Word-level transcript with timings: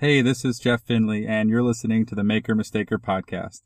Hey, 0.00 0.22
this 0.22 0.46
is 0.46 0.58
Jeff 0.58 0.80
Finley, 0.80 1.26
and 1.26 1.50
you're 1.50 1.62
listening 1.62 2.06
to 2.06 2.14
the 2.14 2.24
Maker 2.24 2.54
Mistaker 2.54 2.96
podcast. 2.96 3.60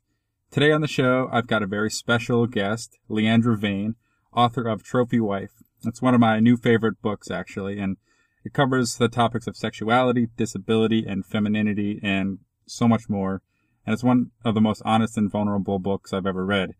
Today 0.51 0.69
on 0.69 0.81
the 0.81 0.85
show, 0.85 1.29
I've 1.31 1.47
got 1.47 1.63
a 1.63 1.65
very 1.65 1.89
special 1.89 2.45
guest, 2.45 2.97
Leandra 3.09 3.57
Vane, 3.57 3.95
author 4.33 4.67
of 4.67 4.83
Trophy 4.83 5.21
Wife. 5.21 5.63
It's 5.85 6.01
one 6.01 6.13
of 6.13 6.19
my 6.19 6.41
new 6.41 6.57
favorite 6.57 7.01
books, 7.01 7.31
actually, 7.31 7.79
and 7.79 7.95
it 8.43 8.51
covers 8.51 8.97
the 8.97 9.07
topics 9.07 9.47
of 9.47 9.55
sexuality, 9.55 10.27
disability, 10.35 11.05
and 11.07 11.25
femininity, 11.25 12.01
and 12.03 12.39
so 12.67 12.85
much 12.85 13.07
more. 13.07 13.41
And 13.85 13.93
it's 13.93 14.03
one 14.03 14.31
of 14.43 14.55
the 14.55 14.59
most 14.59 14.81
honest 14.83 15.17
and 15.17 15.31
vulnerable 15.31 15.79
books 15.79 16.11
I've 16.11 16.27
ever 16.27 16.45
read. 16.45 16.71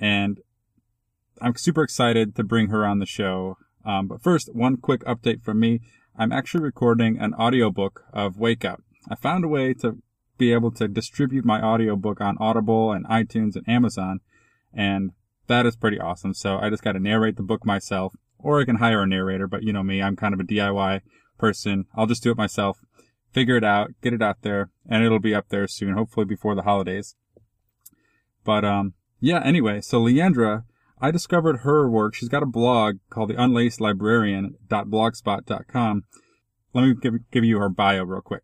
And 0.00 0.40
I'm 1.40 1.54
super 1.54 1.84
excited 1.84 2.34
to 2.34 2.42
bring 2.42 2.70
her 2.70 2.84
on 2.84 2.98
the 2.98 3.06
show. 3.06 3.56
Um, 3.84 4.08
but 4.08 4.20
first, 4.20 4.52
one 4.52 4.78
quick 4.78 5.04
update 5.04 5.44
from 5.44 5.60
me. 5.60 5.78
I'm 6.18 6.32
actually 6.32 6.64
recording 6.64 7.18
an 7.20 7.34
audiobook 7.34 8.02
of 8.12 8.36
Wake 8.36 8.64
Up. 8.64 8.82
I 9.08 9.14
found 9.14 9.44
a 9.44 9.48
way 9.48 9.72
to 9.74 9.98
be 10.38 10.52
able 10.52 10.70
to 10.72 10.88
distribute 10.88 11.44
my 11.44 11.62
audiobook 11.62 12.20
on 12.20 12.36
Audible 12.38 12.92
and 12.92 13.06
iTunes 13.06 13.56
and 13.56 13.68
Amazon, 13.68 14.20
and 14.72 15.12
that 15.46 15.66
is 15.66 15.76
pretty 15.76 15.98
awesome. 15.98 16.34
So 16.34 16.58
I 16.58 16.70
just 16.70 16.82
got 16.82 16.92
to 16.92 17.00
narrate 17.00 17.36
the 17.36 17.42
book 17.42 17.64
myself, 17.64 18.14
or 18.38 18.60
I 18.60 18.64
can 18.64 18.76
hire 18.76 19.02
a 19.02 19.06
narrator, 19.06 19.46
but 19.46 19.62
you 19.62 19.72
know 19.72 19.82
me, 19.82 20.02
I'm 20.02 20.16
kind 20.16 20.34
of 20.34 20.40
a 20.40 20.44
DIY 20.44 21.00
person. 21.38 21.86
I'll 21.94 22.06
just 22.06 22.22
do 22.22 22.30
it 22.30 22.36
myself, 22.36 22.78
figure 23.32 23.56
it 23.56 23.64
out, 23.64 23.90
get 24.02 24.12
it 24.12 24.22
out 24.22 24.42
there, 24.42 24.70
and 24.88 25.04
it'll 25.04 25.20
be 25.20 25.34
up 25.34 25.48
there 25.48 25.66
soon, 25.66 25.94
hopefully 25.94 26.26
before 26.26 26.54
the 26.54 26.62
holidays. 26.62 27.16
But 28.44 28.64
um, 28.64 28.94
yeah, 29.20 29.42
anyway, 29.44 29.80
so 29.80 30.00
Leandra, 30.00 30.64
I 31.00 31.10
discovered 31.10 31.58
her 31.58 31.90
work. 31.90 32.14
She's 32.14 32.28
got 32.28 32.42
a 32.42 32.46
blog 32.46 32.96
called 33.10 33.30
the 33.30 33.42
Unlaced 33.42 33.80
Librarian.blogspot.com. 33.80 36.02
Let 36.72 36.82
me 36.82 36.94
give, 37.00 37.14
give 37.30 37.44
you 37.44 37.58
her 37.58 37.68
bio 37.68 38.04
real 38.04 38.20
quick. 38.20 38.42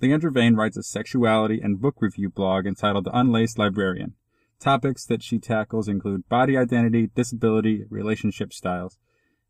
Leandra 0.00 0.32
Vane 0.32 0.54
writes 0.54 0.76
a 0.76 0.82
sexuality 0.82 1.60
and 1.60 1.80
book 1.80 1.96
review 2.00 2.30
blog 2.30 2.66
entitled 2.66 3.04
The 3.04 3.18
Unlaced 3.18 3.58
Librarian. 3.58 4.14
Topics 4.60 5.04
that 5.06 5.22
she 5.22 5.38
tackles 5.38 5.88
include 5.88 6.28
body 6.28 6.56
identity, 6.56 7.10
disability, 7.14 7.84
relationship 7.90 8.52
styles. 8.52 8.98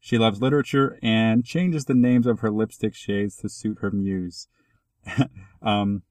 She 0.01 0.17
loves 0.17 0.41
literature 0.41 0.99
and 1.03 1.45
changes 1.45 1.85
the 1.85 1.95
names 1.95 2.27
of 2.27 2.41
her 2.41 2.51
lipstick 2.51 2.95
shades 2.95 3.37
to 3.39 3.49
suit 3.49 3.79
her 3.81 3.91
muse. 3.91 4.49
um, 5.63 6.03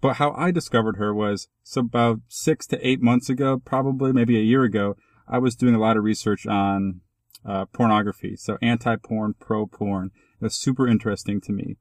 but 0.00 0.16
how 0.16 0.32
I 0.32 0.50
discovered 0.50 0.96
her 0.96 1.14
was 1.14 1.48
so 1.62 1.82
about 1.82 2.20
six 2.28 2.66
to 2.68 2.86
eight 2.86 3.02
months 3.02 3.28
ago, 3.28 3.60
probably 3.64 4.12
maybe 4.12 4.36
a 4.36 4.42
year 4.42 4.64
ago, 4.64 4.96
I 5.28 5.38
was 5.38 5.54
doing 5.54 5.74
a 5.74 5.80
lot 5.80 5.96
of 5.96 6.04
research 6.04 6.46
on 6.46 7.02
uh, 7.44 7.66
pornography. 7.66 8.36
So 8.36 8.58
anti-porn, 8.62 9.34
pro-porn. 9.38 10.10
It 10.40 10.44
was 10.44 10.56
super 10.56 10.88
interesting 10.88 11.40
to 11.42 11.52
me. 11.52 11.76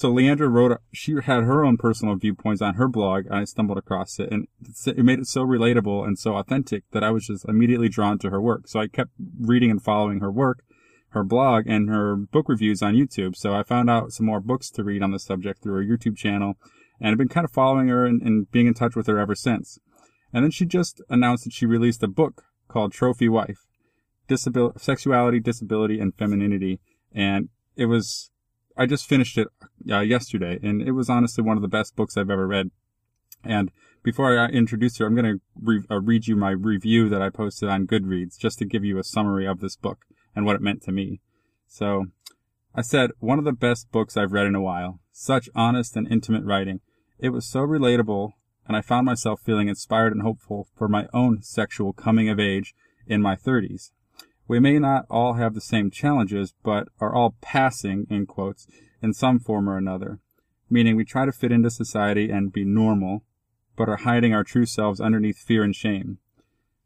So 0.00 0.10
Leandra 0.10 0.50
wrote, 0.50 0.78
she 0.94 1.12
had 1.12 1.44
her 1.44 1.62
own 1.62 1.76
personal 1.76 2.14
viewpoints 2.14 2.62
on 2.62 2.76
her 2.76 2.88
blog, 2.88 3.26
and 3.26 3.34
I 3.34 3.44
stumbled 3.44 3.76
across 3.76 4.18
it, 4.18 4.32
and 4.32 4.48
it 4.86 5.04
made 5.04 5.18
it 5.18 5.26
so 5.26 5.42
relatable 5.42 6.06
and 6.06 6.18
so 6.18 6.36
authentic 6.36 6.84
that 6.92 7.04
I 7.04 7.10
was 7.10 7.26
just 7.26 7.46
immediately 7.46 7.90
drawn 7.90 8.18
to 8.20 8.30
her 8.30 8.40
work. 8.40 8.66
So 8.66 8.80
I 8.80 8.86
kept 8.86 9.10
reading 9.38 9.70
and 9.70 9.82
following 9.82 10.20
her 10.20 10.32
work, 10.32 10.64
her 11.10 11.22
blog, 11.22 11.66
and 11.66 11.90
her 11.90 12.16
book 12.16 12.48
reviews 12.48 12.80
on 12.80 12.94
YouTube. 12.94 13.36
So 13.36 13.52
I 13.52 13.62
found 13.62 13.90
out 13.90 14.12
some 14.12 14.24
more 14.24 14.40
books 14.40 14.70
to 14.70 14.84
read 14.84 15.02
on 15.02 15.10
the 15.10 15.18
subject 15.18 15.62
through 15.62 15.74
her 15.74 15.84
YouTube 15.84 16.16
channel, 16.16 16.54
and 16.98 17.10
I've 17.10 17.18
been 17.18 17.28
kind 17.28 17.44
of 17.44 17.50
following 17.50 17.88
her 17.88 18.06
and, 18.06 18.22
and 18.22 18.50
being 18.50 18.68
in 18.68 18.72
touch 18.72 18.96
with 18.96 19.06
her 19.06 19.18
ever 19.18 19.34
since. 19.34 19.78
And 20.32 20.42
then 20.42 20.50
she 20.50 20.64
just 20.64 21.02
announced 21.10 21.44
that 21.44 21.52
she 21.52 21.66
released 21.66 22.02
a 22.02 22.08
book 22.08 22.44
called 22.68 22.94
Trophy 22.94 23.28
Wife, 23.28 23.66
Disabil- 24.30 24.80
Sexuality, 24.80 25.40
Disability, 25.40 26.00
and 26.00 26.14
Femininity. 26.14 26.80
And 27.12 27.50
it 27.76 27.84
was 27.84 28.30
I 28.80 28.86
just 28.86 29.06
finished 29.06 29.36
it 29.36 29.48
uh, 29.90 30.00
yesterday, 30.00 30.58
and 30.62 30.80
it 30.80 30.92
was 30.92 31.10
honestly 31.10 31.44
one 31.44 31.58
of 31.58 31.62
the 31.62 31.68
best 31.68 31.94
books 31.94 32.16
I've 32.16 32.30
ever 32.30 32.46
read. 32.46 32.70
And 33.44 33.70
before 34.02 34.38
I 34.38 34.46
introduce 34.46 34.96
her, 34.96 35.06
I'm 35.06 35.14
going 35.14 35.34
to 35.36 35.40
re- 35.54 35.84
uh, 35.90 36.00
read 36.00 36.26
you 36.26 36.34
my 36.34 36.52
review 36.52 37.10
that 37.10 37.20
I 37.20 37.28
posted 37.28 37.68
on 37.68 37.86
Goodreads 37.86 38.38
just 38.38 38.58
to 38.60 38.64
give 38.64 38.82
you 38.82 38.98
a 38.98 39.04
summary 39.04 39.46
of 39.46 39.60
this 39.60 39.76
book 39.76 40.06
and 40.34 40.46
what 40.46 40.56
it 40.56 40.62
meant 40.62 40.82
to 40.84 40.92
me. 40.92 41.20
So, 41.68 42.06
I 42.74 42.80
said, 42.80 43.10
one 43.18 43.38
of 43.38 43.44
the 43.44 43.52
best 43.52 43.92
books 43.92 44.16
I've 44.16 44.32
read 44.32 44.46
in 44.46 44.54
a 44.54 44.62
while. 44.62 45.00
Such 45.12 45.50
honest 45.54 45.94
and 45.94 46.10
intimate 46.10 46.44
writing. 46.44 46.80
It 47.18 47.34
was 47.34 47.46
so 47.46 47.60
relatable, 47.60 48.30
and 48.66 48.78
I 48.78 48.80
found 48.80 49.04
myself 49.04 49.42
feeling 49.44 49.68
inspired 49.68 50.14
and 50.14 50.22
hopeful 50.22 50.68
for 50.74 50.88
my 50.88 51.06
own 51.12 51.42
sexual 51.42 51.92
coming 51.92 52.30
of 52.30 52.40
age 52.40 52.74
in 53.06 53.20
my 53.20 53.36
30s. 53.36 53.90
We 54.50 54.58
may 54.58 54.80
not 54.80 55.06
all 55.08 55.34
have 55.34 55.54
the 55.54 55.60
same 55.60 55.92
challenges, 55.92 56.54
but 56.64 56.88
are 57.00 57.14
all 57.14 57.36
passing, 57.40 58.08
in 58.10 58.26
quotes, 58.26 58.66
in 59.00 59.12
some 59.12 59.38
form 59.38 59.68
or 59.68 59.76
another. 59.76 60.18
Meaning 60.68 60.96
we 60.96 61.04
try 61.04 61.24
to 61.24 61.30
fit 61.30 61.52
into 61.52 61.70
society 61.70 62.30
and 62.30 62.52
be 62.52 62.64
normal, 62.64 63.22
but 63.76 63.88
are 63.88 63.98
hiding 63.98 64.34
our 64.34 64.42
true 64.42 64.66
selves 64.66 65.00
underneath 65.00 65.38
fear 65.38 65.62
and 65.62 65.76
shame. 65.76 66.18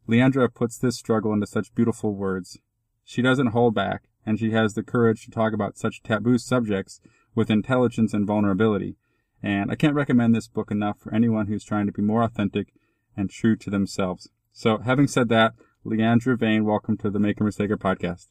Leandra 0.07 0.53
puts 0.53 0.77
this 0.77 0.99
struggle 0.99 1.33
into 1.33 1.47
such 1.47 1.75
beautiful 1.75 2.15
words. 2.15 2.59
She 3.03 3.23
doesn't 3.23 3.53
hold 3.53 3.75
back, 3.75 4.11
and 4.27 4.39
she 4.39 4.51
has 4.51 4.75
the 4.75 4.83
courage 4.83 5.25
to 5.25 5.31
talk 5.31 5.55
about 5.55 5.79
such 5.79 6.03
taboo 6.03 6.37
subjects 6.37 7.01
with 7.35 7.49
intelligence 7.49 8.13
and 8.13 8.27
vulnerability. 8.27 8.99
And 9.43 9.71
I 9.71 9.75
can't 9.75 9.95
recommend 9.95 10.35
this 10.35 10.49
book 10.49 10.71
enough 10.71 10.99
for 11.01 11.15
anyone 11.15 11.47
who's 11.47 11.65
trying 11.65 11.87
to 11.87 11.93
be 11.93 12.03
more 12.03 12.25
authentic 12.25 12.75
and 13.17 13.31
true 13.31 13.57
to 13.57 13.71
themselves. 13.71 14.29
So 14.53 14.77
having 14.85 15.07
said 15.07 15.31
that, 15.31 15.55
Leandra 15.85 16.39
Vane, 16.39 16.65
welcome 16.65 16.97
to 16.99 17.11
the 17.11 17.19
Maker 17.19 17.45
Mistaker 17.45 17.77
podcast. 17.77 18.29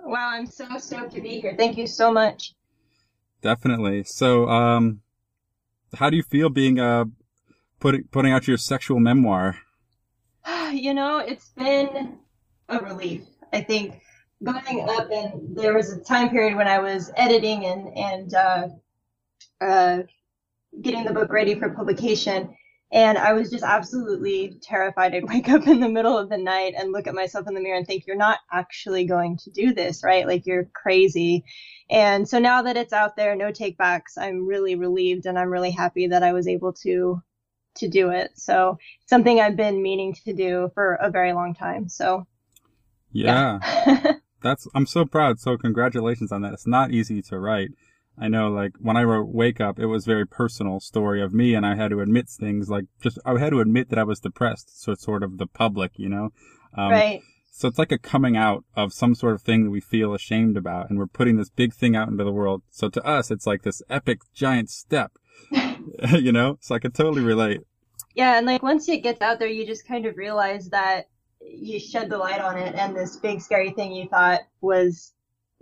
Wow, 0.00 0.30
I'm 0.30 0.46
so 0.46 0.66
stoked 0.78 1.14
to 1.14 1.20
be 1.20 1.40
here. 1.40 1.54
Thank 1.56 1.78
you 1.78 1.86
so 1.86 2.12
much. 2.12 2.54
Definitely. 3.42 4.02
So, 4.04 4.48
um, 4.48 5.00
how 5.94 6.10
do 6.10 6.16
you 6.16 6.22
feel 6.22 6.48
being 6.48 6.80
uh 6.80 7.04
putting 7.78 8.04
putting 8.10 8.32
out 8.32 8.48
your 8.48 8.56
sexual 8.56 9.00
memoir? 9.00 9.58
You 10.72 10.92
know, 10.92 11.18
it's 11.18 11.50
been 11.50 12.18
a 12.68 12.78
relief. 12.80 13.22
I 13.52 13.60
think 13.60 14.02
going 14.42 14.88
up 14.88 15.08
and 15.08 15.56
there 15.56 15.72
was 15.72 15.92
a 15.92 16.00
time 16.00 16.30
period 16.30 16.56
when 16.56 16.66
I 16.66 16.80
was 16.80 17.12
editing 17.16 17.64
and 17.64 17.96
and 17.96 18.34
uh, 18.34 18.68
uh, 19.60 19.98
getting 20.80 21.04
the 21.04 21.12
book 21.12 21.32
ready 21.32 21.54
for 21.54 21.70
publication, 21.70 22.56
and 22.94 23.18
I 23.18 23.32
was 23.32 23.50
just 23.50 23.64
absolutely 23.64 24.56
terrified. 24.62 25.14
I'd 25.14 25.28
wake 25.28 25.48
up 25.48 25.66
in 25.66 25.80
the 25.80 25.88
middle 25.88 26.16
of 26.16 26.28
the 26.28 26.38
night 26.38 26.74
and 26.78 26.92
look 26.92 27.08
at 27.08 27.14
myself 27.14 27.48
in 27.48 27.54
the 27.54 27.60
mirror 27.60 27.76
and 27.76 27.84
think, 27.84 28.06
you're 28.06 28.16
not 28.16 28.38
actually 28.52 29.04
going 29.04 29.36
to 29.38 29.50
do 29.50 29.74
this, 29.74 30.04
right? 30.04 30.26
Like 30.26 30.46
you're 30.46 30.70
crazy. 30.72 31.44
And 31.90 32.26
so 32.26 32.38
now 32.38 32.62
that 32.62 32.76
it's 32.76 32.92
out 32.92 33.16
there, 33.16 33.34
no 33.34 33.50
takebacks, 33.50 34.16
I'm 34.16 34.46
really 34.46 34.76
relieved 34.76 35.26
and 35.26 35.36
I'm 35.36 35.50
really 35.50 35.72
happy 35.72 36.06
that 36.06 36.22
I 36.22 36.32
was 36.32 36.46
able 36.46 36.72
to 36.84 37.20
to 37.78 37.88
do 37.88 38.10
it. 38.10 38.30
So 38.36 38.78
something 39.06 39.40
I've 39.40 39.56
been 39.56 39.82
meaning 39.82 40.14
to 40.26 40.32
do 40.32 40.70
for 40.74 40.94
a 40.94 41.10
very 41.10 41.32
long 41.32 41.56
time. 41.56 41.88
So 41.88 42.28
yeah. 43.10 43.58
yeah. 43.86 44.12
That's 44.40 44.68
I'm 44.72 44.86
so 44.86 45.04
proud. 45.04 45.40
So 45.40 45.56
congratulations 45.56 46.30
on 46.30 46.42
that. 46.42 46.52
It's 46.52 46.66
not 46.66 46.92
easy 46.92 47.20
to 47.22 47.38
write. 47.40 47.70
I 48.16 48.28
know, 48.28 48.48
like, 48.48 48.72
when 48.78 48.96
I 48.96 49.02
wrote 49.02 49.28
Wake 49.28 49.60
Up, 49.60 49.78
it 49.78 49.86
was 49.86 50.04
very 50.04 50.26
personal 50.26 50.78
story 50.78 51.20
of 51.20 51.34
me, 51.34 51.54
and 51.54 51.66
I 51.66 51.74
had 51.74 51.90
to 51.90 52.00
admit 52.00 52.28
things, 52.28 52.68
like, 52.68 52.84
just, 53.02 53.18
I 53.24 53.38
had 53.38 53.50
to 53.50 53.60
admit 53.60 53.90
that 53.90 53.98
I 53.98 54.04
was 54.04 54.20
depressed, 54.20 54.80
so 54.80 54.92
it's 54.92 55.04
sort 55.04 55.22
of 55.22 55.38
the 55.38 55.46
public, 55.46 55.92
you 55.96 56.08
know? 56.08 56.32
Um, 56.76 56.90
right. 56.90 57.22
So 57.50 57.68
it's 57.68 57.78
like 57.78 57.92
a 57.92 57.98
coming 57.98 58.36
out 58.36 58.64
of 58.76 58.92
some 58.92 59.14
sort 59.14 59.34
of 59.34 59.42
thing 59.42 59.64
that 59.64 59.70
we 59.70 59.80
feel 59.80 60.14
ashamed 60.14 60.56
about, 60.56 60.90
and 60.90 60.98
we're 60.98 61.06
putting 61.06 61.36
this 61.36 61.50
big 61.50 61.72
thing 61.72 61.94
out 61.96 62.08
into 62.08 62.24
the 62.24 62.32
world. 62.32 62.62
So 62.70 62.88
to 62.88 63.04
us, 63.04 63.30
it's 63.30 63.46
like 63.46 63.62
this 63.62 63.82
epic 63.88 64.20
giant 64.32 64.70
step, 64.70 65.12
you 66.10 66.32
know? 66.32 66.58
So 66.60 66.74
I 66.74 66.78
could 66.80 66.94
totally 66.94 67.22
relate. 67.22 67.60
Yeah, 68.14 68.38
and 68.38 68.46
like 68.46 68.62
once 68.62 68.88
it 68.88 69.02
gets 69.02 69.20
out 69.22 69.38
there, 69.40 69.48
you 69.48 69.66
just 69.66 69.86
kind 69.86 70.06
of 70.06 70.16
realize 70.16 70.68
that 70.70 71.08
you 71.40 71.80
shed 71.80 72.10
the 72.10 72.18
light 72.18 72.40
on 72.40 72.58
it, 72.58 72.74
and 72.74 72.96
this 72.96 73.16
big 73.16 73.40
scary 73.40 73.70
thing 73.70 73.92
you 73.92 74.08
thought 74.08 74.42
was 74.60 75.13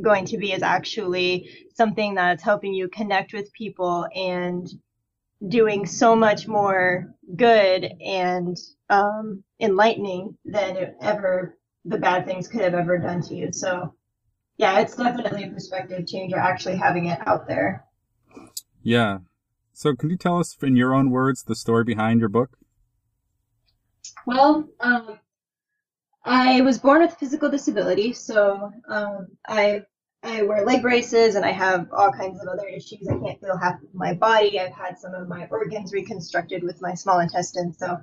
going 0.02 0.24
to 0.26 0.38
be 0.38 0.52
is 0.52 0.62
actually 0.62 1.66
something 1.74 2.14
that's 2.14 2.42
helping 2.42 2.74
you 2.74 2.88
connect 2.88 3.32
with 3.32 3.52
people 3.52 4.06
and 4.14 4.68
doing 5.48 5.86
so 5.86 6.14
much 6.14 6.46
more 6.46 7.14
good 7.36 7.90
and 8.04 8.56
um, 8.90 9.42
enlightening 9.60 10.36
than 10.44 10.94
ever 11.00 11.58
the 11.84 11.98
bad 11.98 12.26
things 12.26 12.46
could 12.46 12.60
have 12.60 12.74
ever 12.74 12.98
done 12.98 13.20
to 13.22 13.34
you. 13.34 13.52
So, 13.52 13.94
yeah, 14.56 14.80
it's 14.80 14.94
definitely 14.94 15.44
a 15.44 15.50
perspective 15.50 16.06
changer 16.06 16.36
actually 16.36 16.76
having 16.76 17.06
it 17.06 17.18
out 17.26 17.48
there. 17.48 17.84
Yeah. 18.82 19.18
So, 19.72 19.96
can 19.96 20.10
you 20.10 20.16
tell 20.16 20.38
us 20.38 20.56
in 20.62 20.76
your 20.76 20.94
own 20.94 21.10
words 21.10 21.42
the 21.42 21.56
story 21.56 21.82
behind 21.82 22.20
your 22.20 22.28
book? 22.28 22.58
Well, 24.26 24.68
um, 24.80 25.18
I 26.24 26.60
was 26.60 26.78
born 26.78 27.02
with 27.02 27.12
a 27.12 27.16
physical 27.16 27.50
disability, 27.50 28.12
so 28.12 28.70
um, 28.88 29.28
I 29.48 29.82
I 30.22 30.42
wear 30.42 30.64
leg 30.64 30.82
braces 30.82 31.34
and 31.34 31.44
I 31.44 31.50
have 31.50 31.88
all 31.92 32.12
kinds 32.12 32.40
of 32.40 32.48
other 32.48 32.68
issues. 32.68 33.08
I 33.08 33.18
can't 33.18 33.40
feel 33.40 33.56
half 33.56 33.82
of 33.82 33.92
my 33.92 34.14
body. 34.14 34.60
I've 34.60 34.72
had 34.72 34.98
some 34.98 35.14
of 35.14 35.28
my 35.28 35.48
organs 35.50 35.92
reconstructed 35.92 36.62
with 36.62 36.80
my 36.80 36.94
small 36.94 37.18
intestine, 37.18 37.72
so 37.72 37.98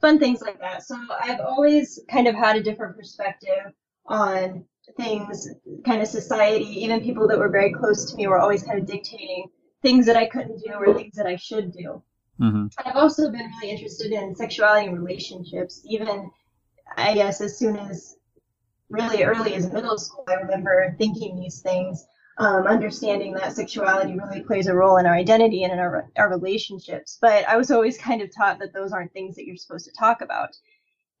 fun 0.00 0.18
things 0.18 0.40
like 0.40 0.60
that. 0.60 0.84
So 0.84 0.96
I've 1.20 1.40
always 1.40 1.98
kind 2.08 2.28
of 2.28 2.34
had 2.34 2.56
a 2.56 2.62
different 2.62 2.96
perspective 2.96 3.72
on 4.06 4.64
things, 4.96 5.48
kind 5.84 6.00
of 6.00 6.08
society. 6.08 6.66
Even 6.84 7.00
people 7.00 7.26
that 7.28 7.38
were 7.38 7.48
very 7.48 7.72
close 7.72 8.10
to 8.10 8.16
me 8.16 8.28
were 8.28 8.38
always 8.38 8.62
kind 8.62 8.78
of 8.78 8.86
dictating 8.86 9.46
things 9.82 10.06
that 10.06 10.16
I 10.16 10.26
couldn't 10.26 10.62
do 10.64 10.72
or 10.74 10.94
things 10.94 11.16
that 11.16 11.26
I 11.26 11.36
should 11.36 11.72
do. 11.72 12.02
Mm-hmm. 12.40 12.66
I've 12.84 12.96
also 12.96 13.30
been 13.30 13.50
really 13.60 13.72
interested 13.72 14.12
in 14.12 14.34
sexuality 14.34 14.86
and 14.86 14.98
relationships, 14.98 15.82
even 15.88 16.30
I 16.96 17.14
guess 17.14 17.40
as 17.40 17.58
soon 17.58 17.76
as 17.76 18.16
really 18.90 19.24
early 19.24 19.54
as 19.54 19.72
middle 19.72 19.98
school. 19.98 20.24
I 20.28 20.34
remember 20.34 20.94
thinking 20.98 21.36
these 21.36 21.60
things, 21.60 22.06
um, 22.38 22.66
understanding 22.66 23.34
that 23.34 23.52
sexuality 23.52 24.16
really 24.18 24.42
plays 24.42 24.66
a 24.66 24.74
role 24.74 24.96
in 24.98 25.06
our 25.06 25.14
identity 25.14 25.64
and 25.64 25.72
in 25.72 25.78
our, 25.78 26.10
our 26.16 26.30
relationships. 26.30 27.18
But 27.20 27.48
I 27.48 27.56
was 27.56 27.70
always 27.70 27.98
kind 27.98 28.22
of 28.22 28.34
taught 28.34 28.58
that 28.58 28.72
those 28.72 28.92
aren't 28.92 29.12
things 29.12 29.36
that 29.36 29.46
you're 29.46 29.56
supposed 29.56 29.86
to 29.86 29.92
talk 29.98 30.20
about. 30.20 30.56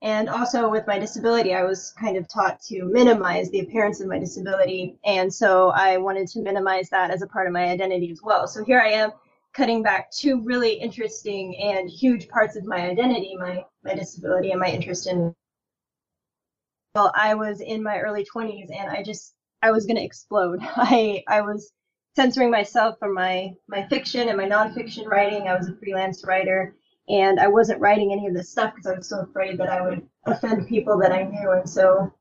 And 0.02 0.28
also 0.28 0.68
with 0.68 0.86
my 0.86 0.98
disability, 0.98 1.54
I 1.54 1.64
was 1.64 1.94
kind 1.98 2.18
of 2.18 2.28
taught 2.28 2.60
to 2.68 2.84
minimize 2.84 3.50
the 3.50 3.60
appearance 3.60 4.00
of 4.00 4.08
my 4.08 4.18
disability. 4.18 4.98
And 5.04 5.32
so 5.32 5.70
I 5.70 5.96
wanted 5.96 6.28
to 6.28 6.42
minimize 6.42 6.90
that 6.90 7.10
as 7.10 7.22
a 7.22 7.26
part 7.26 7.46
of 7.46 7.54
my 7.54 7.64
identity 7.64 8.10
as 8.10 8.20
well. 8.22 8.46
So 8.46 8.62
here 8.64 8.80
I 8.80 8.90
am 8.90 9.12
cutting 9.54 9.82
back 9.82 10.10
two 10.10 10.42
really 10.42 10.74
interesting 10.74 11.56
and 11.56 11.88
huge 11.88 12.28
parts 12.28 12.54
of 12.56 12.66
my 12.66 12.90
identity, 12.90 13.34
my, 13.38 13.64
my 13.82 13.94
disability 13.94 14.50
and 14.50 14.60
my 14.60 14.68
interest 14.68 15.06
in 15.06 15.34
well, 16.94 17.12
I 17.14 17.34
was 17.34 17.60
in 17.60 17.82
my 17.82 17.98
early 17.98 18.24
20s 18.24 18.70
and 18.70 18.90
I 18.90 19.02
just 19.02 19.34
I 19.62 19.70
was 19.70 19.86
going 19.86 19.96
to 19.96 20.04
explode. 20.04 20.60
I 20.62 21.24
I 21.28 21.40
was 21.40 21.72
censoring 22.16 22.50
myself 22.50 22.98
from 22.98 23.14
my 23.14 23.52
my 23.68 23.86
fiction 23.88 24.28
and 24.28 24.36
my 24.36 24.46
nonfiction 24.46 25.06
writing. 25.06 25.48
I 25.48 25.56
was 25.56 25.68
a 25.68 25.76
freelance 25.76 26.24
writer 26.24 26.76
and 27.08 27.40
I 27.40 27.48
wasn't 27.48 27.80
writing 27.80 28.12
any 28.12 28.26
of 28.26 28.34
this 28.34 28.50
stuff 28.50 28.74
because 28.74 28.90
I 28.90 28.96
was 28.96 29.08
so 29.08 29.20
afraid 29.20 29.58
that 29.58 29.68
I 29.68 29.82
would 29.82 30.06
offend 30.26 30.68
people 30.68 30.98
that 31.00 31.12
I 31.12 31.24
knew. 31.24 31.50
And 31.50 31.68
so 31.68 32.12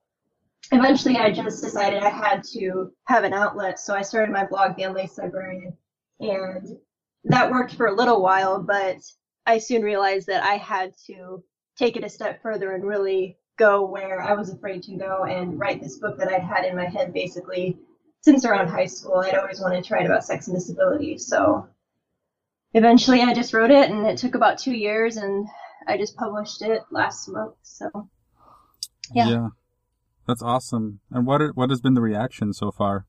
eventually 0.72 1.18
I 1.18 1.32
just 1.32 1.64
decided 1.64 2.02
I 2.02 2.10
had 2.10 2.44
to 2.54 2.92
have 3.06 3.24
an 3.24 3.34
outlet. 3.34 3.80
So 3.80 3.94
I 3.96 4.02
started 4.02 4.34
my 4.34 4.46
blog, 4.46 4.76
The 4.76 4.84
Unlaced 4.84 5.20
Librarian, 5.20 5.78
and 6.20 6.78
that 7.26 7.52
worked 7.52 7.76
for 7.76 7.88
a 7.88 7.96
little 7.96 8.22
while, 8.22 8.62
but 8.62 8.98
I 9.46 9.58
soon 9.60 9.84
realized 9.84 10.28
that 10.28 10.44
I 10.44 10.56
had 10.56 10.94
to 11.08 11.44
take 11.78 11.96
it 11.96 12.04
a 12.04 12.10
step 12.10 12.42
further 12.42 12.74
and 12.74 12.84
really 12.84 13.38
go 13.58 13.86
where 13.86 14.22
I 14.22 14.34
was 14.34 14.50
afraid 14.50 14.84
to 14.84 14.96
go 14.96 15.24
and 15.24 15.60
write 15.60 15.82
this 15.82 15.98
book 15.98 16.18
that 16.18 16.32
I'd 16.32 16.42
had 16.42 16.66
in 16.66 16.76
my 16.76 16.86
head 16.86 17.14
basically 17.14 17.78
since 18.22 18.46
around 18.46 18.70
high 18.70 18.86
school. 18.86 19.18
I'd 19.20 19.36
always 19.36 19.60
wanted 19.60 19.84
to 19.84 19.94
write 19.94 20.06
about 20.06 20.26
sex 20.26 20.48
and 20.48 20.56
disability. 20.56 21.18
So 21.18 21.68
eventually 22.74 23.22
I 23.22 23.34
just 23.34 23.54
wrote 23.54 23.72
it 23.72 23.90
and 23.90 24.08
it 24.08 24.18
took 24.18 24.36
about 24.36 24.58
two 24.58 24.74
years 24.74 25.18
and 25.18 25.48
I 25.88 25.98
just 25.98 26.16
published 26.16 26.62
it 26.62 26.82
last 26.90 27.28
month. 27.28 27.56
So 27.64 28.10
yeah. 29.14 29.30
yeah. 29.30 29.48
That's 30.28 30.42
awesome. 30.42 31.00
And 31.12 31.28
what 31.28 31.42
what 31.56 31.70
has 31.70 31.82
been 31.82 31.96
the 31.96 32.02
reaction 32.02 32.54
so 32.54 32.72
far? 32.72 33.06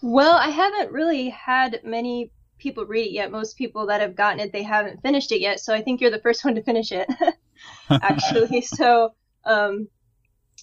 Well, 0.00 0.36
I 0.36 0.48
haven't 0.48 0.92
really 0.92 1.28
had 1.28 1.80
many 1.84 2.30
people 2.58 2.86
read 2.86 3.06
it 3.06 3.12
yet. 3.12 3.30
Most 3.30 3.58
people 3.58 3.86
that 3.86 4.00
have 4.00 4.14
gotten 4.14 4.40
it, 4.40 4.52
they 4.52 4.62
haven't 4.62 5.02
finished 5.02 5.32
it 5.32 5.40
yet. 5.40 5.60
So 5.60 5.74
I 5.74 5.82
think 5.82 6.00
you're 6.00 6.10
the 6.10 6.20
first 6.20 6.44
one 6.44 6.54
to 6.54 6.62
finish 6.62 6.92
it. 6.92 7.08
actually. 7.90 8.60
so 8.62 9.14
um, 9.44 9.88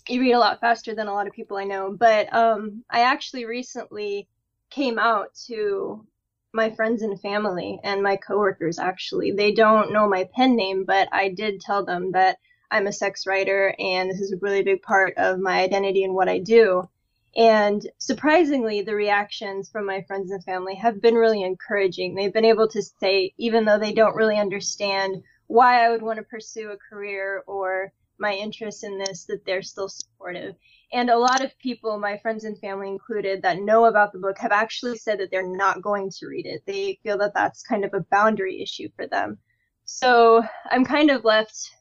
you 0.07 0.21
read 0.21 0.33
a 0.33 0.39
lot 0.39 0.59
faster 0.59 0.95
than 0.95 1.07
a 1.07 1.13
lot 1.13 1.27
of 1.27 1.33
people 1.33 1.57
I 1.57 1.65
know. 1.65 1.95
But 1.97 2.33
um, 2.33 2.83
I 2.89 3.01
actually 3.01 3.45
recently 3.45 4.27
came 4.69 4.99
out 4.99 5.33
to 5.47 6.05
my 6.53 6.69
friends 6.71 7.01
and 7.01 7.19
family 7.21 7.79
and 7.83 8.01
my 8.01 8.15
coworkers. 8.15 8.79
Actually, 8.79 9.31
they 9.31 9.51
don't 9.51 9.93
know 9.93 10.09
my 10.09 10.27
pen 10.35 10.55
name, 10.55 10.83
but 10.85 11.07
I 11.11 11.29
did 11.29 11.61
tell 11.61 11.85
them 11.85 12.11
that 12.13 12.37
I'm 12.71 12.87
a 12.87 12.93
sex 12.93 13.25
writer 13.25 13.75
and 13.79 14.09
this 14.09 14.21
is 14.21 14.31
a 14.31 14.37
really 14.37 14.61
big 14.61 14.81
part 14.81 15.15
of 15.17 15.39
my 15.39 15.61
identity 15.61 16.03
and 16.03 16.13
what 16.13 16.29
I 16.29 16.39
do. 16.39 16.87
And 17.35 17.87
surprisingly, 17.99 18.81
the 18.81 18.95
reactions 18.95 19.69
from 19.69 19.85
my 19.85 20.01
friends 20.03 20.31
and 20.31 20.43
family 20.43 20.75
have 20.75 21.01
been 21.01 21.15
really 21.15 21.43
encouraging. 21.43 22.15
They've 22.15 22.33
been 22.33 22.45
able 22.45 22.67
to 22.69 22.81
say, 22.81 23.33
even 23.37 23.65
though 23.65 23.77
they 23.77 23.93
don't 23.93 24.15
really 24.15 24.37
understand 24.37 25.21
why 25.49 25.83
I 25.83 25.89
would 25.89 26.03
want 26.03 26.17
to 26.17 26.23
pursue 26.23 26.69
a 26.69 26.77
career 26.77 27.43
or 27.47 27.91
my 28.19 28.33
interest 28.33 28.83
in 28.83 28.99
this, 28.99 29.25
that 29.25 29.43
they're 29.45 29.63
still 29.63 29.89
supportive. 29.89 30.53
And 30.93 31.09
a 31.09 31.17
lot 31.17 31.43
of 31.43 31.57
people, 31.57 31.97
my 31.97 32.19
friends 32.19 32.43
and 32.43 32.57
family 32.59 32.87
included, 32.87 33.41
that 33.41 33.59
know 33.59 33.85
about 33.85 34.13
the 34.13 34.19
book 34.19 34.37
have 34.37 34.51
actually 34.51 34.97
said 34.97 35.19
that 35.19 35.31
they're 35.31 35.55
not 35.55 35.81
going 35.81 36.11
to 36.11 36.27
read 36.27 36.45
it. 36.45 36.61
They 36.67 36.99
feel 37.01 37.17
that 37.17 37.33
that's 37.33 37.63
kind 37.63 37.83
of 37.83 37.95
a 37.95 38.05
boundary 38.11 38.61
issue 38.61 38.89
for 38.95 39.07
them. 39.07 39.39
So 39.85 40.43
I'm 40.69 40.85
kind 40.85 41.09
of 41.09 41.25
left 41.25 41.71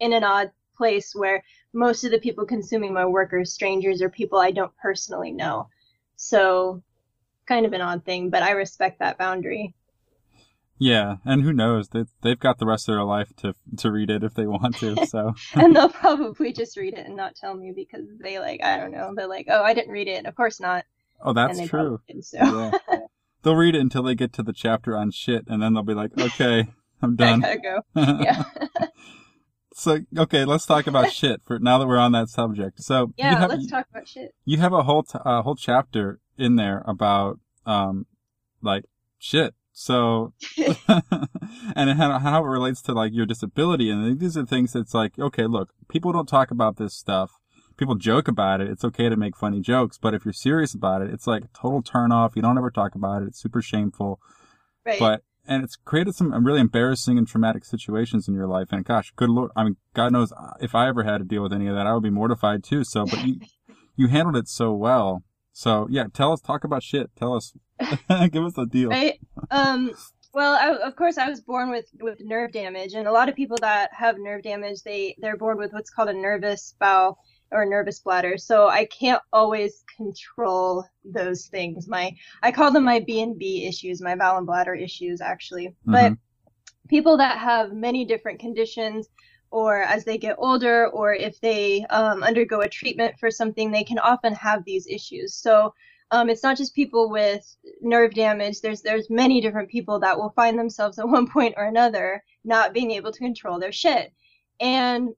in 0.00 0.12
an 0.12 0.24
odd 0.24 0.50
place 0.76 1.14
where 1.14 1.44
most 1.72 2.02
of 2.02 2.10
the 2.10 2.18
people 2.18 2.44
consuming 2.44 2.92
my 2.92 3.06
work 3.06 3.32
are 3.32 3.44
strangers 3.44 4.02
or 4.02 4.08
people 4.08 4.40
I 4.40 4.50
don't 4.50 4.76
personally 4.82 5.30
know. 5.30 5.68
So 6.16 6.82
kind 7.46 7.66
of 7.66 7.72
an 7.72 7.82
odd 7.82 8.04
thing, 8.04 8.30
but 8.30 8.42
I 8.42 8.50
respect 8.50 8.98
that 8.98 9.16
boundary. 9.16 9.76
Yeah, 10.82 11.18
and 11.24 11.44
who 11.44 11.52
knows? 11.52 11.90
They 11.90 12.06
they've 12.22 12.38
got 12.38 12.58
the 12.58 12.66
rest 12.66 12.88
of 12.88 12.96
their 12.96 13.04
life 13.04 13.28
to 13.36 13.54
to 13.76 13.92
read 13.92 14.10
it 14.10 14.24
if 14.24 14.34
they 14.34 14.46
want 14.46 14.76
to. 14.78 15.06
So 15.06 15.32
and 15.54 15.76
they'll 15.76 15.88
probably 15.88 16.52
just 16.52 16.76
read 16.76 16.94
it 16.94 17.06
and 17.06 17.14
not 17.14 17.36
tell 17.36 17.54
me 17.54 17.72
because 17.74 18.04
they 18.20 18.40
like 18.40 18.64
I 18.64 18.78
don't 18.78 18.90
know. 18.90 19.12
They're 19.14 19.28
like, 19.28 19.46
oh, 19.48 19.62
I 19.62 19.74
didn't 19.74 19.92
read 19.92 20.08
it. 20.08 20.26
Of 20.26 20.34
course 20.34 20.58
not. 20.58 20.84
Oh, 21.24 21.32
that's 21.32 21.68
true. 21.68 22.00
so. 22.22 22.36
Yeah. 22.36 22.98
they'll 23.44 23.54
read 23.54 23.76
it 23.76 23.80
until 23.80 24.02
they 24.02 24.16
get 24.16 24.32
to 24.32 24.42
the 24.42 24.52
chapter 24.52 24.96
on 24.96 25.12
shit, 25.12 25.44
and 25.46 25.62
then 25.62 25.72
they'll 25.72 25.84
be 25.84 25.94
like, 25.94 26.10
okay, 26.18 26.66
I'm 27.00 27.14
done. 27.14 27.44
I 27.44 27.58
gotta 27.58 27.82
go. 27.94 28.18
Yeah. 28.24 28.42
so 29.74 30.00
okay, 30.18 30.44
let's 30.44 30.66
talk 30.66 30.88
about 30.88 31.12
shit 31.12 31.42
for 31.44 31.60
now 31.60 31.78
that 31.78 31.86
we're 31.86 31.96
on 31.96 32.10
that 32.10 32.28
subject. 32.28 32.82
So 32.82 33.12
yeah, 33.16 33.38
have, 33.38 33.50
let's 33.50 33.68
talk 33.68 33.86
about 33.88 34.08
shit. 34.08 34.34
You 34.44 34.58
have 34.58 34.72
a 34.72 34.82
whole 34.82 35.04
t- 35.04 35.20
uh, 35.24 35.42
whole 35.42 35.54
chapter 35.54 36.18
in 36.36 36.56
there 36.56 36.82
about 36.88 37.38
um 37.66 38.06
like 38.60 38.86
shit 39.20 39.54
so, 39.72 40.34
and 41.76 41.90
how, 41.98 42.18
how 42.18 42.44
it 42.44 42.48
relates 42.48 42.82
to 42.82 42.92
like 42.92 43.12
your 43.12 43.26
disability. 43.26 43.90
And 43.90 44.20
these 44.20 44.36
are 44.36 44.46
things 44.46 44.72
that's 44.72 44.94
like, 44.94 45.18
okay, 45.18 45.46
look, 45.46 45.72
people 45.88 46.12
don't 46.12 46.28
talk 46.28 46.50
about 46.50 46.76
this 46.76 46.94
stuff. 46.94 47.32
People 47.76 47.94
joke 47.94 48.28
about 48.28 48.60
it. 48.60 48.68
It's 48.68 48.84
okay 48.84 49.08
to 49.08 49.16
make 49.16 49.36
funny 49.36 49.60
jokes, 49.60 49.98
but 49.98 50.14
if 50.14 50.24
you're 50.24 50.34
serious 50.34 50.74
about 50.74 51.02
it, 51.02 51.10
it's 51.10 51.26
like 51.26 51.52
total 51.54 51.82
turn 51.82 52.12
off. 52.12 52.36
You 52.36 52.42
don't 52.42 52.58
ever 52.58 52.70
talk 52.70 52.94
about 52.94 53.22
it. 53.22 53.28
It's 53.28 53.40
super 53.40 53.62
shameful. 53.62 54.20
Right. 54.84 54.98
But, 54.98 55.22
and 55.46 55.64
it's 55.64 55.76
created 55.76 56.14
some 56.14 56.32
uh, 56.32 56.40
really 56.40 56.60
embarrassing 56.60 57.16
and 57.16 57.26
traumatic 57.26 57.64
situations 57.64 58.28
in 58.28 58.34
your 58.34 58.46
life. 58.46 58.68
And 58.70 58.84
gosh, 58.84 59.12
good 59.16 59.30
Lord, 59.30 59.50
I 59.56 59.64
mean, 59.64 59.76
God 59.94 60.12
knows 60.12 60.32
uh, 60.32 60.52
if 60.60 60.74
I 60.74 60.86
ever 60.88 61.02
had 61.02 61.18
to 61.18 61.24
deal 61.24 61.42
with 61.42 61.52
any 61.52 61.66
of 61.66 61.74
that, 61.74 61.86
I 61.86 61.94
would 61.94 62.02
be 62.02 62.10
mortified 62.10 62.62
too. 62.62 62.84
So, 62.84 63.06
but 63.06 63.26
you, 63.26 63.40
you 63.96 64.08
handled 64.08 64.36
it 64.36 64.48
so 64.48 64.72
well. 64.72 65.24
So 65.52 65.86
yeah, 65.90 66.06
tell 66.12 66.32
us, 66.32 66.40
talk 66.40 66.64
about 66.64 66.82
shit. 66.82 67.10
Tell 67.16 67.34
us, 67.34 67.52
give 68.30 68.44
us 68.44 68.58
a 68.58 68.66
deal. 68.66 68.90
Right. 68.90 69.20
Um. 69.50 69.92
Well, 70.34 70.54
I, 70.54 70.86
of 70.86 70.96
course, 70.96 71.18
I 71.18 71.28
was 71.28 71.42
born 71.42 71.70
with 71.70 71.86
with 72.00 72.18
nerve 72.20 72.52
damage, 72.52 72.94
and 72.94 73.06
a 73.06 73.12
lot 73.12 73.28
of 73.28 73.34
people 73.34 73.58
that 73.60 73.90
have 73.92 74.16
nerve 74.18 74.42
damage, 74.42 74.82
they 74.82 75.14
they're 75.20 75.36
born 75.36 75.58
with 75.58 75.72
what's 75.72 75.90
called 75.90 76.08
a 76.08 76.14
nervous 76.14 76.74
bowel 76.80 77.18
or 77.50 77.66
nervous 77.66 78.00
bladder. 78.00 78.38
So 78.38 78.68
I 78.68 78.86
can't 78.86 79.22
always 79.32 79.84
control 79.94 80.84
those 81.04 81.46
things. 81.46 81.86
My 81.86 82.16
I 82.42 82.50
call 82.50 82.70
them 82.70 82.84
my 82.84 83.00
B 83.00 83.20
and 83.20 83.38
B 83.38 83.66
issues, 83.66 84.00
my 84.00 84.16
bowel 84.16 84.38
and 84.38 84.46
bladder 84.46 84.74
issues, 84.74 85.20
actually. 85.20 85.68
Mm-hmm. 85.68 85.92
But 85.92 86.12
people 86.88 87.18
that 87.18 87.38
have 87.38 87.72
many 87.72 88.04
different 88.04 88.40
conditions 88.40 89.08
or 89.52 89.82
as 89.82 90.04
they 90.04 90.18
get 90.18 90.36
older, 90.38 90.88
or 90.88 91.14
if 91.14 91.40
they 91.40 91.84
um, 91.90 92.22
undergo 92.22 92.60
a 92.60 92.68
treatment 92.68 93.14
for 93.20 93.30
something, 93.30 93.70
they 93.70 93.84
can 93.84 93.98
often 93.98 94.34
have 94.34 94.64
these 94.64 94.86
issues. 94.86 95.34
So 95.34 95.74
um, 96.10 96.28
it's 96.28 96.42
not 96.42 96.56
just 96.56 96.74
people 96.74 97.10
with 97.10 97.56
nerve 97.80 98.14
damage. 98.14 98.60
There's 98.60 98.82
there's 98.82 99.10
many 99.10 99.40
different 99.40 99.70
people 99.70 99.98
that 100.00 100.18
will 100.18 100.32
find 100.36 100.58
themselves 100.58 100.98
at 100.98 101.08
one 101.16 101.28
point 101.28 101.54
or 101.56 101.64
another 101.64 102.24
not 102.44 102.72
being 102.72 102.90
able 102.90 103.12
to 103.12 103.18
control 103.18 103.58
their 103.58 103.72
shit. 103.72 104.12
And 104.60 105.10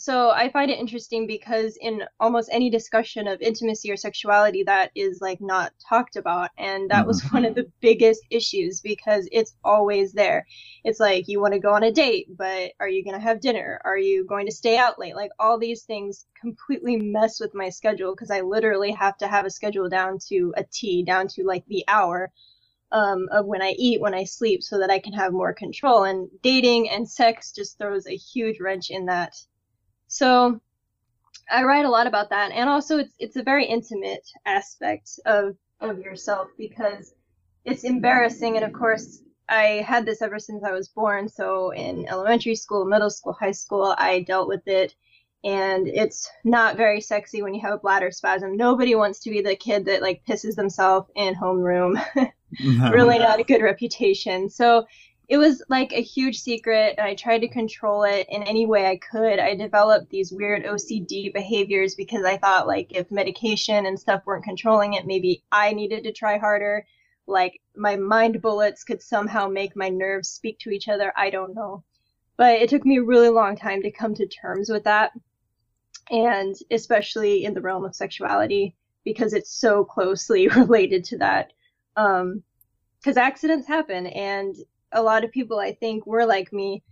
so 0.00 0.30
I 0.30 0.48
find 0.48 0.70
it 0.70 0.78
interesting 0.78 1.26
because 1.26 1.76
in 1.78 2.04
almost 2.18 2.48
any 2.50 2.70
discussion 2.70 3.28
of 3.28 3.42
intimacy 3.42 3.92
or 3.92 3.98
sexuality, 3.98 4.62
that 4.62 4.92
is 4.94 5.20
like 5.20 5.42
not 5.42 5.74
talked 5.86 6.16
about. 6.16 6.48
And 6.56 6.90
that 6.90 7.06
was 7.06 7.20
mm-hmm. 7.20 7.36
one 7.36 7.44
of 7.44 7.54
the 7.54 7.70
biggest 7.80 8.22
issues 8.30 8.80
because 8.80 9.28
it's 9.30 9.56
always 9.62 10.14
there. 10.14 10.46
It's 10.84 11.00
like 11.00 11.28
you 11.28 11.38
want 11.38 11.52
to 11.52 11.60
go 11.60 11.74
on 11.74 11.82
a 11.82 11.92
date, 11.92 12.34
but 12.34 12.72
are 12.80 12.88
you 12.88 13.04
going 13.04 13.14
to 13.14 13.20
have 13.20 13.42
dinner? 13.42 13.78
Are 13.84 13.98
you 13.98 14.24
going 14.24 14.46
to 14.46 14.52
stay 14.52 14.78
out 14.78 14.98
late? 14.98 15.14
Like 15.14 15.32
all 15.38 15.58
these 15.58 15.82
things 15.82 16.24
completely 16.40 16.96
mess 16.96 17.38
with 17.38 17.54
my 17.54 17.68
schedule 17.68 18.14
because 18.14 18.30
I 18.30 18.40
literally 18.40 18.92
have 18.92 19.18
to 19.18 19.28
have 19.28 19.44
a 19.44 19.50
schedule 19.50 19.90
down 19.90 20.18
to 20.28 20.54
a 20.56 20.64
T, 20.64 21.02
down 21.02 21.28
to 21.28 21.44
like 21.44 21.66
the 21.66 21.84
hour. 21.88 22.32
Um, 22.92 23.28
of 23.30 23.46
when 23.46 23.62
I 23.62 23.76
eat, 23.78 24.00
when 24.00 24.14
I 24.14 24.24
sleep, 24.24 24.64
so 24.64 24.80
that 24.80 24.90
I 24.90 24.98
can 24.98 25.12
have 25.12 25.32
more 25.32 25.52
control. 25.52 26.02
And 26.02 26.28
dating 26.42 26.90
and 26.90 27.08
sex 27.08 27.52
just 27.52 27.78
throws 27.78 28.08
a 28.08 28.16
huge 28.16 28.58
wrench 28.58 28.90
in 28.90 29.06
that 29.06 29.36
so 30.10 30.60
I 31.50 31.62
write 31.62 31.84
a 31.84 31.90
lot 31.90 32.08
about 32.08 32.30
that, 32.30 32.50
and 32.50 32.68
also 32.68 32.98
it's 32.98 33.14
it's 33.18 33.36
a 33.36 33.42
very 33.42 33.64
intimate 33.64 34.28
aspect 34.44 35.18
of 35.24 35.56
of 35.80 36.00
yourself 36.00 36.48
because 36.58 37.14
it's 37.64 37.84
embarrassing, 37.84 38.56
and 38.56 38.64
of 38.64 38.72
course 38.72 39.22
I 39.48 39.84
had 39.86 40.04
this 40.04 40.20
ever 40.20 40.40
since 40.40 40.64
I 40.64 40.72
was 40.72 40.88
born. 40.88 41.28
So 41.28 41.70
in 41.70 42.08
elementary 42.08 42.56
school, 42.56 42.84
middle 42.84 43.10
school, 43.10 43.32
high 43.32 43.52
school, 43.52 43.94
I 43.98 44.22
dealt 44.22 44.48
with 44.48 44.66
it. 44.66 44.94
And 45.42 45.88
it's 45.88 46.30
not 46.44 46.76
very 46.76 47.00
sexy 47.00 47.40
when 47.40 47.54
you 47.54 47.62
have 47.62 47.72
a 47.72 47.78
bladder 47.78 48.10
spasm. 48.10 48.56
Nobody 48.56 48.94
wants 48.94 49.20
to 49.20 49.30
be 49.30 49.40
the 49.40 49.56
kid 49.56 49.86
that 49.86 50.02
like 50.02 50.22
pisses 50.28 50.54
themselves 50.54 51.08
in 51.16 51.34
homeroom. 51.34 52.04
really 52.90 53.18
not 53.18 53.40
a 53.40 53.44
good 53.44 53.62
reputation. 53.62 54.50
So 54.50 54.86
it 55.30 55.38
was 55.38 55.62
like 55.68 55.92
a 55.92 56.02
huge 56.02 56.40
secret 56.40 56.96
and 56.98 57.06
I 57.06 57.14
tried 57.14 57.38
to 57.38 57.48
control 57.48 58.02
it 58.02 58.26
in 58.28 58.42
any 58.42 58.66
way 58.66 58.86
I 58.86 58.96
could. 58.96 59.38
I 59.38 59.54
developed 59.54 60.10
these 60.10 60.32
weird 60.32 60.64
OCD 60.64 61.32
behaviors 61.32 61.94
because 61.94 62.24
I 62.24 62.36
thought 62.36 62.66
like 62.66 62.90
if 62.92 63.12
medication 63.12 63.86
and 63.86 63.98
stuff 63.98 64.26
weren't 64.26 64.42
controlling 64.42 64.94
it, 64.94 65.06
maybe 65.06 65.44
I 65.52 65.72
needed 65.72 66.02
to 66.02 66.12
try 66.12 66.36
harder. 66.36 66.84
Like 67.28 67.60
my 67.76 67.94
mind 67.94 68.42
bullets 68.42 68.82
could 68.82 69.00
somehow 69.00 69.46
make 69.46 69.76
my 69.76 69.88
nerves 69.88 70.28
speak 70.28 70.58
to 70.60 70.70
each 70.70 70.88
other. 70.88 71.12
I 71.16 71.30
don't 71.30 71.54
know. 71.54 71.84
But 72.36 72.60
it 72.60 72.68
took 72.68 72.84
me 72.84 72.98
a 72.98 73.04
really 73.04 73.28
long 73.28 73.54
time 73.54 73.82
to 73.82 73.92
come 73.92 74.16
to 74.16 74.26
terms 74.26 74.68
with 74.68 74.82
that. 74.82 75.12
And 76.10 76.56
especially 76.72 77.44
in 77.44 77.54
the 77.54 77.60
realm 77.60 77.84
of 77.84 77.94
sexuality 77.94 78.74
because 79.04 79.32
it's 79.32 79.52
so 79.52 79.84
closely 79.84 80.48
related 80.56 81.04
to 81.04 81.18
that. 81.18 81.52
Um, 81.94 82.42
because 82.98 83.16
accidents 83.16 83.68
happen 83.68 84.08
and 84.08 84.56
a 84.92 85.02
lot 85.02 85.24
of 85.24 85.32
people 85.32 85.58
I 85.58 85.72
think 85.72 86.06
were 86.06 86.26
like 86.26 86.52
me. 86.52 86.82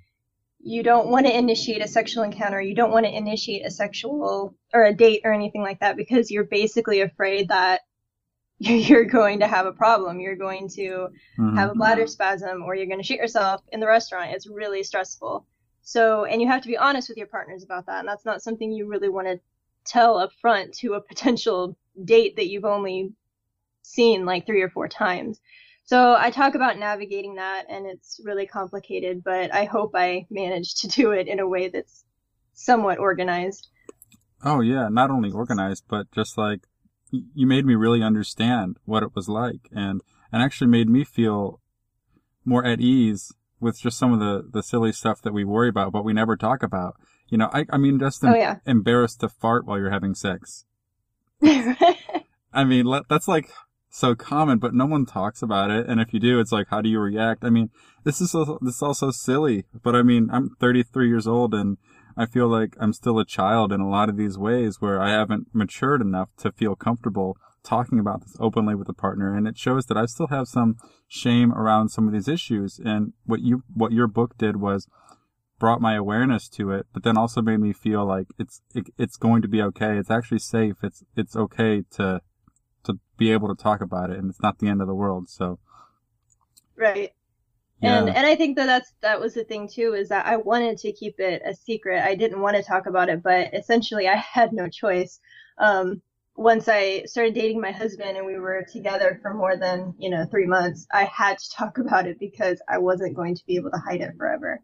You 0.60 0.82
don't 0.82 1.08
want 1.08 1.26
to 1.26 1.36
initiate 1.36 1.84
a 1.84 1.88
sexual 1.88 2.24
encounter. 2.24 2.60
You 2.60 2.74
don't 2.74 2.90
want 2.90 3.06
to 3.06 3.16
initiate 3.16 3.64
a 3.64 3.70
sexual 3.70 4.54
or 4.74 4.84
a 4.84 4.94
date 4.94 5.22
or 5.24 5.32
anything 5.32 5.62
like 5.62 5.80
that 5.80 5.96
because 5.96 6.30
you're 6.30 6.44
basically 6.44 7.00
afraid 7.00 7.48
that 7.48 7.82
you're 8.58 9.04
going 9.04 9.40
to 9.40 9.46
have 9.46 9.66
a 9.66 9.72
problem. 9.72 10.18
You're 10.18 10.36
going 10.36 10.68
to 10.70 11.08
mm-hmm. 11.38 11.56
have 11.56 11.70
a 11.70 11.74
bladder 11.74 12.06
spasm 12.06 12.64
or 12.64 12.74
you're 12.74 12.86
going 12.86 12.98
to 12.98 13.04
shoot 13.04 13.18
yourself 13.18 13.62
in 13.72 13.78
the 13.78 13.86
restaurant. 13.86 14.32
It's 14.32 14.48
really 14.48 14.82
stressful. 14.82 15.46
So, 15.82 16.24
and 16.24 16.42
you 16.42 16.48
have 16.48 16.62
to 16.62 16.68
be 16.68 16.76
honest 16.76 17.08
with 17.08 17.18
your 17.18 17.28
partners 17.28 17.62
about 17.62 17.86
that. 17.86 18.00
And 18.00 18.08
that's 18.08 18.24
not 18.24 18.42
something 18.42 18.72
you 18.72 18.86
really 18.86 19.08
want 19.08 19.28
to 19.28 19.40
tell 19.84 20.18
up 20.18 20.32
front 20.40 20.74
to 20.74 20.94
a 20.94 21.00
potential 21.00 21.76
date 22.04 22.36
that 22.36 22.48
you've 22.48 22.64
only 22.64 23.12
seen 23.82 24.26
like 24.26 24.44
three 24.44 24.60
or 24.60 24.68
four 24.68 24.88
times. 24.88 25.40
So 25.88 26.14
I 26.14 26.30
talk 26.30 26.54
about 26.54 26.78
navigating 26.78 27.36
that, 27.36 27.64
and 27.70 27.86
it's 27.86 28.20
really 28.22 28.46
complicated, 28.46 29.24
but 29.24 29.54
I 29.54 29.64
hope 29.64 29.92
I 29.94 30.26
managed 30.28 30.82
to 30.82 30.88
do 30.88 31.12
it 31.12 31.28
in 31.28 31.40
a 31.40 31.48
way 31.48 31.68
that's 31.68 32.04
somewhat 32.52 32.98
organized. 32.98 33.68
Oh, 34.44 34.60
yeah, 34.60 34.90
not 34.90 35.10
only 35.10 35.30
organized, 35.30 35.84
but 35.88 36.12
just 36.12 36.36
like 36.36 36.66
you 37.10 37.46
made 37.46 37.64
me 37.64 37.74
really 37.74 38.02
understand 38.02 38.76
what 38.84 39.02
it 39.02 39.16
was 39.16 39.30
like 39.30 39.70
and, 39.74 40.02
and 40.30 40.42
actually 40.42 40.66
made 40.66 40.90
me 40.90 41.04
feel 41.04 41.62
more 42.44 42.66
at 42.66 42.82
ease 42.82 43.32
with 43.58 43.80
just 43.80 43.96
some 43.96 44.12
of 44.12 44.20
the, 44.20 44.46
the 44.46 44.62
silly 44.62 44.92
stuff 44.92 45.22
that 45.22 45.32
we 45.32 45.42
worry 45.42 45.70
about, 45.70 45.90
but 45.90 46.04
we 46.04 46.12
never 46.12 46.36
talk 46.36 46.62
about. 46.62 46.96
You 47.30 47.38
know, 47.38 47.48
I, 47.54 47.64
I 47.70 47.78
mean, 47.78 47.98
just 47.98 48.22
oh, 48.22 48.28
em- 48.28 48.34
oh, 48.34 48.36
yeah. 48.36 48.56
embarrassed 48.66 49.20
to 49.20 49.30
fart 49.30 49.64
while 49.64 49.78
you're 49.78 49.88
having 49.88 50.14
sex. 50.14 50.66
I 51.42 52.64
mean, 52.66 52.84
that's 53.08 53.26
like 53.26 53.50
so 53.98 54.14
common, 54.14 54.58
but 54.58 54.74
no 54.74 54.86
one 54.86 55.04
talks 55.04 55.42
about 55.42 55.70
it. 55.70 55.86
And 55.86 56.00
if 56.00 56.14
you 56.14 56.20
do, 56.20 56.38
it's 56.38 56.52
like, 56.52 56.68
how 56.70 56.80
do 56.80 56.88
you 56.88 57.00
react? 57.00 57.44
I 57.44 57.50
mean, 57.50 57.70
this 58.04 58.20
is 58.20 58.30
so, 58.30 58.58
this 58.62 58.76
is 58.76 58.82
all 58.82 58.94
so 58.94 59.10
silly, 59.10 59.64
but 59.82 59.94
I 59.94 60.02
mean, 60.02 60.28
I'm 60.32 60.50
33 60.60 61.08
years 61.08 61.26
old 61.26 61.52
and 61.52 61.78
I 62.16 62.26
feel 62.26 62.48
like 62.48 62.76
I'm 62.80 62.92
still 62.92 63.18
a 63.18 63.24
child 63.24 63.72
in 63.72 63.80
a 63.80 63.88
lot 63.88 64.08
of 64.08 64.16
these 64.16 64.38
ways 64.38 64.80
where 64.80 65.00
I 65.00 65.10
haven't 65.10 65.48
matured 65.52 66.00
enough 66.00 66.28
to 66.38 66.52
feel 66.52 66.74
comfortable 66.74 67.36
talking 67.64 67.98
about 67.98 68.22
this 68.22 68.36
openly 68.40 68.74
with 68.74 68.88
a 68.88 68.94
partner. 68.94 69.36
And 69.36 69.46
it 69.46 69.58
shows 69.58 69.86
that 69.86 69.96
I 69.96 70.06
still 70.06 70.28
have 70.28 70.48
some 70.48 70.76
shame 71.06 71.52
around 71.52 71.90
some 71.90 72.06
of 72.06 72.12
these 72.12 72.28
issues. 72.28 72.80
And 72.84 73.12
what 73.24 73.40
you, 73.40 73.62
what 73.74 73.92
your 73.92 74.06
book 74.06 74.38
did 74.38 74.56
was 74.56 74.86
brought 75.58 75.80
my 75.80 75.96
awareness 75.96 76.48
to 76.48 76.70
it, 76.70 76.86
but 76.92 77.02
then 77.02 77.16
also 77.16 77.42
made 77.42 77.58
me 77.58 77.72
feel 77.72 78.06
like 78.06 78.28
it's, 78.38 78.62
it, 78.74 78.86
it's 78.96 79.16
going 79.16 79.42
to 79.42 79.48
be 79.48 79.60
okay. 79.60 79.96
It's 79.98 80.10
actually 80.10 80.38
safe. 80.38 80.76
It's, 80.82 81.02
it's 81.16 81.36
okay 81.36 81.82
to 81.92 82.20
be 83.18 83.32
able 83.32 83.54
to 83.54 83.62
talk 83.62 83.82
about 83.82 84.10
it 84.10 84.18
and 84.18 84.30
it's 84.30 84.40
not 84.40 84.58
the 84.58 84.68
end 84.68 84.80
of 84.80 84.86
the 84.86 84.94
world. 84.94 85.28
So. 85.28 85.58
Right. 86.76 87.12
Yeah. 87.82 87.98
And 88.00 88.08
and 88.08 88.26
I 88.26 88.34
think 88.34 88.56
that 88.56 88.66
that's 88.66 88.92
that 89.02 89.20
was 89.20 89.34
the 89.34 89.44
thing 89.44 89.68
too 89.68 89.94
is 89.94 90.08
that 90.08 90.26
I 90.26 90.36
wanted 90.36 90.78
to 90.78 90.92
keep 90.92 91.20
it 91.20 91.42
a 91.44 91.54
secret. 91.54 92.02
I 92.02 92.14
didn't 92.14 92.40
want 92.40 92.56
to 92.56 92.62
talk 92.62 92.86
about 92.86 93.08
it, 93.08 93.22
but 93.22 93.54
essentially 93.54 94.08
I 94.08 94.16
had 94.32 94.52
no 94.52 94.68
choice. 94.68 95.20
Um, 95.58 96.02
once 96.36 96.68
I 96.68 97.02
started 97.04 97.34
dating 97.34 97.60
my 97.60 97.72
husband 97.72 98.16
and 98.16 98.24
we 98.24 98.38
were 98.38 98.64
together 98.72 99.18
for 99.22 99.34
more 99.34 99.56
than 99.56 99.94
you 99.98 100.10
know 100.10 100.24
three 100.26 100.46
months, 100.46 100.86
I 100.92 101.04
had 101.04 101.38
to 101.38 101.50
talk 101.50 101.78
about 101.84 102.06
it 102.06 102.18
because 102.18 102.60
I 102.68 102.78
wasn't 102.78 103.16
going 103.16 103.34
to 103.34 103.46
be 103.46 103.56
able 103.56 103.70
to 103.70 103.78
hide 103.78 104.00
it 104.00 104.16
forever. 104.16 104.60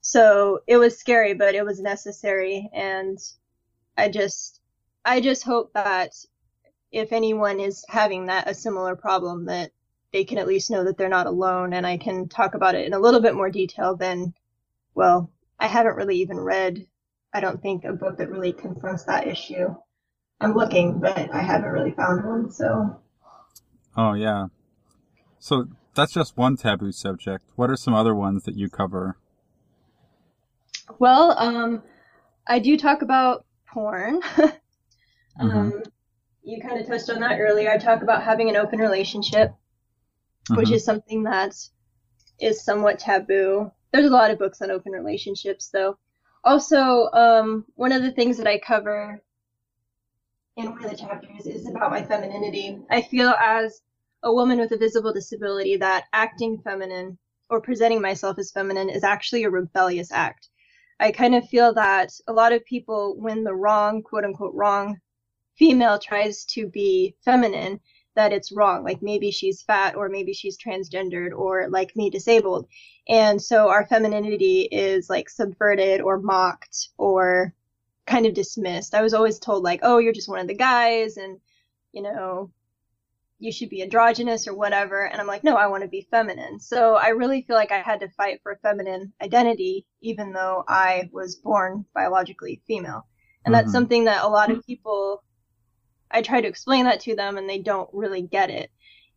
So 0.00 0.60
it 0.68 0.76
was 0.76 0.98
scary, 0.98 1.34
but 1.34 1.56
it 1.56 1.64
was 1.64 1.80
necessary, 1.80 2.70
and 2.72 3.18
I 3.96 4.08
just 4.08 4.60
I 5.04 5.20
just 5.20 5.42
hope 5.42 5.72
that 5.72 6.12
if 6.96 7.12
anyone 7.12 7.60
is 7.60 7.84
having 7.90 8.26
that 8.26 8.48
a 8.48 8.54
similar 8.54 8.96
problem 8.96 9.44
that 9.44 9.70
they 10.12 10.24
can 10.24 10.38
at 10.38 10.46
least 10.46 10.70
know 10.70 10.82
that 10.84 10.96
they're 10.96 11.10
not 11.10 11.26
alone 11.26 11.74
and 11.74 11.86
I 11.86 11.98
can 11.98 12.26
talk 12.26 12.54
about 12.54 12.74
it 12.74 12.86
in 12.86 12.94
a 12.94 12.98
little 12.98 13.20
bit 13.20 13.34
more 13.34 13.50
detail 13.50 13.96
than 13.96 14.32
well, 14.94 15.30
I 15.60 15.66
haven't 15.66 15.96
really 15.96 16.16
even 16.16 16.38
read 16.38 16.86
I 17.34 17.40
don't 17.40 17.60
think 17.60 17.84
a 17.84 17.92
book 17.92 18.16
that 18.16 18.30
really 18.30 18.54
confronts 18.54 19.04
that 19.04 19.26
issue. 19.26 19.74
I'm 20.40 20.54
looking, 20.54 20.98
but 21.00 21.34
I 21.34 21.42
haven't 21.42 21.68
really 21.68 21.90
found 21.90 22.24
one, 22.24 22.50
so 22.50 22.98
Oh 23.94 24.14
yeah. 24.14 24.46
So 25.38 25.66
that's 25.94 26.14
just 26.14 26.38
one 26.38 26.56
taboo 26.56 26.92
subject. 26.92 27.44
What 27.56 27.68
are 27.68 27.76
some 27.76 27.92
other 27.92 28.14
ones 28.14 28.44
that 28.44 28.56
you 28.56 28.70
cover? 28.70 29.18
Well, 30.98 31.36
um 31.38 31.82
I 32.46 32.58
do 32.58 32.78
talk 32.78 33.02
about 33.02 33.44
porn. 33.66 34.22
mm-hmm. 35.38 35.70
You 36.46 36.60
kind 36.60 36.80
of 36.80 36.86
touched 36.86 37.10
on 37.10 37.20
that 37.20 37.40
earlier. 37.40 37.70
I 37.70 37.76
talk 37.76 38.02
about 38.02 38.22
having 38.22 38.48
an 38.48 38.56
open 38.56 38.78
relationship, 38.78 39.50
mm-hmm. 39.50 40.56
which 40.56 40.70
is 40.70 40.84
something 40.84 41.24
that 41.24 41.56
is 42.40 42.64
somewhat 42.64 43.00
taboo. 43.00 43.72
There's 43.92 44.06
a 44.06 44.10
lot 44.10 44.30
of 44.30 44.38
books 44.38 44.62
on 44.62 44.70
open 44.70 44.92
relationships, 44.92 45.70
though. 45.72 45.98
Also, 46.44 47.10
um, 47.12 47.64
one 47.74 47.90
of 47.90 48.02
the 48.02 48.12
things 48.12 48.36
that 48.36 48.46
I 48.46 48.60
cover 48.60 49.20
in 50.56 50.70
one 50.70 50.84
of 50.84 50.90
the 50.90 50.96
chapters 50.96 51.46
is 51.46 51.68
about 51.68 51.90
my 51.90 52.02
femininity. 52.02 52.78
I 52.90 53.02
feel 53.02 53.30
as 53.30 53.82
a 54.22 54.32
woman 54.32 54.60
with 54.60 54.70
a 54.70 54.78
visible 54.78 55.12
disability 55.12 55.76
that 55.78 56.04
acting 56.12 56.58
feminine 56.62 57.18
or 57.50 57.60
presenting 57.60 58.00
myself 58.00 58.38
as 58.38 58.52
feminine 58.52 58.88
is 58.88 59.02
actually 59.02 59.42
a 59.42 59.50
rebellious 59.50 60.12
act. 60.12 60.48
I 61.00 61.10
kind 61.10 61.34
of 61.34 61.48
feel 61.48 61.74
that 61.74 62.12
a 62.28 62.32
lot 62.32 62.52
of 62.52 62.64
people, 62.64 63.16
when 63.18 63.42
the 63.42 63.52
wrong, 63.52 64.02
quote 64.02 64.24
unquote, 64.24 64.54
wrong 64.54 65.00
female 65.56 65.98
tries 65.98 66.44
to 66.46 66.66
be 66.68 67.14
feminine, 67.24 67.80
that 68.16 68.32
it's 68.32 68.50
wrong. 68.50 68.82
Like 68.82 69.02
maybe 69.02 69.30
she's 69.30 69.62
fat 69.62 69.94
or 69.94 70.08
maybe 70.08 70.32
she's 70.32 70.58
transgendered 70.58 71.32
or 71.36 71.68
like 71.68 71.94
me 71.94 72.10
disabled. 72.10 72.66
And 73.08 73.40
so 73.40 73.68
our 73.68 73.86
femininity 73.86 74.62
is 74.62 75.08
like 75.08 75.28
subverted 75.28 76.00
or 76.00 76.18
mocked 76.18 76.88
or 76.96 77.54
kind 78.06 78.26
of 78.26 78.34
dismissed. 78.34 78.94
I 78.94 79.02
was 79.02 79.14
always 79.14 79.38
told 79.38 79.62
like, 79.62 79.80
oh, 79.82 79.98
you're 79.98 80.12
just 80.12 80.28
one 80.28 80.40
of 80.40 80.48
the 80.48 80.54
guys 80.54 81.18
and, 81.18 81.38
you 81.92 82.02
know, 82.02 82.50
you 83.38 83.52
should 83.52 83.68
be 83.68 83.82
androgynous 83.82 84.48
or 84.48 84.54
whatever. 84.54 85.06
And 85.06 85.20
I'm 85.20 85.26
like, 85.26 85.44
no, 85.44 85.56
I 85.56 85.66
want 85.66 85.82
to 85.82 85.88
be 85.88 86.08
feminine. 86.10 86.58
So 86.58 86.94
I 86.94 87.08
really 87.08 87.42
feel 87.42 87.56
like 87.56 87.70
I 87.70 87.80
had 87.80 88.00
to 88.00 88.08
fight 88.08 88.40
for 88.42 88.58
feminine 88.62 89.12
identity, 89.20 89.86
even 90.00 90.32
though 90.32 90.64
I 90.66 91.10
was 91.12 91.36
born 91.36 91.84
biologically 91.94 92.62
female. 92.66 93.06
And 93.44 93.54
mm-hmm. 93.54 93.62
that's 93.62 93.72
something 93.72 94.06
that 94.06 94.24
a 94.24 94.28
lot 94.28 94.50
of 94.50 94.64
people 94.64 95.22
I 96.10 96.22
try 96.22 96.40
to 96.40 96.48
explain 96.48 96.84
that 96.84 97.00
to 97.00 97.16
them 97.16 97.36
and 97.36 97.48
they 97.48 97.58
don't 97.58 97.90
really 97.92 98.22
get 98.22 98.50
it. 98.50 98.70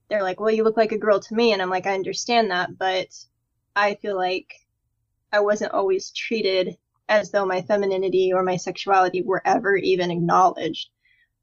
They're 0.10 0.24
like, 0.24 0.40
well, 0.40 0.52
you 0.52 0.64
look 0.64 0.78
like 0.78 0.92
a 0.92 0.98
girl 0.98 1.20
to 1.20 1.36
me. 1.36 1.54
And 1.54 1.62
I'm 1.62 1.70
like, 1.70 1.86
I 1.86 1.94
understand 1.94 2.52
that, 2.52 2.78
but 2.78 3.08
I 3.76 3.96
feel 3.96 4.16
like 4.16 4.54
I 5.32 5.42
wasn't 5.42 5.74
always 5.74 6.12
treated 6.12 6.78
as 7.08 7.32
though 7.32 7.46
my 7.46 7.62
femininity 7.62 8.32
or 8.34 8.44
my 8.44 8.58
sexuality 8.58 9.22
were 9.22 9.42
ever 9.46 9.76
even 9.76 10.12
acknowledged. 10.12 10.90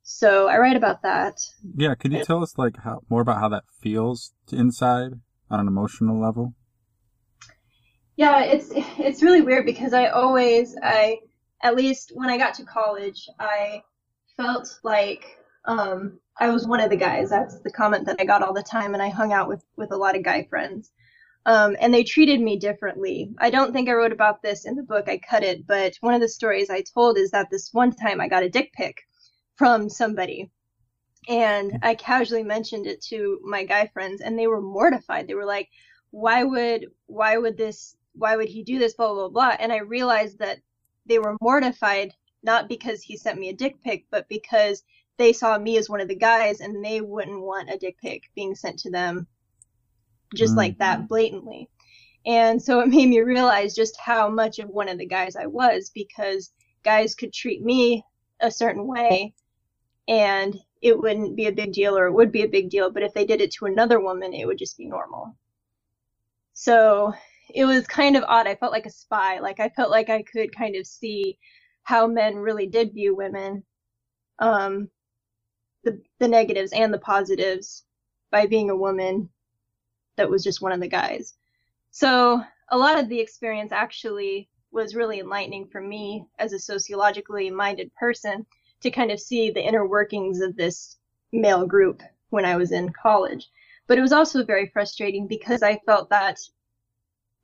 So 0.02 0.48
I 0.48 0.58
write 0.58 0.76
about 0.76 1.02
that. 1.02 1.40
Yeah, 1.76 1.94
could 1.96 2.12
you 2.12 2.24
tell 2.24 2.42
us 2.42 2.56
like 2.56 2.76
how 2.84 3.02
more 3.08 3.20
about 3.20 3.40
how 3.40 3.48
that 3.48 3.64
feels 3.80 4.32
inside 4.52 5.14
on 5.50 5.60
an 5.60 5.66
emotional 5.66 6.20
level? 6.20 6.54
Yeah, 8.16 8.42
it's 8.42 8.70
it's 8.72 9.22
really 9.22 9.42
weird 9.42 9.66
because 9.66 9.92
I 9.92 10.06
always 10.06 10.76
I 10.80 11.18
at 11.60 11.74
least 11.74 12.12
when 12.14 12.30
I 12.30 12.38
got 12.38 12.54
to 12.54 12.64
college, 12.64 13.28
I 13.40 13.82
felt 14.36 14.78
like 14.82 15.38
um, 15.64 16.18
I 16.38 16.50
was 16.50 16.66
one 16.66 16.80
of 16.80 16.90
the 16.90 16.96
guys. 16.96 17.30
That's 17.30 17.58
the 17.60 17.72
comment 17.72 18.06
that 18.06 18.20
I 18.20 18.24
got 18.24 18.42
all 18.42 18.52
the 18.52 18.62
time, 18.62 18.94
and 18.94 19.02
I 19.02 19.08
hung 19.08 19.32
out 19.32 19.48
with 19.48 19.64
with 19.76 19.92
a 19.92 19.96
lot 19.96 20.16
of 20.16 20.22
guy 20.22 20.44
friends. 20.44 20.90
Um, 21.46 21.76
and 21.80 21.94
they 21.94 22.02
treated 22.02 22.40
me 22.40 22.58
differently. 22.58 23.32
I 23.38 23.50
don't 23.50 23.72
think 23.72 23.88
I 23.88 23.92
wrote 23.92 24.12
about 24.12 24.42
this 24.42 24.64
in 24.64 24.74
the 24.74 24.82
book. 24.82 25.08
I 25.08 25.18
cut 25.18 25.44
it, 25.44 25.64
but 25.66 25.94
one 26.00 26.14
of 26.14 26.20
the 26.20 26.28
stories 26.28 26.70
I 26.70 26.82
told 26.82 27.18
is 27.18 27.30
that 27.30 27.50
this 27.50 27.72
one 27.72 27.92
time 27.92 28.20
I 28.20 28.28
got 28.28 28.42
a 28.42 28.50
dick 28.50 28.72
pic 28.72 28.96
from 29.54 29.88
somebody, 29.88 30.50
and 31.28 31.78
I 31.82 31.94
casually 31.94 32.42
mentioned 32.42 32.86
it 32.86 33.00
to 33.04 33.40
my 33.44 33.64
guy 33.64 33.86
friends, 33.86 34.20
and 34.20 34.38
they 34.38 34.46
were 34.48 34.60
mortified. 34.60 35.28
They 35.28 35.34
were 35.34 35.46
like, 35.46 35.68
"Why 36.10 36.44
would 36.44 36.86
why 37.06 37.38
would 37.38 37.56
this 37.56 37.96
why 38.14 38.36
would 38.36 38.48
he 38.48 38.62
do 38.64 38.78
this?" 38.78 38.94
Blah 38.94 39.14
blah 39.14 39.28
blah. 39.28 39.56
And 39.58 39.72
I 39.72 39.78
realized 39.78 40.38
that 40.40 40.58
they 41.06 41.18
were 41.18 41.36
mortified 41.40 42.12
not 42.46 42.68
because 42.68 43.02
he 43.02 43.16
sent 43.16 43.38
me 43.38 43.50
a 43.50 43.56
dick 43.56 43.82
pic, 43.82 44.06
but 44.10 44.28
because 44.28 44.84
they 45.18 45.32
saw 45.32 45.58
me 45.58 45.76
as 45.76 45.90
one 45.90 46.00
of 46.00 46.08
the 46.08 46.14
guys 46.16 46.60
and 46.60 46.82
they 46.82 47.00
wouldn't 47.00 47.42
want 47.42 47.70
a 47.70 47.76
dick 47.76 47.96
pic 48.00 48.22
being 48.34 48.54
sent 48.54 48.78
to 48.78 48.90
them 48.90 49.26
just 50.34 50.54
mm. 50.54 50.58
like 50.58 50.78
that 50.78 51.08
blatantly. 51.08 51.68
And 52.24 52.62
so 52.62 52.80
it 52.80 52.88
made 52.96 53.08
me 53.08 53.20
realize 53.20 53.74
just 53.74 53.98
how 53.98 54.28
much 54.28 54.58
of 54.58 54.68
one 54.68 54.88
of 54.88 54.98
the 54.98 55.06
guys 55.06 55.36
I 55.36 55.46
was 55.46 55.90
because 55.94 56.52
guys 56.84 57.14
could 57.14 57.32
treat 57.32 57.62
me 57.62 58.04
a 58.40 58.50
certain 58.50 58.86
way 58.86 59.34
and 60.08 60.56
it 60.82 60.96
wouldn't 60.96 61.34
be 61.34 61.46
a 61.46 61.52
big 61.52 61.72
deal 61.72 61.98
or 61.98 62.06
it 62.06 62.12
would 62.12 62.30
be 62.30 62.42
a 62.42 62.48
big 62.48 62.70
deal. 62.70 62.90
But 62.90 63.02
if 63.02 63.12
they 63.12 63.24
did 63.24 63.40
it 63.40 63.50
to 63.54 63.66
another 63.66 63.98
woman, 63.98 64.32
it 64.32 64.46
would 64.46 64.58
just 64.58 64.78
be 64.78 64.86
normal. 64.86 65.36
So 66.52 67.12
it 67.52 67.64
was 67.64 67.86
kind 67.86 68.16
of 68.16 68.24
odd. 68.28 68.46
I 68.46 68.54
felt 68.54 68.72
like 68.72 68.86
a 68.86 68.90
spy. 68.90 69.40
Like 69.40 69.58
I 69.58 69.68
felt 69.70 69.90
like 69.90 70.10
I 70.10 70.22
could 70.22 70.54
kind 70.54 70.76
of 70.76 70.86
see 70.86 71.38
how 71.86 72.04
men 72.04 72.34
really 72.34 72.66
did 72.66 72.92
view 72.92 73.14
women, 73.14 73.62
um, 74.40 74.90
the 75.84 76.02
the 76.18 76.26
negatives 76.26 76.72
and 76.72 76.92
the 76.92 76.98
positives 76.98 77.84
by 78.32 78.44
being 78.44 78.70
a 78.70 78.76
woman 78.76 79.28
that 80.16 80.28
was 80.28 80.42
just 80.42 80.60
one 80.60 80.72
of 80.72 80.80
the 80.80 80.88
guys. 80.88 81.34
So 81.92 82.42
a 82.70 82.76
lot 82.76 82.98
of 82.98 83.08
the 83.08 83.20
experience 83.20 83.70
actually 83.70 84.48
was 84.72 84.96
really 84.96 85.20
enlightening 85.20 85.68
for 85.68 85.80
me 85.80 86.26
as 86.40 86.52
a 86.52 86.58
sociologically 86.58 87.50
minded 87.50 87.94
person 87.94 88.44
to 88.80 88.90
kind 88.90 89.12
of 89.12 89.20
see 89.20 89.52
the 89.52 89.64
inner 89.64 89.86
workings 89.86 90.40
of 90.40 90.56
this 90.56 90.98
male 91.30 91.68
group 91.68 92.02
when 92.30 92.44
I 92.44 92.56
was 92.56 92.72
in 92.72 92.92
college. 93.00 93.48
But 93.86 93.96
it 93.96 94.02
was 94.02 94.12
also 94.12 94.44
very 94.44 94.70
frustrating 94.72 95.28
because 95.28 95.62
I 95.62 95.78
felt 95.86 96.10
that 96.10 96.40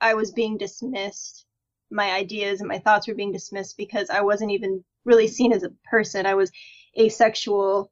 I 0.01 0.15
was 0.15 0.33
being 0.33 0.59
dismissed. 0.59 1.47
My 1.93 2.13
ideas 2.13 2.61
and 2.61 2.69
my 2.69 2.79
thoughts 2.79 3.07
were 3.07 3.15
being 3.15 3.33
dismissed 3.33 3.77
because 3.77 4.11
I 4.11 4.23
wasn't 4.23 4.51
even 4.53 4.85
really 5.05 5.29
seen 5.29 5.53
as 5.53 5.63
a 5.63 5.73
person. 5.85 6.27
I 6.27 6.35
was 6.35 6.51
asexual. 6.99 7.91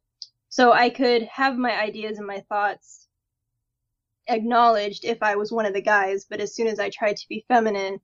So 0.48 0.72
I 0.72 0.90
could 0.90 1.22
have 1.24 1.56
my 1.56 1.80
ideas 1.80 2.18
and 2.18 2.26
my 2.26 2.40
thoughts 2.48 3.06
acknowledged 4.28 5.04
if 5.04 5.22
I 5.22 5.36
was 5.36 5.52
one 5.52 5.66
of 5.66 5.74
the 5.74 5.82
guys, 5.82 6.24
but 6.28 6.40
as 6.40 6.54
soon 6.54 6.66
as 6.66 6.78
I 6.78 6.90
tried 6.90 7.16
to 7.18 7.28
be 7.28 7.44
feminine, 7.48 8.00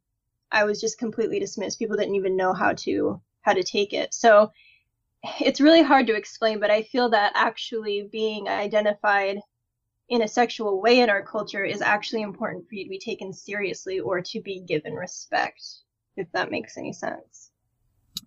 I 0.50 0.65
was 0.65 0.81
just 0.81 0.99
completely 0.99 1.41
dismissed. 1.41 1.79
People 1.79 1.97
didn't 1.97 2.15
even 2.15 2.37
know 2.37 2.53
how 2.53 2.73
to 2.75 3.21
how 3.43 3.53
to 3.53 3.62
take 3.62 3.93
it. 3.93 4.12
So 4.12 4.50
it's 5.41 5.61
really 5.61 5.83
hard 5.83 6.07
to 6.09 6.17
explain, 6.17 6.61
but 6.61 6.71
I 6.71 6.83
feel 6.83 7.09
that 7.11 7.33
actually 7.35 8.09
being 8.11 8.49
identified 8.49 9.41
in 10.09 10.23
a 10.23 10.29
sexual 10.29 10.81
way 10.81 11.00
in 11.00 11.11
our 11.11 11.23
culture 11.23 11.65
is 11.65 11.81
actually 11.81 12.23
important 12.23 12.69
for 12.69 12.75
you 12.76 12.85
to 12.85 12.91
be 12.91 12.99
taken 12.99 13.33
seriously 13.33 13.99
or 13.99 14.21
to 14.21 14.41
be 14.41 14.61
given 14.61 14.95
respect, 14.95 15.65
if 16.16 16.30
that 16.32 16.50
makes 16.50 16.76
any 16.76 16.92
sense. 16.92 17.50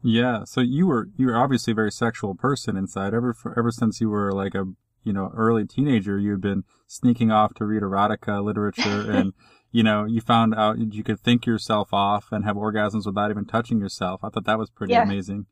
Yeah. 0.03 0.43
So 0.45 0.61
you 0.61 0.87
were 0.87 1.09
you 1.17 1.27
were 1.27 1.37
obviously 1.37 1.71
a 1.71 1.75
very 1.75 1.91
sexual 1.91 2.35
person 2.35 2.77
inside. 2.77 3.13
Ever 3.13 3.35
ever 3.57 3.71
since 3.71 3.99
you 3.99 4.09
were 4.09 4.31
like 4.31 4.55
a 4.55 4.65
you 5.03 5.13
know 5.13 5.31
early 5.35 5.65
teenager, 5.65 6.17
you 6.17 6.31
had 6.31 6.41
been 6.41 6.63
sneaking 6.87 7.31
off 7.31 7.53
to 7.55 7.65
read 7.65 7.81
erotica 7.81 8.43
literature 8.43 9.11
and. 9.11 9.33
you 9.71 9.83
know, 9.83 10.03
you 10.03 10.19
found 10.19 10.55
out 10.55 10.79
you 10.79 11.03
could 11.03 11.19
think 11.19 11.45
yourself 11.45 11.93
off 11.93 12.29
and 12.31 12.43
have 12.43 12.55
orgasms 12.55 13.05
without 13.05 13.29
even 13.29 13.45
touching 13.45 13.79
yourself. 13.79 14.19
I 14.23 14.29
thought 14.29 14.45
that 14.45 14.57
was 14.57 14.71
pretty 14.71 14.93
yeah. 14.93 15.03
amazing. 15.03 15.45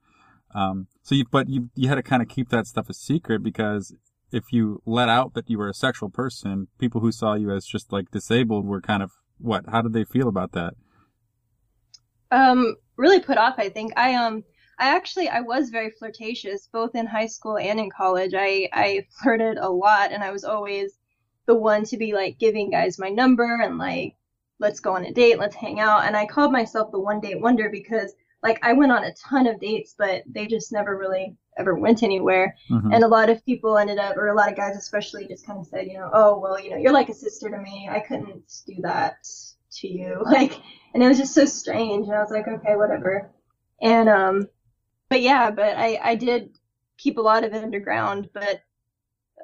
Um, 0.55 0.87
so 1.03 1.13
you, 1.13 1.25
but 1.29 1.49
you, 1.49 1.69
you 1.75 1.87
had 1.87 1.95
to 1.95 2.01
kind 2.03 2.23
of 2.23 2.27
keep 2.27 2.49
that 2.49 2.65
stuff 2.65 2.89
a 2.89 2.95
secret 2.95 3.43
because 3.43 3.93
if 4.31 4.51
you 4.51 4.81
let 4.85 5.09
out 5.09 5.33
that 5.35 5.49
you 5.49 5.57
were 5.57 5.69
a 5.69 5.73
sexual 5.73 6.09
person, 6.09 6.67
people 6.79 7.01
who 7.01 7.11
saw 7.11 7.33
you 7.35 7.51
as 7.51 7.65
just 7.65 7.91
like 7.91 8.11
disabled 8.11 8.65
were 8.65 8.81
kind 8.81 9.03
of 9.03 9.11
what? 9.37 9.65
How 9.69 9.81
did 9.81 9.93
they 9.93 10.03
feel 10.03 10.27
about 10.27 10.51
that? 10.53 10.73
Um, 12.31 12.75
really 12.97 13.19
put 13.19 13.37
off. 13.37 13.55
I 13.57 13.69
think 13.69 13.93
I 13.97 14.15
um 14.15 14.43
I 14.79 14.95
actually 14.95 15.29
I 15.29 15.41
was 15.41 15.69
very 15.69 15.91
flirtatious 15.91 16.67
both 16.71 16.95
in 16.95 17.05
high 17.05 17.27
school 17.27 17.57
and 17.57 17.79
in 17.79 17.89
college. 17.89 18.33
I 18.35 18.69
I 18.73 19.05
flirted 19.21 19.57
a 19.57 19.69
lot 19.69 20.11
and 20.11 20.23
I 20.23 20.31
was 20.31 20.43
always 20.43 20.97
the 21.45 21.55
one 21.55 21.83
to 21.85 21.97
be 21.97 22.13
like 22.13 22.39
giving 22.39 22.69
guys 22.69 22.99
my 22.99 23.09
number 23.09 23.61
and 23.61 23.77
like 23.77 24.15
let's 24.59 24.79
go 24.79 24.95
on 24.95 25.05
a 25.05 25.13
date, 25.13 25.39
let's 25.39 25.55
hang 25.55 25.79
out. 25.79 26.05
And 26.05 26.15
I 26.17 26.25
called 26.25 26.51
myself 26.51 26.91
the 26.91 26.99
one 26.99 27.19
date 27.21 27.39
wonder 27.39 27.69
because 27.69 28.13
like 28.43 28.59
I 28.63 28.73
went 28.73 28.91
on 28.91 29.03
a 29.03 29.13
ton 29.13 29.47
of 29.47 29.59
dates, 29.59 29.95
but 29.97 30.23
they 30.27 30.47
just 30.47 30.71
never 30.71 30.97
really 30.97 31.35
ever 31.57 31.75
went 31.75 32.03
anywhere. 32.03 32.55
Mm-hmm. 32.69 32.93
And 32.93 33.03
a 33.03 33.07
lot 33.07 33.29
of 33.29 33.43
people 33.45 33.77
ended 33.77 33.97
up, 33.97 34.15
or 34.15 34.27
a 34.27 34.35
lot 34.35 34.49
of 34.49 34.55
guys 34.55 34.75
especially, 34.75 35.27
just 35.27 35.45
kind 35.45 35.59
of 35.59 35.65
said, 35.65 35.87
you 35.87 35.93
know, 35.93 36.09
oh 36.13 36.39
well, 36.39 36.59
you 36.59 36.69
know, 36.69 36.77
you're 36.77 36.93
like 36.93 37.09
a 37.09 37.13
sister 37.13 37.49
to 37.49 37.57
me. 37.57 37.89
I 37.91 37.99
couldn't 37.99 38.61
do 38.67 38.75
that 38.81 39.27
to 39.81 39.87
you, 39.87 40.21
like, 40.25 40.59
and 40.93 41.03
it 41.03 41.07
was 41.07 41.17
just 41.17 41.33
so 41.33 41.45
strange. 41.45 42.07
And 42.07 42.15
I 42.15 42.21
was 42.21 42.31
like, 42.31 42.47
okay, 42.47 42.75
whatever. 42.75 43.31
And 43.81 44.09
um, 44.09 44.47
but 45.09 45.21
yeah, 45.21 45.51
but 45.51 45.77
I 45.77 45.99
I 46.01 46.15
did 46.15 46.57
keep 46.97 47.17
a 47.17 47.21
lot 47.21 47.43
of 47.43 47.53
it 47.53 47.63
underground, 47.63 48.29
but 48.33 48.61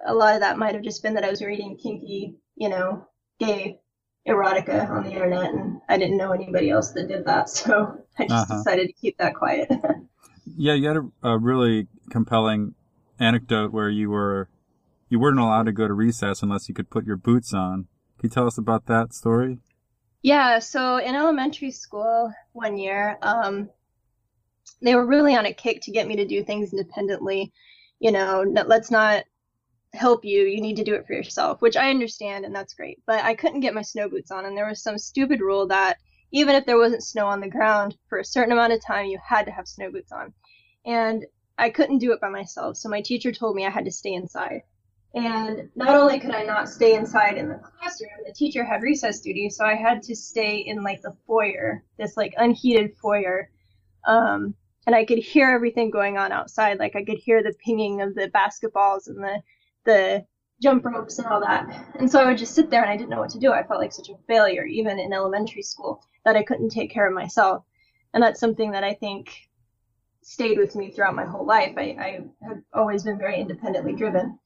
a 0.06 0.14
lot 0.14 0.36
of 0.36 0.42
that 0.42 0.58
might 0.58 0.74
have 0.74 0.84
just 0.84 1.04
been 1.04 1.14
that 1.14 1.24
I 1.24 1.30
was 1.30 1.42
reading 1.42 1.78
kinky, 1.78 2.36
you 2.56 2.70
know, 2.70 3.08
gay 3.40 3.80
erotica 4.28 4.90
on 4.90 5.04
the 5.04 5.12
internet, 5.12 5.54
and 5.54 5.82
I 5.90 5.98
didn't 5.98 6.18
know 6.18 6.32
anybody 6.32 6.70
else 6.70 6.92
that 6.92 7.08
did 7.08 7.26
that, 7.26 7.50
so 7.50 8.00
I 8.18 8.28
just 8.28 8.50
uh-huh. 8.50 8.58
decided 8.58 8.88
to 8.88 8.94
keep 8.94 9.18
that 9.18 9.36
quiet. 9.36 9.70
yeah, 10.58 10.74
you 10.74 10.88
had 10.88 10.98
a, 10.98 11.30
a, 11.30 11.38
really 11.38 11.88
compelling 12.10 12.76
anecdote 13.20 13.72
where 13.72 13.90
you 13.90 14.10
were 14.10 14.50
you 15.10 15.20
weren't 15.20 15.40
allowed 15.40 15.66
to 15.68 15.72
go 15.72 15.88
to 15.88 15.94
recess 15.94 16.42
unless 16.42 16.68
you 16.68 16.76
could 16.76 16.90
put 16.90 17.06
your 17.06 17.18
boots 17.18 17.54
on. 17.54 17.88
Can 18.20 18.30
you 18.30 18.30
tell 18.30 18.48
us 18.48 18.58
about 18.58 18.88
that 18.88 19.14
story? 19.14 19.60
Yeah, 20.24 20.60
so 20.60 20.98
in 20.98 21.16
elementary 21.16 21.72
school 21.72 22.34
one 22.54 22.78
year, 22.78 23.18
um, 23.22 23.70
they 24.82 24.96
were 24.96 25.06
really 25.06 25.36
on 25.36 25.46
a 25.46 25.54
kick 25.54 25.82
to 25.82 25.92
get 25.92 26.08
me 26.08 26.16
to 26.16 26.26
do 26.26 26.44
things 26.44 26.72
independently. 26.72 27.52
You 28.00 28.12
know, 28.12 28.44
let's 28.66 28.90
not 28.90 29.26
help 29.94 30.26
you, 30.26 30.44
you 30.44 30.62
need 30.62 30.78
to 30.78 30.84
do 30.84 30.96
it 30.96 31.06
for 31.06 31.14
yourself, 31.14 31.62
which 31.62 31.78
I 31.78 31.90
understand 31.90 32.46
and 32.46 32.56
that's 32.56 32.74
great. 32.74 33.02
But 33.06 33.24
I 33.24 33.36
couldn't 33.36 33.62
get 33.62 33.74
my 33.74 33.82
snow 33.82 34.10
boots 34.10 34.32
on, 34.32 34.46
and 34.46 34.58
there 34.58 34.68
was 34.68 34.82
some 34.82 34.98
stupid 34.98 35.42
rule 35.42 35.68
that 35.68 35.98
even 36.32 36.56
if 36.56 36.66
there 36.66 36.80
wasn't 36.80 37.04
snow 37.04 37.28
on 37.28 37.42
the 37.42 37.50
ground 37.50 37.98
for 38.08 38.20
a 38.20 38.26
certain 38.26 38.54
amount 38.54 38.74
of 38.74 38.84
time, 38.86 39.08
you 39.08 39.20
had 39.26 39.46
to 39.46 39.52
have 39.52 39.68
snow 39.68 39.92
boots 39.92 40.12
on. 40.12 40.34
And 40.86 41.26
I 41.58 41.70
couldn't 41.70 42.00
do 42.00 42.14
it 42.14 42.22
by 42.22 42.30
myself, 42.30 42.78
so 42.78 42.90
my 42.90 43.02
teacher 43.02 43.32
told 43.32 43.56
me 43.56 43.66
I 43.66 43.70
had 43.70 43.86
to 43.86 43.92
stay 43.92 44.14
inside. 44.14 44.64
And 45.16 45.70
not 45.76 45.96
only 45.96 46.20
could 46.20 46.34
I 46.34 46.44
not 46.44 46.68
stay 46.68 46.96
inside 46.96 47.38
in 47.38 47.48
the 47.48 47.60
classroom, 47.60 48.10
the 48.26 48.34
teacher 48.34 48.64
had 48.64 48.82
recess 48.82 49.20
duty, 49.20 49.50
so 49.50 49.64
I 49.64 49.76
had 49.76 50.02
to 50.04 50.16
stay 50.16 50.58
in 50.58 50.82
like 50.82 51.02
the 51.04 51.16
foyer, 51.28 51.84
this 51.98 52.18
like 52.18 52.34
unheated 52.38 52.98
foyer. 52.98 53.52
Um, 54.08 54.56
and 54.88 54.96
I 54.96 55.06
could 55.06 55.20
hear 55.20 55.50
everything 55.50 55.92
going 55.92 56.18
on 56.18 56.32
outside. 56.32 56.80
Like 56.80 56.96
I 56.96 57.06
could 57.06 57.20
hear 57.20 57.44
the 57.44 57.54
pinging 57.64 58.02
of 58.02 58.16
the 58.16 58.30
basketballs 58.30 59.08
and 59.08 59.24
the 59.24 59.42
the 59.86 60.26
jump 60.62 60.86
ropes 60.86 61.20
and 61.20 61.28
all 61.28 61.42
that. 61.42 61.94
And 62.00 62.10
so 62.10 62.20
I 62.20 62.26
would 62.26 62.38
just 62.38 62.56
sit 62.56 62.70
there 62.70 62.82
and 62.82 62.90
I 62.90 62.98
didn't 62.98 63.10
know 63.10 63.20
what 63.20 63.30
to 63.32 63.40
do. 63.40 63.52
I 63.52 63.64
felt 63.64 63.82
like 63.82 63.92
such 63.92 64.10
a 64.10 64.18
failure, 64.28 64.66
even 64.66 65.00
in 65.00 65.14
elementary 65.14 65.62
school, 65.62 66.04
that 66.26 66.36
I 66.36 66.44
couldn't 66.44 66.70
take 66.70 66.92
care 66.92 67.08
of 67.08 67.14
myself. 67.14 67.66
And 68.14 68.24
that's 68.24 68.40
something 68.40 68.72
that 68.72 68.84
I 68.84 68.94
think 68.94 69.30
stayed 70.22 70.58
with 70.58 70.76
me 70.76 70.92
throughout 70.92 71.16
my 71.16 71.26
whole 71.26 71.46
life. 71.46 71.74
I, 71.78 71.82
I 71.82 72.20
have 72.48 72.62
always 72.74 73.04
been 73.04 73.18
very 73.18 73.40
independently 73.40 73.94
driven. 73.94 74.40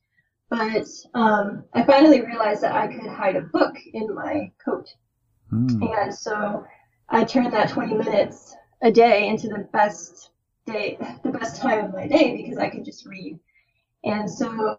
But 0.50 0.88
um, 1.14 1.66
I 1.74 1.84
finally 1.84 2.22
realized 2.22 2.62
that 2.62 2.74
I 2.74 2.88
could 2.88 3.10
hide 3.10 3.36
a 3.36 3.42
book 3.42 3.76
in 3.94 4.14
my 4.16 4.52
coat. 4.64 4.88
Mm. 5.52 5.98
And 5.98 6.16
so 6.16 6.66
I 7.10 7.24
turned 7.24 7.54
that 7.54 7.70
20 7.70 7.96
minutes 7.96 8.56
a 8.82 8.92
day 8.92 9.28
into 9.28 9.48
the 9.50 9.68
best 9.74 10.32
day, 10.66 10.98
the 11.24 11.32
best 11.32 11.62
time 11.62 11.86
of 11.86 11.94
my 11.94 12.08
day 12.08 12.38
because 12.38 12.58
I 12.58 12.70
could 12.70 12.86
just 12.86 13.06
read. 13.06 13.40
And 14.04 14.30
so 14.30 14.78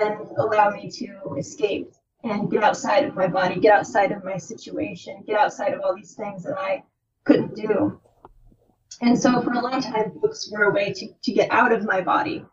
and 0.00 0.28
allow 0.38 0.70
me 0.70 0.90
to 0.90 1.34
escape 1.38 1.92
and 2.22 2.50
get 2.50 2.62
outside 2.62 3.04
of 3.04 3.14
my 3.14 3.26
body, 3.26 3.60
get 3.60 3.72
outside 3.72 4.12
of 4.12 4.24
my 4.24 4.36
situation, 4.36 5.22
get 5.26 5.38
outside 5.38 5.72
of 5.72 5.80
all 5.80 5.94
these 5.94 6.14
things 6.14 6.42
that 6.44 6.58
I 6.58 6.82
couldn't 7.24 7.54
do. 7.54 8.00
And 9.00 9.18
so 9.18 9.40
for 9.42 9.52
a 9.52 9.60
long 9.60 9.80
time, 9.80 10.12
books 10.20 10.50
were 10.50 10.64
a 10.64 10.72
way 10.72 10.92
to, 10.92 11.08
to 11.22 11.32
get 11.32 11.50
out 11.50 11.72
of 11.72 11.84
my 11.84 12.00
body. 12.00 12.44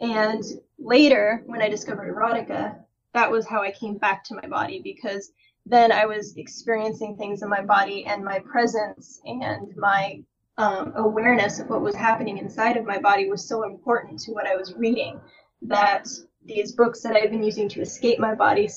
And 0.00 0.42
later, 0.80 1.42
when 1.46 1.62
I 1.62 1.68
discovered 1.68 2.12
erotica, 2.12 2.76
that 3.12 3.30
was 3.30 3.46
how 3.46 3.62
I 3.62 3.72
came 3.72 3.98
back 3.98 4.24
to 4.24 4.34
my 4.34 4.46
body 4.46 4.80
because 4.82 5.32
then 5.66 5.92
I 5.92 6.06
was 6.06 6.36
experiencing 6.36 7.16
things 7.16 7.42
in 7.42 7.48
my 7.48 7.62
body 7.62 8.06
and 8.06 8.24
my 8.24 8.38
presence 8.40 9.20
and 9.24 9.74
my 9.76 10.22
um, 10.58 10.92
awareness 10.96 11.58
of 11.58 11.68
what 11.68 11.82
was 11.82 11.94
happening 11.94 12.38
inside 12.38 12.76
of 12.76 12.84
my 12.84 12.98
body 12.98 13.28
was 13.28 13.46
so 13.46 13.64
important 13.64 14.20
to 14.20 14.32
what 14.32 14.46
I 14.46 14.56
was 14.56 14.74
reading 14.74 15.20
that 15.62 16.08
these 16.44 16.72
books 16.72 17.02
that 17.02 17.14
I've 17.14 17.30
been 17.30 17.42
using 17.42 17.68
to 17.70 17.80
escape 17.80 18.18
my 18.18 18.34
body 18.34 18.68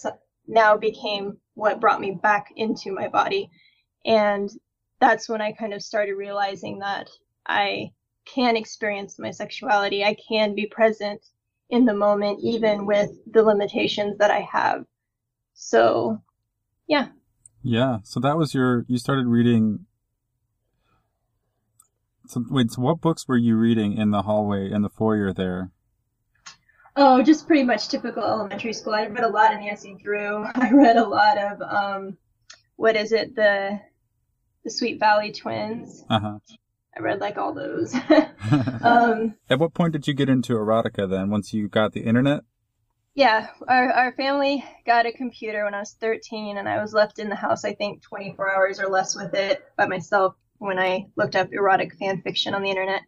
now 0.47 0.77
became 0.77 1.37
what 1.53 1.79
brought 1.79 2.01
me 2.01 2.11
back 2.11 2.47
into 2.55 2.91
my 2.91 3.07
body. 3.07 3.49
And 4.05 4.49
that's 4.99 5.29
when 5.29 5.41
I 5.41 5.51
kind 5.53 5.73
of 5.73 5.81
started 5.81 6.15
realizing 6.15 6.79
that 6.79 7.09
I 7.45 7.91
can 8.25 8.55
experience 8.55 9.19
my 9.19 9.31
sexuality. 9.31 10.03
I 10.03 10.15
can 10.27 10.55
be 10.55 10.65
present 10.65 11.21
in 11.69 11.85
the 11.85 11.93
moment, 11.93 12.39
even 12.41 12.85
with 12.85 13.11
the 13.31 13.43
limitations 13.43 14.17
that 14.19 14.31
I 14.31 14.47
have. 14.51 14.85
So, 15.53 16.21
yeah. 16.87 17.07
Yeah. 17.61 17.99
So 18.03 18.19
that 18.19 18.37
was 18.37 18.53
your, 18.53 18.85
you 18.87 18.97
started 18.97 19.27
reading. 19.27 19.85
So, 22.27 22.43
wait, 22.49 22.71
so 22.71 22.81
what 22.81 23.01
books 23.01 23.27
were 23.27 23.37
you 23.37 23.57
reading 23.57 23.97
in 23.97 24.11
the 24.11 24.23
hallway, 24.23 24.71
in 24.71 24.81
the 24.81 24.89
foyer 24.89 25.33
there? 25.33 25.71
Oh, 26.95 27.23
just 27.23 27.47
pretty 27.47 27.63
much 27.63 27.87
typical 27.87 28.23
elementary 28.23 28.73
school. 28.73 28.93
I 28.93 29.07
read 29.07 29.23
a 29.23 29.29
lot 29.29 29.53
of 29.53 29.59
Nancy 29.59 29.97
Drew. 30.01 30.45
I 30.55 30.71
read 30.71 30.97
a 30.97 31.07
lot 31.07 31.37
of 31.37 31.61
um, 31.61 32.17
what 32.75 32.95
is 32.95 33.11
it? 33.11 33.35
The 33.35 33.79
the 34.63 34.69
Sweet 34.69 34.99
Valley 34.99 35.31
Twins. 35.31 36.05
Uh 36.09 36.19
huh. 36.19 36.39
I 36.95 37.01
read 37.01 37.21
like 37.21 37.37
all 37.37 37.53
those. 37.53 37.93
um, 38.81 39.35
At 39.49 39.59
what 39.59 39.73
point 39.73 39.93
did 39.93 40.07
you 40.07 40.13
get 40.13 40.29
into 40.29 40.53
erotica 40.53 41.09
then? 41.09 41.29
Once 41.29 41.53
you 41.53 41.67
got 41.67 41.93
the 41.93 42.01
internet? 42.01 42.43
yeah, 43.15 43.47
our 43.67 43.91
our 43.91 44.11
family 44.13 44.65
got 44.85 45.05
a 45.05 45.11
computer 45.11 45.65
when 45.65 45.75
I 45.75 45.79
was 45.79 45.95
13, 45.99 46.57
and 46.57 46.67
I 46.67 46.81
was 46.81 46.93
left 46.93 47.19
in 47.19 47.29
the 47.29 47.35
house 47.35 47.63
I 47.63 47.73
think 47.73 48.01
24 48.01 48.51
hours 48.51 48.79
or 48.79 48.87
less 48.87 49.15
with 49.15 49.33
it 49.35 49.63
by 49.77 49.85
myself 49.87 50.35
when 50.57 50.79
I 50.79 51.07
looked 51.15 51.35
up 51.35 51.49
erotic 51.51 51.95
fan 51.95 52.21
fiction 52.21 52.55
on 52.55 52.63
the 52.63 52.69
internet. 52.69 53.01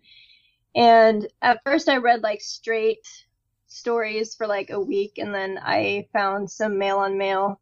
And 0.75 1.27
at 1.41 1.61
first, 1.65 1.89
I 1.89 1.97
read 1.97 2.21
like 2.21 2.41
straight 2.41 3.07
stories 3.67 4.35
for 4.35 4.45
like 4.45 4.69
a 4.69 4.79
week, 4.79 5.17
and 5.17 5.33
then 5.33 5.59
I 5.61 6.07
found 6.13 6.51
some 6.51 6.77
male 6.77 6.99
on 6.99 7.17
male 7.17 7.59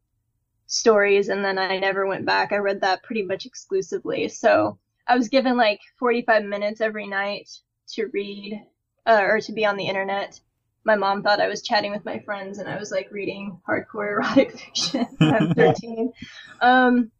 stories, 0.66 1.28
and 1.30 1.42
then 1.44 1.58
I 1.58 1.78
never 1.78 2.06
went 2.06 2.26
back. 2.26 2.52
I 2.52 2.56
read 2.56 2.82
that 2.82 3.02
pretty 3.04 3.22
much 3.22 3.46
exclusively. 3.46 4.28
So 4.28 4.78
I 5.06 5.16
was 5.16 5.28
given 5.28 5.56
like 5.56 5.80
45 5.98 6.44
minutes 6.44 6.80
every 6.80 7.06
night 7.06 7.50
to 7.88 8.06
read 8.06 8.60
uh, 9.06 9.20
or 9.22 9.40
to 9.40 9.52
be 9.52 9.66
on 9.66 9.76
the 9.76 9.86
internet. 9.86 10.40
My 10.84 10.96
mom 10.96 11.22
thought 11.22 11.40
I 11.40 11.48
was 11.48 11.62
chatting 11.62 11.92
with 11.92 12.04
my 12.04 12.18
friends, 12.20 12.58
and 12.58 12.68
I 12.68 12.78
was 12.78 12.90
like 12.90 13.10
reading 13.10 13.58
hardcore 13.68 14.12
erotic 14.12 14.58
fiction. 14.58 15.06
I'm 15.20 15.54
13. 15.54 16.12
Um, 16.60 17.10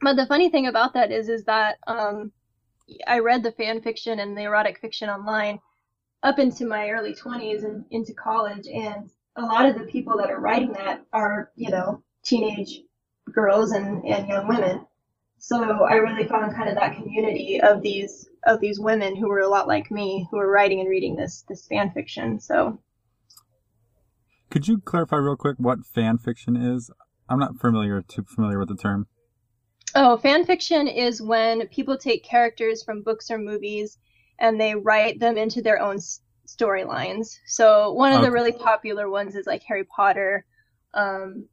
but 0.00 0.16
the 0.16 0.26
funny 0.26 0.50
thing 0.50 0.66
about 0.66 0.94
that 0.94 1.12
is, 1.12 1.28
is 1.28 1.44
that 1.44 1.78
um, 1.86 2.32
I 3.06 3.20
read 3.20 3.42
the 3.42 3.52
fan 3.52 3.80
fiction 3.82 4.18
and 4.18 4.36
the 4.36 4.42
erotic 4.42 4.78
fiction 4.80 5.08
online 5.08 5.60
up 6.22 6.38
into 6.38 6.66
my 6.66 6.90
early 6.90 7.14
20s 7.14 7.64
and 7.64 7.84
into 7.90 8.14
college, 8.14 8.66
and 8.66 9.10
a 9.36 9.42
lot 9.42 9.66
of 9.66 9.78
the 9.78 9.84
people 9.86 10.16
that 10.18 10.30
are 10.30 10.40
writing 10.40 10.72
that 10.72 11.04
are, 11.12 11.50
you 11.56 11.70
know, 11.70 12.02
teenage 12.22 12.82
girls 13.32 13.72
and, 13.72 14.04
and 14.04 14.28
young 14.28 14.46
women. 14.48 14.86
So 15.44 15.84
I 15.84 15.94
really 15.94 16.22
found 16.28 16.54
kind 16.54 16.68
of 16.68 16.76
that 16.76 16.94
community 16.94 17.60
of 17.60 17.82
these 17.82 18.28
of 18.44 18.60
these 18.60 18.78
women 18.78 19.16
who 19.16 19.28
were 19.28 19.40
a 19.40 19.48
lot 19.48 19.66
like 19.66 19.90
me, 19.90 20.28
who 20.30 20.36
were 20.36 20.48
writing 20.48 20.78
and 20.78 20.88
reading 20.88 21.16
this 21.16 21.42
this 21.48 21.66
fan 21.66 21.90
fiction. 21.90 22.38
So 22.38 22.78
Could 24.50 24.68
you 24.68 24.78
clarify 24.78 25.16
real 25.16 25.34
quick 25.34 25.56
what 25.58 25.84
fan 25.84 26.16
fiction 26.18 26.54
is? 26.54 26.92
I'm 27.28 27.40
not 27.40 27.58
familiar 27.58 28.02
too 28.02 28.22
familiar 28.22 28.56
with 28.60 28.68
the 28.68 28.76
term. 28.76 29.08
Oh, 29.96 30.16
fan 30.16 30.44
fiction 30.46 30.86
is 30.86 31.20
when 31.20 31.66
people 31.68 31.98
take 31.98 32.22
characters 32.24 32.84
from 32.84 33.02
books 33.02 33.28
or 33.28 33.38
movies 33.38 33.98
and 34.38 34.60
they 34.60 34.76
write 34.76 35.18
them 35.18 35.36
into 35.36 35.60
their 35.60 35.80
own 35.80 35.96
s- 35.96 36.20
storylines. 36.46 37.36
So 37.46 37.92
one 37.92 38.12
of 38.12 38.18
Okay. 38.18 38.26
the 38.26 38.32
really 38.32 38.52
popular 38.52 39.10
ones 39.10 39.34
is 39.34 39.46
like 39.46 39.64
Harry 39.64 39.84
Potter. 39.84 40.46
Um, 40.94 41.48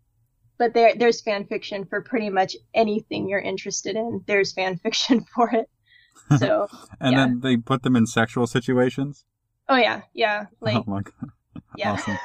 but 0.59 0.73
there, 0.75 0.93
there's 0.95 1.21
fan 1.21 1.45
fiction 1.47 1.85
for 1.85 2.01
pretty 2.01 2.29
much 2.29 2.55
anything 2.75 3.27
you're 3.27 3.39
interested 3.39 3.95
in. 3.95 4.21
There's 4.27 4.53
fan 4.53 4.77
fiction 4.83 5.25
for 5.33 5.49
it. 5.51 5.67
So, 6.37 6.67
And 6.99 7.13
Yeah. 7.13 7.19
then 7.25 7.39
they 7.39 7.57
put 7.57 7.81
them 7.81 7.95
in 7.95 8.05
sexual 8.05 8.45
situations? 8.45 9.25
oh 9.67 9.77
yeah, 9.77 10.01
yeah, 10.13 10.45
like 10.61 10.75
oh 10.77 10.83
my 10.85 11.01
god. 11.01 11.31
yeah. 11.75 11.93
Awesome. 11.93 12.19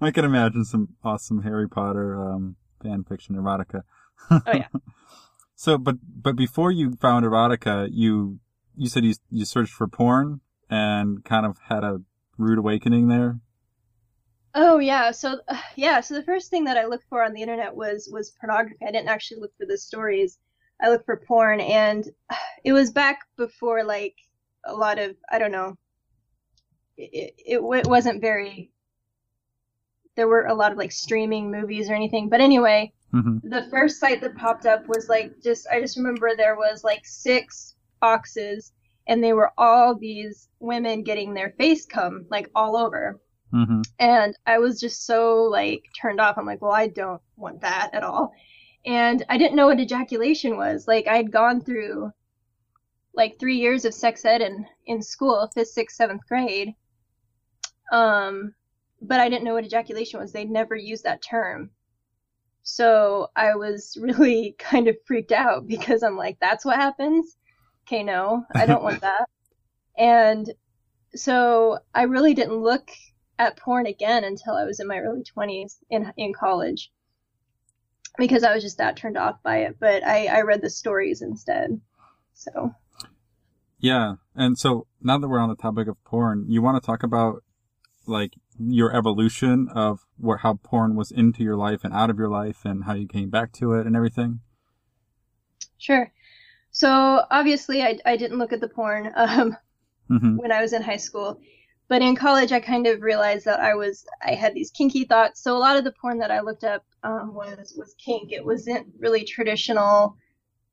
I 0.00 0.10
can 0.10 0.24
imagine 0.24 0.64
some 0.64 0.90
awesome 1.02 1.42
Harry 1.42 1.68
Potter 1.68 2.20
um, 2.20 2.56
fan 2.82 3.04
fiction 3.04 3.34
erotica. 3.36 3.82
Oh, 4.30 4.40
yeah. 4.54 4.68
So, 5.56 5.76
but 5.76 5.96
but 6.02 6.36
before 6.36 6.70
you 6.70 6.92
found 7.00 7.24
erotica, 7.26 7.88
you 7.90 8.38
you 8.76 8.88
said 8.88 9.04
you 9.04 9.14
you 9.30 9.44
searched 9.44 9.72
for 9.72 9.88
porn 9.88 10.40
and 10.68 11.24
kind 11.24 11.44
of 11.46 11.56
had 11.68 11.82
a 11.84 12.00
rude 12.38 12.58
awakening 12.58 13.08
there. 13.08 13.40
Oh 14.54 14.78
yeah, 14.78 15.10
so 15.12 15.40
uh, 15.48 15.60
yeah, 15.76 16.00
so 16.00 16.14
the 16.14 16.22
first 16.22 16.50
thing 16.50 16.64
that 16.64 16.76
I 16.76 16.86
looked 16.86 17.08
for 17.08 17.22
on 17.22 17.32
the 17.32 17.42
internet 17.42 17.74
was 17.74 18.08
was 18.12 18.32
pornography. 18.40 18.84
I 18.86 18.90
didn't 18.92 19.08
actually 19.08 19.40
look 19.40 19.56
for 19.56 19.66
the 19.66 19.78
stories. 19.78 20.38
I 20.80 20.88
looked 20.88 21.04
for 21.06 21.16
porn, 21.16 21.60
and 21.60 22.08
uh, 22.30 22.36
it 22.64 22.72
was 22.72 22.90
back 22.90 23.20
before 23.36 23.84
like 23.84 24.16
a 24.64 24.74
lot 24.74 24.98
of 24.98 25.16
I 25.30 25.38
don't 25.38 25.52
know. 25.52 25.76
It 26.96 27.34
it, 27.38 27.60
it 27.62 27.86
wasn't 27.86 28.20
very. 28.20 28.70
There 30.16 30.28
were 30.28 30.46
a 30.46 30.54
lot 30.54 30.72
of 30.72 30.78
like 30.78 30.92
streaming 30.92 31.50
movies 31.50 31.88
or 31.88 31.94
anything, 31.94 32.28
but 32.28 32.40
anyway, 32.40 32.92
hmm 33.12 33.38
the 33.42 33.66
first 33.70 33.98
site 34.00 34.20
that 34.20 34.36
popped 34.36 34.66
up 34.66 34.86
was 34.88 35.08
like 35.08 35.40
just 35.42 35.66
I 35.68 35.80
just 35.80 35.96
remember 35.96 36.34
there 36.36 36.56
was 36.56 36.84
like 36.84 37.06
six 37.06 37.76
boxes, 38.00 38.72
and 39.06 39.22
they 39.22 39.32
were 39.32 39.52
all 39.56 39.94
these 39.94 40.48
women 40.58 41.02
getting 41.04 41.34
their 41.34 41.50
face 41.50 41.86
cum 41.86 42.26
like 42.30 42.50
all 42.54 42.76
over 42.76 43.20
hmm 43.52 43.82
and 43.98 44.36
I 44.46 44.58
was 44.58 44.80
just 44.80 45.06
so 45.06 45.44
like 45.44 45.84
turned 46.00 46.20
off. 46.20 46.38
I'm 46.38 46.46
like, 46.46 46.62
well, 46.62 46.72
I 46.72 46.88
don't 46.88 47.20
want 47.36 47.60
that 47.60 47.90
at 47.94 48.02
all. 48.02 48.32
And 48.86 49.24
I 49.28 49.38
didn't 49.38 49.56
know 49.56 49.66
what 49.66 49.80
ejaculation 49.80 50.56
was. 50.56 50.88
Like 50.88 51.06
I'd 51.06 51.30
gone 51.32 51.60
through 51.60 52.12
like 53.14 53.38
three 53.38 53.56
years 53.58 53.84
of 53.84 53.94
sex 53.94 54.24
ed 54.24 54.40
in, 54.40 54.66
in 54.86 55.02
school, 55.02 55.48
fifth, 55.54 55.68
sixth, 55.68 55.96
seventh 55.96 56.22
grade. 56.28 56.74
Um, 57.92 58.54
but 59.02 59.20
I 59.20 59.28
didn't 59.28 59.44
know 59.44 59.54
what 59.54 59.64
ejaculation 59.64 60.20
was. 60.20 60.32
They'd 60.32 60.50
never 60.50 60.74
used 60.76 61.04
that 61.04 61.22
term. 61.22 61.70
So 62.62 63.28
I 63.36 63.54
was 63.56 63.96
really 64.00 64.56
kind 64.58 64.88
of 64.88 64.96
freaked 65.06 65.32
out 65.32 65.66
because 65.66 66.02
I'm 66.02 66.16
like, 66.16 66.38
that's 66.40 66.64
what 66.64 66.76
happens? 66.76 67.36
Okay, 67.86 68.02
no, 68.02 68.44
I 68.56 68.66
don't 68.66 68.84
want 68.84 69.00
that. 69.02 69.26
And 69.98 70.52
so 71.14 71.78
I 71.94 72.02
really 72.04 72.34
didn't 72.34 72.56
look 72.62 72.90
at 73.40 73.56
porn 73.56 73.86
again 73.86 74.22
until 74.22 74.54
I 74.54 74.64
was 74.64 74.80
in 74.80 74.86
my 74.86 74.98
early 74.98 75.24
20s 75.24 75.78
in 75.88 76.12
in 76.16 76.32
college 76.34 76.92
because 78.18 78.44
I 78.44 78.54
was 78.54 78.62
just 78.62 78.78
that 78.78 78.96
turned 78.96 79.16
off 79.16 79.42
by 79.42 79.58
it. 79.60 79.78
But 79.80 80.04
I, 80.06 80.26
I 80.26 80.42
read 80.42 80.60
the 80.60 80.70
stories 80.70 81.22
instead. 81.22 81.80
So 82.34 82.74
Yeah, 83.78 84.16
and 84.36 84.58
so 84.58 84.86
now 85.00 85.18
that 85.18 85.28
we're 85.28 85.38
on 85.38 85.48
the 85.48 85.56
topic 85.56 85.88
of 85.88 86.02
porn, 86.04 86.44
you 86.48 86.60
want 86.62 86.80
to 86.80 86.86
talk 86.86 87.02
about 87.02 87.42
like 88.06 88.34
your 88.58 88.94
evolution 88.94 89.68
of 89.74 90.00
what, 90.18 90.40
how 90.40 90.54
porn 90.54 90.94
was 90.94 91.10
into 91.10 91.42
your 91.42 91.56
life 91.56 91.80
and 91.82 91.94
out 91.94 92.10
of 92.10 92.18
your 92.18 92.28
life, 92.28 92.64
and 92.64 92.84
how 92.84 92.94
you 92.94 93.08
came 93.08 93.30
back 93.30 93.52
to 93.52 93.72
it 93.72 93.86
and 93.86 93.96
everything. 93.96 94.40
sure. 95.78 96.12
So 96.70 97.24
obviously 97.30 97.82
I, 97.82 97.98
I 98.06 98.16
didn't 98.16 98.38
look 98.38 98.52
at 98.52 98.60
the 98.60 98.68
porn 98.68 99.12
um, 99.16 99.56
hmm 100.08 100.36
when 100.36 100.52
I 100.52 100.60
was 100.60 100.72
in 100.72 100.82
high 100.82 100.96
school. 100.98 101.40
But 101.90 102.02
in 102.02 102.14
college, 102.14 102.52
I 102.52 102.60
kind 102.60 102.86
of 102.86 103.02
realized 103.02 103.46
that 103.46 103.58
I 103.58 103.74
was 103.74 104.06
I 104.24 104.34
had 104.34 104.54
these 104.54 104.70
kinky 104.70 105.04
thoughts. 105.04 105.42
So 105.42 105.56
a 105.56 105.58
lot 105.58 105.76
of 105.76 105.82
the 105.82 105.90
porn 105.90 106.18
that 106.20 106.30
I 106.30 106.40
looked 106.40 106.62
up 106.62 106.84
um, 107.02 107.34
was 107.34 107.74
was 107.76 107.96
kink. 107.98 108.30
It 108.30 108.44
wasn't 108.44 108.86
really 109.00 109.24
traditional 109.24 110.16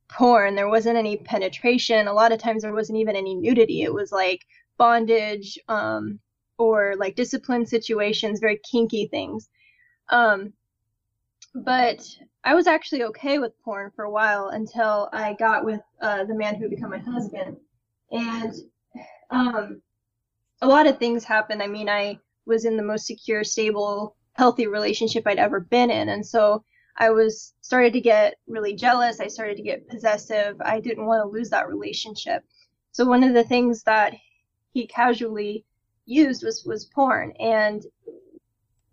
porn. 0.10 0.53
There 0.53 0.69
wasn't 0.69 0.95
any 0.95 1.17
penetration. 1.17 2.08
A 2.08 2.13
lot 2.13 2.32
of 2.32 2.39
times 2.39 2.62
there 2.62 2.73
wasn't 2.73 2.99
even 2.99 3.15
any 3.15 3.34
nudity. 3.34 3.82
It 3.82 3.91
was 3.91 4.12
like 4.12 4.45
bondage 4.77 5.58
um, 5.67 6.19
or 6.60 6.95
like 6.97 7.15
discipline 7.15 7.65
situations, 7.65 8.39
very 8.39 8.60
kinky 8.71 9.08
things. 9.08 9.49
Um, 10.10 10.53
but 11.56 11.99
I 12.43 12.53
was 12.53 12.67
actually 12.67 13.06
okay 13.06 13.39
with 13.39 13.60
porn 13.63 13.91
for 13.95 14.06
a 14.06 14.12
while 14.12 14.49
until 14.49 15.10
I 15.12 15.34
got 15.34 15.65
with 15.65 15.82
uh, 15.99 16.25
the 16.25 16.36
man 16.36 16.53
who 16.58 16.69
become 16.69 16.91
my 16.91 16.99
husband, 16.99 17.58
and 18.12 18.53
um, 19.32 19.82
a 20.62 20.67
lot 20.67 20.88
of 20.88 20.98
things 20.98 21.24
happened. 21.24 21.62
I 21.62 21.67
mean, 21.67 21.89
I 21.89 22.20
was 22.46 22.65
in 22.65 22.78
the 22.78 22.84
most 22.84 23.06
secure, 23.06 23.43
stable, 23.43 24.15
healthy 24.34 24.67
relationship 24.67 25.24
I'd 25.26 25.39
ever 25.39 25.60
been 25.60 25.91
in, 25.91 26.10
and 26.10 26.26
so 26.26 26.63
I 26.98 27.12
was 27.12 27.54
started 27.62 27.93
to 27.93 28.02
get 28.02 28.36
really 28.48 28.74
jealous. 28.76 29.20
I 29.20 29.28
started 29.28 29.58
to 29.58 29.63
get 29.63 29.88
possessive. 29.88 30.60
I 30.62 30.80
didn't 30.80 31.06
want 31.06 31.24
to 31.24 31.30
lose 31.30 31.50
that 31.52 31.67
relationship. 31.70 32.43
So 32.91 33.06
one 33.06 33.24
of 33.24 33.34
the 33.34 33.43
things 33.43 33.84
that 33.84 34.13
he 34.74 34.88
casually 34.88 35.65
used 36.06 36.43
was 36.43 36.63
was 36.65 36.86
porn, 36.86 37.34
and 37.39 37.84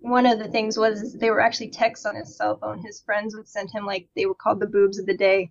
one 0.00 0.26
of 0.26 0.38
the 0.38 0.48
things 0.48 0.76
was 0.78 1.14
they 1.14 1.30
were 1.30 1.40
actually 1.40 1.70
texts 1.70 2.06
on 2.06 2.14
his 2.14 2.36
cell 2.36 2.58
phone. 2.58 2.82
His 2.82 3.00
friends 3.00 3.34
would 3.34 3.48
send 3.48 3.70
him 3.70 3.86
like 3.86 4.08
they 4.14 4.26
were 4.26 4.34
called 4.34 4.60
the 4.60 4.66
boobs 4.66 4.98
of 4.98 5.06
the 5.06 5.16
day. 5.16 5.50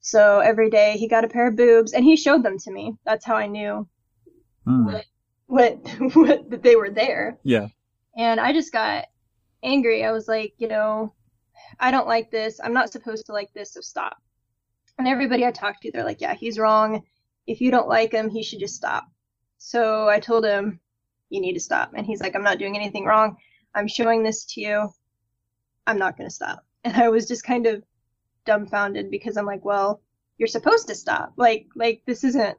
So 0.00 0.40
every 0.40 0.70
day 0.70 0.96
he 0.98 1.08
got 1.08 1.24
a 1.24 1.28
pair 1.28 1.48
of 1.48 1.56
boobs, 1.56 1.92
and 1.92 2.04
he 2.04 2.16
showed 2.16 2.42
them 2.42 2.58
to 2.58 2.72
me. 2.72 2.96
That's 3.04 3.24
how 3.24 3.36
I 3.36 3.46
knew 3.46 3.88
Mm. 4.66 4.86
what 4.86 5.04
what 5.46 5.76
what 6.14 6.50
that 6.50 6.62
they 6.62 6.76
were 6.76 6.90
there. 6.90 7.38
Yeah. 7.42 7.68
And 8.16 8.40
I 8.40 8.52
just 8.52 8.72
got 8.72 9.06
angry. 9.62 10.04
I 10.04 10.12
was 10.12 10.28
like, 10.28 10.54
you 10.58 10.68
know, 10.68 11.12
I 11.80 11.90
don't 11.90 12.06
like 12.06 12.30
this. 12.30 12.60
I'm 12.62 12.72
not 12.72 12.92
supposed 12.92 13.26
to 13.26 13.32
like 13.32 13.52
this, 13.52 13.72
so 13.74 13.80
stop. 13.80 14.16
And 14.98 15.08
everybody 15.08 15.44
I 15.44 15.50
talked 15.50 15.82
to, 15.82 15.90
they're 15.90 16.04
like, 16.04 16.20
yeah, 16.20 16.34
he's 16.34 16.58
wrong. 16.58 17.02
If 17.46 17.60
you 17.60 17.70
don't 17.70 17.88
like 17.88 18.12
him, 18.12 18.30
he 18.30 18.42
should 18.42 18.60
just 18.60 18.76
stop. 18.76 19.04
So 19.58 20.08
I 20.08 20.20
told 20.20 20.44
him, 20.44 20.80
you 21.30 21.40
need 21.40 21.54
to 21.54 21.60
stop. 21.60 21.92
And 21.94 22.06
he's 22.06 22.20
like, 22.20 22.36
I'm 22.36 22.44
not 22.44 22.58
doing 22.58 22.76
anything 22.76 23.04
wrong. 23.04 23.36
I'm 23.74 23.88
showing 23.88 24.22
this 24.22 24.44
to 24.46 24.60
you. 24.60 24.88
I'm 25.86 25.98
not 25.98 26.16
going 26.16 26.28
to 26.28 26.34
stop. 26.34 26.64
And 26.84 26.98
I 26.98 27.08
was 27.08 27.26
just 27.26 27.44
kind 27.44 27.66
of 27.66 27.82
dumbfounded 28.44 29.10
because 29.10 29.38
I'm 29.38 29.46
like, 29.46 29.64
well, 29.64 30.02
you're 30.36 30.46
supposed 30.46 30.86
to 30.88 30.94
stop. 30.94 31.32
Like, 31.38 31.66
like 31.74 32.02
this 32.04 32.24
isn't 32.24 32.58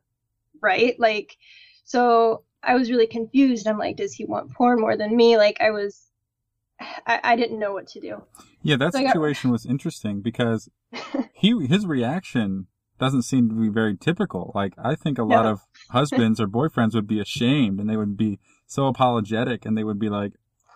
right. 0.61 0.99
Like, 0.99 1.37
so 1.83 2.43
I 2.65 2.75
was 2.75 2.89
really 2.89 3.07
confused. 3.07 3.67
I'm 3.67 3.77
like, 3.77 3.97
does 3.97 4.13
he 4.13 4.25
want 4.25 4.53
porn 4.53 4.79
more 4.81 4.97
than 4.97 5.15
me? 5.15 5.37
Like 5.37 5.57
I 5.61 5.71
was, 5.71 6.07
I, 6.79 7.19
I 7.23 7.35
didn't 7.35 7.59
know 7.59 7.73
what 7.73 7.87
to 7.89 8.01
do. 8.01 8.23
Yeah, 8.63 8.77
that 8.77 8.93
So 8.93 8.99
I 8.99 9.03
got- 9.03 9.13
situation 9.13 9.51
was 9.51 9.65
interesting 9.65 10.21
because 10.21 10.69
he 11.33 11.67
his 11.67 11.85
reaction 11.85 12.67
doesn't 12.97 13.23
seem 13.23 13.49
to 13.49 13.55
be 13.55 13.69
very 13.69 13.95
typical. 13.95 14.51
Like 14.55 14.73
I 14.77 14.95
think 14.95 15.17
a 15.17 15.23
lot 15.23 15.45
of 15.45 15.59
husbands 15.89 16.39
or 16.39 16.47
boyfriends 16.47 16.93
would 16.95 17.07
be 17.07 17.19
ashamed 17.19 17.79
and 17.79 17.89
they 17.89 17.97
would 17.97 18.17
be 18.17 18.39
so 18.65 18.87
apologetic 18.87 19.65
and 19.65 19.77
they 19.77 19.83
would 19.83 19.99
be 19.99 20.09
like, 20.09 20.33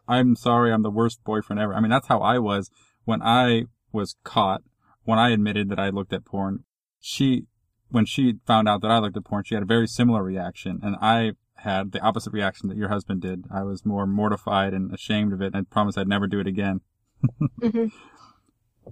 "I'm 0.07 0.35
sorry, 0.35 0.71
I'm 0.71 0.83
the 0.83 0.91
worst 0.91 1.23
boyfriend 1.23 1.59
ever." 1.59 1.73
I 1.73 1.79
mean, 1.79 1.89
that's 1.89 2.07
how 2.07 2.19
I 2.19 2.37
was 2.39 2.69
when 3.05 3.21
I 3.21 3.63
was 3.91 4.15
caught 4.23 4.61
when 5.05 5.17
I 5.17 5.29
admitted 5.31 5.69
that 5.69 5.79
I 5.79 5.89
looked 5.89 6.13
at 6.13 6.25
porn. 6.25 6.65
She 6.99 7.45
when 7.89 8.05
she 8.05 8.35
found 8.45 8.69
out 8.69 8.81
that 8.81 8.91
I 8.91 8.99
looked 8.99 9.17
at 9.17 9.25
porn, 9.25 9.43
she 9.45 9.55
had 9.55 9.63
a 9.63 9.65
very 9.67 9.87
similar 9.87 10.21
reaction 10.21 10.79
and 10.83 10.95
I 11.01 11.31
had 11.63 11.91
the 11.91 12.01
opposite 12.01 12.33
reaction 12.33 12.69
that 12.69 12.77
your 12.77 12.89
husband 12.89 13.21
did. 13.21 13.45
I 13.51 13.63
was 13.63 13.85
more 13.85 14.05
mortified 14.05 14.73
and 14.73 14.93
ashamed 14.93 15.33
of 15.33 15.41
it 15.41 15.47
and 15.47 15.57
I 15.57 15.61
promised 15.61 15.97
I'd 15.97 16.07
never 16.07 16.27
do 16.27 16.39
it 16.39 16.47
again. 16.47 16.81
hmm 17.61 17.87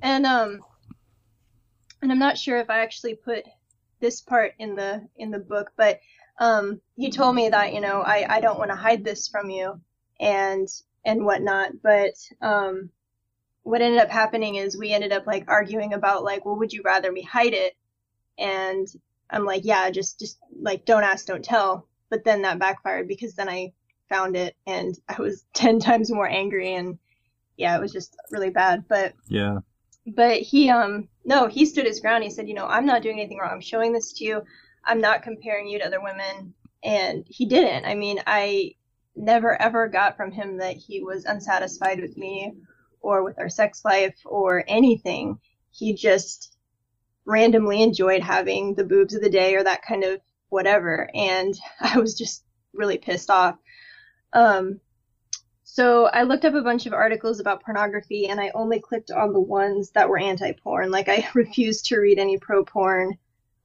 And 0.01 0.25
um, 0.25 0.61
and 2.01 2.11
I'm 2.11 2.19
not 2.19 2.37
sure 2.37 2.57
if 2.59 2.69
I 2.69 2.79
actually 2.79 3.15
put 3.15 3.45
this 3.99 4.21
part 4.21 4.53
in 4.59 4.75
the 4.75 5.07
in 5.17 5.31
the 5.31 5.39
book, 5.39 5.71
but 5.75 5.99
um, 6.39 6.81
he 6.95 7.09
told 7.11 7.35
me 7.35 7.49
that 7.49 7.73
you 7.73 7.81
know 7.81 8.01
I 8.01 8.37
I 8.37 8.41
don't 8.41 8.59
want 8.59 8.71
to 8.71 8.75
hide 8.77 9.03
this 9.03 9.27
from 9.27 9.49
you 9.49 9.81
and 10.19 10.67
and 11.05 11.25
whatnot, 11.25 11.81
but 11.81 12.13
um, 12.41 12.89
what 13.63 13.81
ended 13.81 14.01
up 14.01 14.09
happening 14.09 14.55
is 14.55 14.77
we 14.77 14.91
ended 14.93 15.11
up 15.11 15.25
like 15.27 15.45
arguing 15.47 15.93
about 15.93 16.23
like, 16.23 16.45
well, 16.45 16.57
would 16.57 16.73
you 16.73 16.81
rather 16.83 17.11
me 17.11 17.21
hide 17.21 17.53
it? 17.53 17.75
And 18.37 18.87
I'm 19.29 19.45
like, 19.45 19.65
yeah, 19.65 19.89
just 19.89 20.19
just 20.19 20.37
like 20.61 20.85
don't 20.85 21.03
ask, 21.03 21.25
don't 21.25 21.43
tell. 21.43 21.87
But 22.09 22.23
then 22.23 22.41
that 22.43 22.59
backfired 22.59 23.07
because 23.07 23.33
then 23.33 23.49
I 23.49 23.73
found 24.09 24.35
it 24.35 24.55
and 24.65 24.95
I 25.09 25.21
was 25.21 25.45
ten 25.53 25.79
times 25.79 26.11
more 26.11 26.27
angry 26.27 26.73
and 26.75 26.97
yeah, 27.57 27.75
it 27.75 27.81
was 27.81 27.91
just 27.91 28.15
really 28.31 28.49
bad. 28.49 28.85
But 28.87 29.13
Yeah. 29.27 29.59
but 30.05 30.37
he 30.37 30.69
um 30.69 31.09
no 31.25 31.47
he 31.47 31.65
stood 31.65 31.85
his 31.85 31.99
ground. 31.99 32.23
He 32.23 32.29
said 32.29 32.47
you 32.47 32.53
know 32.53 32.65
i'm 32.67 32.85
not 32.85 33.01
doing 33.01 33.19
anything 33.19 33.37
wrong. 33.39 33.51
I'm 33.51 33.61
showing 33.61 33.93
this 33.93 34.13
to 34.13 34.23
you. 34.23 34.41
I'm 34.85 35.01
not 35.01 35.23
comparing 35.23 35.67
you 35.67 35.79
to 35.79 35.85
other 35.85 36.01
women. 36.01 36.53
And 36.83 37.25
he 37.27 37.45
didn't. 37.45 37.85
I 37.85 37.95
mean 37.95 38.21
i 38.27 38.73
never 39.15 39.59
ever 39.61 39.87
got 39.87 40.15
from 40.15 40.31
him 40.31 40.57
that 40.57 40.77
he 40.77 41.01
was 41.01 41.25
unsatisfied 41.25 41.99
with 41.99 42.15
me 42.17 42.53
or 43.01 43.23
with 43.23 43.39
our 43.39 43.49
sex 43.49 43.83
life 43.83 44.15
or 44.25 44.63
anything. 44.67 45.39
He 45.71 45.93
just 45.93 46.55
randomly 47.25 47.81
enjoyed 47.81 48.21
having 48.21 48.75
the 48.75 48.83
boobs 48.83 49.13
of 49.13 49.21
the 49.21 49.29
day 49.29 49.55
or 49.55 49.63
that 49.63 49.81
kind 49.81 50.03
of 50.03 50.21
whatever 50.49 51.09
and 51.13 51.55
i 51.79 51.97
was 51.99 52.15
just 52.15 52.43
really 52.73 52.97
pissed 52.97 53.29
off 53.29 53.57
um 54.33 54.79
so 55.69 56.05
I 56.05 56.23
looked 56.23 56.43
up 56.43 56.55
a 56.55 56.61
bunch 56.63 56.87
of 56.87 56.93
articles 56.93 57.39
about 57.39 57.61
pornography 57.61 58.29
and 58.29 58.39
I 58.39 58.51
only 58.55 58.79
clicked 58.79 59.11
on 59.11 59.31
the 59.31 59.39
ones 59.39 59.91
that 59.91 60.09
were 60.09 60.17
anti-porn. 60.17 60.89
Like 60.89 61.07
I 61.07 61.29
refused 61.35 61.85
to 61.87 61.99
read 61.99 62.17
any 62.17 62.39
pro-porn 62.39 63.15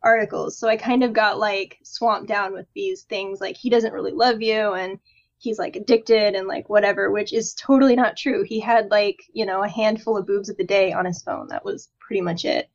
articles. 0.03 0.59
So 0.59 0.69
I 0.69 0.77
kind 0.77 1.05
of 1.05 1.13
got 1.13 1.39
like 1.39 1.79
swamped 1.85 2.29
down 2.29 2.53
with 2.53 2.67
these 2.75 3.05
things 3.05 3.41
like 3.41 3.57
he 3.57 3.71
doesn't 3.71 3.95
really 3.95 4.13
love 4.13 4.43
you 4.43 4.75
and 4.75 4.99
he's 5.39 5.59
like 5.59 5.77
addicted 5.77 6.35
and 6.35 6.47
like 6.47 6.69
whatever, 6.69 7.11
which 7.11 7.33
is 7.33 7.55
totally 7.55 7.97
not 7.97 8.17
true. 8.17 8.43
He 8.43 8.61
had 8.61 8.91
like, 8.91 9.23
you 9.33 9.47
know, 9.47 9.63
a 9.63 9.69
handful 9.69 10.17
of 10.17 10.27
boobs 10.27 10.49
of 10.49 10.57
the 10.57 10.65
day 10.65 10.93
on 10.93 11.05
his 11.05 11.23
phone. 11.23 11.49
That 11.49 11.65
was 11.65 11.89
pretty 11.99 12.21
much 12.21 12.45
it. 12.45 12.69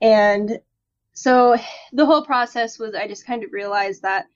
And 0.00 0.60
so 1.16 1.56
the 1.94 2.04
whole 2.04 2.22
process 2.22 2.78
was 2.78 2.94
I 2.94 3.08
just 3.08 3.26
kind 3.26 3.42
of 3.42 3.50
realized 3.50 4.02
that 4.02 4.26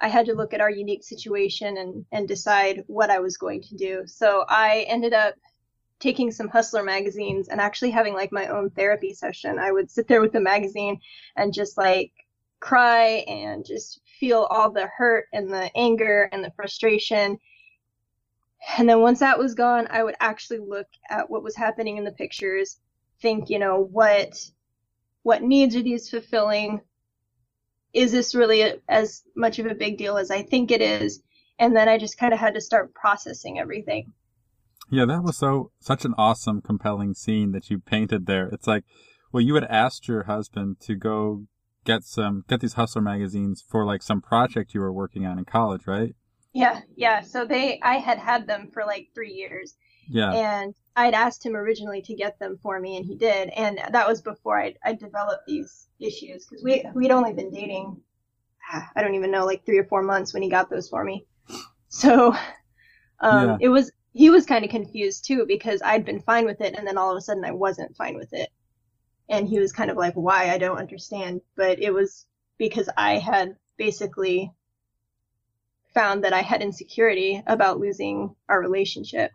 I 0.00 0.08
had 0.08 0.24
to 0.26 0.34
look 0.34 0.54
at 0.54 0.60
our 0.60 0.70
unique 0.70 1.04
situation 1.04 1.76
and, 1.76 2.06
and 2.12 2.26
decide 2.26 2.82
what 2.86 3.10
I 3.10 3.18
was 3.18 3.36
going 3.36 3.60
to 3.60 3.76
do. 3.76 4.04
So 4.06 4.46
I 4.48 4.86
ended 4.88 5.12
up 5.12 5.34
taking 6.00 6.30
some 6.30 6.48
Hustler 6.48 6.82
magazines 6.82 7.48
and 7.48 7.60
actually 7.60 7.90
having 7.90 8.14
like 8.14 8.32
my 8.32 8.46
own 8.46 8.70
therapy 8.70 9.12
session. 9.12 9.58
I 9.58 9.70
would 9.70 9.90
sit 9.90 10.08
there 10.08 10.22
with 10.22 10.32
the 10.32 10.40
magazine 10.40 10.98
and 11.36 11.52
just 11.52 11.76
like 11.76 12.10
cry 12.58 13.22
and 13.28 13.62
just 13.62 14.00
feel 14.18 14.44
all 14.44 14.70
the 14.70 14.88
hurt 14.96 15.26
and 15.34 15.52
the 15.52 15.70
anger 15.76 16.30
and 16.32 16.42
the 16.42 16.52
frustration. 16.56 17.38
And 18.78 18.88
then 18.88 19.02
once 19.02 19.20
that 19.20 19.38
was 19.38 19.54
gone, 19.54 19.88
I 19.90 20.02
would 20.02 20.16
actually 20.20 20.60
look 20.60 20.88
at 21.10 21.28
what 21.28 21.42
was 21.42 21.54
happening 21.54 21.98
in 21.98 22.04
the 22.04 22.12
pictures, 22.12 22.80
think, 23.20 23.50
you 23.50 23.58
know, 23.58 23.88
what 23.92 24.34
what 25.24 25.42
needs 25.42 25.74
are 25.74 25.82
these 25.82 26.08
fulfilling? 26.08 26.80
is 27.94 28.10
this 28.10 28.34
really 28.34 28.62
a, 28.62 28.74
as 28.88 29.22
much 29.36 29.58
of 29.60 29.66
a 29.66 29.74
big 29.74 29.96
deal 29.96 30.18
as 30.18 30.30
I 30.30 30.42
think 30.42 30.70
it 30.70 30.82
is? 30.82 31.22
And 31.58 31.76
then 31.76 31.88
I 31.88 31.96
just 31.96 32.18
kind 32.18 32.34
of 32.34 32.40
had 32.40 32.54
to 32.54 32.60
start 32.60 32.92
processing 32.92 33.58
everything. 33.58 34.12
Yeah, 34.90 35.06
that 35.06 35.22
was 35.22 35.38
so 35.38 35.70
such 35.80 36.04
an 36.04 36.12
awesome, 36.18 36.60
compelling 36.60 37.14
scene 37.14 37.52
that 37.52 37.70
you 37.70 37.78
painted 37.78 38.26
there. 38.26 38.48
It's 38.48 38.66
like, 38.66 38.82
well, 39.32 39.40
you 39.42 39.54
had 39.54 39.64
asked 39.64 40.08
your 40.08 40.24
husband 40.24 40.80
to 40.80 40.96
go 40.96 41.46
get 41.84 42.02
some 42.02 42.44
get 42.48 42.60
these 42.60 42.74
hustler 42.74 43.00
magazines 43.00 43.62
for 43.66 43.84
like 43.86 44.02
some 44.02 44.20
project 44.20 44.74
you 44.74 44.80
were 44.80 44.92
working 44.92 45.24
on 45.24 45.38
in 45.38 45.44
college, 45.44 45.86
right? 45.86 46.14
Yeah, 46.52 46.80
yeah. 46.96 47.20
So 47.20 47.44
they, 47.44 47.80
I 47.82 47.94
had 47.94 48.18
had 48.18 48.46
them 48.46 48.70
for 48.72 48.84
like 48.84 49.08
three 49.14 49.32
years, 49.32 49.74
Yeah. 50.08 50.32
and 50.32 50.74
I'd 50.96 51.14
asked 51.14 51.44
him 51.44 51.56
originally 51.56 52.02
to 52.02 52.14
get 52.14 52.38
them 52.38 52.58
for 52.62 52.78
me, 52.80 52.96
and 52.96 53.04
he 53.04 53.16
did. 53.16 53.48
And 53.50 53.78
that 53.92 54.06
was 54.08 54.22
before 54.22 54.60
I 54.60 54.74
I 54.84 54.94
developed 54.94 55.46
these 55.46 55.88
issues 56.00 56.46
because 56.46 56.62
we 56.64 56.84
we'd 56.94 57.10
only 57.10 57.32
been 57.32 57.50
dating, 57.50 58.00
ah, 58.72 58.90
I 58.96 59.02
don't 59.02 59.14
even 59.14 59.30
know, 59.30 59.44
like 59.46 59.64
three 59.66 59.78
or 59.78 59.84
four 59.84 60.02
months 60.02 60.32
when 60.34 60.42
he 60.42 60.50
got 60.50 60.70
those 60.70 60.88
for 60.88 61.04
me. 61.04 61.26
So, 61.88 62.34
um, 63.20 63.50
Yeah. 63.50 63.58
it 63.60 63.68
was 63.68 63.92
he 64.12 64.30
was 64.30 64.46
kind 64.46 64.64
of 64.64 64.70
confused 64.70 65.24
too 65.26 65.44
because 65.46 65.82
I'd 65.84 66.04
been 66.04 66.20
fine 66.22 66.46
with 66.46 66.60
it, 66.60 66.74
and 66.76 66.86
then 66.86 66.98
all 66.98 67.10
of 67.12 67.16
a 67.16 67.20
sudden 67.20 67.44
I 67.44 67.52
wasn't 67.52 67.96
fine 67.96 68.16
with 68.16 68.32
it, 68.32 68.50
and 69.28 69.48
he 69.48 69.58
was 69.60 69.72
kind 69.72 69.90
of 69.90 69.96
like, 69.96 70.14
"Why? 70.14 70.50
I 70.50 70.58
don't 70.58 70.78
understand." 70.78 71.42
But 71.56 71.80
it 71.80 71.92
was 71.92 72.26
because 72.58 72.88
I 72.96 73.18
had 73.18 73.56
basically 73.76 74.52
found 75.94 76.24
that 76.24 76.32
I 76.34 76.42
had 76.42 76.62
insecurity 76.62 77.42
about 77.46 77.78
losing 77.80 78.34
our 78.48 78.60
relationship. 78.60 79.30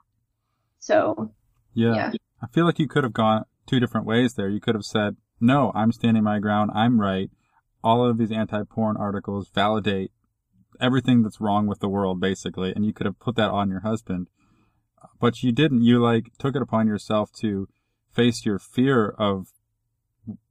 So, 0.79 1.33
yeah. 1.79 1.95
yeah. 1.95 2.11
I 2.41 2.47
feel 2.47 2.65
like 2.65 2.79
you 2.79 2.87
could 2.87 3.03
have 3.03 3.13
gone 3.13 3.43
two 3.65 3.79
different 3.79 4.05
ways 4.05 4.33
there. 4.33 4.49
You 4.49 4.59
could 4.59 4.75
have 4.75 4.85
said, 4.85 5.17
"No, 5.39 5.71
I'm 5.75 5.91
standing 5.91 6.23
my 6.23 6.39
ground. 6.39 6.71
I'm 6.73 6.99
right. 6.99 7.29
All 7.83 8.05
of 8.05 8.17
these 8.17 8.31
anti-porn 8.31 8.97
articles 8.97 9.49
validate 9.53 10.11
everything 10.79 11.23
that's 11.23 11.41
wrong 11.41 11.67
with 11.67 11.79
the 11.79 11.89
world, 11.89 12.19
basically." 12.19 12.73
And 12.73 12.85
you 12.85 12.93
could 12.93 13.05
have 13.05 13.19
put 13.19 13.35
that 13.35 13.51
on 13.51 13.69
your 13.69 13.81
husband, 13.81 14.27
but 15.19 15.43
you 15.43 15.51
didn't. 15.51 15.83
You 15.83 15.99
like 15.99 16.31
took 16.37 16.55
it 16.55 16.61
upon 16.61 16.87
yourself 16.87 17.31
to 17.39 17.67
face 18.11 18.45
your 18.45 18.59
fear 18.59 19.09
of 19.09 19.47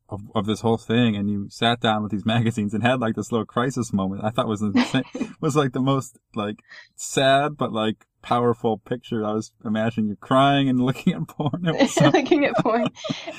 of, 0.08 0.22
of 0.34 0.46
this 0.46 0.60
whole 0.60 0.78
thing, 0.78 1.16
and 1.16 1.30
you 1.30 1.48
sat 1.50 1.80
down 1.80 2.02
with 2.02 2.12
these 2.12 2.26
magazines 2.26 2.74
and 2.74 2.82
had 2.82 3.00
like 3.00 3.14
this 3.14 3.32
little 3.32 3.46
crisis 3.46 3.92
moment. 3.92 4.24
I 4.24 4.30
thought 4.30 4.48
was 4.48 4.62
insane. 4.62 5.04
was 5.40 5.56
like 5.56 5.72
the 5.72 5.80
most 5.80 6.18
like 6.34 6.60
sad 6.96 7.56
but 7.56 7.72
like 7.72 8.06
powerful 8.22 8.78
picture. 8.78 9.24
I 9.24 9.32
was 9.32 9.52
imagining 9.64 10.10
you 10.10 10.16
crying 10.16 10.68
and 10.68 10.80
looking 10.84 11.14
at 11.14 11.28
porn. 11.28 11.66
It 11.66 11.76
was 11.76 11.94
so 11.94 12.08
looking 12.08 12.44
at 12.44 12.56
porn, 12.56 12.88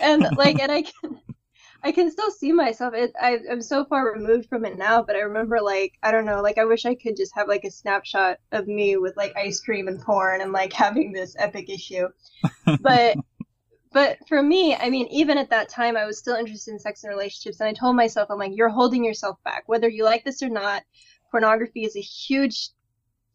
and 0.01 0.25
like, 0.37 0.59
and 0.59 0.71
I 0.71 0.83
can, 0.83 1.19
I 1.83 1.91
can 1.91 2.11
still 2.11 2.31
see 2.31 2.51
myself. 2.51 2.93
It, 2.93 3.13
I, 3.19 3.37
I'm 3.49 3.61
so 3.61 3.85
far 3.85 4.11
removed 4.13 4.49
from 4.49 4.65
it 4.65 4.77
now, 4.77 5.01
but 5.01 5.15
I 5.15 5.19
remember 5.19 5.61
like, 5.61 5.93
I 6.03 6.11
don't 6.11 6.25
know, 6.25 6.41
like 6.41 6.57
I 6.57 6.65
wish 6.65 6.85
I 6.85 6.95
could 6.95 7.15
just 7.15 7.33
have 7.35 7.47
like 7.47 7.63
a 7.63 7.71
snapshot 7.71 8.37
of 8.51 8.67
me 8.67 8.97
with 8.97 9.15
like 9.17 9.35
ice 9.35 9.59
cream 9.59 9.87
and 9.87 10.01
porn 10.01 10.41
and 10.41 10.51
like 10.51 10.73
having 10.73 11.13
this 11.13 11.35
epic 11.39 11.69
issue. 11.69 12.07
But, 12.81 13.17
but 13.91 14.17
for 14.27 14.41
me, 14.41 14.75
I 14.75 14.89
mean, 14.89 15.07
even 15.07 15.37
at 15.37 15.49
that 15.49 15.69
time, 15.69 15.97
I 15.97 16.05
was 16.05 16.19
still 16.19 16.35
interested 16.35 16.71
in 16.71 16.79
sex 16.79 17.03
and 17.03 17.09
relationships, 17.09 17.59
and 17.59 17.69
I 17.69 17.73
told 17.73 17.95
myself, 17.95 18.29
I'm 18.29 18.37
like, 18.37 18.55
you're 18.55 18.69
holding 18.69 19.03
yourself 19.03 19.37
back, 19.43 19.63
whether 19.67 19.89
you 19.89 20.03
like 20.03 20.23
this 20.23 20.43
or 20.43 20.49
not. 20.49 20.83
Pornography 21.31 21.83
is 21.83 21.95
a 21.95 22.01
huge 22.01 22.69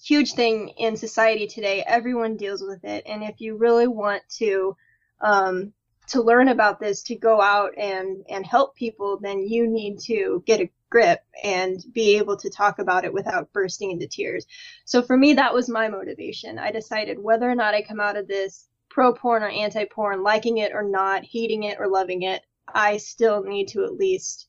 huge 0.02 0.34
thing 0.34 0.68
in 0.76 0.96
society 0.96 1.46
today. 1.46 1.82
Everyone 1.86 2.36
deals 2.36 2.62
with 2.62 2.84
it, 2.84 3.04
and 3.06 3.22
if 3.22 3.40
you 3.40 3.56
really 3.56 3.86
want 3.86 4.22
to 4.38 4.76
um, 5.20 5.72
to 6.08 6.22
learn 6.22 6.48
about 6.48 6.80
this, 6.80 7.02
to 7.04 7.16
go 7.16 7.40
out 7.40 7.72
and 7.76 8.24
and 8.28 8.46
help 8.46 8.76
people, 8.76 9.18
then 9.20 9.46
you 9.46 9.66
need 9.66 9.98
to 10.00 10.42
get 10.46 10.60
a 10.60 10.70
grip 10.90 11.20
and 11.42 11.84
be 11.92 12.16
able 12.18 12.36
to 12.36 12.50
talk 12.50 12.78
about 12.78 13.04
it 13.04 13.12
without 13.12 13.52
bursting 13.52 13.90
into 13.90 14.06
tears. 14.06 14.46
So 14.84 15.02
for 15.02 15.16
me, 15.16 15.34
that 15.34 15.54
was 15.54 15.68
my 15.68 15.88
motivation. 15.88 16.58
I 16.58 16.70
decided 16.70 17.18
whether 17.18 17.50
or 17.50 17.56
not 17.56 17.74
I 17.74 17.82
come 17.82 17.98
out 17.98 18.16
of 18.16 18.28
this 18.28 18.68
pro 18.94 19.12
porn 19.12 19.42
or 19.42 19.48
anti 19.48 19.84
porn, 19.86 20.22
liking 20.22 20.58
it 20.58 20.70
or 20.72 20.84
not, 20.84 21.24
hating 21.24 21.64
it 21.64 21.78
or 21.80 21.88
loving 21.88 22.22
it, 22.22 22.42
I 22.72 22.96
still 22.98 23.42
need 23.42 23.66
to 23.68 23.84
at 23.84 23.94
least 23.94 24.46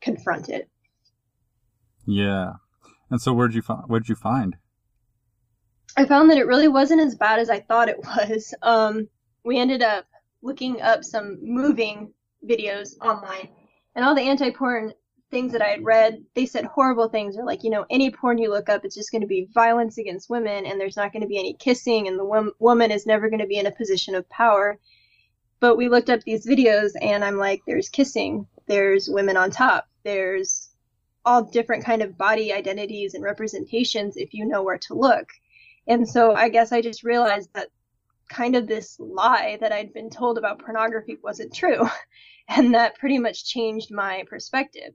confront 0.00 0.48
it. 0.48 0.70
yeah. 2.06 2.54
And 3.10 3.20
so 3.20 3.34
where'd 3.34 3.54
you 3.54 3.60
find 3.60 3.82
what'd 3.86 4.08
you 4.08 4.14
find? 4.14 4.56
I 5.96 6.06
found 6.06 6.30
that 6.30 6.38
it 6.38 6.46
really 6.46 6.66
wasn't 6.66 7.02
as 7.02 7.14
bad 7.14 7.38
as 7.38 7.50
I 7.50 7.60
thought 7.60 7.90
it 7.90 7.98
was. 7.98 8.54
Um, 8.62 9.06
we 9.44 9.58
ended 9.58 9.82
up 9.82 10.06
looking 10.40 10.80
up 10.80 11.04
some 11.04 11.38
moving 11.42 12.14
videos 12.48 12.96
online, 13.02 13.50
and 13.94 14.04
all 14.04 14.14
the 14.14 14.22
anti-porn 14.22 14.94
things 15.34 15.50
that 15.50 15.62
I 15.62 15.70
had 15.70 15.84
read, 15.84 16.24
they 16.34 16.46
said 16.46 16.64
horrible 16.64 17.08
things, 17.08 17.36
or 17.36 17.44
like, 17.44 17.64
you 17.64 17.70
know, 17.70 17.84
any 17.90 18.08
porn 18.08 18.38
you 18.38 18.50
look 18.50 18.68
up, 18.68 18.84
it's 18.84 18.94
just 18.94 19.10
going 19.10 19.22
to 19.22 19.26
be 19.26 19.48
violence 19.52 19.98
against 19.98 20.30
women, 20.30 20.64
and 20.64 20.80
there's 20.80 20.96
not 20.96 21.12
going 21.12 21.22
to 21.22 21.28
be 21.28 21.40
any 21.40 21.54
kissing, 21.54 22.06
and 22.06 22.16
the 22.16 22.24
wom- 22.24 22.52
woman 22.60 22.92
is 22.92 23.04
never 23.04 23.28
going 23.28 23.40
to 23.40 23.46
be 23.46 23.58
in 23.58 23.66
a 23.66 23.72
position 23.72 24.14
of 24.14 24.28
power. 24.30 24.78
But 25.58 25.76
we 25.76 25.88
looked 25.88 26.08
up 26.08 26.20
these 26.22 26.46
videos, 26.46 26.92
and 27.02 27.24
I'm 27.24 27.36
like, 27.36 27.62
there's 27.66 27.88
kissing, 27.88 28.46
there's 28.68 29.08
women 29.08 29.36
on 29.36 29.50
top, 29.50 29.88
there's 30.04 30.70
all 31.24 31.42
different 31.42 31.84
kind 31.84 32.00
of 32.00 32.16
body 32.16 32.52
identities 32.52 33.14
and 33.14 33.24
representations 33.24 34.16
if 34.16 34.34
you 34.34 34.46
know 34.46 34.62
where 34.62 34.78
to 34.78 34.94
look. 34.94 35.30
And 35.88 36.08
so 36.08 36.32
I 36.32 36.48
guess 36.48 36.70
I 36.70 36.80
just 36.80 37.02
realized 37.02 37.48
that 37.54 37.70
kind 38.28 38.54
of 38.54 38.68
this 38.68 39.00
lie 39.00 39.58
that 39.60 39.72
I'd 39.72 39.92
been 39.92 40.10
told 40.10 40.38
about 40.38 40.60
pornography 40.60 41.18
wasn't 41.22 41.54
true. 41.54 41.88
And 42.46 42.74
that 42.74 42.98
pretty 42.98 43.16
much 43.16 43.46
changed 43.46 43.90
my 43.90 44.22
perspective. 44.28 44.92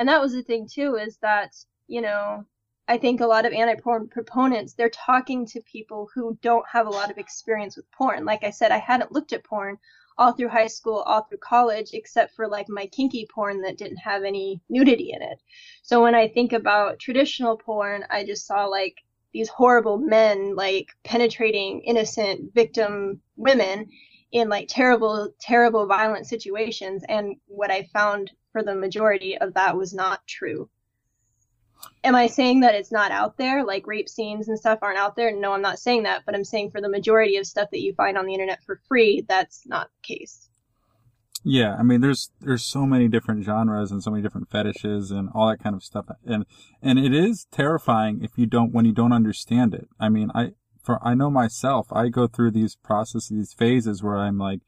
And 0.00 0.08
that 0.08 0.22
was 0.22 0.32
the 0.32 0.42
thing 0.42 0.66
too, 0.66 0.96
is 0.96 1.18
that, 1.18 1.54
you 1.86 2.00
know, 2.00 2.46
I 2.88 2.96
think 2.96 3.20
a 3.20 3.26
lot 3.26 3.44
of 3.44 3.52
anti-porn 3.52 4.08
proponents, 4.08 4.72
they're 4.72 4.88
talking 4.88 5.44
to 5.48 5.60
people 5.60 6.08
who 6.14 6.38
don't 6.40 6.64
have 6.72 6.86
a 6.86 6.90
lot 6.90 7.10
of 7.10 7.18
experience 7.18 7.76
with 7.76 7.84
porn. 7.92 8.24
Like 8.24 8.42
I 8.42 8.48
said, 8.48 8.72
I 8.72 8.78
hadn't 8.78 9.12
looked 9.12 9.34
at 9.34 9.44
porn 9.44 9.76
all 10.16 10.32
through 10.32 10.48
high 10.48 10.68
school, 10.68 11.00
all 11.00 11.24
through 11.24 11.38
college, 11.38 11.90
except 11.92 12.34
for 12.34 12.48
like 12.48 12.66
my 12.70 12.86
kinky 12.86 13.28
porn 13.34 13.60
that 13.60 13.76
didn't 13.76 13.98
have 13.98 14.24
any 14.24 14.62
nudity 14.70 15.12
in 15.12 15.20
it. 15.20 15.38
So 15.82 16.02
when 16.02 16.14
I 16.14 16.28
think 16.28 16.54
about 16.54 16.98
traditional 16.98 17.58
porn, 17.58 18.06
I 18.08 18.24
just 18.24 18.46
saw 18.46 18.64
like 18.64 18.96
these 19.34 19.50
horrible 19.50 19.98
men 19.98 20.56
like 20.56 20.88
penetrating 21.04 21.82
innocent 21.82 22.54
victim 22.54 23.20
women 23.36 23.90
in 24.32 24.48
like 24.48 24.68
terrible, 24.68 25.34
terrible 25.42 25.86
violent 25.86 26.26
situations. 26.26 27.04
And 27.06 27.36
what 27.48 27.70
I 27.70 27.82
found 27.92 28.30
for 28.52 28.62
the 28.62 28.74
majority 28.74 29.38
of 29.38 29.54
that 29.54 29.76
was 29.76 29.92
not 29.94 30.26
true. 30.26 30.68
Am 32.04 32.14
I 32.14 32.26
saying 32.26 32.60
that 32.60 32.74
it's 32.74 32.92
not 32.92 33.10
out 33.10 33.36
there? 33.36 33.64
Like 33.64 33.86
rape 33.86 34.08
scenes 34.08 34.48
and 34.48 34.58
stuff 34.58 34.80
aren't 34.82 34.98
out 34.98 35.16
there? 35.16 35.34
No, 35.34 35.52
I'm 35.52 35.62
not 35.62 35.78
saying 35.78 36.02
that, 36.04 36.22
but 36.26 36.34
I'm 36.34 36.44
saying 36.44 36.70
for 36.70 36.80
the 36.80 36.88
majority 36.88 37.36
of 37.36 37.46
stuff 37.46 37.70
that 37.70 37.80
you 37.80 37.94
find 37.94 38.18
on 38.18 38.26
the 38.26 38.34
internet 38.34 38.62
for 38.64 38.80
free, 38.86 39.24
that's 39.26 39.66
not 39.66 39.88
the 39.88 40.14
case. 40.14 40.50
Yeah, 41.42 41.74
I 41.74 41.82
mean, 41.82 42.02
there's 42.02 42.30
there's 42.40 42.64
so 42.64 42.84
many 42.84 43.08
different 43.08 43.44
genres 43.44 43.90
and 43.90 44.02
so 44.02 44.10
many 44.10 44.22
different 44.22 44.50
fetishes 44.50 45.10
and 45.10 45.30
all 45.34 45.48
that 45.48 45.62
kind 45.62 45.74
of 45.74 45.82
stuff, 45.82 46.06
and 46.26 46.44
and 46.82 46.98
it 46.98 47.14
is 47.14 47.46
terrifying 47.50 48.20
if 48.22 48.32
you 48.36 48.44
don't 48.44 48.74
when 48.74 48.84
you 48.84 48.92
don't 48.92 49.12
understand 49.12 49.72
it. 49.74 49.88
I 49.98 50.10
mean, 50.10 50.30
I 50.34 50.52
for 50.82 50.98
I 51.06 51.14
know 51.14 51.30
myself, 51.30 51.86
I 51.92 52.08
go 52.08 52.26
through 52.26 52.50
these 52.50 52.76
processes, 52.76 53.30
these 53.30 53.54
phases 53.54 54.02
where 54.02 54.18
I'm 54.18 54.36
like 54.36 54.60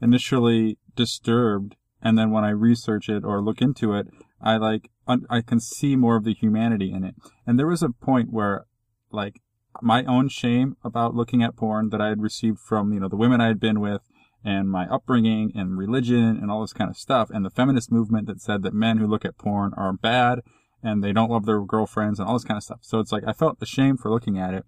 initially 0.00 0.78
disturbed, 0.94 1.74
and 2.02 2.18
then 2.18 2.30
when 2.30 2.44
I 2.44 2.50
research 2.50 3.08
it 3.08 3.24
or 3.24 3.42
look 3.42 3.62
into 3.62 3.94
it, 3.94 4.08
I 4.40 4.56
like 4.56 4.90
I 5.06 5.40
can 5.40 5.60
see 5.60 5.96
more 5.96 6.16
of 6.16 6.24
the 6.24 6.34
humanity 6.34 6.92
in 6.92 7.04
it. 7.04 7.14
And 7.46 7.58
there 7.58 7.66
was 7.66 7.82
a 7.82 7.90
point 7.90 8.32
where, 8.32 8.66
like, 9.10 9.40
my 9.80 10.04
own 10.04 10.28
shame 10.28 10.76
about 10.84 11.14
looking 11.14 11.42
at 11.42 11.56
porn 11.56 11.90
that 11.90 12.00
I 12.00 12.08
had 12.08 12.20
received 12.20 12.58
from 12.58 12.92
you 12.92 13.00
know 13.00 13.08
the 13.08 13.16
women 13.16 13.40
I 13.40 13.46
had 13.46 13.60
been 13.60 13.80
with 13.80 14.02
and 14.44 14.70
my 14.70 14.86
upbringing 14.86 15.52
and 15.54 15.78
religion 15.78 16.38
and 16.40 16.50
all 16.50 16.60
this 16.60 16.72
kind 16.72 16.90
of 16.90 16.96
stuff 16.96 17.30
and 17.30 17.44
the 17.44 17.50
feminist 17.50 17.92
movement 17.92 18.26
that 18.26 18.40
said 18.40 18.62
that 18.62 18.74
men 18.74 18.98
who 18.98 19.06
look 19.06 19.24
at 19.24 19.38
porn 19.38 19.72
are 19.76 19.92
bad 19.92 20.40
and 20.82 21.02
they 21.02 21.12
don't 21.12 21.30
love 21.30 21.46
their 21.46 21.64
girlfriends 21.64 22.18
and 22.18 22.28
all 22.28 22.34
this 22.34 22.44
kind 22.44 22.58
of 22.58 22.64
stuff. 22.64 22.80
So 22.82 22.98
it's 22.98 23.12
like 23.12 23.22
I 23.26 23.32
felt 23.32 23.62
ashamed 23.62 24.00
for 24.00 24.10
looking 24.10 24.38
at 24.38 24.52
it. 24.52 24.64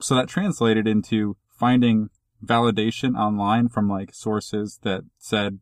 So 0.00 0.14
that 0.14 0.28
translated 0.28 0.88
into 0.88 1.36
finding 1.50 2.08
validation 2.44 3.16
online 3.16 3.68
from 3.68 3.88
like 3.88 4.14
sources 4.14 4.80
that 4.82 5.02
said 5.18 5.58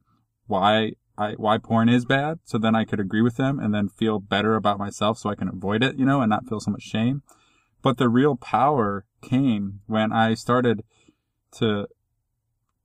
why 0.49 0.93
I, 1.17 1.33
why 1.33 1.59
porn 1.59 1.89
is 1.89 2.05
bad. 2.05 2.39
So 2.45 2.59
then 2.59 2.75
I 2.75 2.85
could 2.85 3.01
agree 3.01 3.23
with 3.23 3.37
them 3.37 3.59
and 3.59 3.75
then 3.75 3.89
feel 3.89 4.21
better 4.21 4.55
about 4.55 4.79
myself 4.79 5.19
so 5.19 5.31
I 5.31 5.35
can 5.35 5.49
avoid 5.49 5.83
it, 5.83 5.99
you 5.99 6.05
know, 6.05 6.21
and 6.21 6.31
not 6.31 6.49
feel 6.49 6.61
so 6.61 6.71
much 6.71 6.83
shame. 6.83 7.23
But 7.83 7.99
the 7.99 8.09
real 8.09 8.37
power 8.37 9.05
came 9.21 9.81
when 9.87 10.13
I 10.13 10.35
started 10.35 10.85
to 11.57 11.89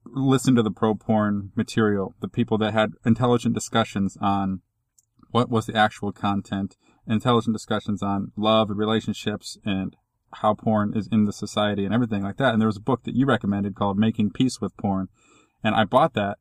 listen 0.06 0.56
to 0.56 0.64
the 0.64 0.72
pro 0.72 0.96
porn 0.96 1.52
material, 1.56 2.16
the 2.20 2.28
people 2.28 2.58
that 2.60 2.74
had 2.74 2.94
intelligent 3.06 3.54
discussions 3.54 4.18
on 4.20 4.62
what 5.32 5.50
was 5.50 5.66
the 5.66 5.76
actual 5.76 6.12
content, 6.12 6.76
intelligent 7.08 7.56
discussions 7.56 8.04
on 8.04 8.32
love 8.36 8.70
and 8.70 8.80
relationships 8.80 9.58
and 9.66 9.96
how 10.38 10.54
porn 10.54 10.94
is 10.96 11.08
in 11.12 11.26
the 11.26 11.34
society 11.34 11.86
and 11.86 11.94
everything 11.94 12.24
like 12.24 12.38
that. 12.38 12.54
And 12.54 12.62
there 12.62 12.68
was 12.68 12.78
a 12.78 12.82
book 12.82 13.04
that 13.04 13.16
you 13.16 13.26
recommended 13.26 13.76
called 13.76 13.98
Making 13.98 14.32
Peace 14.32 14.60
with 14.60 14.76
Porn. 14.78 15.10
And 15.64 15.76
I 15.76 15.86
bought 15.86 16.14
that 16.14 16.38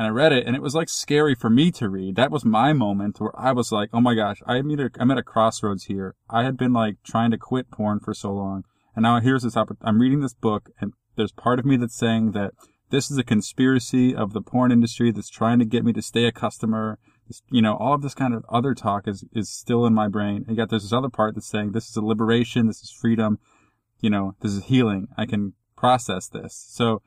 and 0.00 0.06
I 0.06 0.10
read 0.12 0.32
it 0.32 0.46
and 0.46 0.56
it 0.56 0.62
was 0.62 0.74
like 0.74 0.88
scary 0.88 1.34
for 1.34 1.50
me 1.50 1.70
to 1.72 1.86
read. 1.90 2.16
That 2.16 2.30
was 2.30 2.42
my 2.42 2.72
moment 2.72 3.20
where 3.20 3.38
I 3.38 3.52
was 3.52 3.70
like, 3.70 3.90
oh 3.92 4.00
my 4.00 4.14
gosh, 4.14 4.38
I'm 4.46 4.70
either, 4.70 4.90
I'm 4.98 5.10
at 5.10 5.18
a 5.18 5.22
crossroads 5.22 5.84
here. 5.84 6.14
I 6.30 6.42
had 6.44 6.56
been 6.56 6.72
like 6.72 6.96
trying 7.04 7.30
to 7.32 7.36
quit 7.36 7.70
porn 7.70 8.00
for 8.00 8.14
so 8.14 8.32
long. 8.32 8.64
And 8.96 9.02
now 9.02 9.20
here's 9.20 9.42
this 9.42 9.58
opportunity. 9.58 9.86
I'm 9.86 10.00
reading 10.00 10.20
this 10.20 10.32
book 10.32 10.70
and 10.80 10.94
there's 11.16 11.32
part 11.32 11.58
of 11.58 11.66
me 11.66 11.76
that's 11.76 11.98
saying 11.98 12.32
that 12.32 12.52
this 12.88 13.10
is 13.10 13.18
a 13.18 13.22
conspiracy 13.22 14.14
of 14.14 14.32
the 14.32 14.40
porn 14.40 14.72
industry 14.72 15.12
that's 15.12 15.28
trying 15.28 15.58
to 15.58 15.66
get 15.66 15.84
me 15.84 15.92
to 15.92 16.00
stay 16.00 16.24
a 16.24 16.32
customer. 16.32 16.98
You 17.50 17.60
know, 17.60 17.76
all 17.76 17.92
of 17.92 18.00
this 18.00 18.14
kind 18.14 18.32
of 18.32 18.42
other 18.48 18.74
talk 18.74 19.06
is, 19.06 19.26
is 19.34 19.50
still 19.50 19.84
in 19.84 19.92
my 19.92 20.08
brain. 20.08 20.46
And 20.48 20.56
yet 20.56 20.70
there's 20.70 20.84
this 20.84 20.94
other 20.94 21.10
part 21.10 21.34
that's 21.34 21.50
saying 21.50 21.72
this 21.72 21.90
is 21.90 21.96
a 21.96 22.00
liberation. 22.00 22.68
This 22.68 22.80
is 22.80 22.90
freedom. 22.90 23.38
You 24.00 24.08
know, 24.08 24.34
this 24.40 24.52
is 24.52 24.64
healing. 24.64 25.08
I 25.18 25.26
can 25.26 25.52
process 25.76 26.26
this. 26.26 26.64
So 26.70 27.02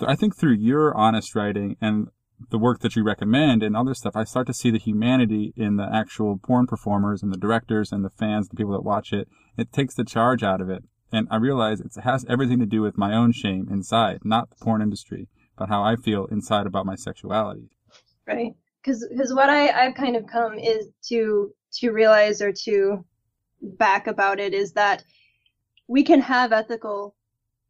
I 0.00 0.16
think 0.16 0.36
through 0.36 0.54
your 0.54 0.92
honest 0.96 1.36
writing 1.36 1.76
and 1.80 2.08
the 2.50 2.58
work 2.58 2.80
that 2.80 2.96
you 2.96 3.02
recommend 3.02 3.62
and 3.62 3.76
other 3.76 3.94
stuff, 3.94 4.16
I 4.16 4.24
start 4.24 4.46
to 4.48 4.54
see 4.54 4.70
the 4.70 4.78
humanity 4.78 5.52
in 5.56 5.76
the 5.76 5.88
actual 5.92 6.38
porn 6.38 6.66
performers 6.66 7.22
and 7.22 7.32
the 7.32 7.38
directors 7.38 7.92
and 7.92 8.04
the 8.04 8.10
fans, 8.10 8.48
the 8.48 8.56
people 8.56 8.72
that 8.72 8.84
watch 8.84 9.12
it. 9.12 9.28
It 9.56 9.72
takes 9.72 9.94
the 9.94 10.04
charge 10.04 10.42
out 10.42 10.60
of 10.60 10.68
it. 10.68 10.84
And 11.12 11.28
I 11.30 11.36
realize 11.36 11.80
it 11.80 11.92
has 12.02 12.26
everything 12.28 12.58
to 12.58 12.66
do 12.66 12.82
with 12.82 12.98
my 12.98 13.14
own 13.14 13.32
shame 13.32 13.68
inside, 13.70 14.20
not 14.24 14.50
the 14.50 14.56
porn 14.56 14.82
industry, 14.82 15.28
but 15.56 15.68
how 15.68 15.82
I 15.82 15.96
feel 15.96 16.26
inside 16.26 16.66
about 16.66 16.86
my 16.86 16.96
sexuality. 16.96 17.70
Right. 18.26 18.54
Because 18.82 19.06
because 19.08 19.32
what 19.32 19.48
I 19.48 19.70
I've 19.70 19.94
kind 19.94 20.16
of 20.16 20.26
come 20.26 20.58
is 20.58 20.88
to 21.08 21.54
to 21.74 21.90
realize 21.90 22.42
or 22.42 22.52
to 22.64 23.04
back 23.62 24.06
about 24.06 24.38
it 24.40 24.52
is 24.52 24.72
that 24.72 25.04
we 25.88 26.02
can 26.02 26.20
have 26.20 26.52
ethical 26.52 27.14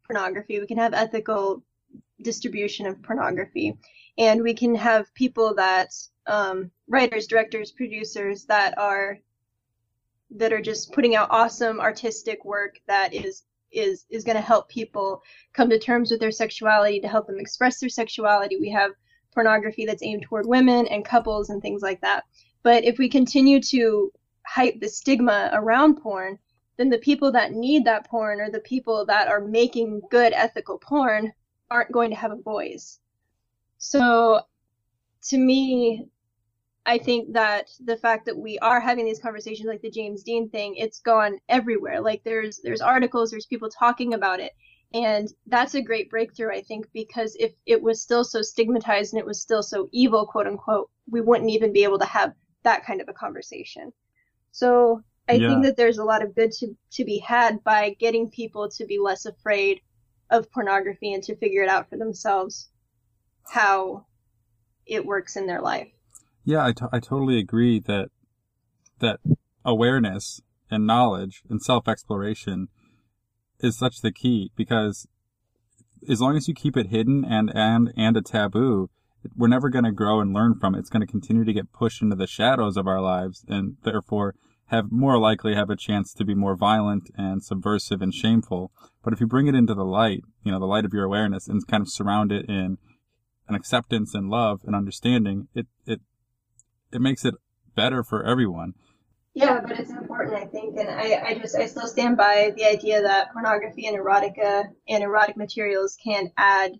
pornography, 0.05 0.59
we 0.59 0.67
can 0.67 0.77
have 0.77 0.93
ethical 0.93 1.63
distribution 2.21 2.85
of 2.85 3.01
pornography, 3.03 3.77
and 4.17 4.41
we 4.41 4.53
can 4.53 4.75
have 4.75 5.13
people 5.13 5.53
that 5.55 5.93
um, 6.25 6.71
writers, 6.87 7.27
directors, 7.27 7.71
producers 7.71 8.45
that 8.45 8.77
are 8.77 9.19
that 10.29 10.51
are 10.51 10.61
just 10.61 10.91
putting 10.91 11.15
out 11.15 11.29
awesome 11.31 11.79
artistic 11.79 12.43
work 12.43 12.79
that 12.87 13.13
is 13.13 13.43
is 13.71 14.05
is 14.09 14.23
going 14.23 14.35
to 14.35 14.41
help 14.41 14.67
people 14.69 15.21
come 15.53 15.69
to 15.69 15.79
terms 15.79 16.11
with 16.11 16.19
their 16.19 16.31
sexuality 16.31 16.99
to 16.99 17.07
help 17.07 17.27
them 17.27 17.39
express 17.39 17.79
their 17.79 17.89
sexuality. 17.89 18.57
We 18.57 18.69
have 18.71 18.91
pornography 19.33 19.85
that's 19.85 20.03
aimed 20.03 20.23
toward 20.23 20.45
women 20.45 20.87
and 20.87 21.05
couples 21.05 21.49
and 21.49 21.61
things 21.61 21.81
like 21.81 22.01
that. 22.01 22.23
But 22.63 22.83
if 22.83 22.97
we 22.97 23.07
continue 23.07 23.61
to 23.61 24.11
hype 24.45 24.79
the 24.79 24.89
stigma 24.89 25.49
around 25.53 26.01
porn 26.01 26.39
then 26.77 26.89
the 26.89 26.97
people 26.99 27.31
that 27.31 27.51
need 27.51 27.85
that 27.85 28.07
porn 28.07 28.39
or 28.39 28.49
the 28.49 28.59
people 28.59 29.05
that 29.05 29.27
are 29.27 29.41
making 29.41 30.01
good 30.11 30.31
ethical 30.33 30.77
porn 30.77 31.33
aren't 31.69 31.91
going 31.91 32.11
to 32.11 32.15
have 32.15 32.31
a 32.31 32.41
voice 32.41 32.99
so 33.77 34.41
to 35.21 35.37
me 35.37 36.07
I 36.87 36.97
think 36.97 37.33
that 37.33 37.69
the 37.83 37.97
fact 37.97 38.25
that 38.25 38.37
we 38.37 38.57
are 38.59 38.79
having 38.79 39.05
these 39.05 39.19
conversations 39.19 39.67
like 39.67 39.81
the 39.81 39.91
James 39.91 40.23
Deen 40.23 40.49
thing, 40.49 40.75
it's 40.77 41.01
gone 41.01 41.37
everywhere. 41.49 41.99
Like 41.99 42.23
there's 42.23 42.61
there's 42.63 42.79
articles, 42.79 43.29
there's 43.29 43.45
people 43.45 43.69
talking 43.69 44.13
about 44.13 44.39
it. 44.39 44.53
And 44.93 45.27
that's 45.47 45.75
a 45.75 45.81
great 45.81 46.09
breakthrough, 46.09 46.55
I 46.55 46.61
think, 46.61 46.87
because 46.93 47.35
if 47.41 47.51
it 47.65 47.81
was 47.81 48.01
still 48.01 48.23
so 48.23 48.41
stigmatized 48.41 49.13
and 49.13 49.19
it 49.19 49.25
was 49.25 49.41
still 49.41 49.61
so 49.61 49.89
evil, 49.91 50.25
quote 50.25 50.47
unquote, 50.47 50.89
we 51.11 51.19
wouldn't 51.19 51.49
even 51.49 51.73
be 51.73 51.83
able 51.83 51.99
to 51.99 52.05
have 52.05 52.33
that 52.63 52.85
kind 52.85 53.01
of 53.01 53.09
a 53.09 53.13
conversation. 53.13 53.91
So 54.53 55.03
I 55.27 55.33
yeah. 55.33 55.49
think 55.49 55.65
that 55.65 55.75
there's 55.75 55.97
a 55.97 56.05
lot 56.05 56.23
of 56.23 56.35
good 56.35 56.53
to, 56.53 56.73
to 56.91 57.03
be 57.03 57.17
had 57.17 57.61
by 57.65 57.97
getting 57.99 58.29
people 58.29 58.69
to 58.69 58.85
be 58.85 58.97
less 58.97 59.25
afraid 59.25 59.81
of 60.29 60.49
pornography 60.51 61.13
and 61.13 61.23
to 61.23 61.35
figure 61.35 61.63
it 61.63 61.69
out 61.69 61.89
for 61.89 61.97
themselves 61.97 62.69
how 63.51 64.05
it 64.85 65.05
works 65.05 65.35
in 65.35 65.47
their 65.47 65.61
life. 65.61 65.89
Yeah, 66.43 66.65
I, 66.65 66.71
t- 66.71 66.85
I 66.91 66.99
totally 66.99 67.39
agree 67.39 67.79
that 67.81 68.09
that 68.99 69.19
awareness 69.65 70.41
and 70.71 70.87
knowledge 70.87 71.43
and 71.49 71.61
self 71.61 71.87
exploration 71.87 72.69
is 73.59 73.77
such 73.77 74.01
the 74.01 74.11
key 74.11 74.51
because 74.55 75.07
as 76.09 76.21
long 76.21 76.37
as 76.37 76.47
you 76.47 76.53
keep 76.53 76.77
it 76.77 76.87
hidden 76.87 77.25
and 77.25 77.51
and 77.53 77.91
and 77.97 78.17
a 78.17 78.21
taboo, 78.21 78.89
we're 79.35 79.47
never 79.47 79.69
going 79.69 79.85
to 79.85 79.91
grow 79.91 80.19
and 80.19 80.33
learn 80.33 80.55
from 80.59 80.75
it. 80.75 80.79
It's 80.79 80.89
going 80.89 81.05
to 81.05 81.11
continue 81.11 81.43
to 81.43 81.53
get 81.53 81.73
pushed 81.73 82.01
into 82.01 82.15
the 82.15 82.27
shadows 82.27 82.77
of 82.77 82.87
our 82.87 83.01
lives 83.01 83.43
and 83.47 83.77
therefore 83.83 84.35
have 84.67 84.91
more 84.91 85.17
likely 85.17 85.55
have 85.55 85.69
a 85.69 85.77
chance 85.77 86.13
to 86.13 86.25
be 86.25 86.35
more 86.35 86.55
violent 86.55 87.09
and 87.17 87.43
subversive 87.43 88.01
and 88.01 88.13
shameful. 88.13 88.71
But 89.03 89.13
if 89.13 89.19
you 89.19 89.27
bring 89.27 89.47
it 89.47 89.55
into 89.55 89.73
the 89.73 89.85
light, 89.85 90.23
you 90.43 90.51
know, 90.51 90.59
the 90.59 90.65
light 90.65 90.85
of 90.85 90.93
your 90.93 91.05
awareness 91.05 91.47
and 91.47 91.65
kind 91.67 91.81
of 91.81 91.89
surround 91.89 92.31
it 92.31 92.45
in 92.49 92.77
an 93.47 93.55
acceptance 93.55 94.13
and 94.13 94.29
love 94.29 94.61
and 94.65 94.75
understanding, 94.75 95.47
it, 95.53 95.67
it 95.85 96.01
it 96.91 97.01
makes 97.01 97.25
it 97.25 97.35
better 97.75 98.03
for 98.03 98.23
everyone. 98.23 98.73
Yeah, 99.33 99.59
but 99.61 99.79
it's 99.79 99.91
important, 99.91 100.35
I 100.35 100.45
think, 100.45 100.77
and 100.77 100.89
I, 100.89 101.21
I 101.23 101.33
just 101.35 101.55
I 101.55 101.67
still 101.67 101.87
stand 101.87 102.17
by 102.17 102.53
the 102.55 102.65
idea 102.65 103.01
that 103.03 103.31
pornography 103.33 103.85
and 103.85 103.95
erotica 103.95 104.65
and 104.89 105.03
erotic 105.03 105.37
materials 105.37 105.95
can 106.03 106.31
add 106.37 106.71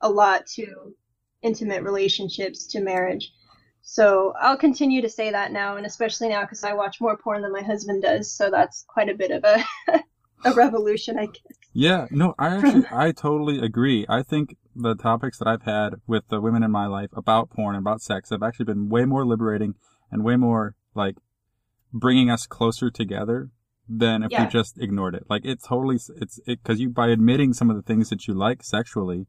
a 0.00 0.08
lot 0.08 0.46
to 0.54 0.94
intimate 1.42 1.82
relationships 1.82 2.66
to 2.68 2.80
marriage. 2.80 3.32
So 3.82 4.32
I'll 4.40 4.56
continue 4.56 5.02
to 5.02 5.10
say 5.10 5.30
that 5.30 5.52
now, 5.52 5.76
and 5.76 5.86
especially 5.86 6.28
now 6.28 6.40
because 6.40 6.64
I 6.64 6.72
watch 6.72 7.00
more 7.00 7.16
porn 7.16 7.42
than 7.42 7.52
my 7.52 7.62
husband 7.62 8.02
does, 8.02 8.32
so 8.32 8.50
that's 8.50 8.84
quite 8.88 9.10
a 9.10 9.14
bit 9.14 9.30
of 9.30 9.44
a 9.44 9.62
a 10.44 10.52
revolution, 10.54 11.18
I 11.18 11.26
guess. 11.26 11.58
Yeah, 11.78 12.06
no, 12.10 12.34
I 12.38 12.56
actually 12.56 12.84
I 12.90 13.12
totally 13.12 13.58
agree. 13.60 14.06
I 14.08 14.22
think 14.22 14.56
the 14.74 14.94
topics 14.94 15.38
that 15.38 15.46
I've 15.46 15.64
had 15.64 15.96
with 16.06 16.28
the 16.28 16.40
women 16.40 16.62
in 16.62 16.70
my 16.70 16.86
life 16.86 17.10
about 17.14 17.50
porn 17.50 17.74
and 17.76 17.82
about 17.82 18.00
sex 18.00 18.30
have 18.30 18.42
actually 18.42 18.64
been 18.64 18.88
way 18.88 19.04
more 19.04 19.26
liberating 19.26 19.74
and 20.10 20.24
way 20.24 20.36
more 20.36 20.74
like 20.94 21.16
bringing 21.92 22.30
us 22.30 22.46
closer 22.46 22.90
together 22.90 23.50
than 23.86 24.22
if 24.22 24.32
Yeah. 24.32 24.44
we 24.44 24.48
just 24.48 24.78
ignored 24.78 25.14
it. 25.14 25.24
Like 25.28 25.44
it 25.44 25.62
totally, 25.62 25.96
it's 25.96 26.38
it 26.46 26.62
because 26.62 26.80
you 26.80 26.88
by 26.88 27.08
admitting 27.08 27.52
some 27.52 27.68
of 27.68 27.76
the 27.76 27.82
things 27.82 28.08
that 28.08 28.26
you 28.26 28.32
like 28.32 28.62
sexually, 28.62 29.26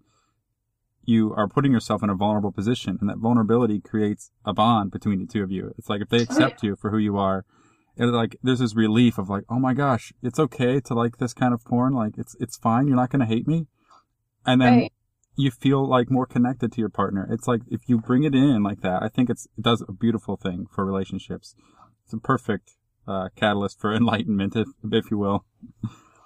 you 1.03 1.33
are 1.35 1.49
putting 1.49 1.73
yourself 1.73 2.01
in 2.01 2.09
a 2.09 2.15
vulnerable 2.15 2.53
position, 2.53 2.97
and 3.01 3.09
that 3.09 3.17
vulnerability 3.17 3.81
creates 3.81 4.31
a 4.45 4.53
bond 4.53 4.91
between 4.91 5.19
the 5.19 5.27
two 5.27 5.43
of 5.43 5.51
you. 5.51 5.73
It's 5.77 5.89
like 5.89 6.01
if 6.01 6.07
they 6.09 6.21
accept 6.21 6.63
you 6.63 6.77
for 6.77 6.91
who 6.91 6.97
you 6.97 7.17
are, 7.17 7.43
it's 7.97 8.11
like 8.11 8.37
there's 8.43 8.59
this 8.59 8.75
relief 8.75 9.17
of 9.17 9.29
like, 9.29 9.43
oh 9.49 9.59
my 9.59 9.73
gosh, 9.73 10.13
it's 10.21 10.39
okay 10.39 10.79
to 10.81 10.93
like 10.93 11.17
this 11.17 11.33
kind 11.33 11.53
of 11.53 11.63
porn. 11.65 11.93
Like 11.93 12.17
it's 12.17 12.35
it's 12.39 12.57
fine. 12.57 12.87
You're 12.87 12.95
not 12.95 13.09
gonna 13.09 13.25
hate 13.25 13.47
me, 13.47 13.67
and 14.45 14.61
then 14.61 14.73
Right. 14.77 14.93
you 15.35 15.51
feel 15.51 15.87
like 15.87 16.09
more 16.09 16.25
connected 16.25 16.71
to 16.73 16.79
your 16.79 16.89
partner. 16.89 17.27
It's 17.31 17.47
like 17.47 17.61
if 17.69 17.81
you 17.87 17.99
bring 17.99 18.23
it 18.23 18.35
in 18.35 18.63
like 18.63 18.81
that, 18.81 19.03
I 19.03 19.09
think 19.09 19.29
it's 19.29 19.47
it 19.57 19.63
does 19.63 19.83
a 19.87 19.91
beautiful 19.91 20.35
thing 20.37 20.67
for 20.71 20.85
relationships. 20.85 21.55
It's 22.05 22.13
a 22.13 22.17
perfect 22.17 22.71
uh, 23.07 23.29
catalyst 23.35 23.79
for 23.79 23.93
enlightenment, 23.99 24.55
if 24.55 24.67
if 24.91 25.11
you 25.11 25.17
will. 25.17 25.45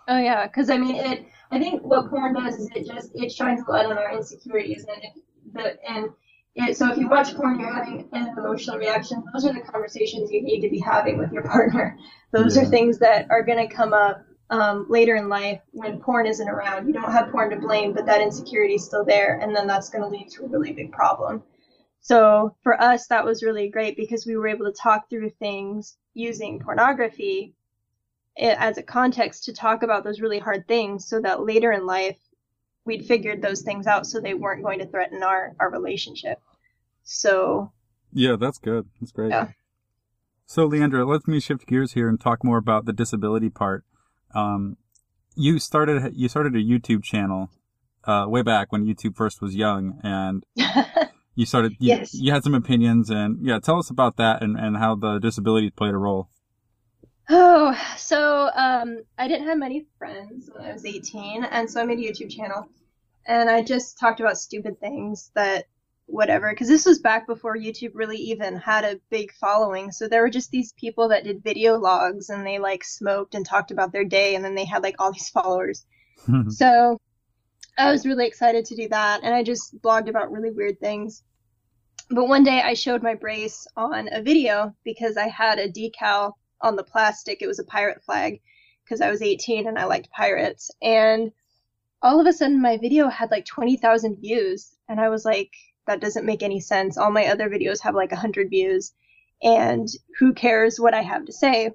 Oh 0.07 0.17
yeah, 0.17 0.47
because 0.47 0.69
I 0.69 0.77
mean, 0.77 0.95
it. 0.95 1.25
I 1.51 1.59
think 1.59 1.83
what 1.83 2.09
porn 2.09 2.33
does 2.33 2.55
is 2.55 2.69
it 2.75 2.85
just 2.87 3.11
it 3.13 3.31
shines 3.31 3.61
a 3.67 3.71
light 3.71 3.85
on 3.85 3.97
our 3.97 4.13
insecurities, 4.13 4.85
and 4.85 5.03
if 5.03 5.13
the 5.53 5.89
and 5.89 6.09
it, 6.55 6.77
so 6.77 6.91
if 6.91 6.97
you 6.97 7.07
watch 7.07 7.33
porn, 7.35 7.59
you're 7.59 7.73
having 7.73 8.09
an 8.11 8.37
emotional 8.37 8.77
reaction. 8.77 9.23
Those 9.33 9.45
are 9.45 9.53
the 9.53 9.61
conversations 9.61 10.31
you 10.31 10.41
need 10.41 10.61
to 10.61 10.69
be 10.69 10.79
having 10.79 11.17
with 11.17 11.31
your 11.31 11.43
partner. 11.43 11.97
Those 12.31 12.55
Yeah. 12.55 12.63
are 12.63 12.65
things 12.65 12.99
that 12.99 13.27
are 13.29 13.43
going 13.43 13.67
to 13.67 13.73
come 13.73 13.93
up 13.93 14.23
um, 14.49 14.85
later 14.89 15.15
in 15.15 15.29
life 15.29 15.61
when 15.71 15.99
porn 16.01 16.27
isn't 16.27 16.49
around. 16.49 16.87
You 16.87 16.93
don't 16.93 17.11
have 17.11 17.31
porn 17.31 17.49
to 17.51 17.55
blame, 17.55 17.93
but 17.93 18.05
that 18.05 18.21
insecurity 18.21 18.75
is 18.75 18.85
still 18.85 19.05
there, 19.05 19.39
and 19.39 19.55
then 19.55 19.65
that's 19.65 19.89
going 19.89 20.03
to 20.03 20.09
lead 20.09 20.29
to 20.31 20.43
a 20.43 20.47
really 20.47 20.73
big 20.73 20.91
problem. 20.91 21.43
So 22.01 22.55
for 22.63 22.79
us, 22.81 23.07
that 23.07 23.23
was 23.23 23.43
really 23.43 23.69
great 23.69 23.95
because 23.95 24.25
we 24.25 24.35
were 24.35 24.47
able 24.47 24.65
to 24.65 24.73
talk 24.73 25.09
through 25.09 25.29
things 25.29 25.95
using 26.13 26.59
pornography 26.59 27.53
as 28.37 28.77
a 28.77 28.83
context 28.83 29.45
to 29.45 29.53
talk 29.53 29.83
about 29.83 30.03
those 30.03 30.19
really 30.19 30.39
hard 30.39 30.67
things 30.67 31.07
so 31.07 31.21
that 31.21 31.45
later 31.45 31.71
in 31.71 31.85
life 31.85 32.17
we'd 32.85 33.05
figured 33.05 33.41
those 33.41 33.61
things 33.61 33.87
out 33.87 34.05
so 34.07 34.19
they 34.19 34.33
weren't 34.33 34.63
going 34.63 34.79
to 34.79 34.87
threaten 34.87 35.23
our, 35.23 35.55
our 35.59 35.69
relationship. 35.71 36.39
So 37.03 37.71
Yeah, 38.11 38.35
that's 38.39 38.57
good. 38.57 38.87
That's 38.99 39.11
great. 39.11 39.29
Yeah. 39.29 39.49
So, 40.45 40.67
Leandra, 40.67 41.07
let 41.07 41.27
me 41.27 41.39
shift 41.39 41.65
gears 41.65 41.93
here 41.93 42.09
and 42.09 42.19
talk 42.19 42.43
more 42.43 42.57
about 42.57 42.85
the 42.85 42.91
disability 42.93 43.49
part. 43.49 43.85
Um, 44.35 44.75
you 45.35 45.59
started 45.59 46.13
you 46.13 46.27
started 46.27 46.55
a 46.55 46.59
YouTube 46.59 47.03
channel 47.03 47.49
uh, 48.03 48.25
way 48.27 48.41
back 48.41 48.71
when 48.71 48.85
YouTube 48.85 49.15
first 49.15 49.41
was 49.41 49.55
young, 49.55 49.99
and 50.03 50.43
you 51.35 51.45
started 51.45 51.73
you, 51.79 51.89
Yes. 51.89 52.13
you 52.13 52.33
had 52.33 52.43
some 52.43 52.53
opinions, 52.53 53.09
and 53.09 53.37
yeah, 53.41 53.59
tell 53.59 53.77
us 53.79 53.89
about 53.89 54.17
that 54.17 54.41
and, 54.43 54.57
and 54.57 54.75
how 54.77 54.95
the 54.95 55.19
disabilities 55.19 55.71
played 55.75 55.93
a 55.93 55.97
role. 55.97 56.29
Oh, 57.29 57.77
so 57.97 58.49
um, 58.53 58.99
I 59.17 59.27
didn't 59.27 59.47
have 59.47 59.57
many 59.57 59.85
friends 59.97 60.49
when 60.53 60.65
I 60.65 60.73
was 60.73 60.85
18, 60.85 61.43
and 61.43 61.69
so 61.69 61.81
I 61.81 61.85
made 61.85 61.99
a 61.99 62.01
YouTube 62.01 62.29
channel, 62.29 62.67
and 63.25 63.49
I 63.49 63.61
just 63.61 63.99
talked 63.99 64.19
about 64.19 64.37
stupid 64.37 64.79
things 64.79 65.31
that, 65.35 65.65
whatever, 66.07 66.49
because 66.49 66.67
this 66.67 66.85
was 66.85 66.99
back 66.99 67.27
before 67.27 67.55
YouTube 67.55 67.91
really 67.93 68.17
even 68.17 68.57
had 68.57 68.83
a 68.83 68.99
big 69.09 69.31
following. 69.33 69.91
So 69.91 70.07
there 70.07 70.21
were 70.21 70.29
just 70.29 70.51
these 70.51 70.73
people 70.73 71.09
that 71.09 71.23
did 71.23 71.43
video 71.43 71.77
logs, 71.77 72.29
and 72.29 72.45
they 72.45 72.59
like 72.59 72.83
smoked 72.83 73.35
and 73.35 73.45
talked 73.45 73.71
about 73.71 73.93
their 73.93 74.05
day, 74.05 74.35
and 74.35 74.43
then 74.43 74.55
they 74.55 74.65
had 74.65 74.83
like 74.83 74.95
all 74.99 75.11
these 75.11 75.29
followers. 75.37 75.85
So 76.49 76.99
I 77.77 77.91
was 77.91 78.05
really 78.05 78.27
excited 78.27 78.65
to 78.65 78.75
do 78.75 78.89
that, 78.89 79.21
and 79.23 79.33
I 79.33 79.43
just 79.43 79.81
blogged 79.81 80.09
about 80.09 80.31
really 80.31 80.51
weird 80.51 80.79
things. 80.79 81.23
But 82.09 82.27
one 82.27 82.43
day 82.43 82.61
I 82.61 82.73
showed 82.73 83.01
my 83.01 83.15
brace 83.15 83.65
on 83.77 84.09
a 84.11 84.21
video 84.21 84.75
because 84.83 85.15
I 85.15 85.29
had 85.29 85.59
a 85.59 85.69
decal 85.71 86.33
on 86.61 86.75
the 86.75 86.83
plastic. 86.83 87.41
It 87.41 87.47
was 87.47 87.59
a 87.59 87.63
pirate 87.63 88.03
flag 88.03 88.41
because 88.83 89.01
I 89.01 89.09
was 89.09 89.21
18 89.21 89.67
and 89.67 89.77
I 89.77 89.85
liked 89.85 90.11
pirates. 90.11 90.71
And 90.81 91.31
all 92.01 92.19
of 92.19 92.27
a 92.27 92.33
sudden, 92.33 92.61
my 92.61 92.77
video 92.77 93.09
had 93.09 93.31
like 93.31 93.45
20,000 93.45 94.17
views. 94.17 94.75
And 94.89 94.99
I 94.99 95.09
was 95.09 95.25
like, 95.25 95.51
that 95.87 96.01
doesn't 96.01 96.25
make 96.25 96.43
any 96.43 96.59
sense. 96.59 96.97
All 96.97 97.11
my 97.11 97.27
other 97.27 97.49
videos 97.49 97.81
have 97.81 97.95
like 97.95 98.11
100 98.11 98.49
views. 98.49 98.93
And 99.43 99.87
who 100.19 100.33
cares 100.33 100.79
what 100.79 100.93
I 100.93 101.01
have 101.01 101.25
to 101.25 101.33
say? 101.33 101.71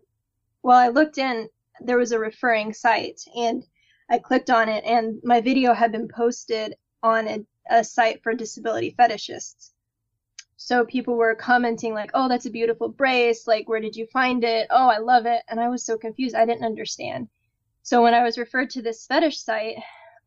Well, 0.62 0.78
I 0.78 0.88
looked 0.88 1.18
in, 1.18 1.48
there 1.80 1.98
was 1.98 2.12
a 2.12 2.18
referring 2.18 2.72
site, 2.72 3.20
and 3.36 3.64
I 4.08 4.18
clicked 4.18 4.50
on 4.50 4.68
it, 4.68 4.84
and 4.84 5.20
my 5.24 5.40
video 5.40 5.74
had 5.74 5.92
been 5.92 6.08
posted 6.08 6.74
on 7.02 7.28
a, 7.28 7.46
a 7.70 7.84
site 7.84 8.22
for 8.22 8.34
disability 8.34 8.94
fetishists. 8.96 9.70
So 10.56 10.84
people 10.84 11.16
were 11.16 11.34
commenting 11.34 11.94
like, 11.94 12.10
"Oh, 12.14 12.28
that's 12.28 12.46
a 12.46 12.50
beautiful 12.50 12.88
brace. 12.88 13.46
Like, 13.46 13.68
where 13.68 13.80
did 13.80 13.96
you 13.96 14.06
find 14.06 14.44
it? 14.44 14.66
Oh, 14.70 14.88
I 14.88 14.98
love 14.98 15.26
it." 15.26 15.42
And 15.48 15.60
I 15.60 15.68
was 15.68 15.82
so 15.84 15.96
confused. 15.98 16.34
I 16.34 16.44
didn't 16.46 16.64
understand. 16.64 17.28
So 17.82 18.02
when 18.02 18.14
I 18.14 18.22
was 18.22 18.38
referred 18.38 18.70
to 18.70 18.82
this 18.82 19.06
fetish 19.06 19.38
site, 19.40 19.76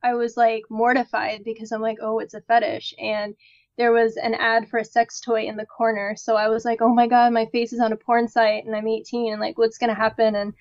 I 0.03 0.15
was 0.15 0.35
like 0.37 0.63
mortified 0.69 1.43
because 1.43 1.71
I'm 1.71 1.81
like, 1.81 1.99
"Oh, 2.01 2.19
it's 2.19 2.33
a 2.33 2.41
fetish." 2.41 2.93
And 2.99 3.35
there 3.77 3.91
was 3.91 4.17
an 4.17 4.33
ad 4.35 4.69
for 4.69 4.79
a 4.79 4.85
sex 4.85 5.21
toy 5.21 5.45
in 5.45 5.57
the 5.57 5.65
corner. 5.65 6.15
So 6.15 6.35
I 6.35 6.49
was 6.49 6.65
like, 6.65 6.81
"Oh 6.81 6.93
my 6.93 7.07
god, 7.07 7.33
my 7.33 7.45
face 7.47 7.73
is 7.73 7.79
on 7.79 7.93
a 7.93 7.97
porn 7.97 8.27
site 8.27 8.65
and 8.65 8.75
I'm 8.75 8.87
18 8.87 9.31
and 9.33 9.41
like 9.41 9.57
what's 9.57 9.77
going 9.77 9.89
to 9.89 9.95
happen?" 9.95 10.35
And 10.35 10.53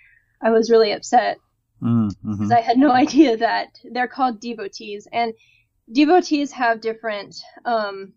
I 0.42 0.50
was 0.50 0.70
really 0.70 0.92
upset 0.92 1.38
mm, 1.82 2.08
hmm 2.22 2.34
because 2.36 2.50
I 2.50 2.60
had 2.60 2.78
no 2.78 2.90
idea 3.04 3.36
that 3.36 3.78
they're 3.92 4.08
called 4.08 4.40
devotees, 4.40 5.06
and 5.12 5.34
devotees 5.92 6.52
have 6.52 6.80
different. 6.80 7.36
Um, 7.64 8.14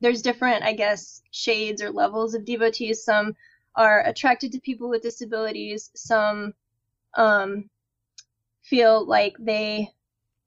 there's 0.00 0.22
different, 0.22 0.64
I 0.64 0.72
guess, 0.74 1.22
shades 1.30 1.82
or 1.82 1.90
levels 1.90 2.34
of 2.34 2.44
devotees. 2.44 3.04
Some 3.04 3.34
are 3.76 4.04
attracted 4.06 4.52
to 4.52 4.60
people 4.60 4.88
with 4.88 5.02
disabilities. 5.02 5.90
Some 5.94 6.54
um, 7.16 7.70
feel 8.62 9.06
like 9.06 9.36
they 9.38 9.90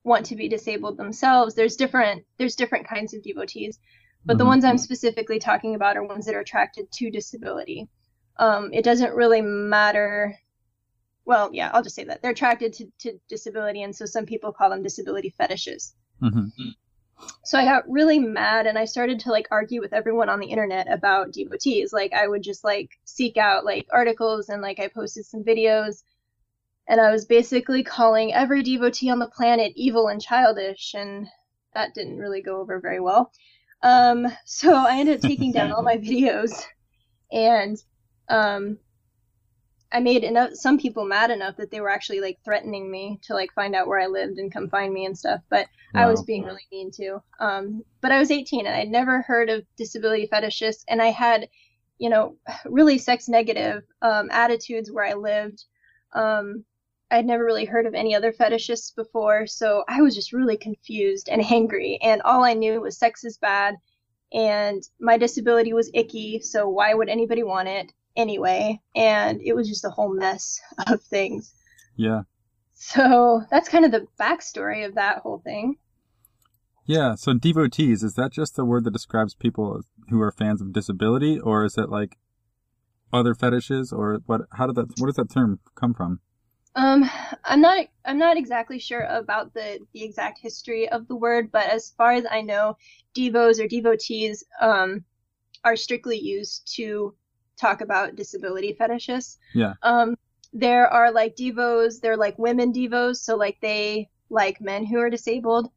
want 0.03 0.25
to 0.27 0.35
be 0.35 0.49
disabled 0.49 0.97
themselves. 0.97 1.55
There's 1.55 1.75
different. 1.75 2.25
There's 2.37 2.55
different 2.55 2.87
kinds 2.87 3.13
of 3.13 3.23
devotees, 3.23 3.79
but 4.25 4.37
the 4.37 4.43
Mhm. 4.43 4.47
ones 4.47 4.65
I'm 4.65 4.77
specifically 4.77 5.39
talking 5.39 5.75
about 5.75 5.97
are 5.97 6.03
ones 6.03 6.25
that 6.25 6.35
are 6.35 6.41
attracted 6.41 6.91
to 6.93 7.11
disability. 7.11 7.89
Um, 8.37 8.71
it 8.73 8.83
doesn't 8.83 9.15
really 9.15 9.41
matter 9.41 10.37
well, 11.25 11.49
yeah, 11.53 11.69
I'll 11.73 11.83
just 11.83 11.95
say 11.95 12.05
that 12.05 12.21
they're 12.21 12.31
attracted 12.31 12.73
to, 12.73 12.91
to 12.99 13.19
disability, 13.27 13.83
and 13.83 13.95
so 13.95 14.05
some 14.05 14.25
people 14.25 14.53
call 14.53 14.69
them 14.69 14.81
disability 14.83 15.29
fetishes. 15.37 15.93
hmm 16.19 16.47
So 17.43 17.57
I 17.57 17.65
got 17.65 17.89
really 17.89 18.20
mad, 18.20 18.68
and 18.68 18.78
I 18.78 18.86
started 18.86 19.20
to 19.22 19.32
like 19.32 19.47
argue 19.51 19.82
with 19.82 19.93
everyone 19.93 20.30
on 20.30 20.39
the 20.39 20.47
internet 20.47 20.91
about 20.91 21.32
devotees. 21.32 21.93
Like 21.93 22.13
I 22.13 22.28
would 22.28 22.43
just 22.43 22.63
like 22.63 22.91
seek 23.05 23.38
out 23.38 23.65
like 23.65 23.88
articles, 23.91 24.49
and 24.49 24.61
like 24.61 24.80
I 24.80 24.88
posted 24.88 25.26
some 25.26 25.43
videos, 25.43 26.03
and 26.88 27.01
I 27.01 27.11
was 27.11 27.26
basically 27.26 27.84
calling 27.84 28.34
every 28.34 28.63
devotee 28.63 29.09
on 29.09 29.20
the 29.20 29.30
planet 29.30 29.74
evil 29.76 30.07
and 30.07 30.22
childish, 30.22 30.93
and 30.93 31.28
that 31.74 31.93
didn't 31.93 32.18
really 32.18 32.41
go 32.41 32.59
over 32.59 32.80
very 32.80 32.99
well. 32.99 33.32
Um, 33.84 34.28
so 34.45 34.74
I 34.74 34.99
ended 34.99 35.18
up 35.18 35.22
taking 35.22 35.51
down 35.51 35.72
all 35.72 35.84
my 35.84 35.97
videos, 35.97 36.63
and 37.32 37.78
um, 38.30 38.78
I 39.91 39.99
made 39.99 40.23
enough 40.23 40.53
some 40.53 40.77
people 40.77 41.05
mad 41.05 41.31
enough 41.31 41.55
that 41.57 41.71
they 41.71 41.79
were 41.79 41.89
actually 41.89 42.19
like 42.19 42.39
threatening 42.43 42.91
me 42.91 43.19
to 43.23 43.33
like 43.33 43.53
find 43.53 43.75
out 43.75 43.88
where 43.88 43.99
I 43.99 44.07
lived 44.07 44.38
and 44.38 44.51
come 44.51 44.69
find 44.69 44.93
me 44.93 45.05
and 45.05 45.17
stuff. 45.17 45.41
But 45.49 45.67
I 45.95 46.05
was 46.07 46.23
being 46.23 46.43
really 46.43 46.67
mean 46.71 46.91
too. 46.91 47.21
Um, 47.39 47.83
but 48.01 48.11
I 48.11 48.19
was 48.19 48.29
18 48.29 48.65
and 48.65 48.75
I'd 48.75 48.89
never 48.89 49.21
heard 49.21 49.49
of 49.49 49.65
disability 49.77 50.27
fetishists, 50.27 50.83
and 50.88 51.01
I 51.01 51.07
had, 51.07 51.47
you 51.97 52.09
know, 52.09 52.35
really 52.65 52.97
sex 52.97 53.29
negative 53.29 53.83
um, 54.01 54.29
attitudes 54.31 54.91
where 54.91 55.05
I 55.05 55.13
lived. 55.13 55.63
Um, 56.13 56.65
I'd 57.09 57.25
never 57.25 57.45
really 57.45 57.65
heard 57.65 57.85
of 57.85 57.93
any 57.93 58.13
other 58.13 58.33
fetishists 58.33 58.93
before, 58.93 59.47
so 59.47 59.85
I 59.88 60.01
was 60.01 60.13
just 60.13 60.33
really 60.33 60.57
confused 60.57 61.29
and 61.29 61.41
angry. 61.51 61.97
And 62.01 62.21
all 62.23 62.43
I 62.43 62.53
knew 62.53 62.81
was 62.81 62.99
sex 62.99 63.23
is 63.23 63.38
bad, 63.38 63.75
and 64.33 64.83
my 64.99 65.17
disability 65.17 65.71
was 65.71 65.89
icky, 65.93 66.41
so 66.41 66.67
why 66.67 66.93
would 66.93 67.07
anybody 67.07 67.43
want 67.43 67.69
it 67.69 67.93
anyway? 68.18 68.82
And 68.95 69.39
it 69.41 69.55
was 69.55 69.70
just 69.70 69.86
a 69.86 69.89
whole 69.89 70.13
mess 70.13 70.59
of 70.88 71.01
things. 71.03 71.53
Yeah. 71.95 72.24
So 72.74 73.43
that's 73.49 73.70
kind 73.70 73.86
of 73.86 73.91
the 73.91 74.07
backstory 74.20 74.86
of 74.86 74.95
that 74.95 75.20
whole 75.20 75.39
thing. 75.39 75.78
Yeah. 76.86 77.15
So 77.15 77.34
devotees 77.34 78.03
is 78.03 78.13
that 78.15 78.32
just 78.32 78.55
the 78.55 78.65
word 78.65 78.84
that 78.84 78.91
describes 78.91 79.36
people 79.36 79.82
who 80.09 80.22
are 80.22 80.32
fans 80.32 80.61
of 80.61 80.74
disability, 80.74 81.39
or 81.39 81.65
is 81.65 81.78
it 81.78 81.89
like 81.89 82.18
other 83.11 83.34
fetishes, 83.34 83.91
or 83.91 84.20
what? 84.26 84.41
How 84.53 84.68
did 84.68 84.76
that? 84.76 84.99
Where 84.99 85.07
does 85.07 85.15
that 85.15 85.32
term 85.32 85.59
come 85.76 85.93
from? 85.93 86.20
Um, 86.76 87.09
I'm 87.43 87.59
not 87.59 87.88
I'm 88.05 88.20
not 88.20 88.38
exactly 88.38 88.80
sure 88.80 89.01
about 89.01 89.53
the 89.53 89.80
the 89.93 90.03
exact 90.03 90.39
history 90.39 90.88
of 90.88 91.07
the 91.07 91.15
word, 91.15 91.51
but 91.51 91.65
as 91.65 91.93
far 91.97 92.13
as 92.13 92.26
I 92.30 92.41
know, 92.41 92.78
devos 93.15 93.59
or 93.59 93.68
devotees 93.68 94.43
um 94.61 95.03
are 95.63 95.76
strictly 95.76 96.20
used 96.20 96.72
to 96.76 97.15
talk 97.57 97.81
about 97.81 98.15
disability 98.15 98.73
fetishes. 98.73 99.37
Yeah. 99.53 99.73
Um, 99.83 100.15
there 100.53 100.87
are 100.87 101.11
like 101.11 101.35
devos, 101.35 101.99
they're 101.99 102.17
like 102.17 102.37
women 102.39 102.71
devos, 102.71 103.17
so 103.17 103.35
like 103.35 103.57
they 103.61 104.09
like 104.29 104.61
men 104.61 104.85
who 104.85 104.99
are 104.99 105.09
disabled. 105.09 105.69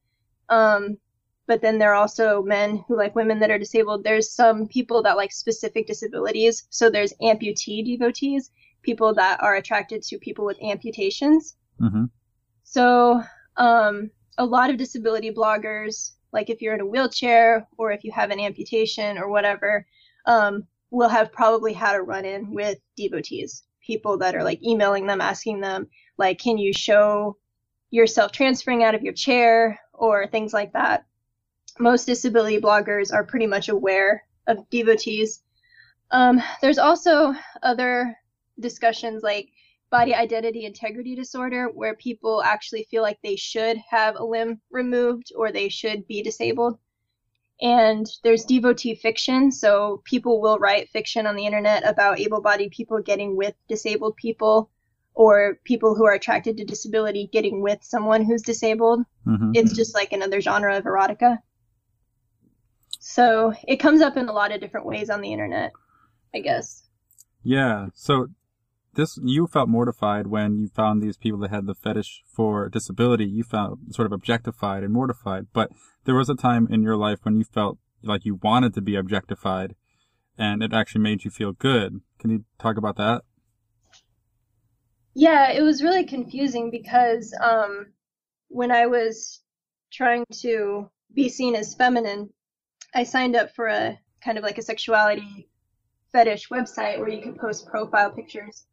Um, 0.48 0.98
but 1.46 1.62
then 1.62 1.78
there 1.78 1.92
are 1.92 2.00
also 2.00 2.42
men 2.42 2.84
who 2.86 2.96
like 2.96 3.16
women 3.16 3.40
that 3.40 3.50
are 3.50 3.58
disabled. 3.58 4.04
There's 4.04 4.30
some 4.32 4.68
people 4.68 5.02
that 5.02 5.16
like 5.16 5.32
specific 5.32 5.86
disabilities. 5.86 6.66
So 6.70 6.88
there's 6.88 7.12
amputee 7.20 7.84
devotees, 7.84 8.50
people 8.82 9.14
that 9.14 9.42
are 9.42 9.56
attracted 9.56 10.02
to 10.04 10.18
people 10.18 10.46
with 10.46 10.62
amputations. 10.62 11.56
Mm-hmm. 11.80 12.04
So 12.62 13.22
um, 13.56 14.10
a 14.38 14.44
lot 14.44 14.70
of 14.70 14.76
disability 14.76 15.32
bloggers, 15.32 16.12
like 16.32 16.50
if 16.50 16.62
you're 16.62 16.74
in 16.74 16.80
a 16.80 16.86
wheelchair 16.86 17.66
or 17.78 17.90
if 17.90 18.04
you 18.04 18.12
have 18.12 18.30
an 18.30 18.38
amputation 18.38 19.18
or 19.18 19.28
whatever, 19.28 19.86
um, 20.26 20.68
will 20.90 21.08
have 21.08 21.32
probably 21.32 21.72
had 21.72 21.96
a 21.96 22.02
run 22.02 22.24
in 22.24 22.52
with 22.52 22.78
devotees, 22.96 23.62
people 23.84 24.18
that 24.18 24.34
are 24.34 24.44
like 24.44 24.62
emailing 24.62 25.06
them, 25.06 25.20
asking 25.20 25.60
them, 25.60 25.88
like, 26.18 26.38
can 26.38 26.58
you 26.58 26.72
show 26.72 27.36
yourself 27.90 28.32
transferring 28.32 28.84
out 28.84 28.94
of 28.94 29.02
your 29.02 29.12
chair 29.12 29.78
or 29.92 30.26
things 30.26 30.52
like 30.52 30.72
that. 30.72 31.04
Most 31.78 32.04
disability 32.04 32.60
bloggers 32.60 33.12
are 33.12 33.24
pretty 33.24 33.46
much 33.46 33.68
aware 33.68 34.24
of 34.46 34.68
devotees. 34.70 35.42
Um, 36.10 36.42
there's 36.60 36.78
also 36.78 37.34
other 37.62 38.16
discussions 38.58 39.22
like 39.22 39.48
body 39.90 40.14
identity 40.14 40.66
integrity 40.66 41.16
disorder, 41.16 41.66
where 41.66 41.96
people 41.96 42.42
actually 42.42 42.86
feel 42.90 43.02
like 43.02 43.18
they 43.22 43.36
should 43.36 43.76
have 43.88 44.16
a 44.16 44.24
limb 44.24 44.60
removed 44.70 45.32
or 45.36 45.50
they 45.50 45.68
should 45.68 46.06
be 46.06 46.22
disabled. 46.22 46.78
And 47.62 48.06
there's 48.24 48.44
devotee 48.44 48.94
fiction, 48.94 49.52
so 49.52 50.02
people 50.04 50.40
will 50.40 50.58
write 50.58 50.88
fiction 50.88 51.26
on 51.26 51.36
the 51.36 51.44
internet 51.44 51.86
about 51.86 52.18
able 52.18 52.40
bodied 52.40 52.70
people 52.70 53.00
getting 53.02 53.36
with 53.36 53.54
disabled 53.68 54.16
people 54.16 54.70
or 55.14 55.58
people 55.64 55.94
who 55.94 56.06
are 56.06 56.14
attracted 56.14 56.56
to 56.56 56.64
disability 56.64 57.28
getting 57.32 57.60
with 57.60 57.82
someone 57.82 58.24
who's 58.24 58.42
disabled. 58.42 59.04
Mm-hmm. 59.26 59.50
It's 59.54 59.74
just 59.74 59.94
like 59.94 60.12
another 60.12 60.40
genre 60.40 60.76
of 60.76 60.84
erotica. 60.84 61.38
So 62.98 63.52
it 63.66 63.76
comes 63.76 64.00
up 64.00 64.16
in 64.16 64.28
a 64.28 64.32
lot 64.32 64.52
of 64.52 64.60
different 64.60 64.86
ways 64.86 65.10
on 65.10 65.20
the 65.20 65.32
internet, 65.32 65.72
I 66.34 66.40
guess. 66.40 66.84
Yeah. 67.42 67.88
So 67.94 68.28
this 68.94 69.18
you 69.22 69.46
felt 69.46 69.68
mortified 69.68 70.26
when 70.26 70.58
you 70.58 70.68
found 70.68 71.02
these 71.02 71.16
people 71.16 71.40
that 71.40 71.50
had 71.50 71.66
the 71.66 71.74
fetish 71.74 72.22
for 72.26 72.68
disability. 72.68 73.24
You 73.24 73.44
felt 73.44 73.78
sort 73.90 74.06
of 74.06 74.12
objectified 74.12 74.82
and 74.82 74.92
mortified. 74.92 75.46
But 75.52 75.70
there 76.04 76.14
was 76.14 76.28
a 76.28 76.34
time 76.34 76.66
in 76.70 76.82
your 76.82 76.96
life 76.96 77.20
when 77.22 77.36
you 77.36 77.44
felt 77.44 77.78
like 78.02 78.24
you 78.24 78.40
wanted 78.42 78.74
to 78.74 78.80
be 78.80 78.96
objectified, 78.96 79.74
and 80.36 80.62
it 80.62 80.72
actually 80.72 81.02
made 81.02 81.24
you 81.24 81.30
feel 81.30 81.52
good. 81.52 82.00
Can 82.18 82.30
you 82.30 82.44
talk 82.58 82.76
about 82.76 82.96
that? 82.96 83.22
Yeah, 85.14 85.50
it 85.50 85.62
was 85.62 85.82
really 85.82 86.04
confusing 86.04 86.70
because 86.70 87.34
um, 87.42 87.92
when 88.48 88.70
I 88.70 88.86
was 88.86 89.40
trying 89.92 90.24
to 90.42 90.88
be 91.12 91.28
seen 91.28 91.54
as 91.54 91.74
feminine, 91.74 92.30
I 92.94 93.04
signed 93.04 93.36
up 93.36 93.54
for 93.54 93.66
a 93.66 93.98
kind 94.24 94.38
of 94.38 94.44
like 94.44 94.58
a 94.58 94.62
sexuality 94.62 95.48
fetish 96.12 96.48
website 96.48 96.98
where 96.98 97.08
you 97.08 97.22
could 97.22 97.38
post 97.38 97.66
profile 97.66 98.10
pictures. 98.10 98.66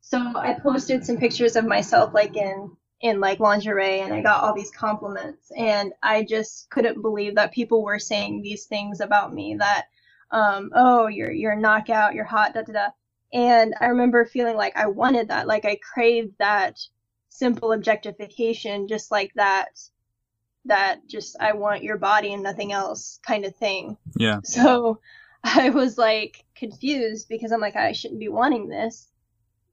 So 0.00 0.18
I 0.18 0.54
posted 0.54 1.04
some 1.04 1.18
pictures 1.18 1.56
of 1.56 1.66
myself 1.66 2.14
like 2.14 2.36
in 2.36 2.70
in 3.00 3.20
like 3.20 3.38
lingerie 3.38 4.00
and 4.00 4.12
I 4.12 4.22
got 4.22 4.42
all 4.42 4.54
these 4.54 4.72
compliments 4.72 5.52
and 5.56 5.92
I 6.02 6.24
just 6.24 6.68
couldn't 6.70 7.00
believe 7.00 7.36
that 7.36 7.52
people 7.52 7.84
were 7.84 7.98
saying 7.98 8.42
these 8.42 8.66
things 8.66 9.00
about 9.00 9.32
me 9.32 9.56
that 9.58 9.86
um 10.32 10.70
oh 10.74 11.06
you're 11.06 11.30
you're 11.30 11.52
a 11.52 11.60
knockout, 11.60 12.14
you're 12.14 12.24
hot, 12.24 12.54
da 12.54 12.62
da 12.62 12.72
da. 12.72 12.88
And 13.32 13.74
I 13.80 13.86
remember 13.86 14.24
feeling 14.24 14.56
like 14.56 14.76
I 14.76 14.86
wanted 14.86 15.28
that, 15.28 15.46
like 15.46 15.64
I 15.64 15.76
craved 15.76 16.34
that 16.38 16.78
simple 17.28 17.72
objectification 17.72 18.88
just 18.88 19.10
like 19.10 19.32
that 19.34 19.68
that 20.64 21.06
just 21.06 21.36
I 21.40 21.52
want 21.52 21.82
your 21.82 21.98
body 21.98 22.32
and 22.32 22.42
nothing 22.42 22.72
else 22.72 23.20
kind 23.26 23.44
of 23.44 23.54
thing. 23.56 23.96
Yeah. 24.16 24.40
So 24.42 25.00
I 25.44 25.70
was 25.70 25.98
like 25.98 26.44
confused 26.54 27.28
because 27.28 27.52
I'm 27.52 27.60
like 27.60 27.76
I 27.76 27.92
shouldn't 27.92 28.20
be 28.20 28.28
wanting 28.28 28.68
this 28.68 29.08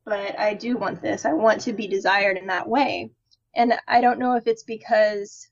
but 0.05 0.39
I 0.39 0.53
do 0.53 0.77
want 0.77 1.01
this. 1.01 1.25
I 1.25 1.33
want 1.33 1.61
to 1.61 1.73
be 1.73 1.87
desired 1.87 2.37
in 2.37 2.47
that 2.47 2.69
way. 2.69 3.09
And 3.55 3.73
I 3.87 4.01
don't 4.01 4.19
know 4.19 4.35
if 4.35 4.47
it's 4.47 4.63
because 4.63 5.49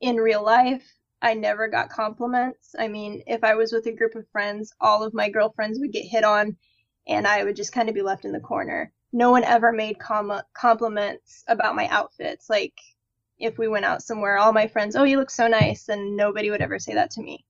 in 0.00 0.16
real 0.16 0.42
life, 0.42 0.84
I 1.20 1.34
never 1.34 1.68
got 1.68 1.90
compliments. 1.90 2.74
I 2.78 2.88
mean, 2.88 3.22
if 3.26 3.44
I 3.44 3.54
was 3.54 3.72
with 3.72 3.86
a 3.86 3.92
group 3.92 4.14
of 4.14 4.28
friends, 4.28 4.72
all 4.80 5.02
of 5.02 5.14
my 5.14 5.28
girlfriends 5.28 5.78
would 5.78 5.92
get 5.92 6.04
hit 6.04 6.24
on, 6.24 6.56
and 7.06 7.26
I 7.26 7.44
would 7.44 7.56
just 7.56 7.72
kind 7.72 7.88
of 7.88 7.94
be 7.94 8.02
left 8.02 8.24
in 8.24 8.32
the 8.32 8.40
corner. 8.40 8.92
No 9.12 9.30
one 9.30 9.44
ever 9.44 9.72
made 9.72 9.98
com- 9.98 10.42
compliments 10.54 11.44
about 11.48 11.76
my 11.76 11.86
outfits. 11.88 12.48
Like, 12.48 12.74
if 13.38 13.58
we 13.58 13.68
went 13.68 13.84
out 13.84 14.02
somewhere, 14.02 14.38
all 14.38 14.52
my 14.52 14.66
friends, 14.66 14.96
oh, 14.96 15.04
you 15.04 15.18
look 15.18 15.30
so 15.30 15.48
nice, 15.48 15.88
and 15.88 16.16
nobody 16.16 16.50
would 16.50 16.62
ever 16.62 16.78
say 16.78 16.94
that 16.94 17.10
to 17.12 17.22
me. 17.22 17.44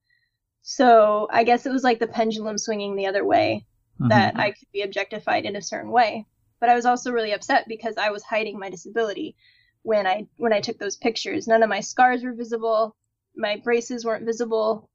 So 0.62 1.28
I 1.30 1.44
guess 1.44 1.66
it 1.66 1.72
was 1.72 1.84
like 1.84 1.98
the 1.98 2.06
pendulum 2.06 2.58
swinging 2.58 2.96
the 2.96 3.06
other 3.06 3.24
way 3.24 3.66
mm-hmm. 4.00 4.08
that 4.08 4.38
I 4.38 4.50
could 4.50 4.70
be 4.72 4.82
objectified 4.82 5.44
in 5.44 5.56
a 5.56 5.62
certain 5.62 5.90
way. 5.90 6.26
But 6.60 6.70
I 6.70 6.74
was 6.74 6.86
also 6.86 7.12
really 7.12 7.32
upset 7.32 7.66
because 7.68 7.96
I 7.96 8.10
was 8.10 8.22
hiding 8.22 8.58
my 8.58 8.70
disability 8.70 9.36
when 9.82 10.06
I 10.06 10.26
when 10.36 10.52
I 10.52 10.60
took 10.60 10.78
those 10.78 10.96
pictures. 10.96 11.46
None 11.46 11.62
of 11.62 11.68
my 11.68 11.80
scars 11.80 12.24
were 12.24 12.32
visible, 12.32 12.96
my 13.36 13.56
braces 13.62 14.04
weren't 14.04 14.24
visible, 14.24 14.88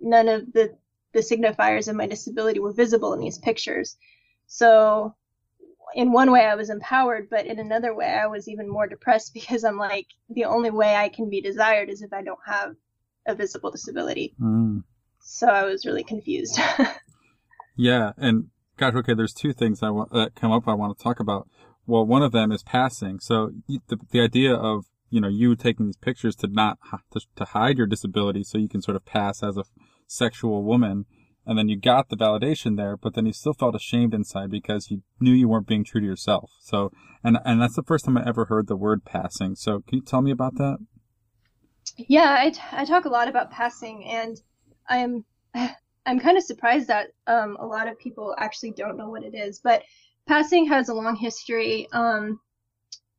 none 0.00 0.28
of 0.28 0.52
the 0.52 0.76
the 1.12 1.20
signifiers 1.20 1.88
of 1.88 1.96
my 1.96 2.06
disability 2.06 2.60
were 2.60 2.72
visible 2.72 3.14
in 3.14 3.20
these 3.20 3.38
pictures. 3.38 3.96
So 4.46 5.14
in 5.94 6.12
one 6.12 6.30
way 6.30 6.44
I 6.44 6.54
was 6.54 6.70
empowered, 6.70 7.28
but 7.30 7.46
in 7.46 7.58
another 7.58 7.94
way 7.94 8.06
I 8.06 8.26
was 8.26 8.48
even 8.48 8.68
more 8.68 8.86
depressed 8.86 9.32
because 9.38 9.64
I'm 9.64 9.78
like 9.78 10.06
the 10.28 10.44
only 10.44 10.70
way 10.70 10.94
I 10.94 11.08
can 11.08 11.30
be 11.30 11.40
desired 11.40 11.88
is 11.88 12.02
if 12.02 12.12
I 12.12 12.22
don't 12.22 12.38
have 12.46 12.76
a 13.26 13.34
visible 13.34 13.70
disability. 13.70 14.34
Mm. 14.40 14.84
So 15.20 15.46
I 15.46 15.64
was 15.64 15.84
really 15.84 16.04
confused. 16.04 16.58
Yeah, 17.78 18.10
and 18.18 18.48
gosh, 18.76 18.94
okay, 18.94 19.14
there's 19.14 19.32
two 19.32 19.52
things 19.52 19.84
I 19.84 19.90
want 19.90 20.12
that 20.12 20.34
come 20.34 20.50
up 20.50 20.66
I 20.66 20.74
want 20.74 20.98
to 20.98 21.02
talk 21.02 21.20
about. 21.20 21.48
Well, 21.86 22.04
one 22.04 22.24
of 22.24 22.32
them 22.32 22.50
is 22.50 22.64
passing. 22.64 23.20
So 23.20 23.52
the, 23.68 23.98
the 24.10 24.20
idea 24.20 24.52
of 24.52 24.86
you 25.10 25.20
know 25.20 25.28
you 25.28 25.54
taking 25.54 25.86
these 25.86 25.96
pictures 25.96 26.34
to 26.36 26.48
not 26.48 26.78
to, 27.12 27.20
to 27.36 27.44
hide 27.44 27.78
your 27.78 27.86
disability, 27.86 28.42
so 28.42 28.58
you 28.58 28.68
can 28.68 28.82
sort 28.82 28.96
of 28.96 29.04
pass 29.04 29.44
as 29.44 29.56
a 29.56 29.62
sexual 30.08 30.64
woman, 30.64 31.06
and 31.46 31.56
then 31.56 31.68
you 31.68 31.78
got 31.78 32.08
the 32.08 32.16
validation 32.16 32.76
there, 32.76 32.96
but 32.96 33.14
then 33.14 33.26
you 33.26 33.32
still 33.32 33.54
felt 33.54 33.76
ashamed 33.76 34.12
inside 34.12 34.50
because 34.50 34.90
you 34.90 35.02
knew 35.20 35.32
you 35.32 35.48
weren't 35.48 35.68
being 35.68 35.84
true 35.84 36.00
to 36.00 36.06
yourself. 36.06 36.50
So, 36.58 36.90
and 37.22 37.38
and 37.44 37.62
that's 37.62 37.76
the 37.76 37.84
first 37.84 38.06
time 38.06 38.18
I 38.18 38.26
ever 38.26 38.46
heard 38.46 38.66
the 38.66 38.76
word 38.76 39.04
passing. 39.04 39.54
So, 39.54 39.84
can 39.86 39.98
you 39.98 40.04
tell 40.04 40.20
me 40.20 40.32
about 40.32 40.56
that? 40.56 40.78
Yeah, 41.96 42.38
I, 42.40 42.50
t- 42.50 42.60
I 42.72 42.84
talk 42.84 43.04
a 43.04 43.08
lot 43.08 43.28
about 43.28 43.52
passing, 43.52 44.04
and 44.04 44.42
I 44.88 44.98
am 44.98 45.24
I'm 46.08 46.18
kind 46.18 46.38
of 46.38 46.42
surprised 46.42 46.88
that 46.88 47.12
um, 47.26 47.58
a 47.60 47.66
lot 47.66 47.86
of 47.86 47.98
people 47.98 48.34
actually 48.38 48.70
don't 48.70 48.96
know 48.96 49.10
what 49.10 49.24
it 49.24 49.34
is. 49.34 49.58
But 49.58 49.82
passing 50.26 50.66
has 50.66 50.88
a 50.88 50.94
long 50.94 51.14
history. 51.14 51.86
Um, 51.92 52.40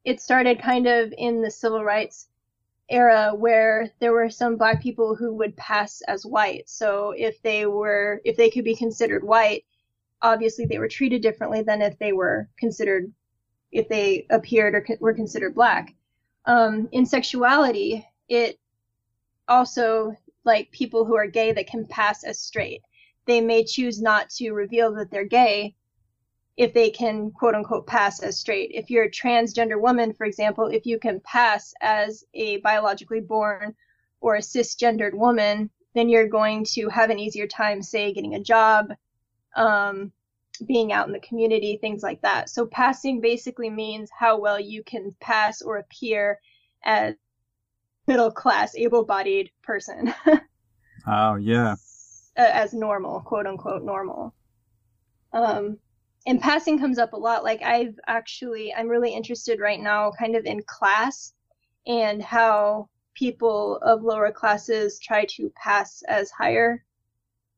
it 0.05 0.19
started 0.19 0.59
kind 0.59 0.87
of 0.87 1.13
in 1.15 1.39
the 1.39 1.51
civil 1.51 1.83
rights 1.83 2.29
era 2.89 3.31
where 3.35 3.91
there 3.99 4.11
were 4.11 4.31
some 4.31 4.57
black 4.57 4.81
people 4.81 5.13
who 5.13 5.35
would 5.35 5.55
pass 5.55 6.01
as 6.07 6.25
white. 6.25 6.67
So 6.67 7.11
if 7.11 7.39
they 7.43 7.67
were, 7.67 8.21
if 8.25 8.35
they 8.35 8.49
could 8.49 8.63
be 8.63 8.75
considered 8.75 9.23
white, 9.23 9.65
obviously 10.23 10.65
they 10.65 10.79
were 10.79 10.87
treated 10.87 11.21
differently 11.21 11.61
than 11.61 11.83
if 11.83 11.99
they 11.99 12.11
were 12.11 12.49
considered, 12.57 13.13
if 13.71 13.87
they 13.87 14.25
appeared 14.31 14.73
or 14.73 14.83
were 14.99 15.13
considered 15.13 15.53
black. 15.53 15.93
Um, 16.45 16.89
in 16.91 17.05
sexuality, 17.05 18.07
it 18.27 18.57
also 19.47 20.15
like 20.49 20.71
people 20.71 21.05
who 21.05 21.15
are 21.15 21.27
gay 21.27 21.51
that 21.51 21.67
can 21.67 21.85
pass 21.85 22.23
as 22.23 22.39
straight. 22.39 22.81
They 23.25 23.39
may 23.39 23.63
choose 23.63 24.01
not 24.01 24.31
to 24.31 24.51
reveal 24.53 24.91
that 24.95 25.11
they're 25.11 25.23
gay 25.41 25.75
if 26.57 26.73
they 26.73 26.89
can 26.89 27.29
quote 27.29 27.53
unquote 27.53 27.85
pass 27.85 28.19
as 28.23 28.39
straight. 28.39 28.71
If 28.73 28.89
you're 28.89 29.05
a 29.05 29.11
transgender 29.11 29.79
woman, 29.79 30.11
for 30.11 30.25
example, 30.25 30.65
if 30.65 30.87
you 30.87 30.97
can 30.97 31.19
pass 31.19 31.73
as 31.81 32.25
a 32.33 32.57
biologically 32.57 33.21
born 33.21 33.75
or 34.21 34.35
a 34.35 34.41
cisgendered 34.41 35.13
woman, 35.13 35.69
then 35.93 36.09
you're 36.09 36.27
going 36.27 36.65
to 36.73 36.89
have 36.89 37.11
an 37.11 37.19
easier 37.19 37.45
time, 37.45 37.83
say, 37.83 38.11
getting 38.11 38.33
a 38.33 38.43
job, 38.43 38.91
um, 39.55 40.11
being 40.65 40.91
out 40.91 41.05
in 41.05 41.13
the 41.13 41.27
community, 41.27 41.77
things 41.77 42.01
like 42.01 42.21
that. 42.23 42.49
So 42.49 42.65
passing 42.65 43.21
basically 43.21 43.69
means 43.69 44.09
how 44.17 44.39
well 44.39 44.59
you 44.59 44.83
can 44.83 45.15
pass 45.19 45.61
or 45.61 45.77
appear 45.77 46.39
as 46.83 47.13
middle 48.09 48.31
class, 48.31 48.75
able 48.75 49.05
bodied 49.05 49.51
person. 49.61 50.13
oh, 51.07 51.35
yeah. 51.35 51.75
As 52.35 52.73
normal, 52.73 53.21
quote 53.21 53.45
unquote 53.45 53.83
normal. 53.83 54.33
Um, 55.31 55.77
and 56.25 56.41
passing 56.41 56.79
comes 56.79 56.97
up 56.97 57.13
a 57.13 57.17
lot. 57.17 57.43
Like 57.43 57.61
I've 57.61 57.97
actually, 58.07 58.73
I'm 58.73 58.87
really 58.87 59.13
interested 59.13 59.59
right 59.59 59.79
now, 59.79 60.11
kind 60.19 60.35
of 60.35 60.45
in 60.45 60.61
class 60.63 61.33
and 61.87 62.21
how 62.21 62.89
people 63.13 63.77
of 63.83 64.01
lower 64.01 64.31
classes 64.31 64.99
try 64.99 65.25
to 65.25 65.51
pass 65.55 66.01
as 66.07 66.31
higher 66.31 66.83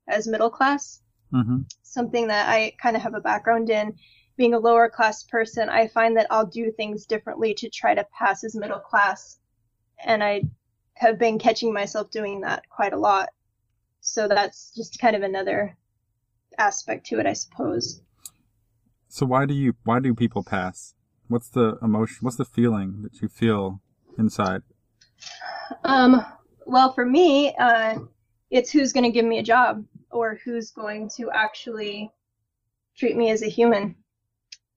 as 0.10 0.28
middle 0.28 0.50
class. 0.50 1.02
Mm-hmm. 1.34 1.60
Something 1.84 2.28
that 2.28 2.50
I 2.50 2.74
kind 2.82 2.96
of 2.98 3.02
have 3.02 3.14
a 3.14 3.22
background 3.22 3.70
in. 3.70 3.96
Being 4.38 4.54
a 4.54 4.60
lower 4.60 4.90
class 4.90 5.24
person, 5.24 5.70
I 5.70 5.88
find 5.88 6.18
that 6.18 6.28
I'll 6.30 6.46
do 6.46 6.72
things 6.72 7.06
differently 7.06 7.54
to 7.56 7.70
try 7.70 7.94
to 7.96 8.06
pass 8.18 8.44
as 8.44 8.56
middle 8.56 8.80
class. 8.80 9.38
And 10.06 10.24
I 10.24 10.44
have 10.96 11.18
been 11.18 11.40
catching 11.40 11.74
myself 11.74 12.12
doing 12.12 12.42
that 12.42 12.70
quite 12.70 12.94
a 12.94 12.98
lot. 12.98 13.30
So 14.02 14.28
that's 14.28 14.74
just 14.76 15.00
kind 15.00 15.16
of 15.16 15.22
another 15.22 15.76
aspect 16.58 17.08
to 17.08 17.20
it, 17.20 17.26
I 17.26 17.34
suppose. 17.34 18.02
So 19.08 19.26
why 19.26 19.46
do 19.46 19.54
you 19.54 19.74
why 19.84 20.00
do 20.00 20.14
people 20.16 20.44
pass? 20.44 20.94
What's 21.28 21.50
the 21.50 21.78
emotion? 21.82 22.18
What's 22.22 22.38
the 22.38 22.46
feeling 22.46 23.02
that 23.04 23.22
you 23.22 23.28
feel 23.28 23.82
inside? 24.18 24.62
Um, 25.84 26.26
well, 26.66 26.94
for 26.94 27.06
me, 27.06 27.54
uh, 27.56 28.00
it's 28.50 28.72
who's 28.72 28.94
going 28.94 29.04
to 29.04 29.12
give 29.12 29.26
me 29.26 29.40
a 29.40 29.44
job 29.44 29.86
or 30.12 30.40
who's 30.44 30.72
going 30.72 31.10
to 31.18 31.30
actually 31.32 32.12
treat 32.98 33.16
me 33.16 33.32
as 33.32 33.42
a 33.42 33.50
human. 33.50 33.96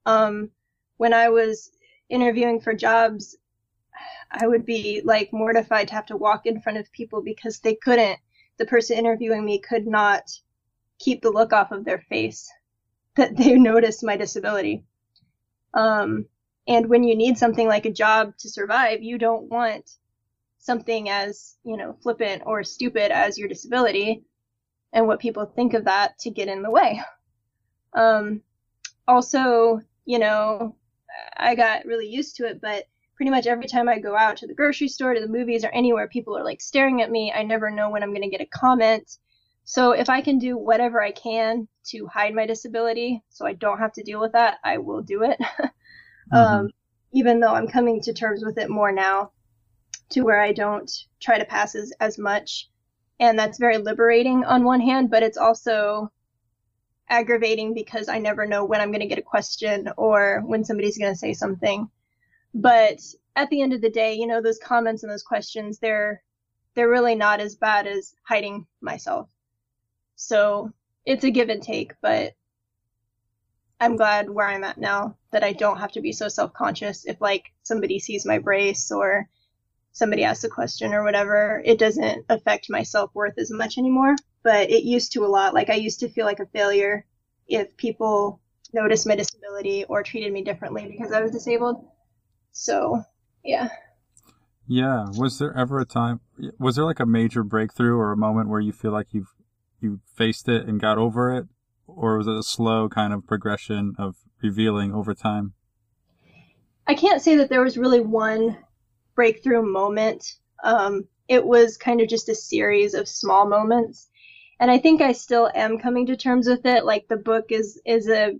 Um, 0.07 0.51
when 0.97 1.13
I 1.13 1.29
was 1.29 1.71
interviewing 2.09 2.61
for 2.61 2.75
jobs, 2.75 3.37
I 4.37 4.47
would 4.47 4.67
be 4.67 5.01
like 5.05 5.33
mortified 5.33 5.89
to 5.89 5.95
have 5.95 6.07
to 6.07 6.17
walk 6.17 6.47
in 6.47 6.61
front 6.61 6.79
of 6.79 6.91
people 6.93 7.23
because 7.23 7.61
they 7.61 7.75
couldn't, 7.75 8.19
the 8.59 8.67
person 8.67 8.99
interviewing 8.99 9.45
me 9.45 9.59
could 9.59 9.87
not 9.87 10.31
keep 10.99 11.23
the 11.23 11.31
look 11.31 11.53
off 11.53 11.73
of 11.73 11.85
their 11.85 11.99
face 11.99 12.51
that 13.17 13.37
they 13.37 13.55
noticed 13.55 14.03
my 14.03 14.17
disability. 14.17 14.85
Um, 15.73 16.27
and 16.67 16.89
when 16.89 17.05
you 17.05 17.15
need 17.15 17.39
something 17.39 17.69
like 17.69 17.87
a 17.87 17.93
job 17.93 18.37
to 18.39 18.49
survive, 18.49 19.03
you 19.03 19.19
don't 19.19 19.51
want 19.51 19.91
something 20.59 21.11
as, 21.11 21.57
you 21.63 21.77
know, 21.77 21.97
flippant 22.03 22.43
or 22.47 22.65
stupid 22.65 23.13
as 23.13 23.39
your 23.39 23.49
disability 23.49 24.25
and 24.93 25.07
what 25.07 25.21
people 25.21 25.45
think 25.45 25.75
of 25.75 25.85
that 25.85 26.19
to 26.21 26.31
get 26.31 26.49
in 26.49 26.63
the 26.63 26.71
way. 26.71 27.03
Um, 27.93 28.43
also, 29.07 29.81
you 30.07 30.19
know, 30.19 30.77
I 31.37 31.55
got 31.55 31.85
really 31.85 32.09
used 32.09 32.37
to 32.37 32.47
it, 32.47 32.61
but 32.61 32.85
pretty 33.17 33.31
much 33.31 33.47
every 33.47 33.67
time 33.67 33.89
I 33.89 33.99
go 33.99 34.17
out 34.17 34.37
to 34.39 34.47
the 34.47 34.55
grocery 34.55 34.89
store, 34.89 35.15
to 35.15 35.21
the 35.21 35.29
movies, 35.29 35.65
or 35.65 35.71
anywhere, 35.71 36.09
people 36.09 36.37
are 36.37 36.45
like 36.45 36.61
staring 36.61 37.03
at 37.03 37.11
me. 37.11 37.33
I 37.35 37.43
never 37.43 37.71
know 37.71 37.91
when 37.91 38.03
I'm 38.03 38.11
going 38.11 38.23
to 38.23 38.29
get 38.29 38.41
a 38.41 38.47
comment. 38.47 39.19
So 39.65 39.93
if 39.93 40.11
I 40.11 40.21
can 40.21 40.39
do 40.39 40.59
whatever 40.59 41.03
I 41.03 41.13
can 41.13 41.69
to 41.87 42.07
hide 42.07 42.35
my 42.35 42.47
disability 42.47 43.23
so 43.31 43.47
I 43.47 43.55
don't 43.55 43.79
have 43.79 43.93
to 43.95 44.03
deal 44.03 44.21
with 44.21 44.33
that, 44.33 44.59
I 44.63 44.79
will 44.79 45.03
do 45.03 45.23
it. 45.23 45.39
mm-hmm. 45.61 46.37
um, 46.37 46.71
even 47.13 47.41
though 47.41 47.55
I'm 47.55 47.69
coming 47.69 48.01
to 48.03 48.13
terms 48.13 48.45
with 48.45 48.59
it 48.59 48.69
more 48.69 48.93
now 48.93 49.31
to 50.11 50.23
where 50.23 50.43
I 50.43 50.53
don't 50.53 50.91
try 51.21 51.39
to 51.39 51.45
pass 51.45 51.75
as, 51.75 51.93
as 52.01 52.19
much. 52.19 52.69
And 53.21 53.39
that's 53.39 53.59
very 53.59 53.79
liberating 53.79 54.45
on 54.45 54.65
one 54.65 54.81
hand, 54.81 55.11
but 55.11 55.23
it's 55.23 55.39
also 55.39 56.11
aggravating 57.09 57.75
because 57.75 58.09
I 58.09 58.19
never 58.19 58.47
know 58.47 58.65
when 58.65 58.81
I'm 58.81 58.91
going 58.91 59.01
to 59.01 59.07
get 59.07 59.19
a 59.19 59.23
question 59.23 59.89
or 59.97 60.43
when 60.45 60.65
somebody's 60.65 60.99
going 60.99 61.13
to 61.13 61.19
say 61.19 61.33
something. 61.33 61.89
But 62.55 63.01
at 63.37 63.51
the 63.51 63.63
end 63.63 63.73
of 63.73 63.81
the 63.81 63.91
day, 63.91 64.15
you 64.15 64.27
know, 64.27 64.41
those 64.41 64.59
comments 64.59 65.03
and 65.03 65.11
those 65.11 65.23
questions, 65.23 65.79
they're 65.79 66.23
they're 66.75 66.89
really 66.89 67.15
not 67.15 67.41
as 67.41 67.57
bad 67.57 67.87
as 67.87 68.15
hiding 68.23 68.67
myself. 68.81 69.29
So 70.17 70.73
it's 71.05 71.25
a 71.25 71.31
give 71.31 71.49
and 71.49 71.63
take, 71.63 71.93
but 72.01 72.35
I'm 73.81 73.97
glad 73.97 74.31
where 74.31 74.47
I'm 74.49 74.65
at 74.65 74.79
now 74.79 75.17
that 75.31 75.45
I 75.45 75.53
don't 75.53 75.79
have 75.79 75.93
to 75.93 76.01
be 76.01 76.13
so 76.13 76.29
self 76.29 76.53
conscious 76.53 77.05
if 77.07 77.21
like 77.21 77.53
somebody 77.63 77.99
sees 77.99 78.25
my 78.25 78.39
brace 78.39 78.91
or 78.91 79.29
somebody 79.93 80.25
asks 80.25 80.45
a 80.45 80.49
question 80.49 80.95
or 80.95 81.05
whatever, 81.05 81.63
it 81.65 81.79
doesn't 81.79 82.25
affect 82.29 82.71
my 82.71 82.83
self 82.83 83.15
worth 83.15 83.39
as 83.39 83.51
much 83.51 83.79
anymore. 83.79 84.17
But 84.43 84.71
it 84.71 84.85
used 84.85 85.13
to 85.13 85.25
a 85.25 85.29
lot. 85.29 85.55
Like 85.55 85.71
I 85.71 85.75
used 85.75 86.01
to 86.01 86.09
feel 86.09 86.25
like 86.25 86.41
a 86.41 86.47
failure 86.47 87.05
if 87.49 87.77
people 87.77 88.41
noticed 88.73 89.07
my 89.07 89.17
disability 89.17 89.85
or 89.85 90.03
treated 90.03 90.33
me 90.33 90.43
differently 90.43 90.87
because 90.87 91.13
I 91.13 91.21
was 91.23 91.33
disabled. 91.33 91.85
So, 92.55 93.03
yeah. 93.45 93.69
Yeah. 94.67 95.07
Was 95.19 95.39
there 95.39 95.55
ever 95.57 95.81
a 95.81 95.85
time? 95.85 96.21
Was 96.59 96.77
there 96.77 96.85
like 96.85 97.01
a 97.01 97.07
major 97.07 97.43
breakthrough 97.43 97.97
or 97.97 98.13
a 98.13 98.17
moment 98.17 98.49
where 98.49 98.61
you 98.61 98.73
feel 98.73 98.93
like 98.93 99.09
you've 99.11 99.35
you 99.81 100.01
faced 100.17 100.49
it 100.49 100.67
and 100.67 100.81
got 100.81 100.97
over 100.97 101.37
it, 101.37 101.47
or 101.87 102.17
was 102.17 102.27
it 102.27 102.35
a 102.35 102.43
slow 102.43 102.89
kind 102.89 103.13
of 103.13 103.27
progression 103.27 103.95
of 103.99 104.17
revealing 104.43 104.95
over 104.95 105.13
time? 105.13 105.53
I 106.87 106.95
can't 106.95 107.21
say 107.21 107.37
that 107.37 107.51
there 107.51 107.63
was 107.63 107.77
really 107.77 108.01
one 108.01 108.57
breakthrough 109.15 109.63
moment. 109.63 110.37
Um, 110.63 111.09
it 111.29 111.45
was 111.45 111.77
kind 111.77 112.01
of 112.01 112.09
just 112.09 112.29
a 112.29 112.35
series 112.35 112.95
of 112.95 113.09
small 113.09 113.47
moments. 113.47 114.09
And 114.61 114.71
I 114.71 114.79
think 114.79 115.03
I 115.03 115.13
still 115.13 115.51
am 115.55 115.79
coming 115.79 116.07
to 116.07 116.17
terms 116.17 116.47
with 116.47 116.65
it. 116.65 116.85
Like 116.85 117.09
the 117.09 117.17
book 117.17 117.47
is, 117.51 117.81
is 117.85 118.09
a, 118.09 118.39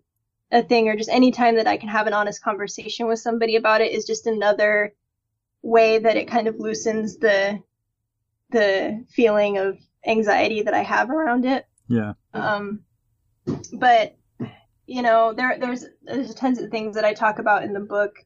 a 0.55 0.63
thing 0.63 0.89
or 0.89 0.97
just 0.97 1.11
any 1.11 1.31
time 1.31 1.57
that 1.57 1.67
I 1.67 1.77
can 1.77 1.89
have 1.89 2.07
an 2.07 2.15
honest 2.15 2.43
conversation 2.43 3.07
with 3.07 3.19
somebody 3.19 3.57
about 3.57 3.81
it 3.81 3.93
is 3.93 4.07
just 4.07 4.27
another 4.27 4.95
way 5.63 5.99
that 5.99 6.17
it 6.17 6.29
kind 6.29 6.47
of 6.47 6.59
loosens 6.59 7.19
the, 7.19 7.61
the 8.51 9.05
feeling 9.11 9.59
of 9.59 9.79
anxiety 10.07 10.63
that 10.63 10.75
I 10.75 10.83
have 10.83 11.11
around 11.11 11.45
it. 11.45 11.67
Yeah. 11.89 12.13
Um, 12.33 12.85
but 13.73 14.17
you 14.87 15.03
know, 15.03 15.33
there, 15.33 15.59
there's, 15.59 15.87
there's 16.03 16.35
tons 16.35 16.61
of 16.61 16.71
things 16.71 16.95
that 16.95 17.05
I 17.05 17.15
talk 17.15 17.39
about 17.39 17.65
in 17.65 17.73
the 17.73 17.81
book 17.81 18.17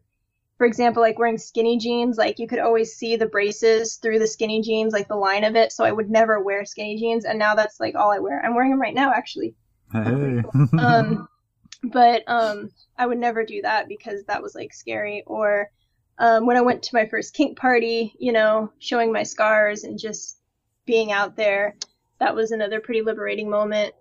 for 0.59 0.67
example, 0.67 1.01
like 1.01 1.21
wearing 1.21 1.39
skinny 1.39 1.79
jeans, 1.79 2.19
like 2.19 2.41
you 2.41 2.49
could 2.49 2.59
always 2.59 2.93
see 2.93 3.15
the 3.15 3.27
braces 3.27 3.95
through 3.95 4.19
the 4.19 4.27
skinny 4.27 4.61
jeans, 4.61 4.93
like 4.93 5.07
the 5.07 5.15
line 5.15 5.45
of 5.45 5.55
it. 5.55 5.71
So 5.71 5.85
I 5.85 5.93
would 5.93 6.11
never 6.11 6.43
wear 6.43 6.65
skinny 6.65 6.99
jeans, 6.99 7.25
and 7.25 7.39
now 7.39 7.55
that's 7.55 7.79
like 7.79 7.95
all 7.95 8.11
I 8.11 8.19
wear. 8.19 8.45
I'm 8.45 8.57
wearing 8.57 8.73
them 8.73 8.81
right 8.81 8.95
now, 8.95 9.13
actually. 9.13 9.55
Hey. 9.93 10.43
um, 10.79 11.29
but 11.83 12.23
um, 12.27 12.71
I 12.97 13.07
would 13.07 13.19
never 13.19 13.45
do 13.45 13.63
that 13.63 13.89
because 13.89 14.25
that 14.25 14.43
was 14.43 14.55
like 14.55 14.73
scary. 14.73 15.23
Or 15.27 15.71
um, 16.19 16.47
when 16.47 16.57
I 16.57 16.63
went 16.63 16.83
to 16.85 16.95
my 16.95 17.07
first 17.07 17.35
kink 17.35 17.59
party, 17.59 18.15
you 18.19 18.33
know, 18.33 18.73
showing 18.79 19.13
my 19.13 19.23
scars 19.23 19.85
and 19.85 19.99
just 19.99 20.39
being 20.87 21.13
out 21.13 21.37
there, 21.37 21.77
that 22.19 22.35
was 22.35 22.51
another 22.51 22.81
pretty 22.81 23.03
liberating 23.03 23.49
moment. 23.49 23.95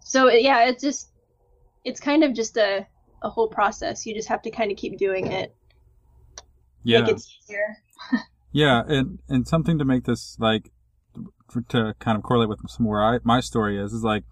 So 0.00 0.28
yeah, 0.28 0.64
it's 0.68 0.82
just, 0.82 1.10
it's 1.84 2.00
kind 2.00 2.24
of 2.24 2.34
just 2.34 2.56
a 2.56 2.86
a 3.24 3.30
whole 3.30 3.48
process. 3.48 4.06
You 4.06 4.14
just 4.14 4.28
have 4.28 4.42
to 4.42 4.50
kind 4.50 4.70
of 4.70 4.76
keep 4.76 4.98
doing 4.98 5.32
it. 5.32 5.54
Yeah. 6.84 7.00
Make 7.00 7.16
it 7.16 7.26
easier. 7.48 7.76
yeah, 8.52 8.82
and 8.86 9.18
and 9.28 9.48
something 9.48 9.78
to 9.78 9.84
make 9.84 10.04
this 10.04 10.36
like 10.38 10.70
to 11.68 11.94
kind 11.98 12.16
of 12.16 12.22
correlate 12.22 12.48
with 12.48 12.60
some 12.68 12.86
where 12.86 13.02
I 13.02 13.18
my 13.24 13.40
story 13.40 13.78
is 13.78 13.92
is 13.92 14.02
like 14.02 14.24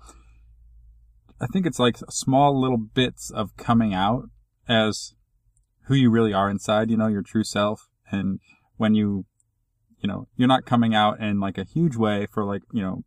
I 1.42 1.46
think 1.46 1.66
it's 1.66 1.80
like 1.80 1.96
small 2.08 2.58
little 2.58 2.78
bits 2.78 3.30
of 3.30 3.56
coming 3.56 3.92
out 3.92 4.30
as 4.68 5.14
who 5.86 5.94
you 5.94 6.08
really 6.08 6.32
are 6.32 6.48
inside, 6.48 6.88
you 6.88 6.96
know, 6.96 7.08
your 7.08 7.22
true 7.22 7.42
self. 7.42 7.88
And 8.12 8.38
when 8.76 8.94
you, 8.94 9.26
you 9.98 10.08
know, 10.08 10.28
you're 10.36 10.46
not 10.46 10.64
coming 10.64 10.94
out 10.94 11.20
in 11.20 11.40
like 11.40 11.58
a 11.58 11.64
huge 11.64 11.96
way 11.96 12.26
for 12.32 12.44
like, 12.44 12.62
you 12.72 12.80
know, 12.80 13.02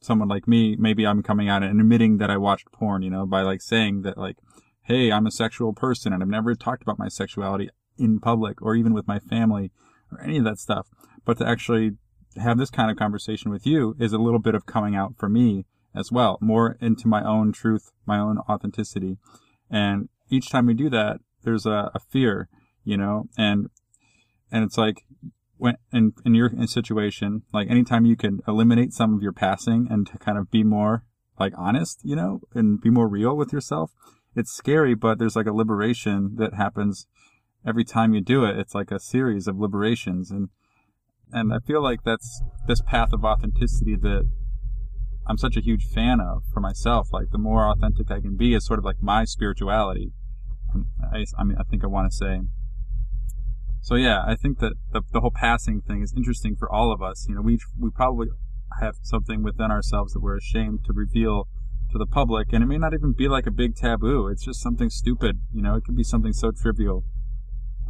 someone 0.00 0.28
like 0.28 0.48
me, 0.48 0.76
maybe 0.76 1.06
I'm 1.06 1.22
coming 1.22 1.48
out 1.48 1.62
and 1.62 1.78
admitting 1.78 2.16
that 2.18 2.30
I 2.30 2.38
watched 2.38 2.72
porn, 2.72 3.02
you 3.02 3.10
know, 3.10 3.26
by 3.26 3.42
like 3.42 3.60
saying 3.60 4.00
that 4.02 4.16
like, 4.16 4.36
hey, 4.84 5.12
I'm 5.12 5.26
a 5.26 5.30
sexual 5.30 5.74
person 5.74 6.14
and 6.14 6.22
I've 6.22 6.28
never 6.28 6.54
talked 6.54 6.82
about 6.82 6.98
my 6.98 7.08
sexuality 7.08 7.68
in 7.98 8.18
public 8.18 8.62
or 8.62 8.74
even 8.74 8.94
with 8.94 9.06
my 9.06 9.18
family 9.18 9.70
or 10.10 10.22
any 10.22 10.38
of 10.38 10.44
that 10.44 10.58
stuff. 10.58 10.86
But 11.26 11.36
to 11.38 11.46
actually 11.46 11.92
have 12.36 12.56
this 12.56 12.70
kind 12.70 12.90
of 12.90 12.96
conversation 12.96 13.50
with 13.50 13.66
you 13.66 13.94
is 14.00 14.14
a 14.14 14.18
little 14.18 14.40
bit 14.40 14.54
of 14.54 14.64
coming 14.64 14.96
out 14.96 15.16
for 15.18 15.28
me 15.28 15.66
as 15.94 16.10
well, 16.10 16.38
more 16.40 16.76
into 16.80 17.08
my 17.08 17.22
own 17.22 17.52
truth, 17.52 17.92
my 18.06 18.18
own 18.18 18.38
authenticity. 18.48 19.18
And 19.70 20.08
each 20.30 20.50
time 20.50 20.66
we 20.66 20.74
do 20.74 20.90
that, 20.90 21.18
there's 21.42 21.66
a, 21.66 21.90
a 21.94 22.00
fear, 22.10 22.48
you 22.84 22.96
know, 22.96 23.28
and, 23.36 23.68
and 24.50 24.64
it's 24.64 24.78
like, 24.78 25.04
when, 25.56 25.76
in, 25.92 26.12
in 26.24 26.34
your 26.34 26.50
situation, 26.66 27.42
like 27.52 27.70
anytime 27.70 28.04
you 28.04 28.16
can 28.16 28.40
eliminate 28.46 28.92
some 28.92 29.14
of 29.14 29.22
your 29.22 29.32
passing 29.32 29.86
and 29.88 30.06
to 30.08 30.18
kind 30.18 30.36
of 30.36 30.50
be 30.50 30.64
more 30.64 31.04
like 31.38 31.52
honest, 31.56 32.00
you 32.02 32.16
know, 32.16 32.40
and 32.54 32.80
be 32.80 32.90
more 32.90 33.08
real 33.08 33.36
with 33.36 33.52
yourself, 33.52 33.92
it's 34.34 34.52
scary, 34.52 34.94
but 34.94 35.18
there's 35.18 35.36
like 35.36 35.46
a 35.46 35.52
liberation 35.52 36.34
that 36.36 36.54
happens 36.54 37.06
every 37.66 37.84
time 37.84 38.14
you 38.14 38.20
do 38.20 38.44
it. 38.44 38.58
It's 38.58 38.74
like 38.74 38.90
a 38.90 38.98
series 38.98 39.46
of 39.46 39.58
liberations. 39.58 40.30
And, 40.30 40.48
and 41.32 41.52
I 41.52 41.58
feel 41.64 41.82
like 41.82 42.00
that's 42.04 42.42
this 42.66 42.82
path 42.82 43.12
of 43.12 43.24
authenticity 43.24 43.96
that 43.96 44.28
I'm 45.26 45.38
such 45.38 45.56
a 45.56 45.60
huge 45.60 45.84
fan 45.84 46.20
of 46.20 46.42
for 46.52 46.60
myself. 46.60 47.08
Like 47.12 47.30
the 47.30 47.38
more 47.38 47.68
authentic 47.70 48.10
I 48.10 48.20
can 48.20 48.36
be 48.36 48.54
is 48.54 48.66
sort 48.66 48.78
of 48.78 48.84
like 48.84 49.02
my 49.02 49.24
spirituality. 49.24 50.12
I, 51.12 51.24
I 51.38 51.44
mean, 51.44 51.56
I 51.58 51.62
think 51.64 51.84
I 51.84 51.86
want 51.86 52.10
to 52.10 52.16
say. 52.16 52.40
So 53.80 53.96
yeah, 53.96 54.24
I 54.26 54.34
think 54.34 54.60
that 54.60 54.72
the, 54.92 55.02
the 55.12 55.20
whole 55.20 55.30
passing 55.30 55.82
thing 55.82 56.02
is 56.02 56.14
interesting 56.16 56.56
for 56.56 56.70
all 56.70 56.92
of 56.92 57.02
us. 57.02 57.26
You 57.28 57.36
know, 57.36 57.42
we, 57.42 57.58
we 57.78 57.90
probably 57.90 58.28
have 58.80 58.96
something 59.02 59.42
within 59.42 59.70
ourselves 59.70 60.14
that 60.14 60.20
we're 60.20 60.36
ashamed 60.36 60.84
to 60.86 60.92
reveal 60.92 61.48
to 61.92 61.98
the 61.98 62.06
public, 62.06 62.52
and 62.52 62.62
it 62.62 62.66
may 62.66 62.78
not 62.78 62.94
even 62.94 63.12
be 63.12 63.28
like 63.28 63.46
a 63.46 63.50
big 63.50 63.76
taboo. 63.76 64.26
It's 64.28 64.44
just 64.44 64.60
something 64.60 64.90
stupid, 64.90 65.40
you 65.52 65.62
know. 65.62 65.76
It 65.76 65.84
could 65.84 65.96
be 65.96 66.02
something 66.02 66.32
so 66.32 66.50
trivial, 66.50 67.04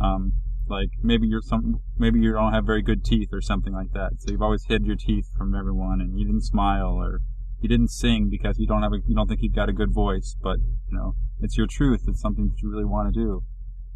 um, 0.01 0.35
like 0.69 0.91
maybe 1.03 1.27
you're 1.27 1.43
some, 1.43 1.81
maybe 1.99 2.21
you 2.21 2.33
don't 2.33 2.53
have 2.53 2.65
very 2.65 2.83
good 2.83 3.05
teeth 3.05 3.29
or 3.33 3.41
something 3.41 3.73
like 3.73 3.93
that. 3.93 4.13
So 4.19 4.31
you've 4.31 4.43
always 4.43 4.65
hid 4.65 4.85
your 4.85 4.97
teeth 4.97 5.27
from 5.37 5.55
everyone, 5.55 6.01
and 6.01 6.19
you 6.19 6.27
didn't 6.27 6.45
smile 6.45 6.95
or 6.95 7.21
you 7.61 7.69
didn't 7.69 7.89
sing 7.89 8.29
because 8.31 8.59
you 8.59 8.67
don't 8.67 8.83
have 8.83 8.93
a, 8.93 8.99
you 9.07 9.15
don't 9.15 9.29
think 9.29 9.41
you've 9.43 9.55
got 9.55 9.69
a 9.69 9.73
good 9.73 9.93
voice, 9.93 10.37
but 10.43 10.59
you 10.91 10.97
know 10.97 11.15
it's 11.41 11.57
your 11.57 11.67
truth. 11.67 12.03
It's 12.07 12.21
something 12.21 12.49
that 12.49 12.61
you 12.63 12.71
really 12.71 12.85
want 12.85 13.13
to 13.13 13.21
do, 13.21 13.43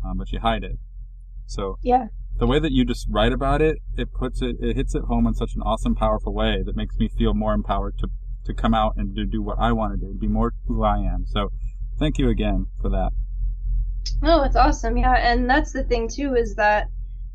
um, 0.04 0.18
but 0.18 0.32
you 0.32 0.40
hide 0.40 0.64
it. 0.64 0.78
So 1.46 1.78
yeah, 1.82 2.06
the 2.38 2.46
way 2.46 2.58
that 2.58 2.72
you 2.72 2.84
just 2.84 3.06
write 3.10 3.32
about 3.32 3.60
it, 3.60 3.78
it 3.96 4.12
puts 4.12 4.42
it, 4.42 4.56
it 4.60 4.76
hits 4.76 4.94
it 4.94 5.02
home 5.02 5.26
in 5.26 5.34
such 5.34 5.54
an 5.54 5.62
awesome, 5.62 5.94
powerful 5.94 6.32
way 6.34 6.62
that 6.64 6.76
makes 6.76 6.96
me 6.96 7.08
feel 7.08 7.34
more 7.34 7.52
empowered 7.52 7.98
to 7.98 8.08
to 8.44 8.54
come 8.54 8.74
out 8.74 8.94
and 8.96 9.14
to 9.14 9.26
do 9.26 9.42
what 9.42 9.58
I 9.58 9.72
want 9.72 9.98
to 10.00 10.06
do, 10.06 10.14
be 10.14 10.28
more 10.28 10.54
who 10.66 10.82
I 10.82 10.98
am. 10.98 11.26
So 11.26 11.50
thank 11.98 12.18
you 12.18 12.28
again 12.28 12.66
for 12.80 12.88
that. 12.88 13.12
Oh, 14.22 14.42
it's 14.44 14.56
awesome. 14.56 14.96
Yeah. 14.96 15.14
And 15.14 15.48
that's 15.48 15.72
the 15.72 15.84
thing 15.84 16.08
too, 16.08 16.34
is 16.34 16.54
that 16.56 16.88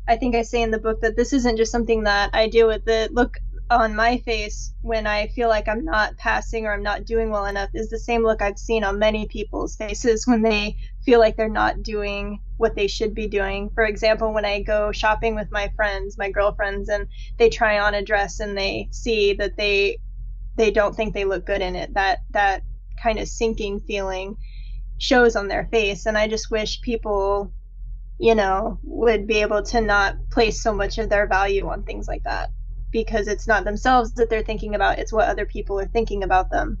I 0.06 0.16
think 0.16 0.34
I 0.34 0.42
say 0.42 0.62
in 0.62 0.70
the 0.70 0.78
book 0.78 1.00
that 1.00 1.16
this 1.16 1.32
isn't 1.32 1.56
just 1.56 1.72
something 1.72 2.04
that 2.04 2.30
I 2.34 2.48
deal 2.48 2.66
with. 2.66 2.84
The 2.84 3.08
look 3.12 3.38
on 3.70 3.96
my 3.96 4.18
face 4.18 4.74
when 4.82 5.06
I 5.06 5.28
feel 5.28 5.48
like 5.48 5.68
I'm 5.68 5.84
not 5.84 6.16
passing 6.18 6.66
or 6.66 6.72
I'm 6.72 6.82
not 6.82 7.06
doing 7.06 7.30
well 7.30 7.46
enough 7.46 7.70
is 7.72 7.88
the 7.88 7.98
same 7.98 8.22
look 8.22 8.42
I've 8.42 8.58
seen 8.58 8.84
on 8.84 8.98
many 8.98 9.26
people's 9.26 9.76
faces 9.76 10.26
when 10.26 10.42
they 10.42 10.76
feel 11.04 11.18
like 11.18 11.36
they're 11.36 11.48
not 11.48 11.82
doing 11.82 12.40
what 12.58 12.74
they 12.76 12.86
should 12.86 13.14
be 13.14 13.26
doing. 13.26 13.70
For 13.74 13.84
example, 13.84 14.34
when 14.34 14.44
I 14.44 14.62
go 14.62 14.92
shopping 14.92 15.34
with 15.34 15.50
my 15.50 15.72
friends, 15.76 16.18
my 16.18 16.30
girlfriends, 16.30 16.88
and 16.88 17.06
they 17.38 17.48
try 17.48 17.78
on 17.78 17.94
a 17.94 18.02
dress 18.02 18.40
and 18.40 18.56
they 18.56 18.88
see 18.90 19.34
that 19.34 19.56
they 19.56 19.98
they 20.56 20.70
don't 20.70 20.94
think 20.94 21.14
they 21.14 21.24
look 21.24 21.46
good 21.46 21.62
in 21.62 21.74
it. 21.74 21.94
That 21.94 22.20
that 22.30 22.62
kind 23.02 23.18
of 23.18 23.28
sinking 23.28 23.80
feeling 23.80 24.36
shows 25.04 25.36
on 25.36 25.48
their 25.48 25.66
face, 25.66 26.06
and 26.06 26.16
I 26.16 26.28
just 26.28 26.50
wish 26.50 26.80
people, 26.80 27.52
you 28.18 28.34
know, 28.34 28.78
would 28.82 29.26
be 29.26 29.42
able 29.42 29.62
to 29.64 29.80
not 29.80 30.16
place 30.30 30.62
so 30.62 30.74
much 30.74 30.98
of 30.98 31.10
their 31.10 31.26
value 31.26 31.68
on 31.68 31.82
things 31.82 32.08
like 32.08 32.24
that 32.24 32.50
because 32.90 33.28
it's 33.28 33.46
not 33.46 33.64
themselves 33.64 34.14
that 34.14 34.30
they're 34.30 34.42
thinking 34.42 34.74
about; 34.74 34.98
it's 34.98 35.12
what 35.12 35.28
other 35.28 35.44
people 35.44 35.78
are 35.78 35.86
thinking 35.86 36.22
about 36.22 36.50
them 36.50 36.78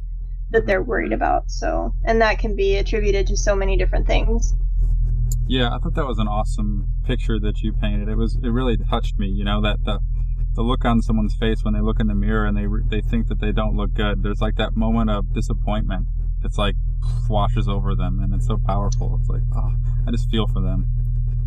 that 0.50 0.66
they're 0.66 0.82
worried 0.82 1.12
mm-hmm. 1.12 1.22
about. 1.22 1.50
So, 1.50 1.94
and 2.04 2.22
that 2.22 2.38
can 2.38 2.56
be 2.56 2.76
attributed 2.76 3.26
to 3.26 3.36
so 3.36 3.54
many 3.54 3.76
different 3.76 4.06
things. 4.06 4.54
Yeah, 5.46 5.74
I 5.74 5.78
thought 5.78 5.94
that 5.94 6.06
was 6.06 6.18
an 6.18 6.28
awesome 6.28 6.88
picture 7.04 7.38
that 7.40 7.60
you 7.60 7.74
painted. 7.74 8.08
It 8.08 8.16
was 8.16 8.38
it 8.42 8.48
really 8.48 8.78
touched 8.78 9.18
me. 9.18 9.28
You 9.28 9.44
know 9.44 9.60
that 9.60 9.84
the 9.84 10.00
the 10.54 10.62
look 10.62 10.84
on 10.86 11.02
someone's 11.02 11.34
face 11.34 11.62
when 11.62 11.74
they 11.74 11.80
look 11.80 12.00
in 12.00 12.06
the 12.06 12.14
mirror 12.14 12.46
and 12.46 12.56
they 12.56 12.66
they 12.88 13.02
think 13.02 13.28
that 13.28 13.40
they 13.40 13.52
don't 13.52 13.76
look 13.76 13.92
good. 13.92 14.22
There's 14.22 14.40
like 14.40 14.56
that 14.56 14.76
moment 14.76 15.10
of 15.10 15.34
disappointment. 15.34 16.06
It's 16.44 16.58
like 16.58 16.76
washes 17.28 17.68
over 17.68 17.94
them, 17.94 18.20
and 18.20 18.34
it's 18.34 18.46
so 18.46 18.58
powerful. 18.58 19.18
It's 19.20 19.28
like, 19.28 19.42
oh, 19.54 19.74
I 20.06 20.10
just 20.10 20.30
feel 20.30 20.46
for 20.46 20.60
them. 20.60 20.88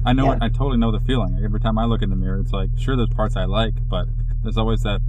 I 0.05 0.13
know, 0.13 0.25
yeah. 0.25 0.39
I 0.41 0.49
totally 0.49 0.77
know 0.77 0.91
the 0.91 0.99
feeling. 0.99 1.41
Every 1.43 1.59
time 1.59 1.77
I 1.77 1.85
look 1.85 2.01
in 2.01 2.09
the 2.09 2.15
mirror, 2.15 2.39
it's 2.39 2.51
like, 2.51 2.69
sure, 2.77 2.95
there's 2.95 3.09
parts 3.09 3.35
I 3.35 3.45
like, 3.45 3.73
but 3.89 4.07
there's 4.43 4.57
always 4.57 4.83
that, 4.83 5.01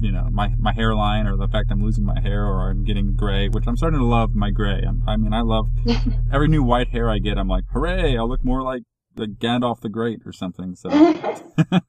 you 0.00 0.12
know, 0.12 0.28
my 0.30 0.48
my 0.58 0.72
hairline 0.72 1.26
or 1.26 1.36
the 1.36 1.48
fact 1.48 1.70
I'm 1.70 1.82
losing 1.82 2.04
my 2.04 2.20
hair 2.20 2.44
or 2.44 2.70
I'm 2.70 2.84
getting 2.84 3.14
gray, 3.14 3.48
which 3.48 3.64
I'm 3.66 3.76
starting 3.76 4.00
to 4.00 4.04
love 4.06 4.34
my 4.34 4.50
gray. 4.50 4.82
I'm, 4.86 5.02
i 5.06 5.16
mean, 5.16 5.32
I 5.32 5.40
love 5.40 5.68
every 6.32 6.48
new 6.48 6.62
white 6.62 6.88
hair 6.88 7.08
I 7.10 7.18
get. 7.18 7.38
I'm 7.38 7.48
like, 7.48 7.64
hooray! 7.72 8.16
I'll 8.16 8.28
look 8.28 8.44
more 8.44 8.62
like 8.62 8.82
the 9.14 9.26
Gandalf 9.26 9.80
the 9.80 9.88
Great 9.88 10.20
or 10.26 10.32
something. 10.32 10.74
So. 10.74 10.90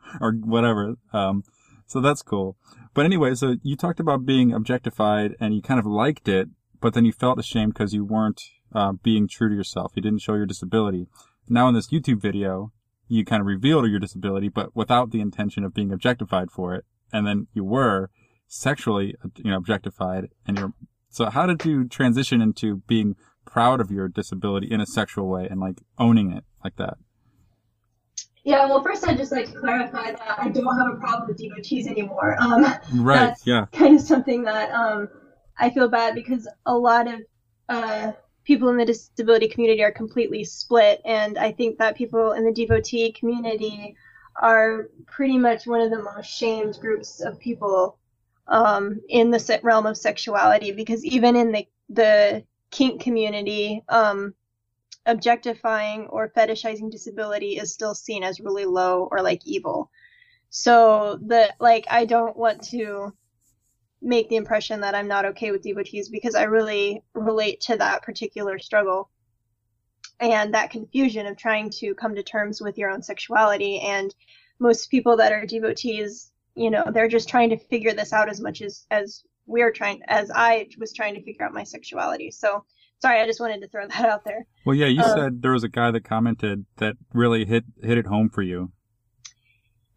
or 0.20 0.32
whatever. 0.32 0.96
Um, 1.12 1.44
so 1.86 2.00
that's 2.00 2.22
cool. 2.22 2.56
But 2.94 3.04
anyway, 3.04 3.34
so 3.34 3.56
you 3.62 3.76
talked 3.76 4.00
about 4.00 4.24
being 4.26 4.52
objectified 4.52 5.34
and 5.40 5.54
you 5.54 5.62
kind 5.62 5.80
of 5.80 5.86
liked 5.86 6.28
it, 6.28 6.48
but 6.82 6.92
then 6.92 7.06
you 7.06 7.12
felt 7.12 7.38
ashamed 7.38 7.72
because 7.72 7.94
you 7.94 8.04
weren't 8.04 8.42
uh, 8.74 8.92
being 9.02 9.28
true 9.28 9.48
to 9.48 9.54
yourself. 9.54 9.92
You 9.94 10.02
didn't 10.02 10.20
show 10.20 10.34
your 10.34 10.44
disability. 10.44 11.06
Now 11.48 11.68
in 11.68 11.74
this 11.74 11.90
YouTube 11.90 12.20
video, 12.20 12.72
you 13.08 13.24
kind 13.24 13.40
of 13.40 13.46
revealed 13.46 13.88
your 13.88 14.00
disability, 14.00 14.48
but 14.48 14.74
without 14.74 15.12
the 15.12 15.20
intention 15.20 15.64
of 15.64 15.72
being 15.72 15.92
objectified 15.92 16.50
for 16.50 16.74
it. 16.74 16.84
And 17.12 17.26
then 17.26 17.46
you 17.54 17.64
were 17.64 18.10
sexually, 18.48 19.14
you 19.36 19.50
know, 19.50 19.56
objectified. 19.56 20.28
And 20.46 20.58
you're 20.58 20.72
so 21.08 21.30
how 21.30 21.46
did 21.46 21.64
you 21.64 21.86
transition 21.86 22.40
into 22.40 22.82
being 22.88 23.16
proud 23.44 23.80
of 23.80 23.90
your 23.90 24.08
disability 24.08 24.68
in 24.70 24.80
a 24.80 24.86
sexual 24.86 25.28
way 25.28 25.46
and 25.48 25.60
like 25.60 25.82
owning 25.98 26.32
it 26.32 26.44
like 26.64 26.76
that? 26.76 26.94
Yeah, 28.44 28.66
well, 28.66 28.82
first 28.82 29.06
I'd 29.06 29.18
just 29.18 29.30
like 29.30 29.52
to 29.52 29.58
clarify 29.58 30.12
that 30.12 30.34
I 30.38 30.48
don't 30.48 30.76
have 30.76 30.96
a 30.96 30.98
problem 30.98 31.28
with 31.28 31.36
devotees 31.36 31.86
anymore. 31.86 32.36
Um, 32.40 32.64
right. 32.94 33.18
That's 33.18 33.46
yeah. 33.46 33.66
Kind 33.72 33.94
of 33.94 34.02
something 34.02 34.42
that 34.44 34.72
um, 34.72 35.08
I 35.58 35.70
feel 35.70 35.88
bad 35.88 36.14
because 36.14 36.48
a 36.66 36.76
lot 36.76 37.08
of 37.08 37.20
uh, 37.68 38.12
people 38.44 38.68
in 38.68 38.76
the 38.76 38.84
disability 38.84 39.48
community 39.48 39.82
are 39.82 39.92
completely 39.92 40.44
split, 40.44 41.00
and 41.04 41.38
I 41.38 41.52
think 41.52 41.78
that 41.78 41.96
people 41.96 42.32
in 42.32 42.44
the 42.44 42.52
devotee 42.52 43.12
community 43.12 43.96
are 44.36 44.88
pretty 45.06 45.38
much 45.38 45.66
one 45.66 45.80
of 45.80 45.90
the 45.90 46.02
most 46.02 46.26
shamed 46.26 46.78
groups 46.80 47.20
of 47.20 47.38
people 47.38 47.98
um, 48.48 49.00
in 49.08 49.30
the 49.30 49.60
realm 49.62 49.86
of 49.86 49.96
sexuality 49.96 50.72
because 50.72 51.04
even 51.04 51.36
in 51.36 51.52
the 51.52 51.66
the 51.88 52.44
kink 52.70 53.02
community, 53.02 53.82
um, 53.88 54.34
objectifying 55.06 56.06
or 56.06 56.30
fetishizing 56.30 56.90
disability 56.90 57.58
is 57.58 57.72
still 57.72 57.94
seen 57.94 58.22
as 58.22 58.40
really 58.40 58.64
low 58.64 59.08
or 59.10 59.20
like 59.22 59.46
evil. 59.46 59.90
So 60.50 61.18
the 61.26 61.52
like 61.60 61.86
I 61.90 62.04
don't 62.04 62.36
want 62.36 62.62
to 62.70 63.14
make 64.02 64.28
the 64.28 64.36
impression 64.36 64.80
that 64.80 64.94
I'm 64.94 65.08
not 65.08 65.24
okay 65.26 65.50
with 65.52 65.62
devotees 65.62 66.08
because 66.08 66.34
I 66.34 66.44
really 66.44 67.02
relate 67.14 67.60
to 67.62 67.76
that 67.76 68.02
particular 68.02 68.58
struggle 68.58 69.10
and 70.20 70.54
that 70.54 70.70
confusion 70.70 71.26
of 71.26 71.36
trying 71.36 71.70
to 71.70 71.94
come 71.94 72.14
to 72.14 72.22
terms 72.22 72.60
with 72.60 72.78
your 72.78 72.90
own 72.90 73.02
sexuality 73.02 73.80
and 73.80 74.14
most 74.58 74.90
people 74.90 75.16
that 75.16 75.32
are 75.32 75.46
devotees, 75.46 76.30
you 76.54 76.70
know, 76.70 76.84
they're 76.92 77.08
just 77.08 77.28
trying 77.28 77.50
to 77.50 77.56
figure 77.56 77.92
this 77.92 78.12
out 78.12 78.28
as 78.28 78.40
much 78.40 78.62
as 78.62 78.86
as 78.90 79.24
we're 79.46 79.72
trying 79.72 80.00
as 80.06 80.30
I 80.32 80.68
was 80.78 80.92
trying 80.92 81.14
to 81.14 81.22
figure 81.22 81.44
out 81.44 81.52
my 81.52 81.64
sexuality. 81.64 82.30
So 82.30 82.64
sorry, 83.00 83.20
I 83.20 83.26
just 83.26 83.40
wanted 83.40 83.60
to 83.62 83.68
throw 83.68 83.86
that 83.88 84.04
out 84.08 84.24
there. 84.24 84.46
Well, 84.64 84.76
yeah, 84.76 84.86
you 84.86 85.02
um, 85.02 85.18
said 85.18 85.42
there 85.42 85.52
was 85.52 85.64
a 85.64 85.68
guy 85.68 85.90
that 85.90 86.04
commented 86.04 86.64
that 86.76 86.96
really 87.12 87.44
hit 87.44 87.64
hit 87.82 87.98
it 87.98 88.06
home 88.06 88.28
for 88.28 88.42
you. 88.42 88.72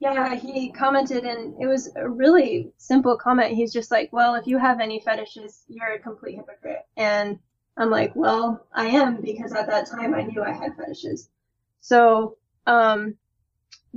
Yeah, 0.05 0.35
he 0.35 0.71
commented, 0.71 1.23
and 1.25 1.59
it 1.59 1.65
was 1.65 1.91
a 1.95 2.07
really 2.07 2.71
simple 2.77 3.17
comment. 3.17 3.55
He's 3.55 3.73
just 3.73 3.89
like, 3.89 4.13
"Well, 4.13 4.35
if 4.35 4.45
you 4.45 4.59
have 4.59 4.79
any 4.79 4.99
fetishes, 4.99 5.63
you're 5.67 5.93
a 5.93 5.99
complete 5.99 6.35
hypocrite." 6.35 6.85
And 6.95 7.39
I'm 7.75 7.89
like, 7.89 8.15
"Well, 8.15 8.67
I 8.71 8.85
am 8.85 9.19
because 9.21 9.51
at 9.53 9.65
that 9.65 9.87
time 9.87 10.13
I 10.13 10.21
knew 10.21 10.43
I 10.43 10.51
had 10.51 10.75
fetishes." 10.77 11.29
So, 11.79 12.37
um, 12.67 13.17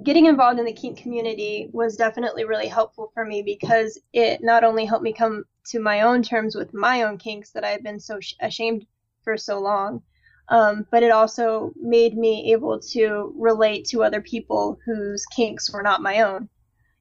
getting 0.02 0.24
involved 0.24 0.58
in 0.58 0.64
the 0.64 0.72
kink 0.72 0.96
community 0.98 1.68
was 1.74 1.96
definitely 1.96 2.44
really 2.46 2.68
helpful 2.68 3.10
for 3.12 3.26
me 3.26 3.42
because 3.42 4.00
it 4.14 4.42
not 4.42 4.64
only 4.64 4.86
helped 4.86 5.04
me 5.04 5.12
come 5.12 5.44
to 5.66 5.78
my 5.78 6.00
own 6.00 6.22
terms 6.22 6.54
with 6.54 6.72
my 6.72 7.02
own 7.02 7.18
kinks 7.18 7.50
that 7.50 7.64
I've 7.64 7.82
been 7.82 8.00
so 8.00 8.18
sh- 8.18 8.34
ashamed 8.40 8.86
for 9.24 9.36
so 9.36 9.60
long. 9.60 10.02
Um, 10.50 10.86
but 10.90 11.02
it 11.02 11.10
also 11.10 11.72
made 11.76 12.16
me 12.16 12.52
able 12.52 12.80
to 12.80 13.34
relate 13.36 13.86
to 13.88 14.02
other 14.02 14.22
people 14.22 14.78
whose 14.84 15.26
kinks 15.26 15.70
were 15.70 15.82
not 15.82 16.02
my 16.02 16.22
own. 16.22 16.48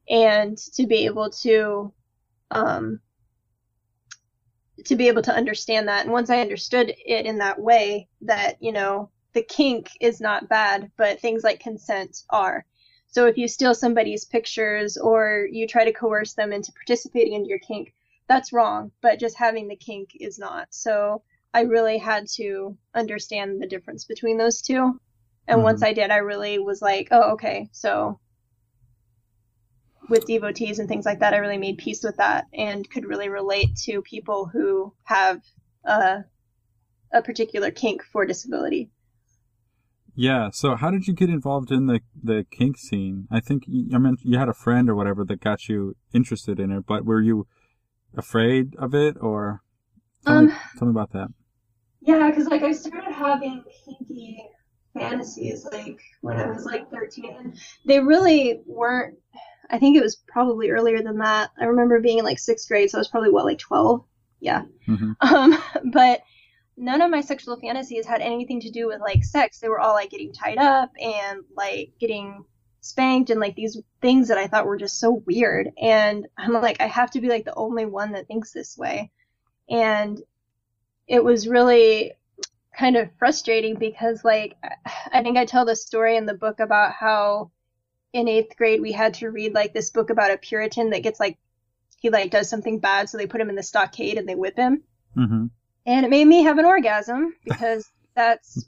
And 0.10 0.58
to 0.76 0.86
be 0.86 1.06
able 1.06 1.30
to 1.42 1.94
um, 2.52 3.02
to 4.86 4.96
be 4.96 5.08
able 5.08 5.22
to 5.24 5.36
understand 5.36 5.88
that. 5.88 6.04
And 6.04 6.12
once 6.12 6.30
i 6.30 6.40
understood 6.40 6.94
it 7.06 7.26
in 7.26 7.38
that 7.40 7.60
way 7.60 8.08
that 8.22 8.58
you 8.62 8.72
know 8.72 9.10
the 9.34 9.42
kink 9.42 9.90
is 10.00 10.22
not 10.22 10.50
bad 10.50 10.92
but 10.98 11.20
things 11.20 11.44
like 11.44 11.60
consent 11.60 12.24
are. 12.30 12.66
So 13.08 13.26
if 13.26 13.38
you 13.38 13.48
steal 13.48 13.74
somebody's 13.74 14.26
pictures 14.26 14.98
or 14.98 15.48
you 15.50 15.68
try 15.68 15.86
to 15.86 15.94
coerce 15.94 16.34
them 16.34 16.52
into 16.52 16.72
participating 16.74 17.34
in 17.34 17.46
your 17.46 17.60
kink 17.60 17.94
that's 18.28 18.54
wrong 18.54 18.92
but 19.02 19.20
just 19.20 19.38
having 19.38 19.68
the 19.68 19.76
kink 19.76 20.10
is 20.20 20.38
not. 20.38 20.68
So 20.72 21.24
I 21.54 21.62
really 21.62 21.98
had 21.98 22.28
to 22.36 22.78
understand 22.94 23.62
the 23.62 23.68
difference 23.68 24.06
between 24.06 24.38
those 24.38 24.62
two. 24.62 25.00
And 25.48 25.58
mm-hmm. 25.58 25.64
once 25.64 25.84
I 25.84 25.94
did, 25.94 26.12
I 26.12 26.18
really 26.18 26.60
was 26.60 26.82
like, 26.82 27.08
oh, 27.12 27.34
okay. 27.34 27.70
So 27.72 28.20
with 30.10 30.26
devotees 30.26 30.80
and 30.80 30.88
things 30.88 31.06
like 31.06 31.20
that, 31.20 31.34
I 31.34 31.38
really 31.38 31.58
made 31.58 31.78
peace 31.78 32.04
with 32.04 32.18
that 32.18 32.46
and 32.54 32.90
could 32.90 33.06
really 33.06 33.30
relate 33.30 33.76
to 33.84 34.02
people 34.02 34.50
who 34.52 34.94
have 35.04 35.42
a, 35.84 36.20
a 37.12 37.22
particular 37.22 37.72
kink 37.72 38.04
for 38.04 38.26
disability. 38.26 38.90
Yeah. 40.20 40.50
So 40.52 40.76
how 40.76 40.90
did 40.90 41.08
you 41.08 41.14
get 41.14 41.30
involved 41.30 41.72
in 41.72 41.86
the 41.86 42.00
the 42.22 42.44
kink 42.52 42.80
scene? 42.80 43.28
I 43.30 43.40
think 43.40 43.64
you, 43.68 43.96
I 43.96 44.00
mean 44.00 44.18
you 44.24 44.40
had 44.40 44.50
a 44.50 44.54
friend 44.54 44.90
or 44.90 44.96
whatever 44.96 45.24
that 45.26 45.42
got 45.42 45.70
you 45.70 45.96
interested 46.12 46.60
in 46.60 46.72
it, 46.72 46.86
but 46.88 47.06
were 47.06 47.22
you 47.22 47.46
afraid 48.18 48.76
of 48.80 48.96
it 48.96 49.16
or 49.22 49.62
tell, 50.26 50.36
um, 50.38 50.48
me, 50.48 50.54
tell 50.78 50.88
me 50.88 50.92
about 50.92 51.12
that. 51.14 51.28
Yeah, 52.02 52.30
because 52.30 52.48
like 52.48 52.64
I 52.64 52.72
started 52.72 53.12
having 53.12 53.64
kinky 53.86 54.44
fantasies 54.94 55.66
like 55.72 56.00
when 56.22 56.38
I 56.38 56.48
was 56.48 56.66
like 56.66 56.90
13, 56.92 57.36
and 57.38 57.58
they 57.86 58.00
really 58.00 58.62
weren't. 58.66 59.18
I 59.70 59.80
think 59.80 59.98
it 59.98 60.04
was 60.04 60.16
probably 60.28 60.70
earlier 60.70 61.02
than 61.04 61.18
that. 61.18 61.52
I 61.60 61.66
remember 61.66 62.00
being 62.00 62.20
in 62.20 62.26
like 62.26 62.40
sixth 62.40 62.68
grade, 62.68 62.90
so 62.90 62.98
I 62.98 63.02
was 63.02 63.10
probably 63.10 63.32
what 63.32 63.46
like 63.46 63.60
12. 63.60 64.06
yeah. 64.40 64.64
hmm 64.86 65.12
Um, 65.22 65.58
but 65.92 66.22
none 66.78 67.02
of 67.02 67.12
my 67.12 67.22
sexual 67.22 67.60
fantasies 67.60 68.06
had 68.06 68.22
anything 68.22 68.62
to 68.62 68.72
do 68.72 68.88
with 68.88 69.02
like 69.02 69.24
sex. 69.24 69.60
They 69.60 69.70
were 69.70 69.80
all 69.80 69.94
like 69.94 70.12
getting 70.12 70.34
tied 70.34 70.58
up 70.60 70.92
and 71.02 71.44
like 71.56 71.92
getting 72.00 72.46
spanked 72.82 73.30
and 73.30 73.40
like 73.40 73.56
these 73.56 73.80
things 74.02 74.28
that 74.30 74.38
I 74.38 74.48
thought 74.48 74.66
were 74.66 74.78
just 74.78 75.00
so 75.00 75.24
weird. 75.26 75.72
And 75.82 76.28
I'm 76.38 76.54
like, 76.54 76.80
I 76.82 76.88
have 76.88 77.12
to 77.12 77.22
be 77.22 77.28
like 77.30 77.46
the 77.46 77.56
only 77.56 77.86
one 77.86 78.14
that 78.14 78.28
thinks 78.28 78.52
this 78.54 78.78
way. 78.78 79.12
And 79.70 80.22
it 81.08 81.24
was 81.24 81.48
really 81.48 82.14
kind 82.78 82.96
of 82.98 83.10
frustrating 83.20 83.76
because 83.76 84.24
like 84.24 84.56
I 85.12 85.24
think 85.24 85.38
I 85.38 85.46
tell 85.46 85.66
the 85.66 85.76
story 85.76 86.18
in 86.18 86.26
the 86.26 86.34
book 86.34 86.60
about 86.60 86.94
how 86.94 87.52
in 88.14 88.28
eighth 88.28 88.56
grade 88.58 88.82
we 88.82 88.92
had 88.92 89.16
to 89.16 89.30
read 89.30 89.54
like 89.54 89.74
this 89.74 89.90
book 89.92 90.10
about 90.10 90.32
a 90.32 90.38
Puritan 90.38 90.92
that 90.92 91.04
gets 91.04 91.20
like 91.20 91.38
he 92.00 92.10
like 92.10 92.32
does 92.32 92.50
something 92.50 92.80
bad, 92.80 93.10
so 93.10 93.18
they 93.18 93.28
put 93.28 93.42
him 93.42 93.50
in 93.50 93.56
the 93.56 93.64
stockade 93.64 94.18
and 94.18 94.28
they 94.30 94.36
whip 94.36 94.58
him. 94.58 94.84
hmm 95.16 95.48
And 95.86 96.06
it 96.06 96.10
made 96.10 96.26
me 96.28 96.44
have 96.44 96.58
an 96.58 96.66
orgasm 96.66 97.34
because 97.44 97.90
that's 98.16 98.68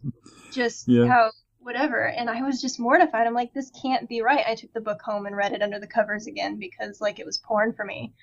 just 0.52 0.88
Yeah. 0.88 1.06
how 1.08 1.32
whatever. 1.60 2.08
And 2.08 2.30
I 2.30 2.42
was 2.42 2.62
just 2.62 2.80
mortified. 2.80 3.28
I'm 3.28 3.34
like, 3.34 3.54
this 3.54 3.72
can't 3.82 4.10
be 4.10 4.22
right. 4.22 4.46
I 4.48 4.56
took 4.56 4.74
the 4.74 4.82
book 4.82 5.02
home 5.02 5.26
and 5.26 5.36
read 5.36 5.54
it 5.54 5.62
under 5.62 5.80
the 5.80 5.88
covers 5.88 6.28
again 6.28 6.58
because 6.58 7.02
like 7.02 7.20
it 7.20 7.26
was 7.26 7.38
porn 7.38 7.74
for 7.74 7.86
me. 7.86 8.14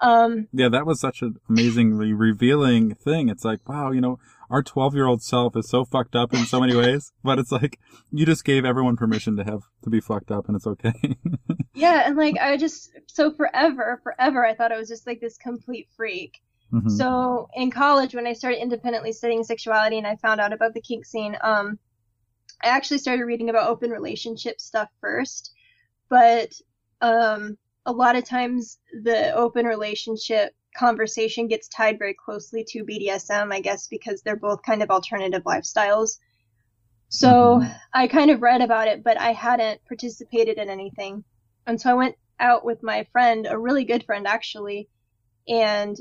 Um, 0.00 0.48
Yeah, 0.52 0.68
that 0.68 0.86
was 0.86 1.00
such 1.00 1.22
an 1.22 1.36
amazingly 1.48 2.12
revealing 2.12 2.94
thing. 2.94 3.28
It's 3.28 3.44
like, 3.44 3.66
wow, 3.68 3.90
you 3.90 4.00
know, 4.00 4.18
our 4.50 4.62
12 4.62 4.94
year 4.94 5.06
old 5.06 5.22
self 5.22 5.56
is 5.56 5.68
so 5.68 5.84
fucked 5.84 6.14
up 6.14 6.34
in 6.34 6.44
so 6.44 6.60
many 6.60 6.74
ways, 6.76 7.12
but 7.22 7.38
it's 7.38 7.52
like, 7.52 7.78
you 8.10 8.26
just 8.26 8.44
gave 8.44 8.64
everyone 8.64 8.96
permission 8.96 9.36
to 9.36 9.44
have, 9.44 9.62
to 9.82 9.90
be 9.90 10.00
fucked 10.00 10.30
up 10.30 10.46
and 10.46 10.56
it's 10.56 10.66
okay. 10.66 10.92
yeah, 11.74 12.02
and 12.06 12.16
like 12.16 12.36
I 12.38 12.56
just 12.56 12.90
so 13.06 13.32
forever, 13.32 14.00
forever, 14.02 14.44
I 14.44 14.54
thought 14.54 14.72
I 14.72 14.76
was 14.78 14.88
just 14.88 15.06
like 15.06 15.20
this 15.20 15.38
complete 15.38 15.88
freak. 15.96 16.40
Mhm. 16.72 16.90
So 16.90 17.48
in 17.54 17.70
college, 17.70 18.14
when 18.14 18.26
I 18.26 18.32
started 18.32 18.60
independently 18.60 19.12
studying 19.12 19.44
sexuality 19.44 19.96
and 19.96 20.06
I 20.06 20.16
found 20.16 20.40
out 20.40 20.52
about 20.52 20.74
the 20.74 20.80
kink 20.80 21.06
scene, 21.06 21.36
um, 21.42 21.78
I 22.62 22.68
actually 22.68 22.98
started 22.98 23.24
reading 23.24 23.48
about 23.50 23.68
open 23.68 23.90
relationship 23.90 24.60
stuff 24.60 24.88
first. 25.00 25.52
But 26.08 26.52
um, 27.00 27.58
a 27.86 27.92
lot 27.92 28.16
of 28.16 28.24
times 28.24 28.78
the 29.02 29.32
open 29.34 29.66
relationship 29.66 30.54
conversation 30.76 31.48
gets 31.48 31.68
tied 31.68 31.98
very 31.98 32.14
closely 32.14 32.64
to 32.68 32.84
BDSM, 32.84 33.52
I 33.52 33.60
guess, 33.60 33.86
because 33.88 34.22
they're 34.22 34.36
both 34.36 34.62
kind 34.62 34.82
of 34.82 34.90
alternative 34.90 35.42
lifestyles. 35.44 36.18
So 37.08 37.62
Mhm. 37.62 37.80
I 37.94 38.08
kind 38.08 38.30
of 38.30 38.42
read 38.42 38.60
about 38.60 38.88
it, 38.88 39.02
but 39.04 39.18
I 39.18 39.32
hadn't 39.32 39.84
participated 39.86 40.58
in 40.58 40.68
anything. 40.70 41.24
And 41.66 41.80
so 41.80 41.90
I 41.90 41.94
went 41.94 42.16
out 42.40 42.64
with 42.64 42.82
my 42.82 43.04
friend, 43.12 43.46
a 43.48 43.58
really 43.58 43.84
good 43.84 44.04
friend 44.04 44.26
actually, 44.26 44.88
and 45.48 45.96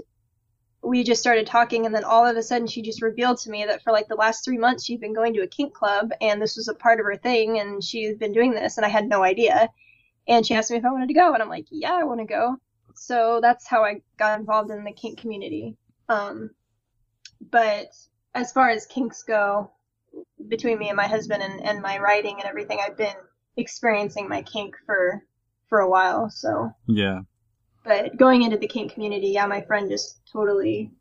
we 0.83 1.03
just 1.03 1.21
started 1.21 1.47
talking 1.47 1.85
and 1.85 1.95
then 1.95 2.03
all 2.03 2.25
of 2.25 2.35
a 2.37 2.43
sudden 2.43 2.67
she 2.67 2.81
just 2.81 3.01
revealed 3.01 3.37
to 3.39 3.49
me 3.49 3.65
that 3.65 3.81
for 3.83 3.91
like 3.93 4.07
the 4.07 4.15
last 4.15 4.43
three 4.43 4.57
months 4.57 4.85
she'd 4.85 4.99
been 4.99 5.13
going 5.13 5.33
to 5.33 5.41
a 5.41 5.47
kink 5.47 5.73
club 5.73 6.11
and 6.21 6.41
this 6.41 6.57
was 6.57 6.67
a 6.67 6.75
part 6.75 6.99
of 6.99 7.05
her 7.05 7.15
thing 7.15 7.59
and 7.59 7.83
she 7.83 8.03
had 8.03 8.19
been 8.19 8.33
doing 8.33 8.51
this 8.53 8.77
and 8.77 8.85
I 8.85 8.89
had 8.89 9.07
no 9.07 9.23
idea. 9.23 9.69
And 10.27 10.45
she 10.45 10.55
asked 10.55 10.71
me 10.71 10.77
if 10.77 10.85
I 10.85 10.91
wanted 10.91 11.07
to 11.07 11.13
go 11.13 11.33
and 11.33 11.41
I'm 11.41 11.49
like, 11.49 11.65
yeah, 11.69 11.93
I 11.93 12.03
want 12.03 12.19
to 12.21 12.25
go. 12.25 12.57
So 12.95 13.39
that's 13.41 13.67
how 13.67 13.83
I 13.83 14.01
got 14.17 14.39
involved 14.39 14.71
in 14.71 14.83
the 14.83 14.91
kink 14.91 15.19
community. 15.19 15.75
Um, 16.09 16.51
but 17.51 17.87
as 18.33 18.51
far 18.51 18.69
as 18.69 18.85
kinks 18.85 19.23
go, 19.23 19.71
between 20.47 20.77
me 20.79 20.89
and 20.89 20.97
my 20.97 21.07
husband 21.07 21.41
and, 21.43 21.61
and 21.61 21.81
my 21.81 21.97
writing 21.97 22.35
and 22.37 22.45
everything, 22.45 22.79
I've 22.81 22.97
been 22.97 23.15
experiencing 23.57 24.27
my 24.29 24.41
kink 24.41 24.75
for 24.85 25.23
for 25.69 25.79
a 25.79 25.89
while. 25.89 26.29
So 26.29 26.71
yeah. 26.87 27.21
but 27.83 28.15
going 28.17 28.43
into 28.43 28.57
the 28.57 28.67
kink 28.67 28.93
community, 28.93 29.29
yeah, 29.29 29.45
my 29.47 29.61
friend 29.61 29.89
just 29.89 30.21
totally 30.31 30.91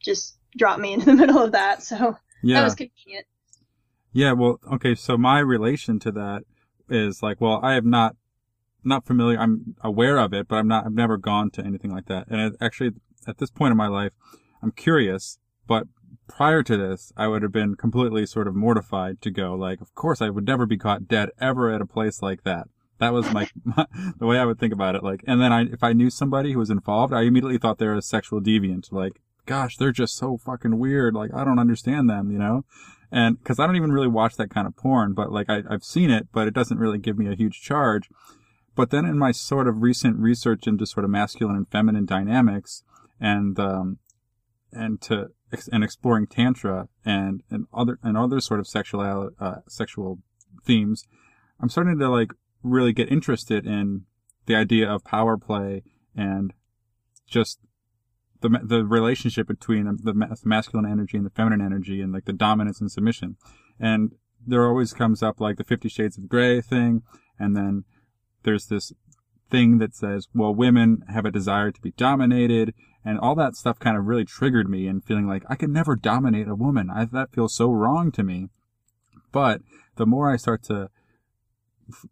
just 0.00 0.38
dropped 0.56 0.80
me 0.80 0.92
into 0.94 1.06
the 1.06 1.14
middle 1.14 1.42
of 1.42 1.52
that. 1.52 1.82
So 1.82 2.16
Yeah. 2.42 2.60
that 2.60 2.64
was 2.64 2.74
convenient. 2.74 3.26
Yeah, 4.12 4.32
well, 4.32 4.60
okay, 4.72 4.94
so 4.94 5.18
my 5.18 5.40
relation 5.40 5.98
to 6.00 6.12
that 6.12 6.44
is 6.88 7.22
like, 7.22 7.40
well, 7.40 7.60
I 7.62 7.74
am 7.74 7.90
not 7.90 8.16
not 8.84 9.04
familiar. 9.04 9.38
I'm 9.38 9.74
aware 9.82 10.18
of 10.18 10.32
it, 10.32 10.48
but 10.48 10.56
I'm 10.56 10.68
not. 10.68 10.86
I've 10.86 10.92
never 10.92 11.16
gone 11.16 11.50
to 11.52 11.64
anything 11.64 11.90
like 11.90 12.06
that. 12.06 12.28
And 12.28 12.40
it, 12.40 12.56
actually, 12.60 12.92
at 13.26 13.38
this 13.38 13.50
point 13.50 13.72
in 13.72 13.76
my 13.76 13.88
life, 13.88 14.12
I'm 14.62 14.70
curious. 14.70 15.38
But 15.66 15.88
prior 16.28 16.62
to 16.62 16.76
this, 16.76 17.12
I 17.16 17.26
would 17.26 17.42
have 17.42 17.52
been 17.52 17.74
completely 17.74 18.26
sort 18.26 18.48
of 18.48 18.54
mortified 18.54 19.20
to 19.22 19.30
go. 19.30 19.54
Like, 19.54 19.80
of 19.80 19.94
course, 19.94 20.22
I 20.22 20.30
would 20.30 20.46
never 20.46 20.66
be 20.66 20.78
caught 20.78 21.08
dead 21.08 21.30
ever 21.40 21.72
at 21.72 21.80
a 21.80 21.86
place 21.86 22.22
like 22.22 22.44
that. 22.44 22.68
That 22.98 23.12
was 23.12 23.30
my, 23.32 23.48
my 23.64 23.86
the 24.18 24.26
way 24.26 24.38
I 24.38 24.44
would 24.44 24.58
think 24.58 24.72
about 24.72 24.94
it. 24.94 25.02
Like, 25.02 25.22
and 25.26 25.40
then 25.40 25.52
I, 25.52 25.62
if 25.62 25.82
I 25.82 25.92
knew 25.92 26.10
somebody 26.10 26.52
who 26.52 26.58
was 26.58 26.70
involved, 26.70 27.12
I 27.12 27.22
immediately 27.22 27.58
thought 27.58 27.78
they 27.78 27.86
were 27.86 27.94
a 27.94 28.02
sexual 28.02 28.40
deviant. 28.40 28.92
Like, 28.92 29.20
gosh, 29.44 29.76
they're 29.76 29.92
just 29.92 30.16
so 30.16 30.36
fucking 30.36 30.78
weird. 30.78 31.14
Like, 31.14 31.32
I 31.34 31.44
don't 31.44 31.58
understand 31.58 32.08
them, 32.08 32.30
you 32.30 32.38
know? 32.38 32.64
And 33.16 33.42
cause 33.44 33.58
I 33.58 33.66
don't 33.66 33.76
even 33.76 33.92
really 33.92 34.08
watch 34.08 34.36
that 34.36 34.50
kind 34.50 34.66
of 34.66 34.76
porn, 34.76 35.14
but 35.14 35.32
like 35.32 35.48
I, 35.48 35.62
I've 35.70 35.84
seen 35.84 36.10
it, 36.10 36.28
but 36.34 36.46
it 36.46 36.52
doesn't 36.52 36.76
really 36.76 36.98
give 36.98 37.16
me 37.16 37.32
a 37.32 37.34
huge 37.34 37.62
charge. 37.62 38.10
But 38.74 38.90
then 38.90 39.06
in 39.06 39.16
my 39.16 39.32
sort 39.32 39.66
of 39.66 39.80
recent 39.80 40.18
research 40.18 40.66
into 40.66 40.84
sort 40.84 41.04
of 41.04 41.10
masculine 41.10 41.56
and 41.56 41.66
feminine 41.66 42.04
dynamics 42.04 42.82
and, 43.18 43.58
um, 43.58 44.00
and 44.70 45.00
to, 45.00 45.28
and 45.72 45.82
exploring 45.82 46.26
tantra 46.26 46.88
and, 47.06 47.42
and 47.50 47.64
other, 47.72 47.98
and 48.02 48.18
other 48.18 48.38
sort 48.38 48.60
of 48.60 48.68
sexual, 48.68 49.30
uh, 49.40 49.54
sexual 49.66 50.18
themes, 50.62 51.06
I'm 51.58 51.70
starting 51.70 51.98
to 51.98 52.10
like 52.10 52.32
really 52.62 52.92
get 52.92 53.10
interested 53.10 53.66
in 53.66 54.02
the 54.44 54.56
idea 54.56 54.90
of 54.90 55.04
power 55.04 55.38
play 55.38 55.84
and 56.14 56.52
just 57.26 57.60
the 58.40 58.60
the 58.62 58.84
relationship 58.84 59.46
between 59.46 59.84
the 60.02 60.14
masculine 60.44 60.90
energy 60.90 61.16
and 61.16 61.26
the 61.26 61.30
feminine 61.30 61.60
energy 61.60 62.00
and 62.00 62.12
like 62.12 62.24
the 62.24 62.32
dominance 62.32 62.80
and 62.80 62.90
submission. 62.90 63.36
And 63.78 64.12
there 64.46 64.66
always 64.66 64.92
comes 64.92 65.22
up 65.22 65.40
like 65.40 65.56
the 65.56 65.64
50 65.64 65.88
shades 65.88 66.16
of 66.16 66.28
gray 66.28 66.60
thing 66.60 67.02
and 67.38 67.56
then 67.56 67.84
there's 68.42 68.66
this 68.66 68.92
thing 69.50 69.78
that 69.78 69.94
says, 69.94 70.28
well, 70.34 70.54
women 70.54 71.02
have 71.12 71.24
a 71.24 71.30
desire 71.30 71.70
to 71.70 71.80
be 71.80 71.92
dominated 71.92 72.74
and 73.04 73.18
all 73.18 73.34
that 73.36 73.54
stuff 73.54 73.78
kind 73.78 73.96
of 73.96 74.06
really 74.06 74.24
triggered 74.24 74.68
me 74.68 74.88
and 74.88 75.04
feeling 75.04 75.26
like 75.26 75.44
I 75.48 75.54
could 75.54 75.70
never 75.70 75.94
dominate 75.94 76.48
a 76.48 76.54
woman. 76.54 76.90
I, 76.90 77.04
that 77.04 77.32
feels 77.32 77.54
so 77.54 77.70
wrong 77.70 78.10
to 78.12 78.22
me. 78.22 78.48
But 79.32 79.60
the 79.96 80.06
more 80.06 80.30
I 80.30 80.36
start 80.36 80.62
to 80.64 80.90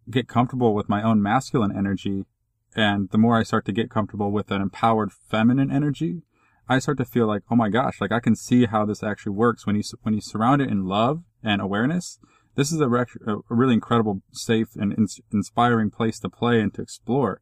get 0.08 0.28
comfortable 0.28 0.74
with 0.74 0.88
my 0.88 1.02
own 1.02 1.20
masculine 1.20 1.76
energy 1.76 2.26
and 2.74 3.08
the 3.10 3.18
more 3.18 3.36
I 3.36 3.42
start 3.42 3.64
to 3.66 3.72
get 3.72 3.90
comfortable 3.90 4.30
with 4.30 4.50
an 4.50 4.60
empowered 4.60 5.12
feminine 5.12 5.70
energy, 5.70 6.22
I 6.68 6.78
start 6.78 6.98
to 6.98 7.04
feel 7.04 7.26
like, 7.26 7.42
oh 7.50 7.56
my 7.56 7.68
gosh, 7.68 8.00
like 8.00 8.12
I 8.12 8.20
can 8.20 8.34
see 8.34 8.66
how 8.66 8.84
this 8.84 9.02
actually 9.02 9.32
works 9.32 9.66
when 9.66 9.76
you, 9.76 9.82
when 10.02 10.14
you 10.14 10.20
surround 10.20 10.62
it 10.62 10.70
in 10.70 10.86
love 10.86 11.22
and 11.42 11.60
awareness. 11.60 12.18
This 12.56 12.72
is 12.72 12.80
a, 12.80 12.88
rec- 12.88 13.20
a 13.26 13.36
really 13.48 13.74
incredible, 13.74 14.22
safe 14.32 14.68
and 14.76 14.96
ins- 14.96 15.20
inspiring 15.32 15.90
place 15.90 16.18
to 16.20 16.30
play 16.30 16.60
and 16.60 16.72
to 16.74 16.82
explore. 16.82 17.40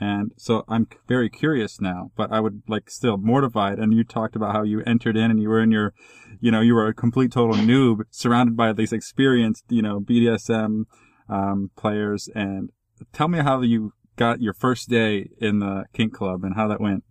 And 0.00 0.32
so 0.36 0.64
I'm 0.68 0.88
very 1.06 1.30
curious 1.30 1.80
now, 1.80 2.10
but 2.16 2.32
I 2.32 2.40
would 2.40 2.62
like 2.66 2.90
still 2.90 3.16
mortified. 3.16 3.78
And 3.78 3.94
you 3.94 4.02
talked 4.02 4.34
about 4.34 4.52
how 4.52 4.62
you 4.62 4.82
entered 4.82 5.16
in 5.16 5.30
and 5.30 5.40
you 5.40 5.48
were 5.48 5.62
in 5.62 5.70
your, 5.70 5.94
you 6.40 6.50
know, 6.50 6.60
you 6.60 6.74
were 6.74 6.88
a 6.88 6.94
complete 6.94 7.32
total 7.32 7.54
noob 7.56 8.00
surrounded 8.10 8.56
by 8.56 8.72
these 8.72 8.92
experienced, 8.92 9.64
you 9.68 9.82
know, 9.82 10.00
BDSM, 10.00 10.84
um, 11.28 11.70
players. 11.76 12.28
And 12.34 12.70
tell 13.12 13.28
me 13.28 13.38
how 13.38 13.60
you 13.60 13.92
got 14.16 14.40
your 14.40 14.54
first 14.54 14.88
day 14.88 15.28
in 15.40 15.58
the 15.58 15.84
kink 15.92 16.14
club 16.14 16.44
and 16.44 16.54
how 16.54 16.68
that 16.68 16.80
went. 16.80 17.04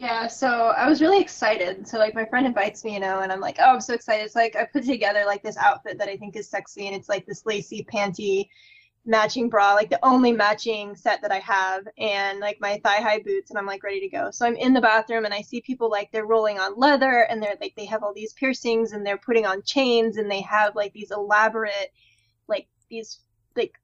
Yeah, 0.00 0.28
so 0.28 0.48
I 0.48 0.88
was 0.88 1.02
really 1.02 1.20
excited. 1.20 1.86
So 1.86 1.98
like 1.98 2.14
my 2.14 2.24
friend 2.24 2.46
invites 2.46 2.84
me, 2.84 2.94
you 2.94 3.00
know, 3.00 3.20
and 3.20 3.30
I'm 3.30 3.40
like, 3.40 3.58
oh, 3.60 3.74
I'm 3.74 3.82
so 3.82 3.92
excited. 3.92 4.24
It's 4.24 4.34
like 4.34 4.56
I 4.56 4.64
put 4.64 4.84
together 4.84 5.24
like 5.26 5.42
this 5.42 5.58
outfit 5.58 5.98
that 5.98 6.08
I 6.08 6.16
think 6.16 6.36
is 6.36 6.48
sexy, 6.48 6.86
and 6.86 6.96
it's 6.96 7.10
like 7.10 7.26
this 7.26 7.44
lacy 7.44 7.86
panty 7.92 8.48
matching 9.04 9.50
bra, 9.50 9.74
like 9.74 9.90
the 9.90 10.02
only 10.02 10.32
matching 10.32 10.96
set 10.96 11.20
that 11.20 11.32
I 11.32 11.40
have, 11.40 11.86
and 11.98 12.40
like 12.40 12.58
my 12.62 12.80
thigh 12.82 13.02
high 13.02 13.18
boots, 13.18 13.50
and 13.50 13.58
I'm 13.58 13.66
like 13.66 13.82
ready 13.82 14.00
to 14.00 14.08
go. 14.08 14.30
So 14.30 14.46
I'm 14.46 14.56
in 14.56 14.72
the 14.72 14.80
bathroom 14.80 15.26
and 15.26 15.34
I 15.34 15.42
see 15.42 15.60
people 15.60 15.90
like 15.90 16.10
they're 16.12 16.24
rolling 16.24 16.58
on 16.58 16.78
leather 16.78 17.26
and 17.28 17.42
they're 17.42 17.56
like 17.60 17.74
they 17.76 17.84
have 17.84 18.02
all 18.02 18.14
these 18.14 18.32
piercings 18.32 18.92
and 18.92 19.04
they're 19.04 19.18
putting 19.18 19.44
on 19.44 19.62
chains 19.62 20.16
and 20.16 20.30
they 20.30 20.40
have 20.40 20.74
like 20.76 20.94
these 20.94 21.10
elaborate 21.10 21.92
like 22.48 22.68
these 22.88 23.20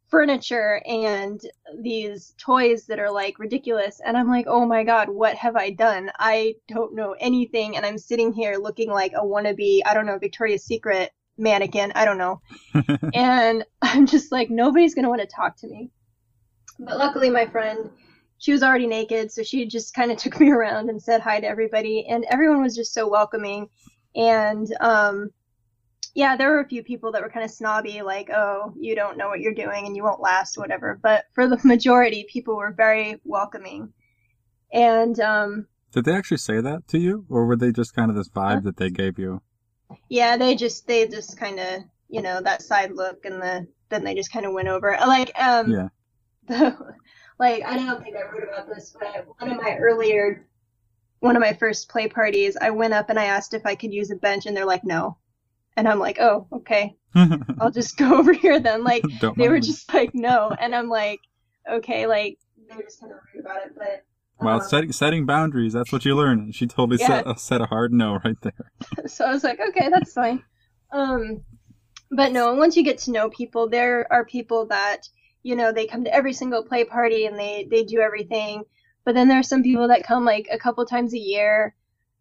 furniture 0.08 0.80
and 0.86 1.40
these 1.80 2.34
toys 2.38 2.86
that 2.86 2.98
are 2.98 3.10
like 3.10 3.38
ridiculous. 3.38 4.00
And 4.04 4.16
i'm 4.16 4.28
like 4.28 4.46
oh 4.48 4.64
my 4.66 4.84
god 4.84 5.08
what 5.08 5.34
have 5.36 5.56
i 5.56 5.70
done? 5.70 6.10
I 6.18 6.54
don't 6.68 6.94
know 6.94 7.14
anything. 7.18 7.76
And 7.76 7.84
i'm 7.84 7.98
sitting 7.98 8.32
here 8.32 8.56
looking 8.56 8.90
like 8.90 9.12
a 9.12 9.24
wannabe 9.24 9.80
i 9.84 9.94
don't 9.94 10.06
know 10.06 10.18
victoria's 10.18 10.64
secret 10.64 11.12
mannequin. 11.38 11.92
I 11.94 12.04
don't 12.04 12.18
know. 12.18 12.40
And 13.14 13.64
i'm 13.82 14.06
just 14.06 14.32
like 14.32 14.50
nobody's 14.50 14.94
going 14.94 15.04
to 15.04 15.08
want 15.10 15.22
to 15.22 15.26
talk 15.26 15.56
to 15.58 15.68
me. 15.68 15.90
But 16.78 16.98
luckily 16.98 17.30
my 17.30 17.46
friend 17.46 17.90
she 18.38 18.52
was 18.52 18.62
already 18.62 18.86
naked 18.86 19.32
so 19.32 19.42
she 19.42 19.66
just 19.66 19.94
kind 19.94 20.12
of 20.12 20.18
took 20.18 20.38
me 20.40 20.50
around 20.50 20.88
and 20.88 21.02
said 21.02 21.20
hi 21.20 21.40
to 21.40 21.46
everybody. 21.46 22.06
And 22.08 22.24
everyone 22.30 22.62
was 22.62 22.76
just 22.76 22.94
so 22.94 23.08
welcoming. 23.08 23.68
And 24.14 24.68
um 24.80 25.30
yeah, 26.16 26.34
there 26.34 26.50
were 26.50 26.60
a 26.60 26.68
few 26.68 26.82
people 26.82 27.12
that 27.12 27.20
were 27.20 27.28
kind 27.28 27.44
of 27.44 27.50
snobby, 27.50 28.00
like, 28.00 28.30
oh, 28.30 28.72
you 28.80 28.94
don't 28.94 29.18
know 29.18 29.28
what 29.28 29.40
you're 29.40 29.52
doing 29.52 29.84
and 29.86 29.94
you 29.94 30.02
won't 30.02 30.18
last, 30.18 30.56
whatever. 30.56 30.98
But 31.02 31.26
for 31.34 31.46
the 31.46 31.60
majority, 31.64 32.26
people 32.32 32.56
were 32.56 32.72
very 32.72 33.20
welcoming. 33.22 33.92
And 34.72 35.20
um, 35.20 35.66
Did 35.92 36.06
they 36.06 36.14
actually 36.14 36.38
say 36.38 36.62
that 36.62 36.88
to 36.88 36.98
you, 36.98 37.26
or 37.28 37.44
were 37.44 37.54
they 37.54 37.70
just 37.70 37.94
kind 37.94 38.10
of 38.10 38.16
this 38.16 38.30
vibe 38.30 38.64
that 38.64 38.78
they 38.78 38.88
gave 38.88 39.18
you? 39.18 39.42
Yeah, 40.08 40.38
they 40.38 40.56
just 40.56 40.86
they 40.86 41.06
just 41.06 41.38
kind 41.38 41.60
of 41.60 41.82
you 42.08 42.22
know 42.22 42.40
that 42.40 42.62
side 42.62 42.92
look 42.92 43.24
and 43.26 43.40
the 43.42 43.66
then 43.90 44.02
they 44.02 44.14
just 44.14 44.32
kind 44.32 44.46
of 44.46 44.52
went 44.52 44.68
over 44.68 44.96
like 45.06 45.38
um 45.38 45.70
Yeah. 45.70 45.88
the 46.48 46.76
like 47.38 47.62
I 47.62 47.76
don't 47.76 48.02
think 48.02 48.16
I 48.16 48.22
wrote 48.22 48.48
about 48.48 48.68
this, 48.68 48.96
but 48.98 49.26
one 49.38 49.50
of 49.50 49.62
my 49.62 49.76
earlier 49.76 50.46
one 51.20 51.36
of 51.36 51.40
my 51.40 51.52
first 51.52 51.90
play 51.90 52.08
parties, 52.08 52.56
I 52.58 52.70
went 52.70 52.94
up 52.94 53.10
and 53.10 53.18
I 53.18 53.26
asked 53.26 53.52
if 53.52 53.66
I 53.66 53.74
could 53.74 53.92
use 53.92 54.10
a 54.10 54.16
bench, 54.16 54.46
and 54.46 54.56
they're 54.56 54.64
like 54.64 54.84
no, 54.84 55.18
and 55.76 55.88
I'm 55.88 55.98
like 55.98 56.18
oh 56.20 56.46
okay, 56.52 56.96
I'll 57.60 57.70
just 57.70 57.96
go 57.98 58.18
over 58.18 58.32
here 58.32 58.60
then. 58.60 58.84
Like 58.84 59.04
they 59.36 59.48
were 59.48 59.54
me. 59.56 59.60
just 59.60 59.92
like 59.92 60.14
no, 60.14 60.52
and 60.58 60.74
I'm 60.74 60.88
like 60.88 61.20
okay, 61.70 62.06
like 62.06 62.38
they 62.68 62.76
were 62.76 62.82
just 62.82 63.00
kind 63.00 63.12
of 63.12 63.18
rude 63.34 63.44
about 63.44 63.66
it, 63.66 63.72
but. 63.76 64.04
Well, 64.38 64.56
um, 64.60 64.68
setting 64.68 64.92
setting 64.92 65.24
boundaries, 65.24 65.72
that's 65.72 65.90
what 65.92 66.04
you 66.04 66.14
learn. 66.14 66.52
She 66.52 66.66
totally 66.66 66.98
Yeah. 67.00 67.22
set, 67.24 67.40
set 67.40 67.60
a 67.62 67.66
hard 67.66 67.92
no 67.92 68.18
right 68.22 68.36
there. 68.42 69.06
so 69.06 69.24
I 69.24 69.32
was 69.32 69.42
like, 69.42 69.58
okay, 69.68 69.88
that's 69.88 70.12
fine. 70.12 70.42
Um, 70.92 71.40
but 72.10 72.32
no, 72.32 72.52
once 72.54 72.76
you 72.76 72.84
get 72.84 72.98
to 72.98 73.12
know 73.12 73.30
people, 73.30 73.66
there 73.68 74.06
are 74.12 74.26
people 74.26 74.66
that 74.66 75.08
you 75.42 75.56
know 75.56 75.72
they 75.72 75.86
come 75.86 76.04
to 76.04 76.12
every 76.14 76.34
single 76.34 76.62
play 76.62 76.84
party 76.84 77.24
and 77.24 77.38
they 77.38 77.66
they 77.70 77.82
do 77.82 78.00
everything. 78.00 78.64
But 79.06 79.14
then 79.14 79.28
there 79.28 79.38
are 79.38 79.42
some 79.42 79.62
people 79.62 79.88
that 79.88 80.04
come 80.04 80.24
like 80.26 80.48
a 80.52 80.58
couple 80.58 80.84
times 80.84 81.14
a 81.14 81.18
year. 81.18 81.74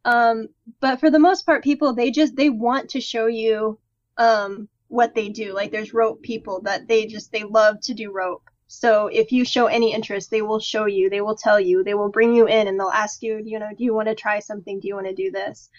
Um, 0.05 0.49
but 0.79 0.99
for 0.99 1.09
the 1.09 1.19
most 1.19 1.45
part, 1.45 1.63
people 1.63 1.93
they 1.93 2.11
just 2.11 2.35
they 2.35 2.49
want 2.49 2.91
to 2.91 3.01
show 3.01 3.25
you 3.25 3.79
um 4.17 4.69
what 4.87 5.15
they 5.15 5.29
do. 5.29 5.53
Like 5.53 5.71
there's 5.71 5.93
rope 5.93 6.21
people 6.21 6.61
that 6.61 6.87
they 6.87 7.05
just 7.05 7.31
they 7.31 7.43
love 7.43 7.81
to 7.81 7.93
do 7.93 8.11
rope. 8.11 8.43
So 8.67 9.07
if 9.07 9.31
you 9.31 9.45
show 9.45 9.67
any 9.67 9.93
interest, 9.93 10.31
they 10.31 10.41
will 10.41 10.59
show 10.59 10.85
you, 10.85 11.09
they 11.09 11.21
will 11.21 11.35
tell 11.35 11.59
you, 11.59 11.83
they 11.83 11.93
will 11.93 12.09
bring 12.09 12.33
you 12.33 12.47
in 12.47 12.67
and 12.67 12.79
they'll 12.79 12.89
ask 12.89 13.21
you, 13.21 13.41
you 13.43 13.59
know, 13.59 13.69
do 13.77 13.83
you 13.83 13.93
want 13.93 14.07
to 14.07 14.15
try 14.15 14.39
something? 14.39 14.79
Do 14.79 14.87
you 14.87 14.95
want 14.95 15.07
to 15.07 15.13
do 15.13 15.31
this? 15.31 15.69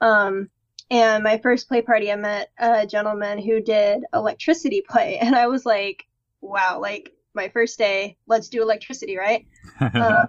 Um, 0.00 0.48
and 0.90 1.24
my 1.24 1.38
first 1.38 1.68
play 1.68 1.82
party, 1.82 2.10
I 2.12 2.16
met 2.16 2.50
a 2.58 2.86
gentleman 2.86 3.38
who 3.38 3.60
did 3.60 4.04
electricity 4.12 4.82
play, 4.86 5.18
and 5.22 5.34
I 5.34 5.46
was 5.46 5.64
like, 5.64 6.04
wow, 6.40 6.80
like 6.80 7.12
my 7.34 7.48
first 7.48 7.78
day, 7.78 8.16
let's 8.26 8.48
do 8.48 8.62
electricity, 8.62 9.16
right? 9.16 9.46
Uh, 9.80 10.26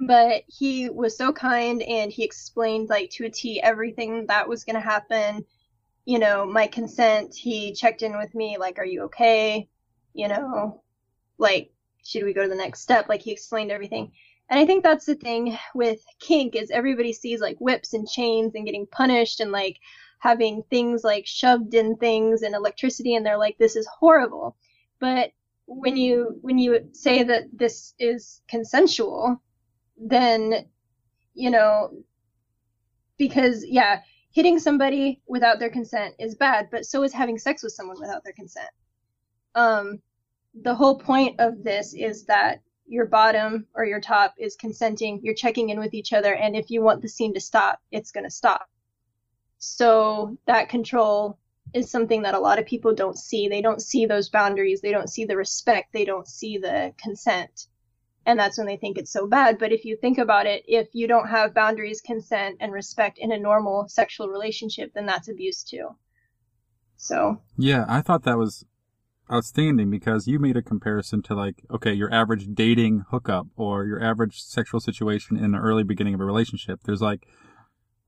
but 0.00 0.44
he 0.46 0.88
was 0.88 1.16
so 1.16 1.32
kind 1.32 1.82
and 1.82 2.10
he 2.10 2.24
explained 2.24 2.88
like 2.88 3.10
to 3.10 3.26
a 3.26 3.30
T 3.30 3.60
everything 3.62 4.26
that 4.26 4.48
was 4.48 4.64
going 4.64 4.74
to 4.74 4.80
happen. 4.80 5.44
You 6.06 6.18
know, 6.18 6.46
my 6.46 6.66
consent, 6.66 7.34
he 7.34 7.74
checked 7.74 8.02
in 8.02 8.16
with 8.16 8.34
me, 8.34 8.56
like, 8.58 8.78
are 8.78 8.84
you 8.84 9.02
okay? 9.04 9.68
You 10.14 10.28
know, 10.28 10.82
like, 11.38 11.72
should 12.02 12.24
we 12.24 12.32
go 12.32 12.42
to 12.42 12.48
the 12.48 12.54
next 12.54 12.80
step? 12.80 13.08
Like, 13.08 13.20
he 13.20 13.30
explained 13.30 13.70
everything. 13.70 14.12
And 14.48 14.58
I 14.58 14.66
think 14.66 14.82
that's 14.82 15.04
the 15.04 15.14
thing 15.14 15.56
with 15.74 16.02
kink 16.18 16.56
is 16.56 16.70
everybody 16.70 17.12
sees 17.12 17.40
like 17.40 17.58
whips 17.58 17.92
and 17.92 18.08
chains 18.08 18.54
and 18.54 18.64
getting 18.64 18.86
punished 18.86 19.40
and 19.40 19.52
like 19.52 19.78
having 20.18 20.64
things 20.70 21.04
like 21.04 21.26
shoved 21.26 21.74
in 21.74 21.96
things 21.96 22.42
and 22.42 22.54
electricity 22.54 23.14
and 23.14 23.24
they're 23.24 23.38
like 23.38 23.58
this 23.58 23.76
is 23.76 23.86
horrible. 23.86 24.56
But 24.98 25.30
when 25.66 25.96
you 25.96 26.38
when 26.40 26.58
you 26.58 26.88
say 26.92 27.22
that 27.22 27.44
this 27.52 27.94
is 28.00 28.42
consensual, 28.48 29.40
then 30.00 30.66
you 31.34 31.50
know 31.50 31.90
because 33.18 33.64
yeah, 33.66 34.00
hitting 34.32 34.58
somebody 34.58 35.20
without 35.28 35.58
their 35.58 35.70
consent 35.70 36.14
is 36.18 36.34
bad, 36.34 36.68
but 36.70 36.86
so 36.86 37.02
is 37.02 37.12
having 37.12 37.38
sex 37.38 37.62
with 37.62 37.72
someone 37.72 38.00
without 38.00 38.24
their 38.24 38.32
consent. 38.32 38.70
Um 39.54 40.00
the 40.62 40.74
whole 40.74 40.98
point 40.98 41.38
of 41.38 41.62
this 41.62 41.94
is 41.94 42.24
that 42.24 42.60
your 42.86 43.06
bottom 43.06 43.66
or 43.74 43.84
your 43.84 44.00
top 44.00 44.34
is 44.36 44.56
consenting, 44.56 45.20
you're 45.22 45.34
checking 45.34 45.70
in 45.70 45.78
with 45.78 45.94
each 45.94 46.12
other, 46.12 46.34
and 46.34 46.56
if 46.56 46.70
you 46.70 46.82
want 46.82 47.02
the 47.02 47.08
scene 47.08 47.32
to 47.34 47.40
stop, 47.40 47.78
it's 47.92 48.10
going 48.10 48.24
to 48.24 48.30
stop. 48.30 48.68
So 49.58 50.36
that 50.46 50.68
control 50.68 51.38
is 51.72 51.90
something 51.90 52.22
that 52.22 52.34
a 52.34 52.40
lot 52.40 52.58
of 52.58 52.66
people 52.66 52.92
don't 52.92 53.16
see. 53.16 53.46
They 53.46 53.62
don't 53.62 53.80
see 53.80 54.06
those 54.06 54.28
boundaries, 54.28 54.80
they 54.80 54.90
don't 54.90 55.08
see 55.08 55.24
the 55.24 55.36
respect, 55.36 55.92
they 55.92 56.04
don't 56.04 56.26
see 56.26 56.58
the 56.58 56.92
consent. 57.00 57.66
And 58.26 58.38
that's 58.38 58.58
when 58.58 58.66
they 58.66 58.76
think 58.76 58.98
it's 58.98 59.12
so 59.12 59.26
bad. 59.26 59.58
But 59.58 59.72
if 59.72 59.84
you 59.84 59.96
think 59.96 60.18
about 60.18 60.46
it, 60.46 60.62
if 60.66 60.88
you 60.92 61.08
don't 61.08 61.28
have 61.28 61.54
boundaries, 61.54 62.00
consent, 62.00 62.58
and 62.60 62.72
respect 62.72 63.18
in 63.18 63.32
a 63.32 63.38
normal 63.38 63.88
sexual 63.88 64.28
relationship, 64.28 64.92
then 64.94 65.06
that's 65.06 65.28
abuse 65.28 65.62
too. 65.62 65.96
So, 66.96 67.40
yeah, 67.56 67.86
I 67.88 68.02
thought 68.02 68.24
that 68.24 68.36
was 68.36 68.66
outstanding 69.32 69.90
because 69.90 70.26
you 70.26 70.38
made 70.38 70.56
a 70.56 70.62
comparison 70.62 71.22
to 71.22 71.34
like, 71.34 71.62
okay, 71.70 71.92
your 71.92 72.12
average 72.12 72.48
dating 72.52 73.04
hookup 73.10 73.46
or 73.56 73.86
your 73.86 74.02
average 74.02 74.42
sexual 74.42 74.80
situation 74.80 75.36
in 75.36 75.52
the 75.52 75.58
early 75.58 75.84
beginning 75.84 76.14
of 76.14 76.20
a 76.20 76.24
relationship. 76.24 76.80
There's 76.84 77.00
like, 77.00 77.26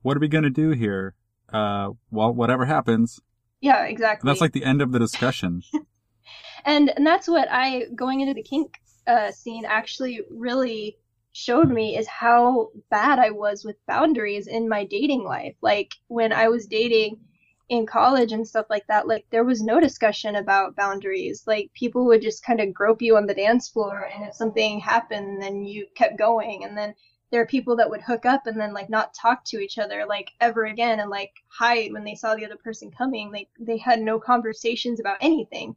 what 0.03 0.17
are 0.17 0.21
we 0.21 0.29
going 0.29 0.45
to 0.45 0.51
do 0.51 0.71
here? 0.71 1.15
Uh, 1.53 1.91
well, 2.11 2.33
whatever 2.33 2.67
happens. 2.67 3.21
yeah, 3.61 3.85
exactly. 3.85 4.29
That's 4.29 4.41
like 4.41 4.53
the 4.53 4.65
end 4.65 4.83
of 4.83 4.93
the 4.93 4.99
discussion. 4.99 5.63
and 6.65 6.91
and 6.97 7.07
that's 7.07 7.29
what 7.29 7.49
I 7.51 7.85
going 7.95 8.21
into 8.21 8.35
the 8.35 8.43
kink 8.43 8.79
uh, 9.07 9.31
scene 9.31 9.65
actually 9.65 10.21
really 10.31 10.97
showed 11.33 11.71
me 11.71 11.97
is 11.97 12.07
how 12.07 12.71
bad 12.91 13.19
I 13.19 13.31
was 13.31 13.65
with 13.65 13.85
boundaries 13.87 14.47
in 14.47 14.69
my 14.69 14.85
dating 14.85 15.25
life. 15.25 15.57
Like 15.63 15.95
when 16.09 16.33
I 16.33 16.49
was 16.49 16.67
dating 16.67 17.21
in 17.69 17.87
college 17.87 18.33
and 18.33 18.47
stuff 18.47 18.67
like 18.69 18.87
that, 18.89 19.09
like 19.09 19.25
there 19.31 19.45
was 19.45 19.63
no 19.63 19.81
discussion 19.81 20.37
about 20.37 20.77
boundaries. 20.77 21.45
Like 21.47 21.71
people 21.75 22.05
would 22.07 22.23
just 22.23 22.45
kind 22.45 22.61
of 22.61 22.75
grope 22.75 23.01
you 23.01 23.17
on 23.17 23.27
the 23.27 23.35
dance 23.35 23.69
floor, 23.69 24.11
and 24.15 24.27
if 24.29 24.35
something 24.35 24.79
happened, 24.81 25.43
then 25.43 25.65
you 25.65 25.87
kept 25.95 26.19
going, 26.19 26.65
and 26.65 26.77
then 26.77 26.95
there 27.31 27.41
are 27.41 27.47
people 27.47 27.75
that 27.77 27.89
would 27.89 28.03
hook 28.03 28.27
up 28.27 28.47
and 28.47 28.61
then 28.61 28.75
like 28.75 28.91
not 28.91 29.15
talk 29.15 29.43
to 29.43 29.59
each 29.59 29.79
other 29.79 30.05
like 30.07 30.31
ever 30.41 30.67
again 30.67 31.01
and 31.01 31.09
like 31.09 31.33
hide 31.49 31.91
when 31.93 32.05
they 32.05 32.15
saw 32.15 32.35
the 32.35 32.45
other 32.45 32.59
person 32.63 32.91
coming 32.91 33.33
like 33.33 33.49
they 33.59 33.79
had 33.79 34.01
no 34.01 34.21
conversations 34.21 35.01
about 35.01 35.17
anything 35.23 35.75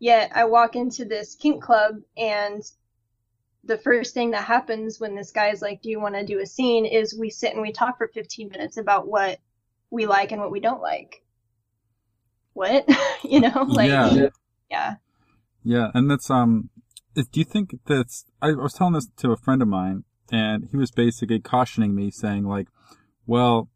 Yet 0.00 0.32
I 0.34 0.44
walk 0.46 0.74
into 0.74 1.04
this 1.04 1.36
kink 1.36 1.62
club 1.62 2.00
and 2.16 2.62
the 3.62 3.76
first 3.76 4.14
thing 4.14 4.30
that 4.30 4.44
happens 4.44 4.98
when 4.98 5.14
this 5.14 5.30
guy's 5.30 5.60
like, 5.60 5.82
Do 5.82 5.90
you 5.90 6.00
want 6.00 6.14
to 6.16 6.24
do 6.24 6.40
a 6.40 6.46
scene? 6.46 6.86
is 6.86 7.16
we 7.16 7.30
sit 7.30 7.52
and 7.52 7.62
we 7.62 7.70
talk 7.70 7.98
for 7.98 8.08
15 8.08 8.48
minutes 8.48 8.78
about 8.78 9.06
what 9.06 9.38
we 9.90 10.06
like 10.06 10.32
and 10.32 10.40
what 10.40 10.50
we 10.50 10.60
don't 10.60 10.80
like. 10.80 11.22
What? 12.54 12.88
you 13.22 13.40
know? 13.40 13.66
Like, 13.68 13.88
Yeah. 13.88 14.28
yeah. 14.70 14.94
Yeah, 15.62 15.90
and 15.94 16.10
that's 16.10 16.30
um. 16.30 16.70
Do 17.14 17.24
you 17.34 17.44
think 17.44 17.74
that's? 17.86 18.24
I 18.40 18.52
was 18.52 18.72
telling 18.72 18.94
this 18.94 19.08
to 19.18 19.32
a 19.32 19.36
friend 19.36 19.60
of 19.60 19.68
mine, 19.68 20.04
and 20.32 20.68
he 20.70 20.76
was 20.76 20.90
basically 20.90 21.40
cautioning 21.40 21.94
me, 21.94 22.10
saying 22.10 22.44
like, 22.44 22.68
"Well, 23.26 23.68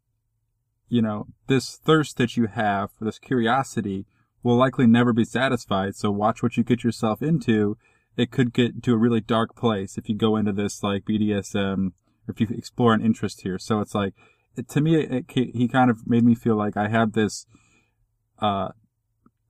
you 0.89 1.01
know, 1.01 1.27
this 1.47 1.75
thirst 1.75 2.17
that 2.17 2.37
you 2.37 2.47
have 2.47 2.91
for 2.91 3.05
this 3.05 3.19
curiosity 3.19 4.07
will 4.45 4.57
likely 4.57 4.85
never 4.85 5.11
be 5.11 5.25
satisfied. 5.25 5.95
So 5.95 6.11
watch 6.11 6.43
what 6.43 6.55
you 6.55 6.63
get 6.63 6.83
yourself 6.83 7.23
into. 7.23 7.79
It 8.15 8.29
could 8.29 8.53
get 8.53 8.83
to 8.83 8.93
a 8.93 8.97
really 8.97 9.19
dark 9.19 9.55
place 9.55 9.97
if 9.97 10.07
you 10.07 10.15
go 10.15 10.37
into 10.37 10.53
this 10.53 10.83
like 10.83 11.03
BDSM, 11.03 11.93
if 12.27 12.39
you 12.39 12.47
explore 12.55 12.93
an 12.93 13.03
interest 13.03 13.41
here. 13.41 13.57
So 13.57 13.79
it's 13.79 13.95
like, 13.95 14.13
it, 14.55 14.69
to 14.69 14.81
me, 14.81 15.01
it, 15.01 15.25
it, 15.27 15.55
he 15.55 15.67
kind 15.67 15.89
of 15.89 16.05
made 16.05 16.23
me 16.23 16.35
feel 16.35 16.55
like 16.55 16.77
I 16.77 16.89
had 16.89 17.13
this, 17.13 17.47
uh, 18.37 18.69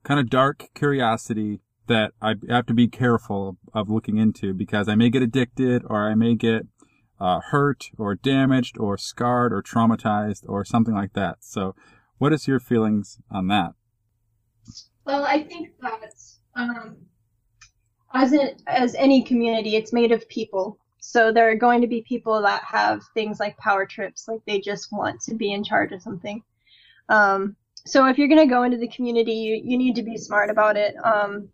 kind 0.02 0.18
of 0.18 0.30
dark 0.30 0.68
curiosity 0.74 1.60
that 1.88 2.12
I 2.22 2.36
have 2.48 2.64
to 2.64 2.74
be 2.74 2.88
careful 2.88 3.58
of 3.74 3.90
looking 3.90 4.16
into 4.16 4.54
because 4.54 4.88
I 4.88 4.94
may 4.94 5.10
get 5.10 5.22
addicted 5.22 5.82
or 5.84 6.10
I 6.10 6.14
may 6.14 6.34
get 6.36 6.62
uh, 7.20 7.40
hurt 7.50 7.90
or 7.98 8.14
damaged 8.14 8.78
or 8.78 8.96
scarred 8.96 9.52
or 9.52 9.62
traumatized 9.62 10.48
or 10.48 10.64
something 10.64 10.94
like 10.94 11.12
that. 11.12 11.38
So, 11.40 11.74
what 12.16 12.32
is 12.32 12.48
your 12.48 12.60
feelings 12.60 13.18
on 13.30 13.48
that? 13.48 13.72
Well, 15.06 15.24
I 15.24 15.44
think 15.44 15.70
that 15.80 16.12
um, 16.56 16.96
as 18.12 18.34
as 18.66 18.94
any 18.96 19.22
community, 19.22 19.76
it's 19.76 19.92
made 19.92 20.10
of 20.10 20.28
people. 20.28 20.78
So 20.98 21.32
there 21.32 21.48
are 21.48 21.54
going 21.54 21.80
to 21.80 21.86
be 21.86 22.02
people 22.02 22.42
that 22.42 22.64
have 22.64 23.02
things 23.14 23.38
like 23.38 23.56
power 23.58 23.86
trips, 23.86 24.26
like 24.26 24.40
they 24.46 24.58
just 24.58 24.90
want 24.90 25.20
to 25.22 25.34
be 25.36 25.52
in 25.52 25.62
charge 25.62 25.92
of 25.92 26.02
something. 26.02 26.42
Um, 27.08 27.54
so 27.84 28.06
if 28.06 28.18
you're 28.18 28.26
going 28.26 28.40
to 28.40 28.52
go 28.52 28.64
into 28.64 28.78
the 28.78 28.88
community, 28.88 29.32
you, 29.32 29.62
you 29.64 29.78
need 29.78 29.94
to 29.94 30.02
be 30.02 30.16
smart 30.16 30.50
about 30.50 30.76
it. 30.76 30.96
Um, 31.04 31.48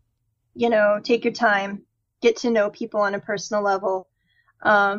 you 0.54 0.70
know, 0.70 0.98
take 1.04 1.22
your 1.22 1.34
time, 1.34 1.82
get 2.22 2.36
to 2.38 2.50
know 2.50 2.70
people 2.70 3.00
on 3.00 3.14
a 3.14 3.20
personal 3.20 3.62
level. 3.62 4.08
Um, 4.62 4.98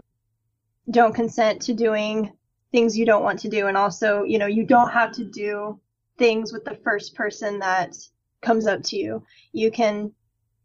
don't 0.91 1.15
consent 1.15 1.63
to 1.63 1.73
doing 1.73 2.31
things 2.71 2.95
you 2.95 3.07
don't 3.07 3.23
want 3.23 3.39
to 3.39 3.49
do, 3.49 3.65
and 3.65 3.77
also, 3.77 4.21
you 4.23 4.37
know, 4.37 4.45
you 4.45 4.63
don't 4.63 4.91
have 4.91 5.11
to 5.13 5.23
do 5.23 5.79
things 6.19 6.53
with 6.53 6.65
the 6.65 6.77
first 6.83 7.15
person 7.15 7.57
that 7.59 7.95
comes 8.43 8.67
up 8.67 8.83
to 8.83 8.97
you. 8.97 9.23
You 9.51 9.71
can 9.71 10.13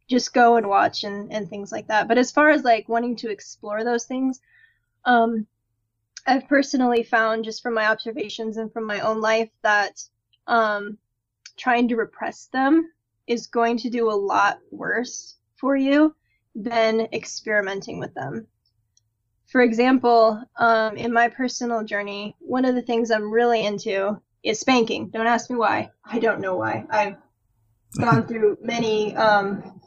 just 0.08 0.34
go 0.34 0.56
and 0.56 0.66
watch 0.68 1.04
and, 1.04 1.32
and 1.32 1.48
things 1.48 1.70
like 1.72 1.88
that. 1.88 2.08
But 2.08 2.18
as 2.18 2.30
far 2.30 2.50
as 2.50 2.64
like 2.64 2.88
wanting 2.88 3.16
to 3.16 3.30
explore 3.30 3.84
those 3.84 4.04
things, 4.06 4.40
um, 5.04 5.46
I've 6.26 6.48
personally 6.48 7.02
found 7.02 7.44
just 7.44 7.62
from 7.62 7.74
my 7.74 7.86
observations 7.86 8.56
and 8.58 8.72
from 8.72 8.84
my 8.84 9.00
own 9.00 9.20
life 9.20 9.50
that 9.62 10.02
um, 10.46 10.98
trying 11.56 11.88
to 11.88 11.96
repress 11.96 12.46
them 12.46 12.90
is 13.26 13.46
going 13.46 13.78
to 13.78 13.90
do 13.90 14.10
a 14.10 14.12
lot 14.12 14.58
worse 14.70 15.36
for 15.56 15.76
you 15.76 16.14
than 16.54 17.08
experimenting 17.12 17.98
with 17.98 18.14
them. 18.14 18.46
for 19.46 19.62
example, 19.62 20.42
um, 20.56 20.96
in 20.96 21.12
my 21.12 21.28
personal 21.28 21.82
journey, 21.82 22.36
one 22.40 22.64
of 22.64 22.74
the 22.74 22.82
things 22.82 23.10
I'm 23.10 23.30
really 23.30 23.64
into 23.64 24.20
is 24.42 24.60
spanking. 24.60 25.08
Don't 25.08 25.26
ask 25.26 25.50
me 25.50 25.56
why. 25.56 25.90
I 26.04 26.18
don't 26.18 26.40
know 26.40 26.56
why. 26.56 26.84
I've 26.90 27.16
gone 27.96 28.26
through 28.26 28.58
many 28.60 29.16
um, 29.16 29.80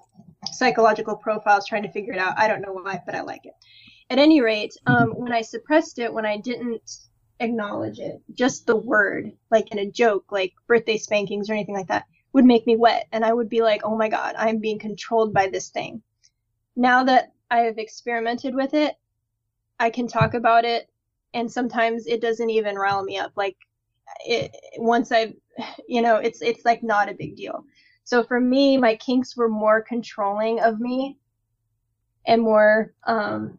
psychological 0.52 1.16
profiles 1.16 1.68
trying 1.68 1.84
to 1.84 1.92
figure 1.92 2.14
it 2.14 2.20
out. 2.20 2.38
I 2.38 2.48
don't 2.48 2.62
know 2.62 2.74
why, 2.74 3.02
but 3.06 3.16
I 3.16 3.22
like 3.22 3.46
it. 3.46 3.54
At 4.10 4.20
any 4.20 4.42
rate, 4.42 4.74
um, 4.88 5.12
when 5.12 5.32
I 5.32 5.42
suppressed 5.42 6.00
it, 6.00 6.14
when 6.14 6.26
I 6.26 6.38
didn't 6.38 6.82
acknowledge 7.40 8.00
it, 8.00 8.22
just 8.34 8.66
the 8.66 8.76
word, 8.76 9.32
like 9.50 9.72
in 9.72 9.80
a 9.80 9.90
joke, 9.90 10.26
like 10.32 10.54
birthday 10.68 10.98
spankings 10.98 11.50
or 11.50 11.54
anything 11.54 11.76
like 11.76 11.88
that, 11.88 12.06
would 12.34 12.46
make 12.46 12.66
me 12.66 12.76
wet. 12.76 13.08
And 13.12 13.24
I 13.24 13.34
would 13.34 13.50
be 13.50 13.62
like, 13.62 13.82
oh 13.84 13.98
my 13.98 14.10
God, 14.10 14.36
I'm 14.38 14.60
being 14.60 14.80
controlled 14.80 15.34
by 15.34 15.48
this 15.48 15.70
thing. 15.70 16.02
Now 16.76 17.04
that 17.04 17.34
I 17.50 17.60
have 17.60 17.78
experimented 17.78 18.56
with 18.56 18.74
it, 18.74 18.96
I 19.80 19.90
can 19.90 20.08
talk 20.08 20.34
about 20.34 20.66
it. 20.66 20.90
And 21.34 21.52
sometimes 21.52 22.08
it 22.08 22.22
doesn't 22.22 22.50
even 22.50 22.76
rile 22.78 23.04
me 23.04 23.18
up. 23.18 23.32
Like 23.36 23.58
it, 24.26 24.56
once 24.78 25.12
I've, 25.12 25.34
you 25.88 26.02
know, 26.02 26.18
it's, 26.18 26.42
it's 26.42 26.66
like 26.66 26.84
not 26.84 27.10
a 27.10 27.14
big 27.14 27.36
deal. 27.36 27.64
So 28.12 28.24
for 28.24 28.42
me, 28.42 28.76
my 28.76 28.98
kinks 28.98 29.38
were 29.38 29.48
more 29.48 29.82
controlling 29.82 30.60
of 30.60 30.82
me 30.82 31.18
and 32.28 32.42
more, 32.42 32.94
um, 33.08 33.58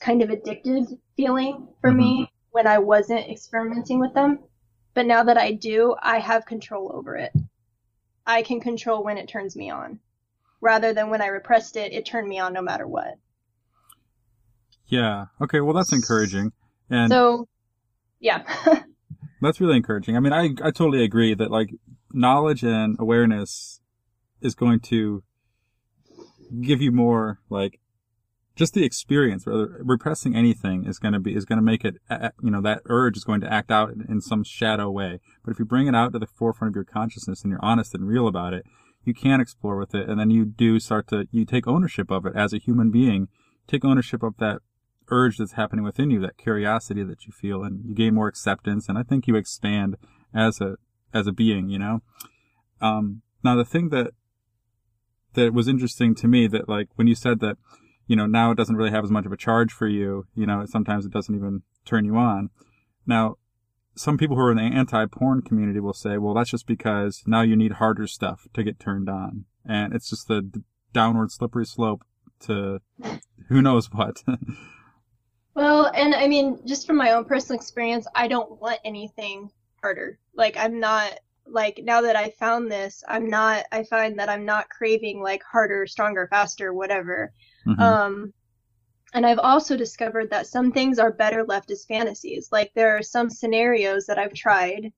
kind 0.00 0.22
of 0.22 0.30
addicted 0.30 0.86
feeling 1.18 1.68
for 1.82 1.90
mm-hmm. 1.90 1.98
me 1.98 2.32
when 2.50 2.66
I 2.66 2.78
wasn't 2.78 3.28
experimenting 3.28 4.00
with 4.00 4.14
them. 4.14 4.38
But 4.94 5.04
now 5.04 5.24
that 5.24 5.36
I 5.36 5.52
do, 5.52 5.96
I 6.02 6.18
have 6.18 6.46
control 6.46 6.90
over 6.94 7.14
it. 7.14 7.30
I 8.26 8.40
can 8.40 8.58
control 8.58 9.04
when 9.04 9.18
it 9.18 9.28
turns 9.28 9.54
me 9.54 9.68
on. 9.68 10.00
Rather 10.62 10.94
than 10.94 11.10
when 11.10 11.20
I 11.20 11.26
repressed 11.26 11.76
it, 11.76 11.92
it 11.92 12.06
turned 12.06 12.26
me 12.26 12.38
on 12.38 12.54
no 12.54 12.62
matter 12.62 12.86
what. 12.86 13.18
Yeah. 14.86 15.26
Okay. 15.42 15.60
Well, 15.60 15.74
that's 15.74 15.92
encouraging. 15.92 16.52
And 16.88 17.12
so, 17.12 17.48
yeah. 18.18 18.44
that's 19.42 19.60
really 19.60 19.76
encouraging. 19.76 20.16
I 20.16 20.20
mean, 20.20 20.32
I, 20.32 20.44
I 20.64 20.70
totally 20.70 21.04
agree 21.04 21.34
that 21.34 21.50
like 21.50 21.68
knowledge 22.14 22.64
and 22.64 22.96
awareness 22.98 23.79
is 24.40 24.54
going 24.54 24.80
to 24.80 25.22
give 26.60 26.82
you 26.82 26.90
more 26.90 27.38
like 27.48 27.80
just 28.56 28.74
the 28.74 28.84
experience 28.84 29.46
rather 29.46 29.80
repressing 29.82 30.34
anything 30.34 30.84
is 30.84 30.98
going 30.98 31.14
to 31.14 31.20
be 31.20 31.34
is 31.34 31.44
going 31.44 31.58
to 31.58 31.62
make 31.62 31.84
it 31.84 31.96
you 32.42 32.50
know 32.50 32.60
that 32.60 32.82
urge 32.86 33.16
is 33.16 33.24
going 33.24 33.40
to 33.40 33.52
act 33.52 33.70
out 33.70 33.92
in 34.08 34.20
some 34.20 34.44
shadow 34.44 34.90
way. 34.90 35.20
But 35.44 35.52
if 35.52 35.58
you 35.58 35.64
bring 35.64 35.86
it 35.86 35.94
out 35.94 36.12
to 36.12 36.18
the 36.18 36.26
forefront 36.26 36.72
of 36.72 36.74
your 36.74 36.84
consciousness 36.84 37.42
and 37.42 37.50
you're 37.50 37.64
honest 37.64 37.94
and 37.94 38.06
real 38.06 38.26
about 38.26 38.52
it 38.52 38.66
you 39.04 39.14
can 39.14 39.40
explore 39.40 39.76
with 39.76 39.94
it. 39.94 40.08
And 40.08 40.18
then 40.20 40.30
you 40.30 40.44
do 40.44 40.78
start 40.78 41.08
to 41.08 41.26
you 41.30 41.44
take 41.44 41.66
ownership 41.66 42.10
of 42.10 42.26
it 42.26 42.36
as 42.36 42.52
a 42.52 42.58
human 42.58 42.90
being. 42.90 43.28
Take 43.66 43.84
ownership 43.84 44.22
of 44.22 44.36
that 44.38 44.60
urge 45.08 45.38
that's 45.38 45.52
happening 45.52 45.84
within 45.84 46.10
you 46.10 46.20
that 46.20 46.38
curiosity 46.38 47.02
that 47.02 47.26
you 47.26 47.32
feel 47.32 47.64
and 47.64 47.84
you 47.84 47.94
gain 47.94 48.14
more 48.14 48.28
acceptance. 48.28 48.88
And 48.88 48.96
i 48.96 49.02
think 49.02 49.26
you 49.26 49.36
expand 49.36 49.96
as 50.34 50.60
a 50.60 50.76
as 51.12 51.26
a 51.26 51.32
being 51.32 51.68
you 51.68 51.78
know? 51.78 52.00
Um 52.80 53.22
now 53.42 53.56
the 53.56 53.64
thing 53.64 53.88
that 53.88 54.12
that 55.34 55.52
was 55.52 55.68
interesting 55.68 56.14
to 56.16 56.28
me 56.28 56.46
that 56.48 56.68
like 56.68 56.88
when 56.96 57.06
you 57.06 57.14
said 57.14 57.40
that 57.40 57.56
you 58.10 58.16
know, 58.16 58.26
now 58.26 58.50
it 58.50 58.56
doesn't 58.56 58.74
really 58.74 58.90
have 58.90 59.04
as 59.04 59.10
much 59.12 59.24
of 59.24 59.30
a 59.30 59.36
charge 59.36 59.72
for 59.72 59.86
you. 59.86 60.26
You 60.34 60.44
know, 60.44 60.66
sometimes 60.66 61.06
it 61.06 61.12
doesn't 61.12 61.32
even 61.32 61.62
turn 61.84 62.04
you 62.04 62.16
on. 62.16 62.50
Now, 63.06 63.36
some 63.94 64.18
people 64.18 64.34
who 64.34 64.42
are 64.42 64.50
in 64.50 64.56
the 64.56 64.64
anti-porn 64.64 65.42
community 65.42 65.78
will 65.78 65.92
say, 65.92 66.18
well, 66.18 66.34
that's 66.34 66.50
just 66.50 66.66
because 66.66 67.22
now 67.24 67.42
you 67.42 67.54
need 67.54 67.74
harder 67.74 68.08
stuff 68.08 68.48
to 68.54 68.64
get 68.64 68.80
turned 68.80 69.08
on. 69.08 69.44
And 69.64 69.94
it's 69.94 70.10
just 70.10 70.26
the 70.26 70.50
downward 70.92 71.30
slippery 71.30 71.64
slope 71.64 72.02
to 72.40 72.80
who 73.48 73.62
knows 73.62 73.92
what. 73.92 74.24
well, 75.54 75.86
and 75.94 76.12
I 76.12 76.26
mean, 76.26 76.58
just 76.66 76.88
from 76.88 76.96
my 76.96 77.12
own 77.12 77.26
personal 77.26 77.60
experience, 77.60 78.08
I 78.12 78.26
don't 78.26 78.60
want 78.60 78.80
anything 78.84 79.52
harder. 79.80 80.18
Like, 80.34 80.56
I'm 80.56 80.80
not, 80.80 81.20
like, 81.50 81.80
now 81.82 82.00
that 82.02 82.16
I 82.16 82.30
found 82.30 82.70
this, 82.70 83.02
I'm 83.08 83.28
not, 83.28 83.64
I 83.72 83.84
find 83.84 84.18
that 84.18 84.28
I'm 84.28 84.44
not 84.44 84.68
craving 84.68 85.22
like 85.22 85.42
harder, 85.42 85.86
stronger, 85.86 86.26
faster, 86.30 86.72
whatever. 86.72 87.32
Mm-hmm. 87.66 87.80
Um, 87.80 88.32
and 89.12 89.26
I've 89.26 89.38
also 89.38 89.76
discovered 89.76 90.30
that 90.30 90.46
some 90.46 90.72
things 90.72 90.98
are 90.98 91.12
better 91.12 91.44
left 91.44 91.70
as 91.70 91.84
fantasies. 91.84 92.48
Like 92.52 92.72
there 92.74 92.96
are 92.96 93.02
some 93.02 93.28
scenarios 93.28 94.06
that 94.06 94.18
I've 94.18 94.34
tried 94.34 94.92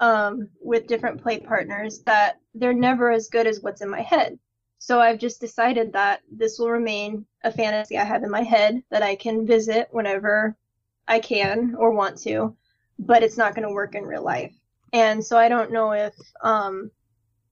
um, 0.00 0.48
with 0.60 0.86
different 0.86 1.22
play 1.22 1.38
partners 1.38 2.02
that 2.06 2.40
they're 2.54 2.72
never 2.72 3.10
as 3.10 3.28
good 3.28 3.46
as 3.46 3.60
what's 3.60 3.80
in 3.80 3.88
my 3.88 4.02
head. 4.02 4.38
So 4.78 5.00
I've 5.00 5.20
just 5.20 5.40
decided 5.40 5.92
that 5.92 6.22
this 6.30 6.58
will 6.58 6.70
remain 6.70 7.24
a 7.44 7.52
fantasy 7.52 7.96
I 7.96 8.04
have 8.04 8.24
in 8.24 8.30
my 8.30 8.42
head 8.42 8.82
that 8.90 9.02
I 9.02 9.14
can 9.14 9.46
visit 9.46 9.88
whenever 9.92 10.56
I 11.06 11.20
can 11.20 11.76
or 11.78 11.92
want 11.92 12.18
to, 12.22 12.56
but 12.98 13.22
it's 13.22 13.38
not 13.38 13.54
going 13.54 13.66
to 13.66 13.72
work 13.72 13.94
in 13.94 14.02
real 14.02 14.24
life. 14.24 14.52
And 14.92 15.24
so 15.24 15.38
I 15.38 15.48
don't 15.48 15.72
know 15.72 15.92
if 15.92 16.14
um, 16.42 16.90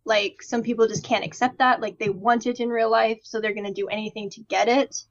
like 0.04 0.42
some 0.42 0.62
people 0.62 0.88
just 0.88 1.04
can't 1.04 1.24
accept 1.24 1.58
that 1.58 1.80
like 1.80 1.98
they 1.98 2.10
want 2.10 2.46
it 2.46 2.60
in 2.60 2.68
real 2.68 2.90
life 2.90 3.20
so 3.22 3.40
they're 3.40 3.54
going 3.54 3.66
to 3.66 3.72
do 3.72 3.88
anything 3.88 4.30
to 4.30 4.42
get 4.42 4.68
it. 4.68 5.04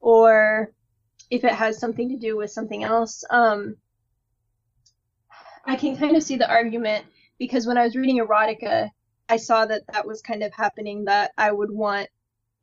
Or 0.00 0.72
if 1.30 1.44
it 1.44 1.52
has 1.52 1.78
something 1.78 2.08
to 2.10 2.16
do 2.16 2.36
with 2.36 2.50
something 2.50 2.84
else 2.84 3.24
um 3.30 3.76
i 5.66 5.76
can 5.76 5.96
kind 5.96 6.16
of 6.16 6.22
see 6.22 6.36
the 6.36 6.48
argument 6.48 7.04
because 7.38 7.66
when 7.66 7.78
i 7.78 7.84
was 7.84 7.96
reading 7.96 8.18
erotica 8.18 8.90
i 9.28 9.36
saw 9.36 9.64
that 9.64 9.82
that 9.92 10.06
was 10.06 10.20
kind 10.22 10.42
of 10.42 10.52
happening 10.52 11.04
that 11.04 11.32
i 11.36 11.50
would 11.50 11.70
want 11.70 12.08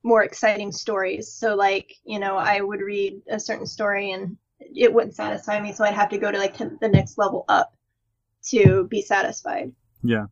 more 0.03 0.23
exciting 0.23 0.71
stories. 0.71 1.31
So 1.31 1.53
like 1.55 1.93
you 2.03 2.19
know 2.19 2.35
i 2.35 2.59
would 2.59 2.81
read 2.81 3.21
a 3.29 3.39
certain 3.39 3.67
story 3.67 4.11
and 4.11 4.37
it 4.59 4.93
wouldn't 4.93 5.15
satisfy 5.15 5.59
me 5.59 5.73
so 5.73 5.83
i'd 5.83 5.93
have 5.93 6.09
to 6.09 6.17
go 6.17 6.31
to 6.31 6.37
like 6.37 6.57
to 6.57 6.77
the 6.81 6.87
next 6.87 7.17
level 7.17 7.45
up 7.47 7.73
to 8.43 8.87
be 8.89 9.01
satisfied 9.01 9.71
yeah 10.03 10.25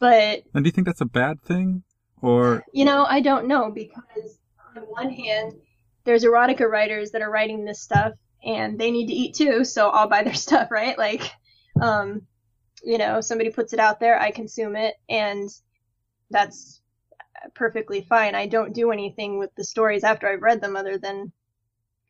but 0.00 0.44
and 0.54 0.64
do 0.64 0.68
you 0.68 0.72
think 0.72 0.86
that's 0.86 1.02
a 1.02 1.06
bad 1.06 1.42
thing, 1.42 1.84
or 2.22 2.64
you 2.72 2.86
know, 2.86 3.04
I 3.04 3.20
don't 3.20 3.46
know 3.46 3.70
because 3.70 4.38
on 4.74 4.82
one 4.84 5.10
hand, 5.10 5.52
there's 6.04 6.24
erotica 6.24 6.66
writers 6.66 7.10
that 7.10 7.20
are 7.22 7.30
writing 7.30 7.64
this 7.64 7.82
stuff 7.82 8.14
and 8.42 8.78
they 8.78 8.90
need 8.90 9.08
to 9.08 9.12
eat 9.12 9.34
too, 9.34 9.62
so 9.62 9.90
I'll 9.90 10.08
buy 10.08 10.24
their 10.24 10.34
stuff, 10.48 10.70
right? 10.70 10.96
Like, 10.96 11.30
um, 11.80 12.22
you 12.82 12.96
know, 12.96 13.20
somebody 13.20 13.50
puts 13.50 13.74
it 13.74 13.78
out 13.78 14.00
there, 14.00 14.18
I 14.18 14.30
consume 14.30 14.74
it, 14.74 14.94
and 15.08 15.50
that's 16.30 16.80
perfectly 17.54 18.00
fine. 18.00 18.34
I 18.34 18.46
don't 18.46 18.74
do 18.74 18.92
anything 18.92 19.38
with 19.38 19.54
the 19.54 19.64
stories 19.64 20.02
after 20.02 20.26
I've 20.26 20.42
read 20.42 20.62
them 20.62 20.76
other 20.76 20.96
than 20.96 21.30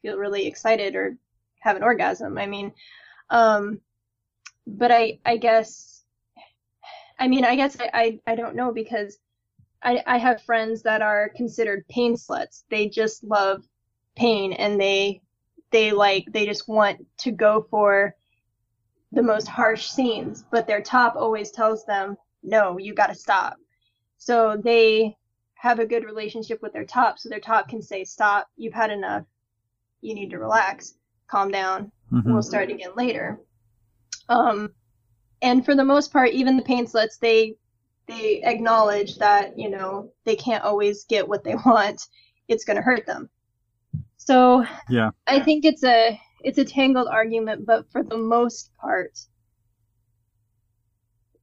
feel 0.02 0.16
really 0.16 0.46
excited 0.46 0.94
or 0.94 1.16
have 1.58 1.74
an 1.76 1.82
orgasm. 1.82 2.38
I 2.38 2.46
mean, 2.46 2.72
um, 3.30 3.80
but 4.66 4.90
I, 4.90 5.18
I 5.24 5.36
guess 5.36 6.00
I 7.20 7.28
mean, 7.28 7.44
I 7.44 7.54
guess 7.54 7.76
I, 7.78 7.90
I, 7.92 8.32
I 8.32 8.34
don't 8.34 8.56
know 8.56 8.72
because 8.72 9.18
I, 9.82 10.02
I 10.06 10.16
have 10.16 10.42
friends 10.42 10.82
that 10.82 11.02
are 11.02 11.30
considered 11.36 11.86
pain 11.88 12.14
sluts. 12.14 12.64
They 12.70 12.88
just 12.88 13.22
love 13.22 13.62
pain 14.16 14.54
and 14.54 14.80
they 14.80 15.20
they 15.70 15.92
like 15.92 16.24
they 16.32 16.46
just 16.46 16.66
want 16.66 17.06
to 17.18 17.30
go 17.30 17.66
for 17.70 18.16
the 19.12 19.22
most 19.22 19.46
harsh 19.46 19.88
scenes, 19.88 20.44
but 20.50 20.66
their 20.66 20.82
top 20.82 21.14
always 21.14 21.50
tells 21.50 21.84
them, 21.84 22.16
"No, 22.42 22.78
you 22.78 22.94
got 22.94 23.08
to 23.08 23.14
stop." 23.14 23.56
So 24.16 24.56
they 24.56 25.16
have 25.54 25.78
a 25.78 25.86
good 25.86 26.04
relationship 26.04 26.62
with 26.62 26.72
their 26.72 26.84
top, 26.84 27.18
so 27.18 27.28
their 27.28 27.40
top 27.40 27.68
can 27.68 27.82
say, 27.82 28.04
"Stop, 28.04 28.48
you've 28.56 28.74
had 28.74 28.90
enough. 28.90 29.24
You 30.00 30.14
need 30.14 30.30
to 30.30 30.38
relax, 30.38 30.94
calm 31.28 31.50
down. 31.50 31.92
Mm-hmm. 32.12 32.32
We'll 32.32 32.42
start 32.42 32.70
again 32.70 32.92
later." 32.96 33.38
Um, 34.30 34.72
and 35.42 35.64
for 35.64 35.74
the 35.74 35.84
most 35.84 36.12
part, 36.12 36.30
even 36.30 36.56
the 36.56 36.62
pain 36.62 36.86
sluts, 36.86 37.18
they 37.18 37.56
they 38.06 38.42
acknowledge 38.44 39.16
that 39.16 39.58
you 39.58 39.68
know 39.68 40.12
they 40.24 40.36
can't 40.36 40.64
always 40.64 41.04
get 41.04 41.28
what 41.28 41.44
they 41.44 41.54
want. 41.66 42.06
It's 42.48 42.64
going 42.64 42.76
to 42.76 42.82
hurt 42.82 43.04
them. 43.04 43.28
So 44.16 44.64
yeah, 44.88 45.10
I 45.26 45.40
think 45.40 45.64
it's 45.64 45.84
a 45.84 46.18
it's 46.42 46.58
a 46.58 46.64
tangled 46.64 47.08
argument, 47.08 47.66
but 47.66 47.90
for 47.90 48.02
the 48.02 48.16
most 48.16 48.70
part, 48.80 49.18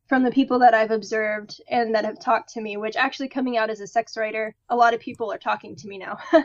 from 0.08 0.24
the 0.24 0.32
people 0.32 0.60
that 0.60 0.74
I've 0.74 0.92
observed 0.92 1.60
and 1.70 1.94
that 1.94 2.06
have 2.06 2.20
talked 2.20 2.54
to 2.54 2.62
me, 2.62 2.78
which 2.78 2.96
actually 2.96 3.28
coming 3.28 3.58
out 3.58 3.70
as 3.70 3.82
a 3.82 3.88
sex 3.88 4.16
writer, 4.16 4.56
a 4.70 4.76
lot 4.76 4.94
of 4.94 5.00
people 5.00 5.32
are 5.32 5.38
talking 5.38 5.76
to 5.76 5.88
me 5.88 5.98
now. 5.98 6.18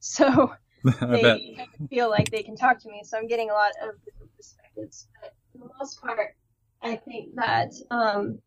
so 0.00 0.52
they 1.00 1.58
feel 1.90 2.08
like 2.08 2.30
they 2.30 2.42
can 2.42 2.56
talk 2.56 2.80
to 2.80 2.88
me. 2.88 3.02
So 3.04 3.18
I'm 3.18 3.26
getting 3.26 3.50
a 3.50 3.54
lot 3.54 3.72
of 3.82 4.02
different 4.04 4.34
perspectives. 4.36 5.08
But 5.20 5.34
for 5.58 5.68
the 5.68 5.74
most 5.78 6.00
part, 6.00 6.36
I 6.82 6.96
think 6.96 7.34
that 7.34 7.72
um, 7.90 8.38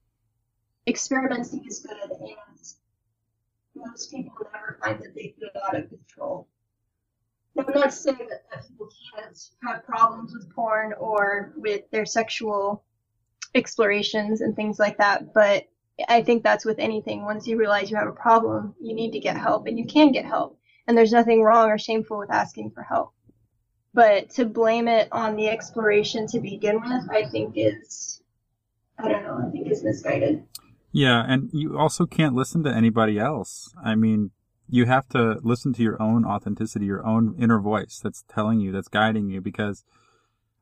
experimenting 0.88 1.66
is 1.68 1.80
good, 1.80 1.98
and 2.12 2.60
most 3.76 4.12
people 4.12 4.34
never 4.54 4.80
find 4.84 5.00
that 5.00 5.16
they 5.16 5.34
feel 5.40 5.50
out 5.66 5.76
of 5.76 5.90
control. 5.90 6.48
Now, 7.56 7.66
I'm 7.68 7.80
not 7.80 7.94
saying 7.94 8.18
that, 8.30 8.44
that 8.52 8.68
people 8.68 8.90
can't 9.14 9.38
have 9.64 9.86
problems 9.86 10.34
with 10.34 10.54
porn 10.54 10.94
or 11.00 11.54
with 11.58 11.90
their 11.92 12.06
sexual 12.06 12.84
explorations 13.56 14.42
and 14.42 14.56
things 14.56 14.80
like 14.80 14.98
that, 14.98 15.34
but 15.34 15.66
I 16.08 16.22
think 16.22 16.44
that's 16.44 16.66
with 16.66 16.80
anything. 16.80 17.26
Once 17.26 17.48
you 17.48 17.58
realize 17.58 17.92
you 17.92 17.98
have 17.98 18.08
a 18.08 18.14
problem, 18.14 18.76
you 18.80 18.94
need 18.94 19.12
to 19.12 19.20
get 19.20 19.36
help, 19.36 19.68
and 19.68 19.78
you 19.78 19.86
can 19.86 20.12
get 20.12 20.26
help. 20.26 20.58
And 20.88 20.98
there's 20.98 21.12
nothing 21.12 21.44
wrong 21.44 21.70
or 21.70 21.78
shameful 21.78 22.18
with 22.18 22.32
asking 22.32 22.72
for 22.72 22.84
help. 22.84 23.14
But 24.00 24.30
to 24.30 24.46
blame 24.46 24.88
it 24.88 25.10
on 25.12 25.36
the 25.36 25.50
exploration 25.50 26.26
to 26.28 26.40
begin 26.40 26.80
with, 26.80 27.10
I 27.12 27.26
think 27.30 27.56
is, 27.58 28.22
I 28.98 29.10
don't 29.10 29.24
know, 29.24 29.44
I 29.46 29.52
think 29.52 29.70
is 29.70 29.84
misguided. 29.84 30.42
Yeah, 30.94 31.22
and 31.28 31.50
you 31.52 31.78
also 31.78 32.06
can't 32.06 32.34
listen 32.34 32.64
to 32.64 32.74
anybody 32.74 33.20
else. 33.20 33.74
I 33.84 33.96
mean, 33.96 34.32
you 34.70 34.86
have 34.86 35.10
to 35.10 35.40
listen 35.44 35.74
to 35.74 35.84
your 35.84 36.02
own 36.02 36.24
authenticity, 36.24 36.86
your 36.86 37.06
own 37.06 37.36
inner 37.38 37.60
voice 37.60 38.00
that's 38.02 38.24
telling 38.34 38.62
you, 38.62 38.72
that's 38.72 38.88
guiding 38.88 39.30
you, 39.30 39.42
because 39.42 39.84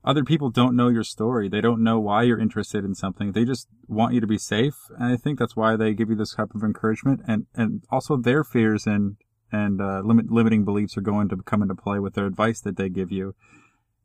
other 0.03 0.23
people 0.23 0.49
don't 0.49 0.75
know 0.75 0.87
your 0.87 1.03
story. 1.03 1.47
They 1.47 1.61
don't 1.61 1.83
know 1.83 1.99
why 1.99 2.23
you're 2.23 2.39
interested 2.39 2.83
in 2.83 2.95
something. 2.95 3.33
They 3.33 3.45
just 3.45 3.67
want 3.87 4.15
you 4.15 4.19
to 4.19 4.25
be 4.25 4.39
safe. 4.39 4.89
And 4.97 5.13
I 5.13 5.15
think 5.15 5.37
that's 5.37 5.55
why 5.55 5.75
they 5.75 5.93
give 5.93 6.09
you 6.09 6.15
this 6.15 6.33
type 6.33 6.55
of 6.55 6.63
encouragement. 6.63 7.21
And, 7.27 7.45
and 7.53 7.83
also 7.91 8.17
their 8.17 8.43
fears 8.43 8.87
and, 8.87 9.17
and, 9.51 9.81
uh, 9.81 10.01
limit, 10.03 10.31
limiting 10.31 10.65
beliefs 10.65 10.97
are 10.97 11.01
going 11.01 11.29
to 11.29 11.37
come 11.37 11.61
into 11.61 11.75
play 11.75 11.99
with 11.99 12.13
their 12.13 12.25
advice 12.25 12.61
that 12.61 12.77
they 12.77 12.89
give 12.89 13.11
you. 13.11 13.35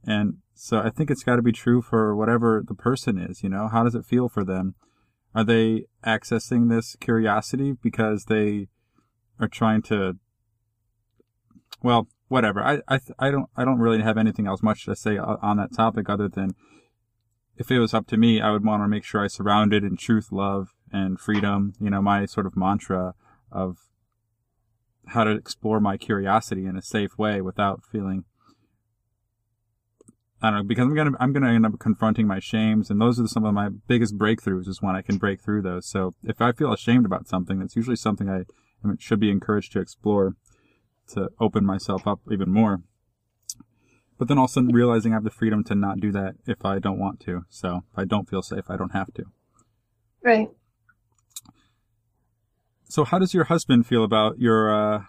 And 0.04 0.38
so 0.54 0.78
I 0.78 0.90
think 0.90 1.10
it's 1.10 1.22
got 1.22 1.36
to 1.36 1.42
be 1.42 1.52
true 1.52 1.82
for 1.82 2.14
whatever 2.16 2.62
the 2.66 2.74
person 2.74 3.18
is, 3.18 3.42
you 3.42 3.48
know, 3.48 3.68
how 3.68 3.84
does 3.84 3.94
it 3.94 4.04
feel 4.04 4.28
for 4.28 4.44
them? 4.44 4.74
Are 5.34 5.44
they 5.44 5.84
accessing 6.04 6.68
this 6.68 6.96
curiosity 7.00 7.72
because 7.72 8.24
they 8.24 8.68
are 9.38 9.48
trying 9.48 9.82
to, 9.82 10.16
well, 11.82 12.08
whatever. 12.28 12.62
I, 12.62 12.80
I, 12.88 13.00
I 13.18 13.30
don't, 13.30 13.48
I 13.56 13.64
don't 13.64 13.78
really 13.78 14.02
have 14.02 14.16
anything 14.16 14.46
else 14.46 14.62
much 14.62 14.86
to 14.86 14.96
say 14.96 15.18
on 15.18 15.58
that 15.58 15.74
topic 15.74 16.08
other 16.08 16.28
than 16.28 16.54
if 17.56 17.70
it 17.70 17.78
was 17.78 17.92
up 17.92 18.06
to 18.08 18.16
me, 18.16 18.40
I 18.40 18.50
would 18.50 18.64
want 18.64 18.82
to 18.82 18.88
make 18.88 19.04
sure 19.04 19.22
I 19.22 19.26
surrounded 19.26 19.84
in 19.84 19.96
truth, 19.96 20.32
love, 20.32 20.70
and 20.90 21.20
freedom. 21.20 21.74
You 21.78 21.90
know, 21.90 22.00
my 22.00 22.24
sort 22.24 22.46
of 22.46 22.56
mantra 22.56 23.14
of 23.50 23.76
how 25.08 25.24
to 25.24 25.30
explore 25.30 25.80
my 25.80 25.96
curiosity 25.96 26.66
in 26.66 26.76
a 26.76 26.82
safe 26.82 27.18
way 27.18 27.40
without 27.40 27.82
feeling 27.84 28.24
I 30.42 30.50
don't 30.50 30.58
know 30.58 30.64
because 30.64 30.82
I'm 30.82 30.94
gonna 30.94 31.16
I'm 31.20 31.32
gonna 31.32 31.52
end 31.52 31.64
up 31.64 31.78
confronting 31.78 32.26
my 32.26 32.40
shames, 32.40 32.90
and 32.90 33.00
those 33.00 33.20
are 33.20 33.28
some 33.28 33.44
of 33.44 33.54
my 33.54 33.68
biggest 33.68 34.18
breakthroughs. 34.18 34.66
Is 34.66 34.82
when 34.82 34.96
I 34.96 35.02
can 35.02 35.16
break 35.16 35.40
through 35.40 35.62
those. 35.62 35.86
So 35.86 36.14
if 36.24 36.40
I 36.40 36.50
feel 36.50 36.72
ashamed 36.72 37.06
about 37.06 37.28
something, 37.28 37.60
that's 37.60 37.76
usually 37.76 37.96
something 37.96 38.28
I, 38.28 38.40
I 38.84 38.94
should 38.98 39.20
be 39.20 39.30
encouraged 39.30 39.70
to 39.72 39.80
explore 39.80 40.34
to 41.10 41.28
open 41.38 41.64
myself 41.64 42.08
up 42.08 42.20
even 42.30 42.50
more. 42.50 42.82
But 44.18 44.26
then 44.26 44.38
also 44.38 44.62
realizing 44.62 45.12
I 45.12 45.16
have 45.16 45.24
the 45.24 45.30
freedom 45.30 45.62
to 45.64 45.76
not 45.76 46.00
do 46.00 46.10
that 46.12 46.34
if 46.44 46.64
I 46.64 46.80
don't 46.80 46.98
want 46.98 47.20
to. 47.20 47.44
So 47.48 47.82
if 47.92 47.98
I 47.98 48.04
don't 48.04 48.28
feel 48.28 48.42
safe, 48.42 48.64
I 48.68 48.76
don't 48.76 48.92
have 48.92 49.14
to. 49.14 49.24
Right. 50.24 50.48
So 52.92 53.04
how 53.04 53.18
does 53.18 53.32
your 53.32 53.44
husband 53.44 53.86
feel 53.86 54.04
about 54.04 54.38
your 54.38 54.70
uh, 54.70 55.04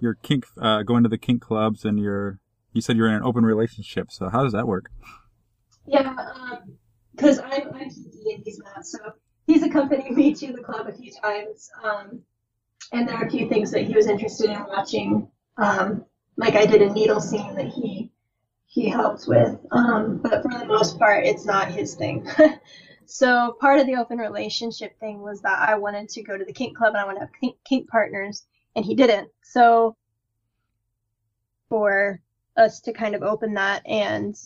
your 0.00 0.14
kink 0.14 0.46
uh, 0.62 0.84
going 0.84 1.02
to 1.02 1.08
the 1.08 1.18
kink 1.18 1.42
clubs 1.42 1.84
and 1.84 1.98
your 1.98 2.38
you 2.72 2.80
said 2.80 2.96
you're 2.96 3.08
in 3.08 3.14
an 3.14 3.24
open 3.24 3.44
relationship. 3.44 4.12
So 4.12 4.28
how 4.28 4.44
does 4.44 4.52
that 4.52 4.68
work? 4.68 4.92
Yeah, 5.88 6.14
because 7.16 7.40
um, 7.40 7.46
I'm 7.50 7.74
I'm 7.74 7.90
kinky 7.90 8.32
and 8.32 8.44
he's 8.44 8.60
not. 8.60 8.86
So 8.86 8.98
he's 9.44 9.64
accompanied 9.64 10.12
me 10.12 10.34
to 10.34 10.52
the 10.52 10.62
club 10.62 10.86
a 10.86 10.92
few 10.92 11.10
times. 11.10 11.68
Um, 11.82 12.20
and 12.92 13.08
there 13.08 13.16
are 13.16 13.26
a 13.26 13.30
few 13.30 13.48
things 13.48 13.72
that 13.72 13.82
he 13.82 13.94
was 13.96 14.06
interested 14.06 14.50
in 14.50 14.64
watching. 14.68 15.28
Um, 15.56 16.04
like 16.36 16.54
I 16.54 16.64
did 16.64 16.80
a 16.80 16.92
needle 16.92 17.18
scene 17.18 17.56
that 17.56 17.66
he 17.66 18.12
he 18.66 18.88
helped 18.88 19.24
with, 19.26 19.58
um, 19.72 20.20
but 20.22 20.42
for 20.42 20.56
the 20.56 20.66
most 20.66 20.96
part, 20.96 21.26
it's 21.26 21.44
not 21.44 21.72
his 21.72 21.96
thing. 21.96 22.24
so 23.06 23.56
part 23.60 23.80
of 23.80 23.86
the 23.86 23.96
open 23.96 24.18
relationship 24.18 24.98
thing 24.98 25.22
was 25.22 25.40
that 25.42 25.68
I 25.68 25.76
wanted 25.76 26.08
to 26.10 26.22
go 26.22 26.36
to 26.36 26.44
the 26.44 26.52
kink 26.52 26.76
club 26.76 26.94
and 26.94 26.98
I 26.98 27.04
wanted 27.04 27.20
to 27.20 27.26
have 27.26 27.40
kink, 27.40 27.56
kink 27.64 27.88
partners, 27.88 28.44
and 28.74 28.84
he 28.84 28.94
didn't. 28.94 29.30
So 29.42 29.96
for 31.68 32.20
us 32.56 32.80
to 32.80 32.92
kind 32.92 33.14
of 33.14 33.22
open 33.22 33.54
that 33.54 33.82
and 33.86 34.36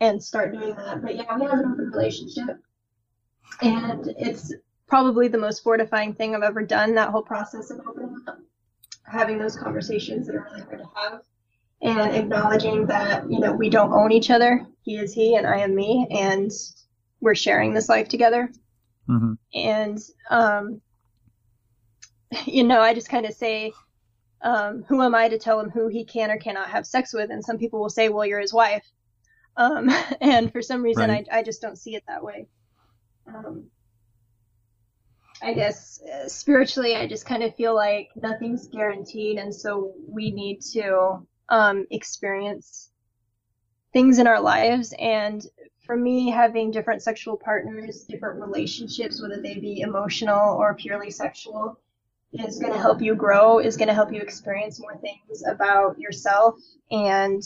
and 0.00 0.22
start 0.22 0.52
doing 0.52 0.74
that. 0.76 1.02
But 1.02 1.16
yeah, 1.16 1.36
we 1.38 1.44
have 1.44 1.58
an 1.58 1.72
open 1.72 1.90
relationship, 1.92 2.58
and 3.62 4.06
it's 4.18 4.52
probably 4.86 5.28
the 5.28 5.38
most 5.38 5.62
fortifying 5.62 6.14
thing 6.14 6.34
I've 6.34 6.42
ever 6.42 6.62
done. 6.62 6.94
That 6.94 7.10
whole 7.10 7.22
process 7.22 7.70
of 7.70 7.80
opening 7.86 8.16
up, 8.26 8.38
having 9.04 9.38
those 9.38 9.56
conversations 9.56 10.26
that 10.26 10.36
are 10.36 10.46
really 10.50 10.62
hard 10.62 10.78
to 10.78 10.90
have, 10.94 11.22
and 11.82 12.14
acknowledging 12.14 12.86
that 12.86 13.30
you 13.30 13.40
know 13.40 13.52
we 13.52 13.70
don't 13.70 13.92
own 13.92 14.12
each 14.12 14.30
other. 14.30 14.66
He 14.82 14.98
is 14.98 15.12
he, 15.12 15.36
and 15.36 15.46
I 15.46 15.58
am 15.58 15.74
me, 15.74 16.06
and 16.10 16.52
we're 17.20 17.34
sharing 17.34 17.74
this 17.74 17.88
life 17.88 18.08
together. 18.08 18.50
Mm-hmm. 19.08 19.34
And 19.54 19.98
um, 20.30 20.80
you 22.44 22.64
know, 22.64 22.80
I 22.80 22.94
just 22.94 23.08
kind 23.08 23.26
of 23.26 23.32
say. 23.32 23.72
Um, 24.42 24.84
who 24.86 25.02
am 25.02 25.14
I 25.14 25.28
to 25.28 25.38
tell 25.38 25.58
him 25.58 25.70
who 25.70 25.88
he 25.88 26.04
can 26.04 26.30
or 26.30 26.36
cannot 26.36 26.68
have 26.68 26.86
sex 26.86 27.12
with? 27.12 27.30
And 27.30 27.42
some 27.42 27.56
people 27.56 27.80
will 27.80 27.88
say, 27.88 28.10
well, 28.10 28.24
you're 28.24 28.38
his 28.38 28.52
wife. 28.52 28.84
Um, 29.56 29.90
and 30.20 30.52
for 30.52 30.62
some 30.62 30.82
reason, 30.82 31.10
right. 31.10 31.26
I, 31.32 31.38
I 31.38 31.42
just 31.42 31.62
don't 31.62 31.78
see 31.78 31.94
it 31.96 32.04
that 32.06 32.22
way. 32.22 32.46
Um, 33.26 33.64
I 35.42 35.52
guess 35.52 36.00
uh, 36.02 36.28
spiritually, 36.28 36.96
I 36.96 37.06
just 37.06 37.26
kind 37.26 37.42
of 37.42 37.54
feel 37.56 37.74
like 37.74 38.08
nothing's 38.16 38.68
guaranteed, 38.68 39.38
and 39.38 39.54
so 39.54 39.92
we 40.08 40.30
need 40.30 40.60
to 40.72 41.26
um, 41.48 41.86
experience 41.90 42.90
things 43.92 44.18
in 44.18 44.26
our 44.26 44.40
lives. 44.40 44.94
And 44.98 45.44
for 45.86 45.96
me, 45.96 46.28
having 46.30 46.70
different 46.70 47.02
sexual 47.02 47.36
partners, 47.36 48.04
different 48.04 48.40
relationships, 48.40 49.22
whether 49.22 49.40
they 49.40 49.54
be 49.54 49.80
emotional 49.80 50.56
or 50.56 50.74
purely 50.74 51.10
sexual, 51.10 51.78
is 52.32 52.58
going 52.58 52.72
to 52.72 52.78
help 52.78 53.00
you 53.00 53.14
grow, 53.14 53.60
is 53.60 53.76
going 53.76 53.88
to 53.88 53.94
help 53.94 54.12
you 54.12 54.20
experience 54.20 54.80
more 54.80 54.96
things 54.96 55.44
about 55.46 55.98
yourself. 55.98 56.56
And 56.90 57.42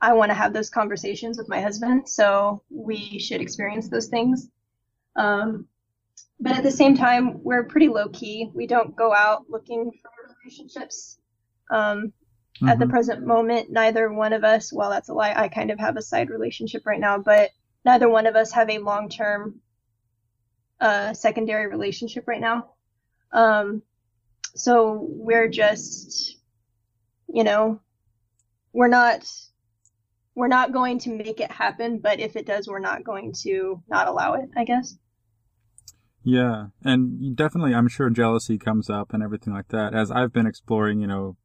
I 0.00 0.12
want 0.14 0.30
to 0.30 0.34
have 0.34 0.52
those 0.52 0.68
conversations 0.68 1.38
with 1.38 1.48
my 1.48 1.60
husband, 1.60 2.08
so 2.08 2.62
we 2.70 3.18
should 3.18 3.40
experience 3.40 3.88
those 3.88 4.08
things. 4.08 4.48
Um, 5.16 5.66
but 6.40 6.52
at 6.52 6.62
the 6.62 6.70
same 6.70 6.96
time, 6.96 7.42
we're 7.42 7.64
pretty 7.64 7.88
low 7.88 8.08
key. 8.08 8.50
We 8.54 8.66
don't 8.66 8.96
go 8.96 9.14
out 9.14 9.44
looking 9.48 9.90
for 10.02 10.10
relationships. 10.42 11.18
Um, 11.70 12.12
mm-hmm. 12.56 12.68
At 12.68 12.78
the 12.78 12.86
mm-hmm. 12.86 12.92
present 12.92 13.26
moment, 13.26 13.70
neither 13.70 14.12
one 14.12 14.32
of 14.32 14.42
us, 14.42 14.72
well, 14.72 14.90
that's 14.90 15.08
a 15.08 15.14
lie. 15.14 15.34
I 15.36 15.48
kind 15.48 15.70
of 15.70 15.78
have 15.78 15.96
a 15.96 16.02
side 16.02 16.30
relationship 16.30 16.86
right 16.86 17.00
now, 17.00 17.18
but 17.18 17.50
neither 17.84 18.08
one 18.08 18.26
of 18.26 18.36
us 18.36 18.52
have 18.52 18.70
a 18.70 18.78
long 18.78 19.08
term 19.08 19.60
uh, 20.80 21.12
secondary 21.12 21.66
relationship 21.66 22.26
right 22.26 22.40
now. 22.40 22.70
Um, 23.32 23.82
so 24.54 25.06
we're 25.08 25.48
just, 25.48 26.36
you 27.28 27.44
know, 27.44 27.80
we're 28.72 28.88
not 28.88 29.30
we're 30.34 30.48
not 30.48 30.72
going 30.72 30.98
to 31.00 31.10
make 31.10 31.40
it 31.40 31.50
happen, 31.50 31.98
but 31.98 32.20
if 32.20 32.36
it 32.36 32.46
does, 32.46 32.68
we're 32.68 32.78
not 32.78 33.04
going 33.04 33.32
to 33.42 33.82
not 33.88 34.08
allow 34.08 34.34
it, 34.34 34.48
I 34.56 34.64
guess. 34.64 34.96
Yeah, 36.22 36.66
and 36.82 37.34
definitely, 37.34 37.74
I'm 37.74 37.88
sure 37.88 38.10
jealousy 38.10 38.58
comes 38.58 38.90
up 38.90 39.12
and 39.12 39.22
everything 39.22 39.54
like 39.54 39.68
that. 39.68 39.94
As 39.94 40.10
I've 40.10 40.32
been 40.32 40.46
exploring, 40.46 41.00
you 41.00 41.06
know, 41.06 41.36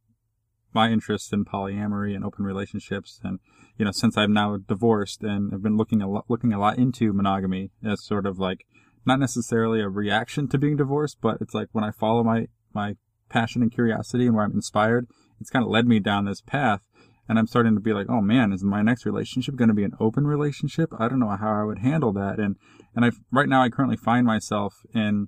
my 0.76 0.89
interest 0.89 1.34
in 1.34 1.45
polyamory 1.45 2.15
and 2.15 2.23
open 2.23 2.45
relationships, 2.45 3.19
and 3.23 3.39
you 3.77 3.85
know, 3.85 3.91
since 3.91 4.18
I'm 4.18 4.34
now 4.34 4.57
divorced 4.57 5.23
and 5.23 5.53
I've 5.53 5.64
been 5.64 5.77
looking 5.77 6.02
a 6.02 6.10
lot, 6.10 6.26
looking 6.30 6.53
a 6.53 6.60
lot 6.60 6.77
into 6.77 7.14
monogamy 7.14 7.72
as 7.84 8.06
sort 8.06 8.26
of 8.26 8.38
like 8.38 8.65
not 9.06 9.19
necessarily 9.19 9.81
a 9.81 9.89
reaction 9.89 10.47
to 10.49 10.57
being 10.57 10.77
divorced, 10.77 11.18
but 11.22 11.38
it's 11.41 11.53
like 11.53 11.69
when 11.72 11.84
I 11.84 11.91
follow 11.91 12.23
my 12.23 12.47
my 12.73 12.95
passion 13.30 13.61
and 13.64 13.72
curiosity 13.72 14.27
and 14.27 14.35
where 14.35 14.45
I'm 14.45 14.52
inspired, 14.52 15.07
it's 15.39 15.49
kind 15.49 15.65
of 15.65 15.72
led 15.72 15.88
me 15.88 15.99
down 15.99 16.26
this 16.26 16.41
path 16.41 16.81
and 17.27 17.39
I'm 17.39 17.47
starting 17.47 17.73
to 17.76 17.81
be 17.81 17.93
like, 17.93 18.07
oh 18.10 18.22
man, 18.22 18.52
is 18.53 18.64
my 18.64 18.81
next 18.81 19.06
relationship 19.06 19.56
going 19.56 19.69
to 19.69 19.73
be 19.73 19.84
an 19.84 19.95
open 19.99 20.27
relationship? 20.27 20.91
I 20.97 21.07
don't 21.07 21.19
know 21.19 21.35
how 21.35 21.61
I 21.61 21.64
would 21.64 21.80
handle 21.80 22.14
that. 22.14 22.39
And 22.39 22.56
and 22.95 23.06
I 23.06 23.11
right 23.31 23.49
now 23.49 23.64
I 23.64 23.69
currently 23.69 23.97
find 23.97 24.26
myself 24.26 24.81
in 24.93 25.27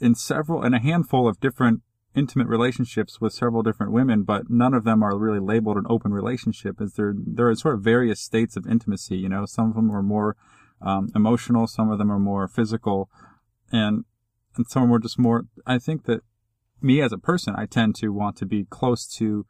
in 0.00 0.14
several 0.14 0.62
in 0.62 0.74
a 0.74 0.80
handful 0.80 1.28
of 1.28 1.40
different 1.40 1.80
intimate 2.14 2.46
relationships 2.46 3.20
with 3.20 3.32
several 3.32 3.62
different 3.62 3.92
women, 3.92 4.22
but 4.22 4.48
none 4.48 4.74
of 4.74 4.84
them 4.84 5.02
are 5.02 5.18
really 5.18 5.40
labeled 5.40 5.76
an 5.76 5.86
open 5.88 6.12
relationship. 6.12 6.80
As 6.80 6.94
there 6.94 7.14
there 7.16 7.48
are 7.48 7.54
sort 7.54 7.74
of 7.74 7.82
various 7.82 8.20
states 8.20 8.56
of 8.56 8.66
intimacy. 8.66 9.16
You 9.16 9.28
know, 9.28 9.46
some 9.46 9.70
of 9.70 9.74
them 9.74 9.90
are 9.90 10.02
more 10.02 10.36
um, 10.80 11.08
emotional, 11.14 11.66
some 11.66 11.90
of 11.90 11.98
them 11.98 12.10
are 12.10 12.18
more 12.18 12.46
physical, 12.46 13.10
and 13.72 14.04
and 14.56 14.66
some 14.68 14.92
are 14.92 14.98
just 14.98 15.18
more. 15.18 15.44
I 15.66 15.78
think 15.78 16.04
that 16.04 16.20
me 16.80 17.00
as 17.00 17.12
a 17.12 17.18
person, 17.18 17.54
I 17.56 17.66
tend 17.66 17.96
to 17.96 18.10
want 18.10 18.36
to 18.36 18.46
be 18.46 18.64
close 18.64 19.06
to 19.16 19.46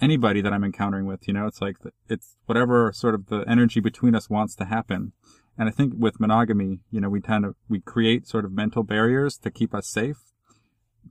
anybody 0.00 0.40
that 0.40 0.52
I'm 0.52 0.64
encountering 0.64 1.06
with. 1.06 1.28
You 1.28 1.34
know, 1.34 1.46
it's 1.46 1.60
like 1.60 1.76
it's 2.08 2.36
whatever 2.46 2.92
sort 2.94 3.14
of 3.14 3.26
the 3.26 3.44
energy 3.48 3.80
between 3.80 4.14
us 4.14 4.30
wants 4.30 4.54
to 4.56 4.64
happen. 4.64 5.12
And 5.58 5.68
I 5.68 5.72
think 5.72 5.92
with 5.96 6.20
monogamy, 6.20 6.80
you 6.90 7.00
know, 7.00 7.10
we 7.10 7.20
tend 7.20 7.44
to 7.44 7.54
we 7.68 7.80
create 7.80 8.26
sort 8.26 8.44
of 8.44 8.52
mental 8.52 8.82
barriers 8.82 9.36
to 9.38 9.50
keep 9.50 9.74
us 9.74 9.86
safe. 9.86 10.31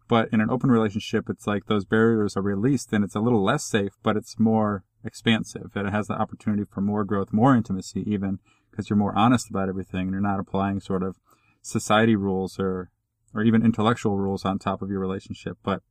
But 0.07 0.29
in 0.31 0.41
an 0.41 0.49
open 0.49 0.69
relationship, 0.71 1.29
it's 1.29 1.47
like 1.47 1.65
those 1.65 1.85
barriers 1.85 2.35
are 2.35 2.41
released 2.41 2.91
and 2.91 3.03
it's 3.03 3.15
a 3.15 3.19
little 3.19 3.43
less 3.43 3.63
safe, 3.63 3.93
but 4.03 4.17
it's 4.17 4.39
more 4.39 4.83
expansive 5.03 5.71
and 5.75 5.87
it 5.87 5.91
has 5.91 6.07
the 6.07 6.13
opportunity 6.13 6.63
for 6.69 6.81
more 6.81 7.03
growth, 7.03 7.33
more 7.33 7.55
intimacy 7.55 8.03
even 8.05 8.39
because 8.69 8.89
you're 8.89 8.97
more 8.97 9.17
honest 9.17 9.49
about 9.49 9.69
everything 9.69 10.01
and 10.01 10.11
you're 10.11 10.21
not 10.21 10.39
applying 10.39 10.79
sort 10.79 11.03
of 11.03 11.17
society 11.61 12.15
rules 12.15 12.59
or 12.59 12.89
or 13.33 13.43
even 13.43 13.63
intellectual 13.63 14.17
rules 14.17 14.43
on 14.43 14.59
top 14.59 14.81
of 14.81 14.89
your 14.89 14.99
relationship. 14.99 15.57
But 15.63 15.81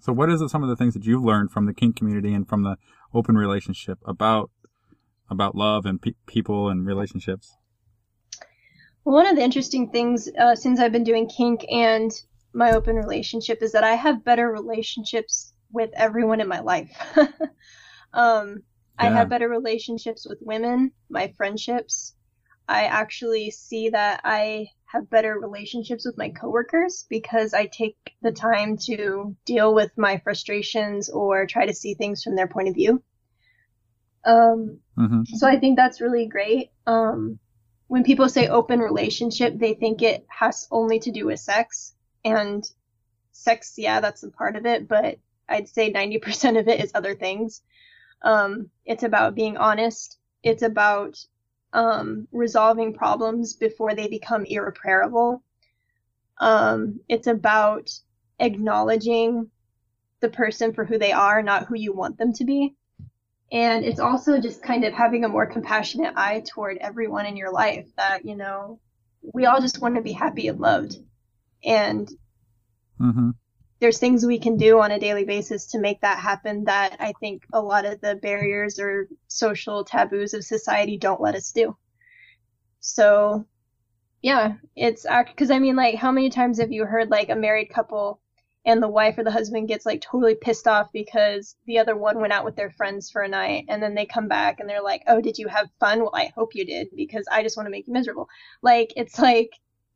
so 0.00 0.12
what 0.12 0.30
is 0.30 0.42
some 0.50 0.62
of 0.62 0.68
the 0.68 0.76
things 0.76 0.94
that 0.94 1.04
you've 1.04 1.24
learned 1.24 1.50
from 1.50 1.66
the 1.66 1.74
kink 1.74 1.96
community 1.96 2.32
and 2.32 2.48
from 2.48 2.62
the 2.62 2.76
open 3.12 3.36
relationship 3.36 3.98
about 4.04 4.50
about 5.28 5.54
love 5.54 5.86
and 5.86 6.00
pe- 6.00 6.14
people 6.26 6.68
and 6.68 6.86
relationships? 6.86 7.56
One 9.02 9.26
of 9.26 9.36
the 9.36 9.42
interesting 9.42 9.90
things 9.90 10.28
uh, 10.38 10.54
since 10.54 10.80
I've 10.80 10.92
been 10.92 11.04
doing 11.04 11.28
kink 11.28 11.64
and 11.70 12.12
my 12.52 12.72
open 12.72 12.96
relationship 12.96 13.62
is 13.62 13.72
that 13.72 13.84
I 13.84 13.94
have 13.94 14.24
better 14.24 14.50
relationships 14.50 15.52
with 15.72 15.90
everyone 15.94 16.40
in 16.40 16.48
my 16.48 16.60
life. 16.60 16.90
um, 18.12 18.48
yeah. 18.48 18.54
I 18.98 19.06
have 19.06 19.28
better 19.28 19.48
relationships 19.48 20.26
with 20.28 20.38
women, 20.42 20.92
my 21.08 21.32
friendships. 21.36 22.14
I 22.68 22.84
actually 22.84 23.50
see 23.50 23.88
that 23.90 24.20
I 24.24 24.68
have 24.86 25.10
better 25.10 25.38
relationships 25.38 26.04
with 26.04 26.18
my 26.18 26.30
coworkers 26.30 27.06
because 27.08 27.54
I 27.54 27.66
take 27.66 27.96
the 28.22 28.32
time 28.32 28.76
to 28.86 29.36
deal 29.44 29.74
with 29.74 29.90
my 29.96 30.18
frustrations 30.18 31.08
or 31.08 31.46
try 31.46 31.66
to 31.66 31.74
see 31.74 31.94
things 31.94 32.22
from 32.22 32.36
their 32.36 32.48
point 32.48 32.68
of 32.68 32.74
view. 32.74 33.02
Um, 34.24 34.80
mm-hmm. 34.98 35.22
So 35.24 35.46
I 35.46 35.58
think 35.58 35.76
that's 35.76 36.00
really 36.00 36.26
great. 36.26 36.70
Um, 36.86 37.38
when 37.86 38.04
people 38.04 38.28
say 38.28 38.48
open 38.48 38.80
relationship, 38.80 39.58
they 39.58 39.74
think 39.74 40.02
it 40.02 40.26
has 40.28 40.68
only 40.70 41.00
to 41.00 41.10
do 41.10 41.26
with 41.26 41.40
sex. 41.40 41.94
And 42.24 42.64
sex, 43.32 43.74
yeah, 43.76 44.00
that's 44.00 44.22
a 44.22 44.30
part 44.30 44.56
of 44.56 44.66
it, 44.66 44.88
but 44.88 45.18
I'd 45.48 45.68
say 45.68 45.92
90% 45.92 46.58
of 46.58 46.68
it 46.68 46.82
is 46.82 46.92
other 46.94 47.14
things. 47.14 47.62
Um, 48.22 48.70
it's 48.84 49.02
about 49.02 49.34
being 49.34 49.56
honest. 49.56 50.18
It's 50.42 50.62
about 50.62 51.18
um, 51.72 52.28
resolving 52.32 52.94
problems 52.94 53.54
before 53.54 53.94
they 53.94 54.08
become 54.08 54.44
irreparable. 54.44 55.42
Um, 56.38 57.00
it's 57.08 57.26
about 57.26 57.90
acknowledging 58.38 59.50
the 60.20 60.28
person 60.28 60.72
for 60.72 60.84
who 60.84 60.98
they 60.98 61.12
are, 61.12 61.42
not 61.42 61.66
who 61.66 61.76
you 61.76 61.92
want 61.92 62.18
them 62.18 62.32
to 62.34 62.44
be. 62.44 62.74
And 63.52 63.84
it's 63.84 64.00
also 64.00 64.40
just 64.40 64.62
kind 64.62 64.84
of 64.84 64.92
having 64.92 65.24
a 65.24 65.28
more 65.28 65.46
compassionate 65.46 66.14
eye 66.16 66.44
toward 66.46 66.76
everyone 66.78 67.26
in 67.26 67.36
your 67.36 67.50
life 67.50 67.86
that, 67.96 68.24
you 68.24 68.36
know, 68.36 68.78
we 69.22 69.46
all 69.46 69.60
just 69.60 69.80
want 69.80 69.96
to 69.96 70.02
be 70.02 70.12
happy 70.12 70.48
and 70.48 70.60
loved. 70.60 70.96
And 71.64 72.08
mm-hmm. 73.00 73.30
there's 73.80 73.98
things 73.98 74.24
we 74.24 74.38
can 74.38 74.56
do 74.56 74.80
on 74.80 74.90
a 74.90 74.98
daily 74.98 75.24
basis 75.24 75.66
to 75.68 75.78
make 75.78 76.00
that 76.00 76.18
happen 76.18 76.64
that 76.64 76.96
I 77.00 77.12
think 77.20 77.44
a 77.52 77.60
lot 77.60 77.84
of 77.84 78.00
the 78.00 78.14
barriers 78.16 78.78
or 78.78 79.08
social 79.28 79.84
taboos 79.84 80.34
of 80.34 80.44
society 80.44 80.96
don't 80.96 81.20
let 81.20 81.34
us 81.34 81.52
do. 81.52 81.76
So, 82.80 83.46
yeah, 84.22 84.54
it's 84.76 85.06
because 85.26 85.50
I 85.50 85.58
mean, 85.58 85.76
like, 85.76 85.96
how 85.96 86.12
many 86.12 86.30
times 86.30 86.58
have 86.60 86.72
you 86.72 86.84
heard 86.86 87.10
like 87.10 87.28
a 87.28 87.36
married 87.36 87.70
couple 87.70 88.20
and 88.64 88.82
the 88.82 88.88
wife 88.88 89.16
or 89.16 89.24
the 89.24 89.30
husband 89.30 89.68
gets 89.68 89.86
like 89.86 90.00
totally 90.00 90.34
pissed 90.34 90.66
off 90.66 90.92
because 90.92 91.56
the 91.66 91.78
other 91.78 91.96
one 91.96 92.20
went 92.20 92.32
out 92.32 92.44
with 92.44 92.56
their 92.56 92.70
friends 92.70 93.10
for 93.10 93.22
a 93.22 93.28
night 93.28 93.64
and 93.68 93.82
then 93.82 93.94
they 93.94 94.04
come 94.04 94.28
back 94.28 94.60
and 94.60 94.68
they're 94.68 94.82
like, 94.82 95.02
"Oh, 95.06 95.20
did 95.20 95.38
you 95.38 95.48
have 95.48 95.68
fun?" 95.80 96.00
Well, 96.00 96.12
I 96.14 96.30
hope 96.34 96.54
you 96.54 96.66
did 96.66 96.88
because 96.94 97.26
I 97.30 97.42
just 97.42 97.56
want 97.56 97.66
to 97.66 97.70
make 97.70 97.86
you 97.86 97.92
miserable. 97.92 98.28
Like 98.62 98.92
it's 98.96 99.18
like 99.18 99.50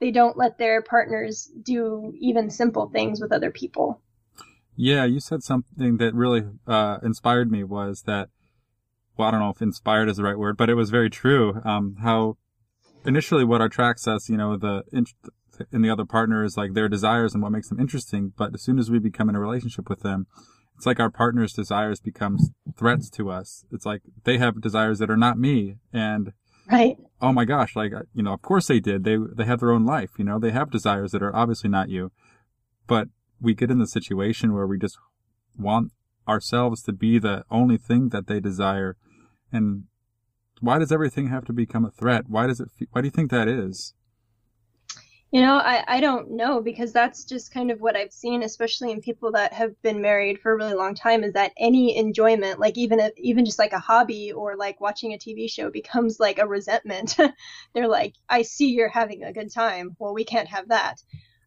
they 0.05 0.11
don't 0.11 0.37
let 0.37 0.59
their 0.59 0.83
partners 0.83 1.51
do 1.63 2.13
even 2.21 2.51
simple 2.51 2.91
things 2.91 3.23
with 3.23 3.33
other 3.33 3.51
people. 3.51 4.03
Yeah, 4.77 5.07
you 5.07 5.19
said 5.19 5.43
something 5.43 5.97
that 5.97 6.13
really 6.15 6.43
uh, 6.67 6.99
inspired 7.03 7.51
me 7.51 7.65
was 7.65 8.03
that 8.03 8.29
well, 9.17 9.29
I 9.29 9.31
don't 9.31 9.41
know 9.41 9.49
if 9.49 9.63
inspired 9.63 10.11
is 10.11 10.19
the 10.19 10.25
right 10.25 10.37
word, 10.37 10.59
but 10.59 10.69
it 10.69 10.75
was 10.75 10.91
very 10.91 11.09
true. 11.09 11.59
Um, 11.65 11.97
how 12.03 12.37
initially 13.07 13.45
what 13.45 13.63
attracts 13.63 14.07
us, 14.07 14.29
you 14.29 14.37
know, 14.37 14.59
the 14.59 14.83
in 15.73 15.81
the 15.81 15.89
other 15.89 16.05
partner 16.05 16.45
is 16.45 16.59
like 16.59 16.75
their 16.75 16.91
desires 16.91 17.33
and 17.33 17.43
what 17.43 17.53
makes 17.53 17.71
them 17.71 17.81
interesting. 17.81 18.35
But 18.37 18.53
as 18.53 18.61
soon 18.61 18.79
as 18.79 18.91
we 18.91 18.99
become 18.99 19.31
in 19.31 19.37
a 19.37 19.41
relationship 19.41 19.89
with 19.89 20.01
them, 20.01 20.27
it's 20.77 20.85
like 20.85 21.01
our 21.01 21.11
partner's 21.11 21.55
desires 21.55 22.01
becomes 22.01 22.51
threats 22.77 23.09
to 23.11 23.31
us. 23.31 23.65
It's 23.73 23.87
like 23.87 24.03
they 24.25 24.37
have 24.37 24.61
desires 24.61 24.99
that 24.99 25.11
are 25.11 25.17
not 25.17 25.39
me. 25.39 25.77
And 25.95 26.35
right. 26.70 26.97
Oh 27.20 27.32
my 27.32 27.45
gosh. 27.45 27.77
Like, 27.77 27.93
uh, 27.93 28.03
you 28.15 28.23
know, 28.23 28.32
of 28.32 28.43
course 28.43 28.66
they 28.66 28.81
did. 28.81 29.05
They, 29.05 29.16
they 29.16 29.45
have 29.45 29.61
their 29.61 29.73
own 29.73 29.85
life. 29.85 30.11
You 30.19 30.24
know, 30.24 30.39
they 30.39 30.51
have 30.51 30.70
desires 30.70 31.12
that 31.12 31.23
are 31.23 31.35
obviously 31.35 31.70
not 31.70 31.89
you, 31.89 32.12
but 32.86 33.09
we 33.41 33.55
get 33.55 33.70
in 33.70 33.78
the 33.78 33.86
situation 33.86 34.55
where 34.55 34.66
we 34.66 34.78
just 34.78 34.99
want 35.59 35.93
ourselves 36.27 36.82
to 36.82 36.93
be 36.93 37.19
the 37.19 37.45
only 37.51 37.77
thing 37.77 38.09
that 38.11 38.27
they 38.27 38.41
desire. 38.41 38.97
And 39.53 39.85
why 40.61 40.78
does 40.78 40.93
everything 40.93 41.28
have 41.28 41.45
to 41.47 41.53
become 41.53 41.85
a 41.85 41.91
threat? 41.91 42.24
Why 42.28 42.47
does 42.47 42.61
it, 42.61 42.69
why 42.91 43.03
do 43.03 43.07
you 43.07 43.12
think 43.12 43.31
that 43.31 43.49
is? 43.49 43.95
You 45.35 45.40
know, 45.40 45.56
I, 45.56 45.82
I 45.89 46.01
don't 46.01 46.31
know 46.31 46.61
because 46.61 46.93
that's 46.93 47.24
just 47.24 47.52
kind 47.52 47.73
of 47.73 47.81
what 47.81 47.97
I've 47.97 48.12
seen, 48.12 48.44
especially 48.44 48.93
in 48.93 49.01
people 49.01 49.32
that 49.32 49.52
have 49.52 49.73
been 49.82 50.01
married 50.01 50.39
for 50.39 50.52
a 50.52 50.56
really 50.56 50.74
long 50.74 50.94
time, 50.94 51.24
is 51.24 51.32
that 51.32 51.51
any 51.56 51.97
enjoyment, 51.97 52.61
like 52.61 52.78
even 52.78 53.01
if, 53.01 53.11
even 53.16 53.44
just 53.44 53.59
like 53.59 53.73
a 53.73 53.81
hobby 53.81 54.31
or 54.31 54.55
like 54.55 54.81
watching 54.81 55.12
a 55.12 55.19
TV 55.19 55.51
show, 55.51 55.70
becomes 55.70 56.20
like 56.20 56.39
a 56.39 56.47
resentment. 56.47 57.16
They're 57.74 57.89
like, 57.89 58.15
I 58.28 58.43
see 58.43 58.69
you're 58.69 58.89
having 58.89 59.24
a 59.24 59.32
good 59.32 59.52
time. 59.52 59.97
Well, 59.98 60.15
we 60.15 60.23
can't 60.23 60.47
have 60.47 60.69
that. 60.69 61.02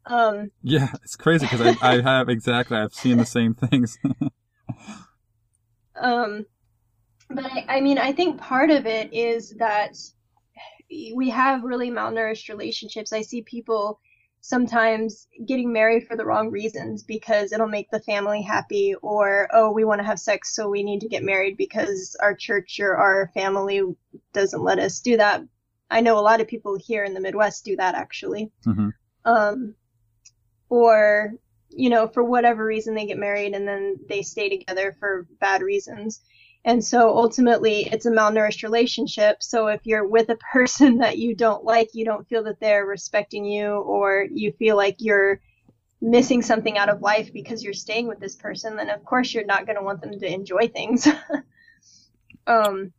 Um, 0.05 0.51
yeah, 0.61 0.89
it's 1.05 1.15
crazy 1.15 1.45
because 1.45 1.61
I, 1.61 1.93
I 1.93 2.01
have 2.01 2.27
exactly 2.27 2.76
I've 2.76 2.93
seen 2.93 3.15
the 3.19 3.26
same 3.26 3.53
things. 3.53 3.97
um, 5.95 6.45
but 7.30 7.45
I, 7.45 7.65
I 7.69 7.80
mean, 7.80 7.99
I 7.99 8.11
think 8.11 8.38
part 8.38 8.69
of 8.69 8.85
it 8.85 9.14
is 9.14 9.51
that 9.59 9.95
we 10.89 11.30
have 11.30 11.64
really 11.64 11.91
malnourished 11.91 12.49
relationships. 12.49 13.14
I 13.14 13.22
see 13.22 13.41
people 13.41 13.99
sometimes 14.41 15.27
getting 15.45 15.73
married 15.73 16.07
for 16.07 16.15
the 16.15 16.26
wrong 16.26 16.49
reasons 16.49 17.03
because 17.03 17.51
it'll 17.51 17.68
make 17.68 17.89
the 17.91 17.99
family 17.99 18.41
happy 18.41 18.95
or 19.01 19.49
oh 19.51 19.72
we 19.72 19.84
want 19.84 19.99
to 19.99 20.05
have 20.05 20.19
sex 20.19 20.55
so 20.55 20.69
we 20.69 20.84
need 20.84 21.01
to 21.01 21.09
get 21.09 21.23
married 21.23 21.57
because 21.57 22.15
our 22.22 22.34
church 22.34 22.80
or 22.80 22.95
our 22.95 23.30
family 23.34 23.81
doesn't 24.34 24.64
let 24.64 24.80
us 24.80 24.99
do 25.01 25.18
that 25.18 25.41
i 25.89 25.99
know 25.99 26.18
a 26.18 26.22
lot 26.22 26.39
of 26.39 26.47
people 26.47 26.77
here 26.77 27.03
in 27.03 27.14
the 27.14 27.19
midwest 27.19 27.65
do 27.65 27.76
that 27.76 27.95
actually 27.95 28.51
mm-hmm. 28.65 28.89
um, 29.26 29.73
or 30.69 31.34
you 31.69 31.89
know 31.89 32.07
for 32.07 32.23
whatever 32.23 32.64
reason 32.64 32.93
they 32.93 33.05
get 33.05 33.18
married 33.18 33.53
and 33.53 33.68
then 33.68 33.97
they 34.07 34.22
stay 34.22 34.49
together 34.49 34.95
for 34.99 35.27
bad 35.39 35.61
reasons 35.61 36.22
and 36.68 36.84
so 36.84 37.18
ultimately, 37.18 37.88
it's 37.89 38.06
a 38.06 38.11
malnourished 38.11 38.61
relationship. 38.61 39.41
So 39.41 39.68
if 39.68 39.80
you're 39.85 40.06
with 40.06 40.27
a 40.27 40.35
person 40.35 40.98
that 40.99 41.18
you 41.18 41.34
don't 41.34 41.64
like, 41.64 41.91
you 41.94 42.03
don't 42.03 42.27
feel 42.27 42.44
that 42.44 42.60
they're 42.60 42.85
respecting 42.85 43.45
you, 43.45 43.69
or 43.69 44.27
you 44.30 44.52
feel 44.52 44.76
like 44.76 44.98
you're 44.99 45.39
missing 46.02 46.41
something 46.41 46.77
out 46.77 46.89
of 46.89 47.02
life 47.02 47.31
because 47.31 47.64
you're 47.64 47.73
staying 47.73 48.07
with 48.07 48.19
this 48.19 48.35
person, 48.35 48.76
then 48.76 48.89
of 48.89 49.06
course 49.06 49.34
you're 49.34 49.45
not 49.45 49.65
going 49.65 49.77
to 49.77 49.81
want 49.81 50.02
them 50.02 50.19
to 50.19 50.31
enjoy 50.31 50.68
things. 50.68 51.07
um, 52.48 52.91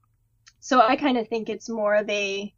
so 0.60 0.80
I 0.80 0.96
kind 0.96 1.18
of 1.18 1.28
think 1.28 1.50
it's 1.50 1.68
more 1.68 1.94
of 1.94 2.08
a 2.08 2.52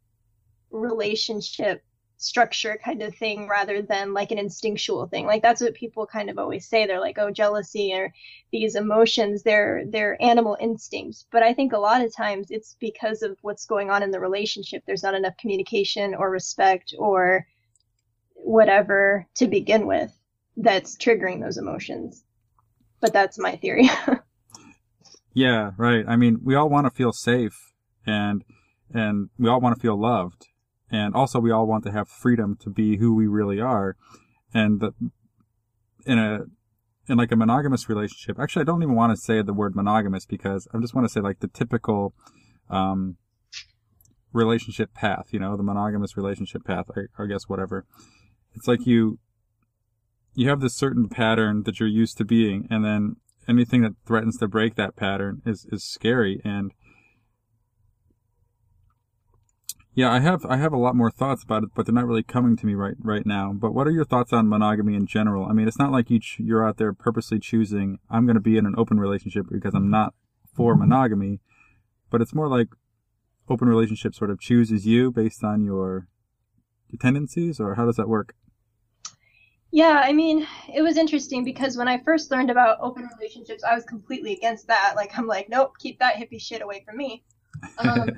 relationship 0.71 1.83
structure 2.21 2.79
kind 2.83 3.01
of 3.01 3.15
thing 3.15 3.47
rather 3.47 3.81
than 3.81 4.13
like 4.13 4.31
an 4.31 4.37
instinctual 4.37 5.07
thing. 5.07 5.25
Like 5.25 5.41
that's 5.41 5.59
what 5.59 5.73
people 5.73 6.05
kind 6.05 6.29
of 6.29 6.37
always 6.37 6.67
say. 6.67 6.85
They're 6.85 6.99
like, 6.99 7.17
oh, 7.17 7.31
jealousy 7.31 7.93
or 7.93 8.13
these 8.51 8.75
emotions, 8.75 9.41
they're 9.41 9.83
they're 9.87 10.21
animal 10.21 10.55
instincts. 10.59 11.25
But 11.31 11.41
I 11.41 11.53
think 11.53 11.73
a 11.73 11.79
lot 11.79 12.03
of 12.03 12.15
times 12.15 12.51
it's 12.51 12.75
because 12.79 13.23
of 13.23 13.37
what's 13.41 13.65
going 13.65 13.89
on 13.89 14.03
in 14.03 14.11
the 14.11 14.19
relationship. 14.19 14.83
There's 14.85 15.03
not 15.03 15.15
enough 15.15 15.35
communication 15.37 16.13
or 16.13 16.29
respect 16.29 16.93
or 16.97 17.47
whatever 18.35 19.27
to 19.35 19.47
begin 19.47 19.87
with 19.87 20.11
that's 20.57 20.95
triggering 20.97 21.41
those 21.41 21.57
emotions. 21.57 22.23
But 22.99 23.13
that's 23.13 23.39
my 23.39 23.55
theory. 23.55 23.89
yeah, 25.33 25.71
right. 25.75 26.05
I 26.07 26.17
mean, 26.17 26.41
we 26.43 26.53
all 26.53 26.69
want 26.69 26.85
to 26.85 26.91
feel 26.91 27.13
safe 27.13 27.57
and 28.05 28.43
and 28.93 29.29
we 29.39 29.49
all 29.49 29.59
want 29.59 29.75
to 29.75 29.81
feel 29.81 29.99
loved 29.99 30.47
and 30.91 31.15
also 31.15 31.39
we 31.39 31.51
all 31.51 31.65
want 31.65 31.83
to 31.85 31.91
have 31.91 32.09
freedom 32.09 32.57
to 32.61 32.69
be 32.69 32.97
who 32.97 33.15
we 33.15 33.27
really 33.27 33.59
are. 33.59 33.95
And 34.53 34.79
the, 34.79 34.93
in 36.05 36.19
a 36.19 36.41
in 37.07 37.17
like 37.17 37.31
a 37.31 37.35
monogamous 37.35 37.89
relationship 37.89 38.39
actually 38.39 38.61
i 38.61 38.63
don't 38.63 38.81
even 38.83 38.95
want 38.95 39.11
to 39.11 39.17
say 39.17 39.41
the 39.41 39.53
word 39.53 39.75
monogamous 39.75 40.25
because 40.25 40.67
i 40.73 40.79
just 40.79 40.93
want 40.93 41.05
to 41.05 41.11
say 41.11 41.19
like 41.19 41.39
the 41.39 41.47
typical 41.47 42.13
um, 42.69 43.17
relationship 44.33 44.93
path 44.93 45.27
you 45.31 45.39
know 45.39 45.57
the 45.57 45.63
monogamous 45.63 46.15
relationship 46.15 46.63
path 46.63 46.85
I, 46.95 47.21
I 47.21 47.25
guess 47.27 47.47
whatever. 47.47 47.85
It's 48.53 48.67
like 48.67 48.85
you 48.85 49.19
you 50.33 50.49
have 50.49 50.61
this 50.61 50.75
certain 50.75 51.09
pattern 51.09 51.63
that 51.63 51.79
you're 51.79 51.89
used 51.89 52.17
to 52.17 52.25
being 52.25 52.67
and 52.69 52.85
then 52.85 53.17
anything 53.47 53.81
that 53.81 53.93
threatens 54.05 54.37
to 54.37 54.47
break 54.47 54.75
that 54.75 54.95
pattern 54.95 55.41
is 55.45 55.65
is 55.71 55.83
scary. 55.83 56.41
And 56.43 56.71
yeah, 59.93 60.11
I 60.11 60.19
have 60.19 60.45
I 60.45 60.57
have 60.57 60.73
a 60.73 60.77
lot 60.77 60.95
more 60.95 61.11
thoughts 61.11 61.43
about 61.43 61.63
it, 61.63 61.69
but 61.75 61.85
they're 61.85 61.93
not 61.93 62.07
really 62.07 62.23
coming 62.23 62.55
to 62.57 62.65
me 62.65 62.75
right 62.75 62.95
right 62.99 63.25
now. 63.25 63.51
But 63.53 63.73
what 63.73 63.87
are 63.87 63.91
your 63.91 64.05
thoughts 64.05 64.31
on 64.31 64.47
monogamy 64.47 64.95
in 64.95 65.05
general? 65.05 65.45
I 65.45 65.53
mean, 65.53 65.67
it's 65.67 65.79
not 65.79 65.91
like 65.91 66.09
you 66.09 66.19
ch- 66.19 66.39
you're 66.39 66.65
out 66.65 66.77
there 66.77 66.93
purposely 66.93 67.39
choosing 67.39 67.99
I'm 68.09 68.25
going 68.25 68.35
to 68.35 68.41
be 68.41 68.57
in 68.57 68.65
an 68.65 68.75
open 68.77 68.99
relationship 68.99 69.47
because 69.51 69.73
I'm 69.73 69.89
not 69.89 70.13
for 70.55 70.75
monogamy, 70.75 71.41
but 72.09 72.21
it's 72.21 72.33
more 72.33 72.47
like 72.47 72.67
open 73.49 73.67
relationship 73.67 74.15
sort 74.15 74.29
of 74.31 74.39
chooses 74.39 74.85
you 74.85 75.11
based 75.11 75.43
on 75.43 75.63
your, 75.63 76.07
tendencies, 76.99 77.59
or 77.59 77.75
how 77.75 77.85
does 77.85 77.95
that 77.95 78.09
work? 78.09 78.35
Yeah, 79.71 80.01
I 80.03 80.11
mean, 80.11 80.45
it 80.73 80.81
was 80.81 80.97
interesting 80.97 81.45
because 81.45 81.77
when 81.77 81.87
I 81.87 82.03
first 82.03 82.31
learned 82.31 82.49
about 82.49 82.79
open 82.81 83.07
relationships, 83.17 83.63
I 83.63 83.73
was 83.73 83.85
completely 83.85 84.33
against 84.33 84.67
that. 84.67 84.93
Like, 84.97 85.17
I'm 85.17 85.27
like, 85.27 85.47
nope, 85.47 85.71
keep 85.79 85.99
that 85.99 86.15
hippie 86.15 86.41
shit 86.41 86.61
away 86.61 86.83
from 86.85 86.97
me. 86.97 87.23
Um, 87.77 88.09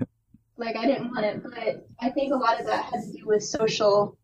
like 0.58 0.76
I 0.76 0.86
didn't 0.86 1.12
want 1.12 1.26
it, 1.26 1.44
but 1.44 1.88
I 2.00 2.10
think 2.10 2.34
a 2.34 2.38
lot 2.38 2.60
of 2.60 2.66
that 2.68 2.86
had 2.86 3.04
to 3.04 3.12
do 3.12 3.26
with 3.26 3.44
social 3.44 4.18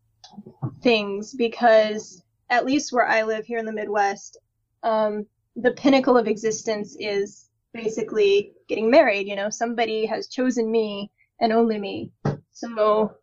things 0.82 1.34
because 1.34 2.22
at 2.50 2.64
least 2.64 2.92
where 2.92 3.06
I 3.06 3.22
live 3.22 3.46
here 3.46 3.58
in 3.58 3.66
the 3.66 3.72
Midwest, 3.72 4.38
um, 4.82 5.26
the 5.56 5.72
pinnacle 5.72 6.16
of 6.16 6.28
existence 6.28 6.96
is 6.98 7.48
basically 7.72 8.52
getting 8.68 8.90
married. 8.90 9.26
You 9.26 9.36
know, 9.36 9.50
somebody 9.50 10.06
has 10.06 10.28
chosen 10.28 10.70
me 10.70 11.10
and 11.40 11.52
only 11.52 11.78
me. 11.78 12.12
So, 12.52 13.14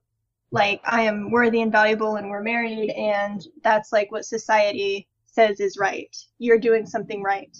like, 0.52 0.82
I 0.86 1.04
am 1.04 1.32
worthy 1.32 1.62
and 1.62 1.72
valuable, 1.72 2.16
and 2.16 2.30
we're 2.30 2.42
married, 2.42 2.90
and 2.92 3.46
that's 3.64 3.92
like 3.92 4.12
what 4.12 4.26
society 4.26 5.08
says 5.26 5.60
is 5.60 5.78
right. 5.78 6.16
You're 6.40 6.60
doing 6.60 6.86
something 6.86 7.22
right. 7.22 7.56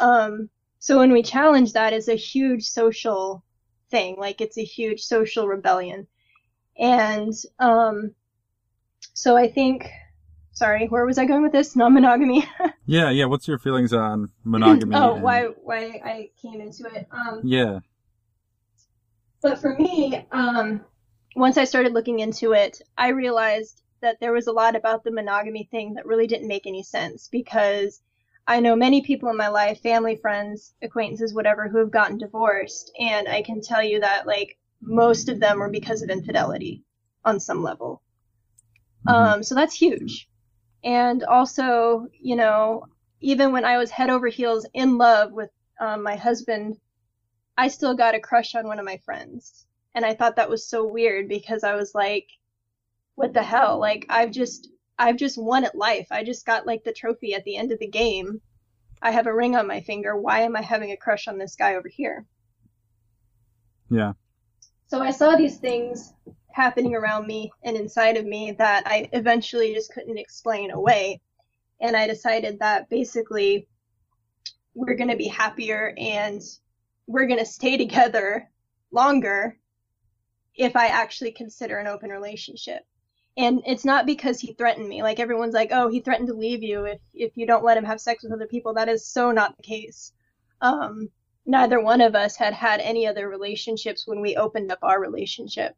Um, 0.00 0.48
so 0.78 0.98
when 0.98 1.12
we 1.12 1.22
challenge 1.22 1.72
that, 1.74 1.92
it's 1.92 2.08
a 2.08 2.14
huge 2.14 2.64
social 2.64 3.44
thing. 3.90 4.16
Like, 4.18 4.40
it's 4.40 4.58
a 4.58 4.64
huge 4.64 5.02
social 5.02 5.46
rebellion. 5.46 6.06
And 6.78 7.34
um, 7.58 8.14
so 9.14 9.36
I 9.36 9.48
think 9.48 9.90
sorry, 10.52 10.86
where 10.88 11.06
was 11.06 11.16
I 11.16 11.24
going 11.24 11.42
with 11.42 11.52
this? 11.52 11.74
Non-monogamy. 11.82 12.44
yeah, 12.86 13.10
yeah. 13.10 13.24
What's 13.24 13.48
your 13.48 13.58
feelings 13.58 13.92
on 13.92 14.30
monogamy? 14.44 14.94
oh, 14.96 15.14
and... 15.14 15.22
why 15.22 15.44
why 15.62 16.00
I 16.04 16.30
came 16.40 16.60
into 16.60 16.84
it? 16.94 17.08
Um, 17.10 17.40
yeah. 17.42 17.80
But 19.42 19.58
for 19.58 19.74
me, 19.74 20.26
um, 20.32 20.82
once 21.34 21.56
I 21.56 21.64
started 21.64 21.94
looking 21.94 22.20
into 22.20 22.52
it, 22.52 22.82
I 22.98 23.08
realized 23.08 23.82
that 24.02 24.20
there 24.20 24.32
was 24.32 24.46
a 24.48 24.52
lot 24.52 24.76
about 24.76 25.02
the 25.02 25.10
monogamy 25.10 25.66
thing 25.70 25.94
that 25.94 26.06
really 26.06 26.26
didn't 26.26 26.48
make 26.48 26.66
any 26.66 26.82
sense 26.82 27.28
because 27.28 28.02
I 28.50 28.58
know 28.58 28.74
many 28.74 29.00
people 29.00 29.30
in 29.30 29.36
my 29.36 29.46
life, 29.46 29.80
family, 29.80 30.16
friends, 30.16 30.74
acquaintances, 30.82 31.32
whatever, 31.32 31.68
who 31.68 31.78
have 31.78 31.92
gotten 31.92 32.18
divorced, 32.18 32.90
and 32.98 33.28
I 33.28 33.42
can 33.42 33.60
tell 33.60 33.80
you 33.80 34.00
that 34.00 34.26
like 34.26 34.58
most 34.82 35.28
of 35.28 35.38
them 35.38 35.60
were 35.60 35.70
because 35.70 36.02
of 36.02 36.10
infidelity 36.10 36.82
on 37.24 37.38
some 37.38 37.62
level. 37.62 38.02
Mm-hmm. 39.06 39.34
Um, 39.34 39.42
so 39.44 39.54
that's 39.54 39.74
huge. 39.74 40.28
And 40.82 41.22
also, 41.22 42.08
you 42.12 42.34
know, 42.34 42.86
even 43.20 43.52
when 43.52 43.64
I 43.64 43.78
was 43.78 43.92
head 43.92 44.10
over 44.10 44.26
heels 44.26 44.66
in 44.74 44.98
love 44.98 45.30
with 45.30 45.50
um, 45.80 46.02
my 46.02 46.16
husband, 46.16 46.76
I 47.56 47.68
still 47.68 47.94
got 47.94 48.16
a 48.16 48.20
crush 48.20 48.56
on 48.56 48.66
one 48.66 48.80
of 48.80 48.84
my 48.84 48.96
friends. 49.04 49.64
And 49.94 50.04
I 50.04 50.14
thought 50.14 50.34
that 50.36 50.50
was 50.50 50.66
so 50.66 50.84
weird 50.84 51.28
because 51.28 51.62
I 51.62 51.76
was 51.76 51.94
like, 51.94 52.26
what 53.14 53.32
the 53.32 53.44
hell? 53.44 53.78
Like, 53.78 54.06
I've 54.08 54.32
just, 54.32 54.68
I've 55.00 55.16
just 55.16 55.38
won 55.38 55.64
at 55.64 55.74
life. 55.74 56.08
I 56.10 56.22
just 56.22 56.44
got 56.44 56.66
like 56.66 56.84
the 56.84 56.92
trophy 56.92 57.34
at 57.34 57.42
the 57.44 57.56
end 57.56 57.72
of 57.72 57.78
the 57.78 57.88
game. 57.88 58.42
I 59.00 59.12
have 59.12 59.26
a 59.26 59.34
ring 59.34 59.56
on 59.56 59.66
my 59.66 59.80
finger. 59.80 60.14
Why 60.14 60.40
am 60.40 60.54
I 60.54 60.60
having 60.60 60.90
a 60.90 60.96
crush 60.96 61.26
on 61.26 61.38
this 61.38 61.56
guy 61.56 61.76
over 61.76 61.88
here? 61.88 62.26
Yeah. 63.90 64.12
So 64.88 65.00
I 65.00 65.10
saw 65.10 65.36
these 65.36 65.56
things 65.56 66.12
happening 66.52 66.94
around 66.94 67.26
me 67.26 67.50
and 67.62 67.78
inside 67.78 68.18
of 68.18 68.26
me 68.26 68.52
that 68.58 68.82
I 68.86 69.08
eventually 69.14 69.72
just 69.72 69.90
couldn't 69.90 70.18
explain 70.18 70.70
away. 70.70 71.22
And 71.80 71.96
I 71.96 72.06
decided 72.06 72.58
that 72.58 72.90
basically 72.90 73.68
we're 74.74 74.96
going 74.96 75.08
to 75.08 75.16
be 75.16 75.28
happier 75.28 75.94
and 75.96 76.42
we're 77.06 77.26
going 77.26 77.38
to 77.38 77.46
stay 77.46 77.78
together 77.78 78.50
longer 78.92 79.56
if 80.54 80.76
I 80.76 80.88
actually 80.88 81.32
consider 81.32 81.78
an 81.78 81.86
open 81.86 82.10
relationship. 82.10 82.84
And 83.36 83.62
it's 83.66 83.84
not 83.84 84.06
because 84.06 84.40
he 84.40 84.52
threatened 84.52 84.88
me. 84.88 85.02
Like 85.02 85.20
everyone's 85.20 85.54
like, 85.54 85.70
"Oh, 85.72 85.88
he 85.88 86.00
threatened 86.00 86.28
to 86.28 86.34
leave 86.34 86.62
you 86.62 86.84
if 86.84 87.00
if 87.14 87.36
you 87.36 87.46
don't 87.46 87.64
let 87.64 87.76
him 87.76 87.84
have 87.84 88.00
sex 88.00 88.22
with 88.22 88.32
other 88.32 88.46
people." 88.46 88.74
That 88.74 88.88
is 88.88 89.06
so 89.06 89.30
not 89.30 89.56
the 89.56 89.62
case. 89.62 90.12
Um, 90.60 91.10
neither 91.46 91.80
one 91.80 92.00
of 92.00 92.14
us 92.14 92.36
had 92.36 92.54
had 92.54 92.80
any 92.80 93.06
other 93.06 93.28
relationships 93.28 94.06
when 94.06 94.20
we 94.20 94.36
opened 94.36 94.70
up 94.70 94.78
our 94.82 95.00
relationship 95.00 95.74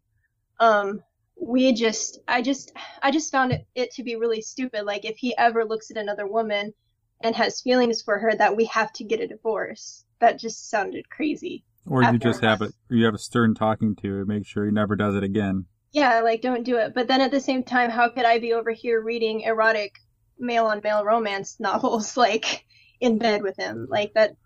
um 0.60 1.02
we 1.40 1.72
just 1.72 2.20
i 2.28 2.42
just 2.42 2.72
i 3.02 3.10
just 3.10 3.32
found 3.32 3.52
it, 3.52 3.66
it 3.74 3.90
to 3.90 4.02
be 4.02 4.16
really 4.16 4.40
stupid 4.40 4.84
like 4.84 5.04
if 5.04 5.16
he 5.16 5.36
ever 5.36 5.64
looks 5.64 5.90
at 5.90 5.96
another 5.96 6.26
woman 6.26 6.72
and 7.22 7.34
has 7.34 7.60
feelings 7.60 8.02
for 8.02 8.18
her 8.18 8.34
that 8.36 8.56
we 8.56 8.64
have 8.64 8.92
to 8.92 9.04
get 9.04 9.20
a 9.20 9.26
divorce 9.26 10.04
that 10.20 10.38
just 10.38 10.68
sounded 10.68 11.08
crazy 11.08 11.64
or 11.86 12.02
you 12.02 12.18
just 12.18 12.42
have 12.42 12.62
it 12.62 12.72
you 12.90 13.04
have 13.04 13.14
a 13.14 13.18
stern 13.18 13.54
talking 13.54 13.96
to 13.96 14.20
to 14.20 14.24
make 14.24 14.46
sure 14.46 14.66
he 14.66 14.72
never 14.72 14.94
does 14.94 15.14
it 15.14 15.24
again 15.24 15.64
yeah 15.92 16.20
like 16.20 16.40
don't 16.40 16.64
do 16.64 16.76
it 16.76 16.94
but 16.94 17.08
then 17.08 17.20
at 17.20 17.30
the 17.30 17.40
same 17.40 17.62
time 17.62 17.90
how 17.90 18.08
could 18.08 18.24
i 18.24 18.38
be 18.38 18.52
over 18.52 18.70
here 18.70 19.00
reading 19.00 19.42
erotic 19.42 19.98
male 20.38 20.66
on 20.66 20.80
male 20.82 21.04
romance 21.04 21.58
novels 21.60 22.16
like 22.16 22.64
in 23.00 23.18
bed 23.18 23.42
with 23.42 23.56
him 23.56 23.86
like 23.90 24.12
that 24.14 24.36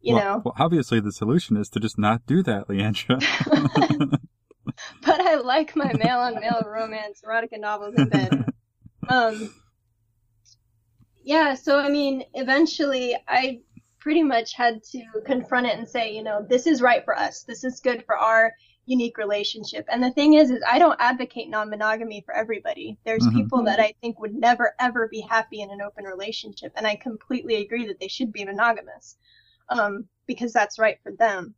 you 0.00 0.14
well, 0.14 0.24
know 0.24 0.42
well 0.44 0.54
obviously 0.58 1.00
the 1.00 1.12
solution 1.12 1.56
is 1.56 1.68
to 1.68 1.80
just 1.80 1.98
not 1.98 2.24
do 2.26 2.42
that 2.42 2.68
leandra 2.68 3.20
but 5.04 5.20
I 5.20 5.36
like 5.36 5.76
my 5.76 5.92
male 5.92 6.18
on 6.18 6.40
male 6.40 6.62
romance 6.66 7.22
erotica 7.26 7.58
novels 7.58 7.94
in 7.96 8.08
bed. 8.08 8.44
Um, 9.08 9.54
yeah, 11.22 11.54
so 11.54 11.78
I 11.78 11.88
mean, 11.88 12.24
eventually 12.34 13.16
I 13.28 13.60
pretty 14.00 14.22
much 14.22 14.54
had 14.54 14.82
to 14.92 15.02
confront 15.24 15.66
it 15.66 15.78
and 15.78 15.88
say, 15.88 16.14
you 16.14 16.22
know, 16.22 16.44
this 16.48 16.66
is 16.66 16.82
right 16.82 17.04
for 17.04 17.16
us. 17.16 17.42
This 17.42 17.64
is 17.64 17.80
good 17.80 18.04
for 18.04 18.16
our 18.16 18.52
unique 18.86 19.18
relationship. 19.18 19.84
And 19.90 20.02
the 20.02 20.12
thing 20.12 20.34
is, 20.34 20.50
is 20.50 20.62
I 20.66 20.78
don't 20.78 21.00
advocate 21.00 21.50
non-monogamy 21.50 22.22
for 22.24 22.34
everybody. 22.34 22.96
There's 23.04 23.22
mm-hmm. 23.24 23.36
people 23.36 23.62
that 23.64 23.80
I 23.80 23.92
think 24.00 24.18
would 24.18 24.34
never 24.34 24.74
ever 24.80 25.08
be 25.08 25.20
happy 25.20 25.60
in 25.60 25.70
an 25.70 25.82
open 25.82 26.04
relationship, 26.04 26.72
and 26.76 26.86
I 26.86 26.96
completely 26.96 27.56
agree 27.56 27.86
that 27.86 28.00
they 28.00 28.08
should 28.08 28.32
be 28.32 28.44
monogamous, 28.44 29.16
um, 29.68 30.06
because 30.26 30.52
that's 30.52 30.78
right 30.78 30.98
for 31.02 31.12
them. 31.12 31.54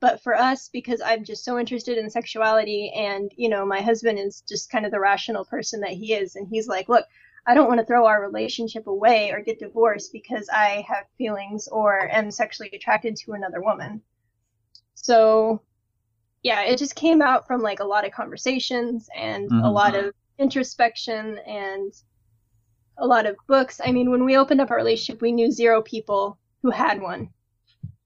But 0.00 0.22
for 0.22 0.34
us, 0.34 0.70
because 0.72 1.02
I'm 1.04 1.24
just 1.24 1.44
so 1.44 1.58
interested 1.58 1.98
in 1.98 2.08
sexuality 2.08 2.90
and, 2.96 3.30
you 3.36 3.50
know, 3.50 3.66
my 3.66 3.82
husband 3.82 4.18
is 4.18 4.42
just 4.48 4.70
kind 4.70 4.86
of 4.86 4.92
the 4.92 4.98
rational 4.98 5.44
person 5.44 5.80
that 5.80 5.90
he 5.90 6.14
is. 6.14 6.36
And 6.36 6.48
he's 6.48 6.66
like, 6.66 6.88
look, 6.88 7.04
I 7.46 7.52
don't 7.52 7.68
want 7.68 7.80
to 7.80 7.86
throw 7.86 8.06
our 8.06 8.22
relationship 8.22 8.86
away 8.86 9.30
or 9.30 9.42
get 9.42 9.58
divorced 9.58 10.10
because 10.10 10.48
I 10.50 10.86
have 10.88 11.04
feelings 11.18 11.68
or 11.68 12.08
am 12.10 12.30
sexually 12.30 12.70
attracted 12.72 13.14
to 13.16 13.32
another 13.32 13.60
woman. 13.60 14.00
So, 14.94 15.60
yeah, 16.42 16.62
it 16.62 16.78
just 16.78 16.94
came 16.94 17.20
out 17.20 17.46
from 17.46 17.60
like 17.60 17.80
a 17.80 17.84
lot 17.84 18.06
of 18.06 18.12
conversations 18.12 19.08
and 19.14 19.50
mm-hmm. 19.50 19.64
a 19.64 19.70
lot 19.70 19.94
of 19.94 20.14
introspection 20.38 21.38
and 21.46 21.92
a 22.98 23.06
lot 23.06 23.26
of 23.26 23.36
books. 23.46 23.80
I 23.84 23.92
mean, 23.92 24.10
when 24.10 24.24
we 24.24 24.36
opened 24.36 24.60
up 24.60 24.70
our 24.70 24.76
relationship, 24.76 25.20
we 25.20 25.32
knew 25.32 25.50
zero 25.50 25.82
people 25.82 26.38
who 26.62 26.70
had 26.70 27.00
one. 27.00 27.30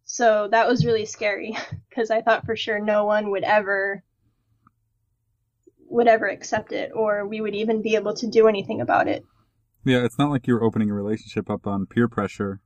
So 0.04 0.48
that 0.50 0.68
was 0.68 0.84
really 0.84 1.06
scary 1.06 1.56
because 1.88 2.10
I 2.10 2.22
thought 2.22 2.44
for 2.44 2.56
sure 2.56 2.78
no 2.78 3.04
one 3.04 3.30
would 3.30 3.44
ever 3.44 4.02
would 5.86 6.08
ever 6.08 6.26
accept 6.26 6.72
it 6.72 6.90
or 6.92 7.24
we 7.26 7.40
would 7.40 7.54
even 7.54 7.80
be 7.80 7.94
able 7.94 8.14
to 8.14 8.26
do 8.26 8.48
anything 8.48 8.80
about 8.80 9.06
it. 9.06 9.24
Yeah, 9.84 10.04
it's 10.04 10.18
not 10.18 10.30
like 10.30 10.46
you're 10.46 10.64
opening 10.64 10.90
a 10.90 10.94
relationship 10.94 11.48
up 11.48 11.66
on 11.68 11.86
peer 11.86 12.08
pressure 12.08 12.60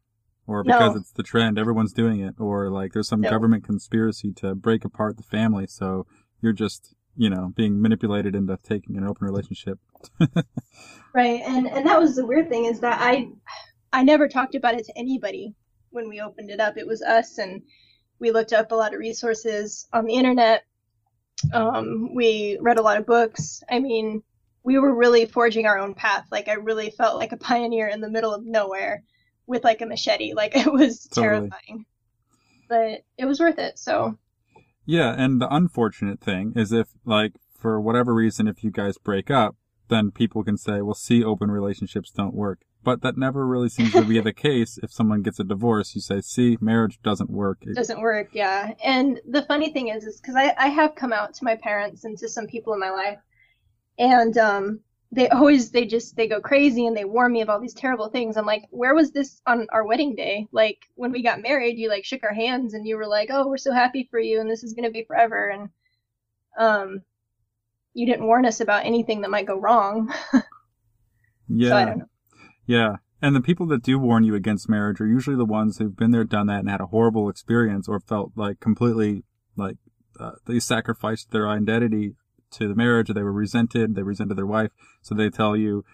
or 0.48 0.64
because 0.64 0.94
no. 0.94 1.00
it's 1.00 1.12
the 1.12 1.22
trend, 1.22 1.58
everyone's 1.58 1.92
doing 1.92 2.20
it, 2.20 2.34
or 2.38 2.70
like 2.70 2.94
there's 2.94 3.06
some 3.06 3.20
no. 3.20 3.28
government 3.28 3.64
conspiracy 3.64 4.32
to 4.32 4.54
break 4.54 4.82
apart 4.84 5.18
the 5.18 5.22
family, 5.22 5.66
so 5.66 6.06
you're 6.40 6.54
just, 6.54 6.94
you 7.14 7.28
know, 7.28 7.52
being 7.54 7.80
manipulated 7.80 8.34
into 8.34 8.58
taking 8.62 8.96
an 8.96 9.04
open 9.04 9.26
relationship. 9.26 9.78
right. 11.14 11.42
And 11.44 11.68
and 11.68 11.86
that 11.86 12.00
was 12.00 12.16
the 12.16 12.26
weird 12.26 12.48
thing 12.48 12.64
is 12.64 12.80
that 12.80 12.98
I 12.98 13.28
I 13.92 14.02
never 14.02 14.26
talked 14.26 14.54
about 14.54 14.74
it 14.74 14.86
to 14.86 14.92
anybody 14.96 15.54
when 15.90 16.08
we 16.08 16.20
opened 16.20 16.50
it 16.50 16.60
up. 16.60 16.78
It 16.78 16.86
was 16.86 17.02
us, 17.02 17.36
and 17.36 17.62
we 18.18 18.30
looked 18.30 18.54
up 18.54 18.72
a 18.72 18.74
lot 18.74 18.94
of 18.94 19.00
resources 19.00 19.86
on 19.92 20.06
the 20.06 20.14
internet. 20.14 20.64
Um, 21.52 22.14
we 22.14 22.58
read 22.62 22.78
a 22.78 22.82
lot 22.82 22.96
of 22.96 23.04
books. 23.06 23.62
I 23.70 23.80
mean, 23.80 24.22
we 24.64 24.78
were 24.78 24.94
really 24.94 25.26
forging 25.26 25.66
our 25.66 25.78
own 25.78 25.92
path. 25.92 26.24
Like 26.32 26.48
I 26.48 26.54
really 26.54 26.88
felt 26.88 27.18
like 27.18 27.32
a 27.32 27.36
pioneer 27.50 27.86
in 27.86 28.00
the 28.00 28.10
middle 28.10 28.32
of 28.32 28.46
nowhere 28.46 29.04
with 29.48 29.64
like 29.64 29.80
a 29.80 29.86
machete. 29.86 30.34
Like 30.36 30.54
it 30.54 30.72
was 30.72 31.08
totally. 31.08 31.48
terrifying, 31.50 31.86
but 32.68 33.02
it 33.16 33.24
was 33.24 33.40
worth 33.40 33.58
it. 33.58 33.78
So. 33.78 34.16
Yeah, 34.86 35.14
and 35.18 35.40
the 35.40 35.52
unfortunate 35.52 36.20
thing 36.20 36.52
is 36.54 36.72
if 36.72 36.88
like 37.04 37.32
for 37.58 37.80
whatever 37.80 38.14
reason, 38.14 38.46
if 38.46 38.62
you 38.62 38.70
guys 38.70 38.96
break 38.98 39.30
up, 39.30 39.56
then 39.88 40.10
people 40.10 40.44
can 40.44 40.56
say, 40.56 40.80
well, 40.80 40.94
see, 40.94 41.24
open 41.24 41.50
relationships 41.50 42.10
don't 42.10 42.34
work. 42.34 42.60
But 42.84 43.02
that 43.02 43.18
never 43.18 43.46
really 43.46 43.68
seems 43.68 43.92
to 43.92 44.04
be 44.04 44.20
the 44.20 44.32
case. 44.48 44.78
If 44.82 44.92
someone 44.92 45.22
gets 45.22 45.40
a 45.40 45.44
divorce, 45.44 45.94
you 45.94 46.00
say, 46.00 46.20
see, 46.20 46.56
marriage 46.60 47.00
doesn't 47.02 47.30
work. 47.30 47.58
It 47.62 47.74
doesn't 47.74 48.00
work, 48.00 48.28
yeah. 48.32 48.74
And 48.82 49.20
the 49.28 49.42
funny 49.42 49.72
thing 49.72 49.88
is, 49.88 50.04
is 50.04 50.20
because 50.20 50.36
I, 50.36 50.54
I 50.56 50.68
have 50.68 50.94
come 50.94 51.12
out 51.12 51.34
to 51.34 51.44
my 51.44 51.56
parents 51.56 52.04
and 52.04 52.16
to 52.18 52.28
some 52.28 52.46
people 52.46 52.72
in 52.72 52.80
my 52.80 52.90
life, 52.90 53.18
and 53.98 54.38
um, 54.38 54.80
they 55.10 55.28
always, 55.28 55.70
they 55.70 55.86
just, 55.86 56.16
they 56.16 56.28
go 56.28 56.40
crazy 56.40 56.86
and 56.86 56.96
they 56.96 57.04
warn 57.04 57.32
me 57.32 57.40
of 57.40 57.48
all 57.48 57.60
these 57.60 57.74
terrible 57.74 58.08
things. 58.08 58.36
I'm 58.36 58.46
like, 58.46 58.64
where 58.70 58.94
was 58.94 59.10
this 59.10 59.40
on 59.46 59.66
our 59.72 59.86
wedding 59.86 60.14
day? 60.14 60.46
Like, 60.52 60.78
when 60.96 61.12
we 61.12 61.22
got 61.22 61.42
married, 61.42 61.78
you 61.78 61.88
like 61.88 62.04
shook 62.04 62.24
our 62.24 62.34
hands 62.34 62.74
and 62.74 62.86
you 62.86 62.96
were 62.96 63.06
like, 63.06 63.30
oh, 63.32 63.48
we're 63.48 63.56
so 63.56 63.72
happy 63.72 64.06
for 64.10 64.20
you 64.20 64.40
and 64.40 64.50
this 64.50 64.62
is 64.62 64.74
going 64.74 64.84
to 64.84 64.90
be 64.90 65.04
forever. 65.04 65.48
And, 65.48 65.70
um, 66.58 67.02
you 67.94 68.06
didn't 68.06 68.26
warn 68.26 68.46
us 68.46 68.60
about 68.60 68.86
anything 68.86 69.22
that 69.22 69.30
might 69.30 69.46
go 69.46 69.58
wrong. 69.58 70.12
yeah. 71.48 71.94
So 71.94 72.02
yeah. 72.66 72.96
And 73.20 73.34
the 73.34 73.40
people 73.40 73.66
that 73.68 73.82
do 73.82 73.98
warn 73.98 74.22
you 74.22 74.34
against 74.34 74.68
marriage 74.68 75.00
are 75.00 75.06
usually 75.06 75.36
the 75.36 75.44
ones 75.44 75.78
who've 75.78 75.96
been 75.96 76.12
there, 76.12 76.22
done 76.22 76.46
that, 76.46 76.60
and 76.60 76.70
had 76.70 76.80
a 76.80 76.86
horrible 76.86 77.28
experience 77.28 77.88
or 77.88 77.98
felt 77.98 78.32
like 78.36 78.60
completely 78.60 79.24
like 79.56 79.76
uh, 80.20 80.32
they 80.46 80.60
sacrificed 80.60 81.30
their 81.30 81.48
identity 81.48 82.14
to 82.52 82.68
the 82.68 82.74
marriage, 82.74 83.10
or 83.10 83.14
they 83.14 83.22
were 83.22 83.32
resented, 83.32 83.94
they 83.94 84.02
resented 84.02 84.36
their 84.36 84.46
wife, 84.46 84.70
so 85.02 85.14
they 85.14 85.30
tell 85.30 85.56
you, 85.56 85.84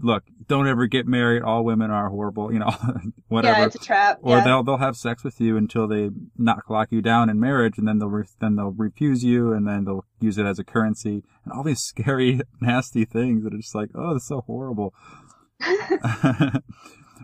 look, 0.00 0.24
don't 0.46 0.66
ever 0.68 0.86
get 0.86 1.06
married. 1.06 1.42
All 1.42 1.64
women 1.64 1.90
are 1.90 2.08
horrible, 2.08 2.52
you 2.52 2.58
know, 2.58 2.70
whatever. 3.28 3.58
Yeah, 3.58 3.66
it's 3.66 3.74
a 3.74 3.80
trap. 3.80 4.18
Or 4.22 4.38
yeah. 4.38 4.44
they'll 4.44 4.62
they'll 4.62 4.78
have 4.78 4.96
sex 4.96 5.24
with 5.24 5.40
you 5.40 5.56
until 5.56 5.86
they 5.86 6.10
knock 6.36 6.70
lock 6.70 6.88
you 6.90 7.02
down 7.02 7.28
in 7.28 7.40
marriage, 7.40 7.78
and 7.78 7.86
then 7.86 7.98
they'll 7.98 8.08
re- 8.08 8.24
then 8.40 8.56
they'll 8.56 8.70
refuse 8.70 9.24
you, 9.24 9.52
and 9.52 9.66
then 9.66 9.84
they'll 9.84 10.04
use 10.20 10.38
it 10.38 10.46
as 10.46 10.58
a 10.58 10.64
currency, 10.64 11.22
and 11.44 11.52
all 11.52 11.62
these 11.62 11.80
scary, 11.82 12.40
nasty 12.60 13.04
things 13.04 13.44
that 13.44 13.54
are 13.54 13.58
just 13.58 13.74
like, 13.74 13.90
oh, 13.94 14.16
it's 14.16 14.28
so 14.28 14.42
horrible. 14.42 14.94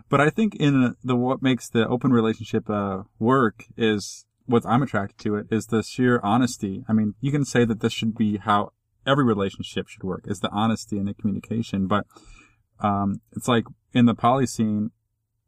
but 0.09 0.19
I 0.19 0.29
think 0.29 0.55
in 0.55 0.95
the 1.03 1.15
what 1.15 1.41
makes 1.41 1.69
the 1.69 1.87
open 1.87 2.11
relationship 2.11 2.69
uh, 2.69 3.03
work 3.19 3.65
is 3.77 4.25
what 4.45 4.65
I'm 4.65 4.83
attracted 4.83 5.17
to 5.23 5.35
it 5.35 5.47
is 5.49 5.67
the 5.67 5.83
sheer 5.83 6.19
honesty. 6.23 6.83
I 6.87 6.93
mean, 6.93 7.15
you 7.19 7.31
can 7.31 7.45
say 7.45 7.65
that 7.65 7.79
this 7.79 7.93
should 7.93 8.15
be 8.15 8.37
how 8.37 8.71
every 9.05 9.23
relationship 9.23 9.87
should 9.87 10.03
work 10.03 10.25
is 10.25 10.39
the 10.39 10.49
honesty 10.49 10.97
and 10.97 11.07
the 11.07 11.13
communication, 11.13 11.87
but 11.87 12.05
um, 12.79 13.21
it's 13.35 13.47
like 13.47 13.65
in 13.93 14.05
the 14.05 14.15
poly 14.15 14.45
scene 14.45 14.91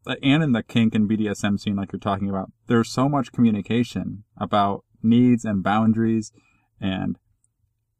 uh, 0.06 0.15
and 0.24 0.41
in 0.41 0.53
the 0.53 0.64
kink 0.64 0.95
and 0.95 1.10
BDSM 1.10 1.60
scene, 1.60 1.76
like 1.76 1.91
you're 1.91 1.99
talking 1.99 2.30
about, 2.30 2.52
there's 2.68 2.90
so 2.90 3.10
much 3.10 3.32
communication 3.32 4.24
about 4.38 4.84
needs 5.03 5.44
and 5.44 5.64
boundaries 5.64 6.32
and 6.80 7.18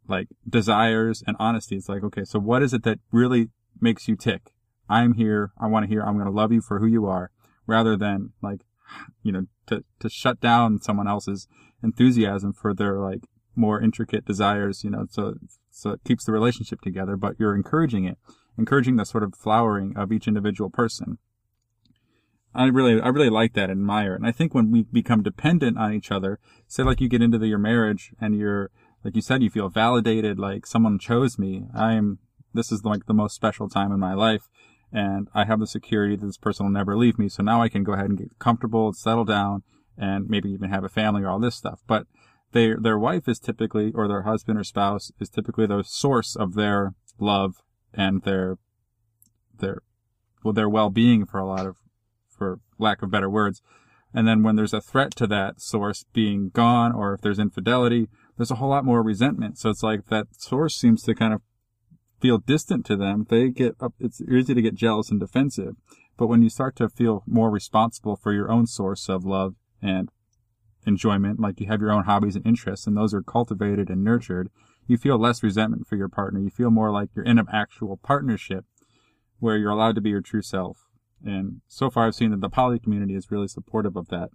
like 0.08 0.28
desires 0.48 1.24
and 1.28 1.36
honesty. 1.40 1.76
It's 1.76 1.90
like, 1.90 2.04
okay, 2.04 2.24
so 2.24 2.40
what 2.40 2.64
is 2.64 2.74
it 2.74 2.84
that 2.84 3.00
really 3.12 3.50
makes 3.82 4.08
you 4.08 4.16
tick? 4.16 4.54
I'm 4.90 5.14
here. 5.14 5.52
I 5.60 5.68
want 5.68 5.84
to 5.84 5.90
hear. 5.90 6.02
I'm 6.02 6.16
going 6.16 6.28
to 6.28 6.32
love 6.32 6.54
you 6.54 6.62
for 6.62 6.80
who 6.80 6.86
you 6.86 7.06
are 7.06 7.32
rather 7.66 7.98
than 7.98 8.32
like, 8.42 8.62
you 9.24 9.32
know, 9.32 9.46
to, 9.68 9.84
to 10.00 10.10
shut 10.10 10.40
down 10.40 10.82
someone 10.82 11.08
else's 11.08 11.48
enthusiasm 11.84 12.54
for 12.54 12.74
their 12.74 13.00
like 13.00 13.22
more 13.56 13.82
intricate 13.82 14.26
desires, 14.26 14.84
you 14.84 14.90
know, 14.90 15.06
so, 15.10 15.36
so 15.72 15.92
it 15.92 16.04
keeps 16.06 16.26
the 16.26 16.32
relationship 16.32 16.82
together, 16.82 17.18
but 17.18 17.36
you're 17.40 17.56
encouraging 17.56 18.06
it, 18.06 18.18
encouraging 18.58 18.96
the 18.96 19.06
sort 19.06 19.24
of 19.24 19.36
flowering 19.36 19.96
of 19.98 20.12
each 20.12 20.28
individual 20.28 20.70
person. 20.70 21.18
I 22.54 22.66
really, 22.66 23.00
I 23.02 23.10
really 23.10 23.30
like 23.30 23.54
that 23.54 23.70
admire. 23.70 24.16
And 24.16 24.26
I 24.26 24.32
think 24.32 24.54
when 24.54 24.72
we 24.72 24.84
become 24.84 25.22
dependent 25.22 25.78
on 25.78 25.94
each 25.94 26.12
other, 26.12 26.40
say 26.68 26.84
like 26.84 27.02
you 27.02 27.10
get 27.10 27.22
into 27.22 27.38
the, 27.38 27.48
your 27.48 27.60
marriage 27.60 28.14
and 28.20 28.36
you're, 28.36 28.72
like 29.04 29.16
you 29.16 29.22
said, 29.22 29.44
you 29.44 29.50
feel 29.50 29.70
validated, 29.70 30.40
like 30.40 30.66
someone 30.66 30.98
chose 30.98 31.38
me. 31.38 31.66
I'm, 31.76 32.20
this 32.54 32.72
is 32.72 32.84
like 32.84 33.06
the 33.06 33.14
most 33.14 33.36
special 33.36 33.70
time 33.70 33.92
in 33.92 34.00
my 34.00 34.14
life. 34.14 34.50
And 34.92 35.28
I 35.34 35.46
have 35.46 35.60
the 35.60 35.68
security 35.68 36.16
that 36.16 36.26
this 36.26 36.38
person 36.38 36.66
will 36.66 36.74
never 36.74 36.98
leave 36.98 37.20
me. 37.20 37.28
So 37.30 37.44
now 37.44 37.62
I 37.62 37.70
can 37.70 37.84
go 37.84 37.94
ahead 37.94 38.06
and 38.06 38.18
get 38.18 38.40
comfortable, 38.40 38.88
and 38.88 38.96
settle 38.96 39.26
down, 39.26 39.64
and 39.98 40.30
maybe 40.30 40.50
even 40.50 40.70
have 40.70 40.84
a 40.84 40.90
family 40.90 41.24
or 41.24 41.30
all 41.30 41.40
this 41.40 41.56
stuff. 41.56 41.82
But 41.88 42.08
they, 42.54 42.74
their 42.74 42.98
wife 42.98 43.28
is 43.28 43.40
typically, 43.40 43.92
or 43.94 44.08
their 44.08 44.22
husband 44.22 44.58
or 44.58 44.64
spouse 44.64 45.12
is 45.20 45.30
typically 45.30 45.66
the 45.66 45.84
source 45.84 46.36
of 46.36 46.54
their 46.54 46.94
love 47.20 47.56
and 47.94 48.22
their, 48.24 48.58
their, 49.60 49.82
well, 50.44 50.54
their 50.54 50.70
well-being 50.70 51.26
for 51.26 51.40
a 51.40 51.46
lot 51.48 51.66
of, 51.66 51.78
for 52.30 52.60
lack 52.78 53.02
of 53.02 53.12
better 53.12 53.30
words. 53.30 53.62
And 54.14 54.26
then 54.26 54.42
when 54.42 54.56
there's 54.56 54.74
a 54.74 54.80
threat 54.80 55.12
to 55.18 55.28
that 55.28 55.60
source 55.60 56.06
being 56.14 56.50
gone, 56.50 56.94
or 56.94 57.14
if 57.14 57.22
there's 57.22 57.40
infidelity, 57.40 58.08
there's 58.38 58.52
a 58.52 58.56
whole 58.56 58.70
lot 58.70 58.86
more 58.86 59.04
resentment. 59.04 59.58
So 59.58 59.70
it's 59.70 59.84
like 59.84 60.06
that 60.08 60.28
source 60.32 60.78
seems 60.78 61.04
to 61.04 61.14
kind 61.14 61.34
of 61.34 61.42
feel 62.20 62.38
distant 62.38 62.86
to 62.88 62.96
them. 62.96 63.26
They 63.30 63.50
get 63.50 63.76
up, 63.80 63.94
it's 64.00 64.22
easy 64.22 64.54
to 64.54 64.62
get 64.62 64.76
jealous 64.76 65.10
and 65.10 65.20
defensive. 65.20 65.76
But 66.18 66.28
when 66.28 66.42
you 66.42 66.50
start 66.50 66.76
to 66.78 66.90
feel 66.90 67.24
more 67.28 67.52
responsible 67.52 68.16
for 68.16 68.34
your 68.34 68.52
own 68.52 68.66
source 68.66 69.08
of 69.08 69.24
love 69.24 69.56
and 69.82 70.10
enjoyment, 70.86 71.40
like 71.40 71.60
you 71.60 71.68
have 71.68 71.82
your 71.82 71.92
own 71.92 72.06
hobbies 72.06 72.36
and 72.36 72.46
interests, 72.46 72.88
and 72.88 72.98
those 72.98 73.14
are 73.14 73.22
cultivated 73.22 73.90
and 73.90 74.04
nurtured, 74.04 74.50
you 74.88 74.98
feel 74.98 75.20
less 75.20 75.44
resentment 75.44 75.86
for 75.86 75.96
your 75.96 76.10
partner. 76.10 76.40
You 76.40 76.50
feel 76.50 76.72
more 76.72 76.92
like 76.92 77.10
you're 77.16 77.26
in 77.26 77.38
an 77.38 77.48
actual 77.52 77.98
partnership 77.98 78.66
where 79.40 79.58
you're 79.58 79.72
allowed 79.72 79.96
to 79.96 80.02
be 80.02 80.10
your 80.10 80.22
true 80.22 80.42
self. 80.42 80.88
And 81.24 81.62
so 81.68 81.90
far, 81.90 82.08
I've 82.08 82.16
seen 82.16 82.32
that 82.32 82.42
the 82.42 82.50
poly 82.50 82.80
community 82.80 83.16
is 83.16 83.30
really 83.30 83.48
supportive 83.48 83.96
of 83.96 84.08
that. 84.10 84.30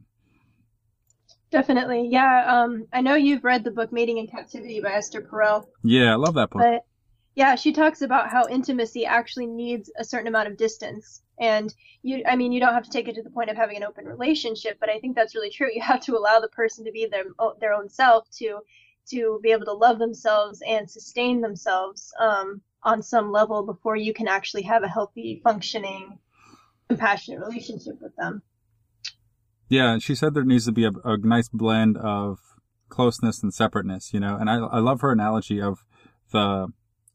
Definitely, 1.50 2.09
yeah. 2.10 2.46
Um, 2.48 2.86
I 2.92 3.02
know 3.02 3.14
you've 3.14 3.44
read 3.44 3.62
the 3.62 3.70
book 3.70 3.92
"Mating 3.92 4.18
in 4.18 4.26
Captivity" 4.26 4.80
by 4.80 4.92
Esther 4.92 5.20
Perel. 5.20 5.66
Yeah, 5.82 6.12
I 6.12 6.16
love 6.16 6.34
that 6.34 6.50
book. 6.50 6.62
But 6.62 6.84
yeah, 7.34 7.54
she 7.54 7.72
talks 7.72 8.02
about 8.02 8.28
how 8.28 8.46
intimacy 8.48 9.06
actually 9.06 9.46
needs 9.46 9.90
a 9.96 10.04
certain 10.04 10.28
amount 10.28 10.48
of 10.48 10.56
distance. 10.56 11.22
And 11.40 11.74
you, 12.02 12.22
I 12.26 12.36
mean, 12.36 12.52
you 12.52 12.60
don't 12.60 12.74
have 12.74 12.84
to 12.84 12.90
take 12.90 13.09
it 13.09 13.14
to 13.14 13.22
the 13.22 13.30
point 13.30 13.48
of 13.48 13.56
having 13.56 13.76
an 13.76 13.82
open 13.82 14.04
relationship, 14.04 14.78
but 14.78 14.90
I 14.90 14.98
think 14.98 15.16
that's 15.16 15.34
really 15.34 15.50
true. 15.50 15.68
You 15.74 15.82
have 15.82 16.02
to 16.02 16.16
allow 16.16 16.40
the 16.40 16.48
person 16.48 16.84
to 16.84 16.92
be 16.92 17.06
their 17.06 17.24
their 17.60 17.72
own 17.72 17.88
self 17.88 18.28
to 18.38 18.60
to 19.10 19.40
be 19.42 19.50
able 19.50 19.64
to 19.64 19.72
love 19.72 19.98
themselves 19.98 20.62
and 20.66 20.88
sustain 20.88 21.40
themselves 21.40 22.12
um, 22.20 22.60
on 22.84 23.02
some 23.02 23.32
level 23.32 23.64
before 23.64 23.96
you 23.96 24.14
can 24.14 24.28
actually 24.28 24.62
have 24.62 24.84
a 24.84 24.88
healthy, 24.88 25.40
functioning, 25.42 26.18
compassionate 26.88 27.40
relationship 27.40 27.94
with 28.00 28.14
them. 28.16 28.42
Yeah, 29.68 29.98
she 29.98 30.14
said 30.14 30.34
there 30.34 30.44
needs 30.44 30.66
to 30.66 30.72
be 30.72 30.84
a, 30.84 30.92
a 31.04 31.16
nice 31.16 31.48
blend 31.48 31.96
of 31.96 32.38
closeness 32.90 33.42
and 33.42 33.52
separateness, 33.52 34.12
you 34.12 34.20
know. 34.20 34.36
And 34.36 34.50
I 34.50 34.56
I 34.56 34.78
love 34.80 35.00
her 35.00 35.10
analogy 35.10 35.60
of 35.62 35.86
the 36.30 36.68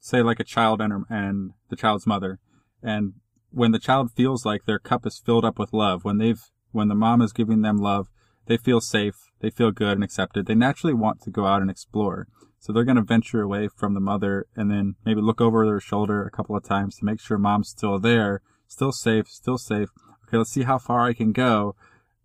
say 0.07 0.21
like 0.21 0.39
a 0.39 0.45
child 0.45 0.81
and 0.81 0.93
her, 0.93 1.01
and 1.09 1.51
the 1.69 1.75
child's 1.75 2.07
mother, 2.07 2.39
and 2.81 3.13
when 3.51 3.71
the 3.71 3.79
child 3.79 4.11
feels 4.11 4.45
like 4.45 4.65
their 4.65 4.79
cup 4.79 5.05
is 5.05 5.21
filled 5.23 5.45
up 5.45 5.57
with 5.57 5.73
love, 5.73 6.03
when 6.03 6.17
they've 6.17 6.41
when 6.71 6.89
the 6.89 6.95
mom 6.95 7.21
is 7.21 7.33
giving 7.33 7.61
them 7.61 7.77
love, 7.77 8.07
they 8.45 8.57
feel 8.57 8.81
safe, 8.81 9.31
they 9.39 9.49
feel 9.49 9.71
good 9.71 9.93
and 9.93 10.03
accepted. 10.03 10.45
They 10.45 10.55
naturally 10.55 10.93
want 10.93 11.21
to 11.21 11.31
go 11.31 11.45
out 11.45 11.61
and 11.61 11.71
explore. 11.71 12.27
So 12.59 12.73
they're 12.73 12.83
going 12.83 12.97
to 12.97 13.03
venture 13.03 13.41
away 13.41 13.67
from 13.67 13.93
the 13.93 13.99
mother 13.99 14.47
and 14.55 14.69
then 14.69 14.95
maybe 15.05 15.21
look 15.21 15.41
over 15.41 15.65
their 15.65 15.79
shoulder 15.79 16.23
a 16.23 16.31
couple 16.31 16.55
of 16.55 16.63
times 16.63 16.97
to 16.97 17.05
make 17.05 17.19
sure 17.19 17.37
mom's 17.37 17.69
still 17.69 17.99
there, 17.99 18.41
still 18.67 18.91
safe, 18.91 19.27
still 19.27 19.57
safe. 19.57 19.89
Okay, 20.27 20.37
let's 20.37 20.51
see 20.51 20.63
how 20.63 20.77
far 20.77 21.05
I 21.05 21.13
can 21.13 21.31
go. 21.31 21.75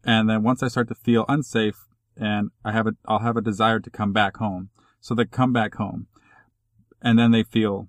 And 0.04 0.28
then 0.28 0.42
once 0.42 0.62
I 0.62 0.68
start 0.68 0.88
to 0.88 0.94
feel 0.94 1.24
unsafe 1.28 1.86
and 2.16 2.50
I 2.64 2.72
have 2.72 2.86
a, 2.86 2.92
I'll 3.06 3.20
have 3.20 3.36
a 3.36 3.42
desire 3.42 3.78
to 3.80 3.90
come 3.90 4.12
back 4.12 4.38
home. 4.38 4.70
So 5.00 5.14
they 5.14 5.24
come 5.24 5.52
back 5.52 5.74
home 5.74 6.06
and 7.02 7.18
then 7.18 7.30
they 7.30 7.42
feel 7.42 7.88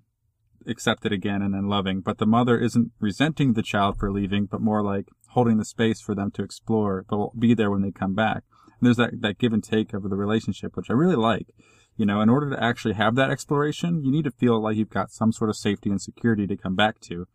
accepted 0.67 1.11
again 1.11 1.41
and 1.41 1.53
then 1.53 1.67
loving. 1.67 2.01
But 2.01 2.17
the 2.17 2.25
mother 2.25 2.57
isn't 2.57 2.91
resenting 2.99 3.53
the 3.53 3.63
child 3.63 3.97
for 3.99 4.11
leaving, 4.11 4.45
but 4.45 4.61
more 4.61 4.81
like 4.81 5.09
holding 5.29 5.57
the 5.57 5.65
space 5.65 6.01
for 6.01 6.15
them 6.15 6.31
to 6.31 6.43
explore, 6.43 7.05
but 7.09 7.17
will 7.17 7.33
be 7.37 7.53
there 7.53 7.71
when 7.71 7.81
they 7.81 7.91
come 7.91 8.13
back. 8.15 8.43
And 8.79 8.85
there's 8.87 8.97
that, 8.97 9.21
that 9.21 9.37
give 9.37 9.53
and 9.53 9.63
take 9.63 9.93
of 9.93 10.03
the 10.09 10.15
relationship, 10.15 10.75
which 10.75 10.89
I 10.89 10.93
really 10.93 11.15
like. 11.15 11.47
You 11.95 12.05
know, 12.05 12.21
in 12.21 12.29
order 12.29 12.49
to 12.49 12.63
actually 12.63 12.95
have 12.95 13.15
that 13.15 13.29
exploration, 13.29 14.03
you 14.03 14.11
need 14.11 14.23
to 14.23 14.31
feel 14.31 14.61
like 14.61 14.75
you've 14.75 14.89
got 14.89 15.11
some 15.11 15.31
sort 15.31 15.49
of 15.49 15.55
safety 15.55 15.89
and 15.89 16.01
security 16.01 16.47
to 16.47 16.57
come 16.57 16.75
back 16.75 16.99
to. 17.01 17.27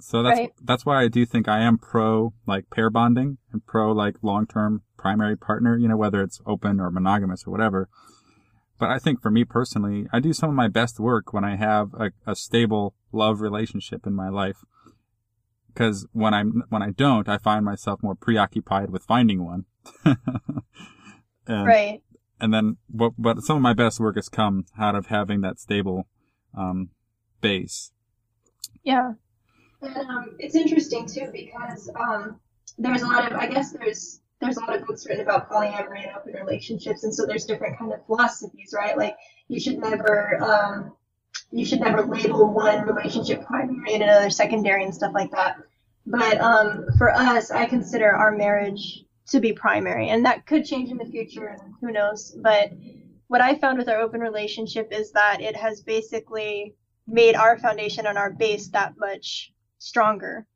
So 0.00 0.22
that's 0.22 0.38
Right. 0.38 0.52
that's 0.62 0.86
why 0.86 1.02
I 1.02 1.08
do 1.08 1.26
think 1.26 1.48
I 1.48 1.60
am 1.60 1.76
pro 1.78 2.32
like 2.46 2.70
pair 2.70 2.88
bonding 2.90 3.38
and 3.52 3.64
pro 3.66 3.92
like 3.92 4.16
long 4.22 4.46
term 4.46 4.82
primary 4.96 5.36
partner, 5.36 5.76
you 5.76 5.88
know, 5.88 5.96
whether 5.96 6.22
it's 6.22 6.40
open 6.46 6.80
or 6.80 6.90
monogamous 6.90 7.46
or 7.46 7.50
whatever. 7.50 7.88
But 8.78 8.90
I 8.90 8.98
think 8.98 9.20
for 9.20 9.30
me 9.30 9.44
personally, 9.44 10.06
I 10.12 10.20
do 10.20 10.32
some 10.32 10.50
of 10.50 10.54
my 10.54 10.68
best 10.68 11.00
work 11.00 11.32
when 11.32 11.44
I 11.44 11.56
have 11.56 11.92
a, 11.94 12.10
a 12.26 12.36
stable 12.36 12.94
love 13.12 13.40
relationship 13.40 14.06
in 14.06 14.14
my 14.14 14.28
life. 14.28 14.58
Because 15.66 16.06
when 16.12 16.32
I'm 16.34 16.62
when 16.68 16.82
I 16.82 16.90
don't, 16.90 17.28
I 17.28 17.38
find 17.38 17.64
myself 17.64 18.02
more 18.02 18.14
preoccupied 18.14 18.90
with 18.90 19.04
finding 19.04 19.44
one. 19.44 19.64
and, 20.04 21.66
Right. 21.66 22.02
and 22.40 22.52
then, 22.52 22.76
but, 22.88 23.12
but 23.18 23.42
some 23.42 23.56
of 23.56 23.62
my 23.62 23.74
best 23.74 24.00
work 24.00 24.16
has 24.16 24.28
come 24.28 24.66
out 24.78 24.94
of 24.94 25.06
having 25.06 25.40
that 25.42 25.58
stable 25.58 26.06
um, 26.56 26.90
base. 27.40 27.92
Yeah. 28.82 29.12
And, 29.82 29.96
um, 29.96 30.36
it's 30.38 30.54
interesting 30.56 31.06
too 31.06 31.28
because 31.32 31.90
um, 31.94 32.40
there's 32.76 33.02
a 33.02 33.06
lot 33.06 33.30
of 33.30 33.38
I 33.38 33.46
guess 33.46 33.72
there's 33.72 34.20
there's 34.40 34.56
a 34.56 34.60
lot 34.60 34.76
of 34.76 34.86
books 34.86 35.06
written 35.06 35.24
about 35.24 35.50
polyamory 35.50 36.06
and 36.06 36.16
open 36.16 36.34
relationships, 36.34 37.04
and 37.04 37.14
so 37.14 37.26
there's 37.26 37.44
different 37.44 37.78
kind 37.78 37.92
of 37.92 38.04
philosophies, 38.06 38.74
right? 38.76 38.96
Like 38.96 39.16
you 39.48 39.58
should 39.58 39.78
never 39.78 40.42
um, 40.42 40.92
you 41.50 41.64
should 41.64 41.80
never 41.80 42.04
label 42.04 42.52
one 42.52 42.86
relationship 42.86 43.44
primary 43.46 43.94
and 43.94 44.02
another 44.02 44.30
secondary 44.30 44.84
and 44.84 44.94
stuff 44.94 45.12
like 45.14 45.30
that. 45.32 45.56
But 46.06 46.40
um, 46.40 46.86
for 46.96 47.12
us, 47.12 47.50
I 47.50 47.66
consider 47.66 48.10
our 48.10 48.32
marriage 48.32 49.04
to 49.28 49.40
be 49.40 49.52
primary, 49.52 50.08
and 50.08 50.24
that 50.24 50.46
could 50.46 50.64
change 50.64 50.90
in 50.90 50.96
the 50.96 51.04
future, 51.04 51.46
and 51.48 51.74
who 51.80 51.92
knows. 51.92 52.36
But 52.40 52.72
what 53.26 53.40
I 53.40 53.56
found 53.56 53.78
with 53.78 53.88
our 53.88 54.00
open 54.00 54.20
relationship 54.20 54.88
is 54.90 55.12
that 55.12 55.40
it 55.40 55.56
has 55.56 55.82
basically 55.82 56.74
made 57.06 57.34
our 57.34 57.58
foundation 57.58 58.06
and 58.06 58.16
our 58.16 58.30
base 58.30 58.68
that 58.68 58.94
much 58.98 59.52
stronger. 59.78 60.46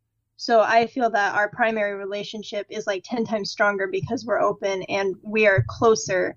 So 0.42 0.60
I 0.60 0.88
feel 0.88 1.08
that 1.08 1.36
our 1.36 1.48
primary 1.48 1.94
relationship 1.94 2.66
is 2.68 2.84
like 2.84 3.04
10 3.04 3.26
times 3.26 3.52
stronger 3.52 3.86
because 3.86 4.24
we're 4.24 4.40
open 4.40 4.82
and 4.88 5.14
we 5.22 5.46
are 5.46 5.64
closer. 5.68 6.36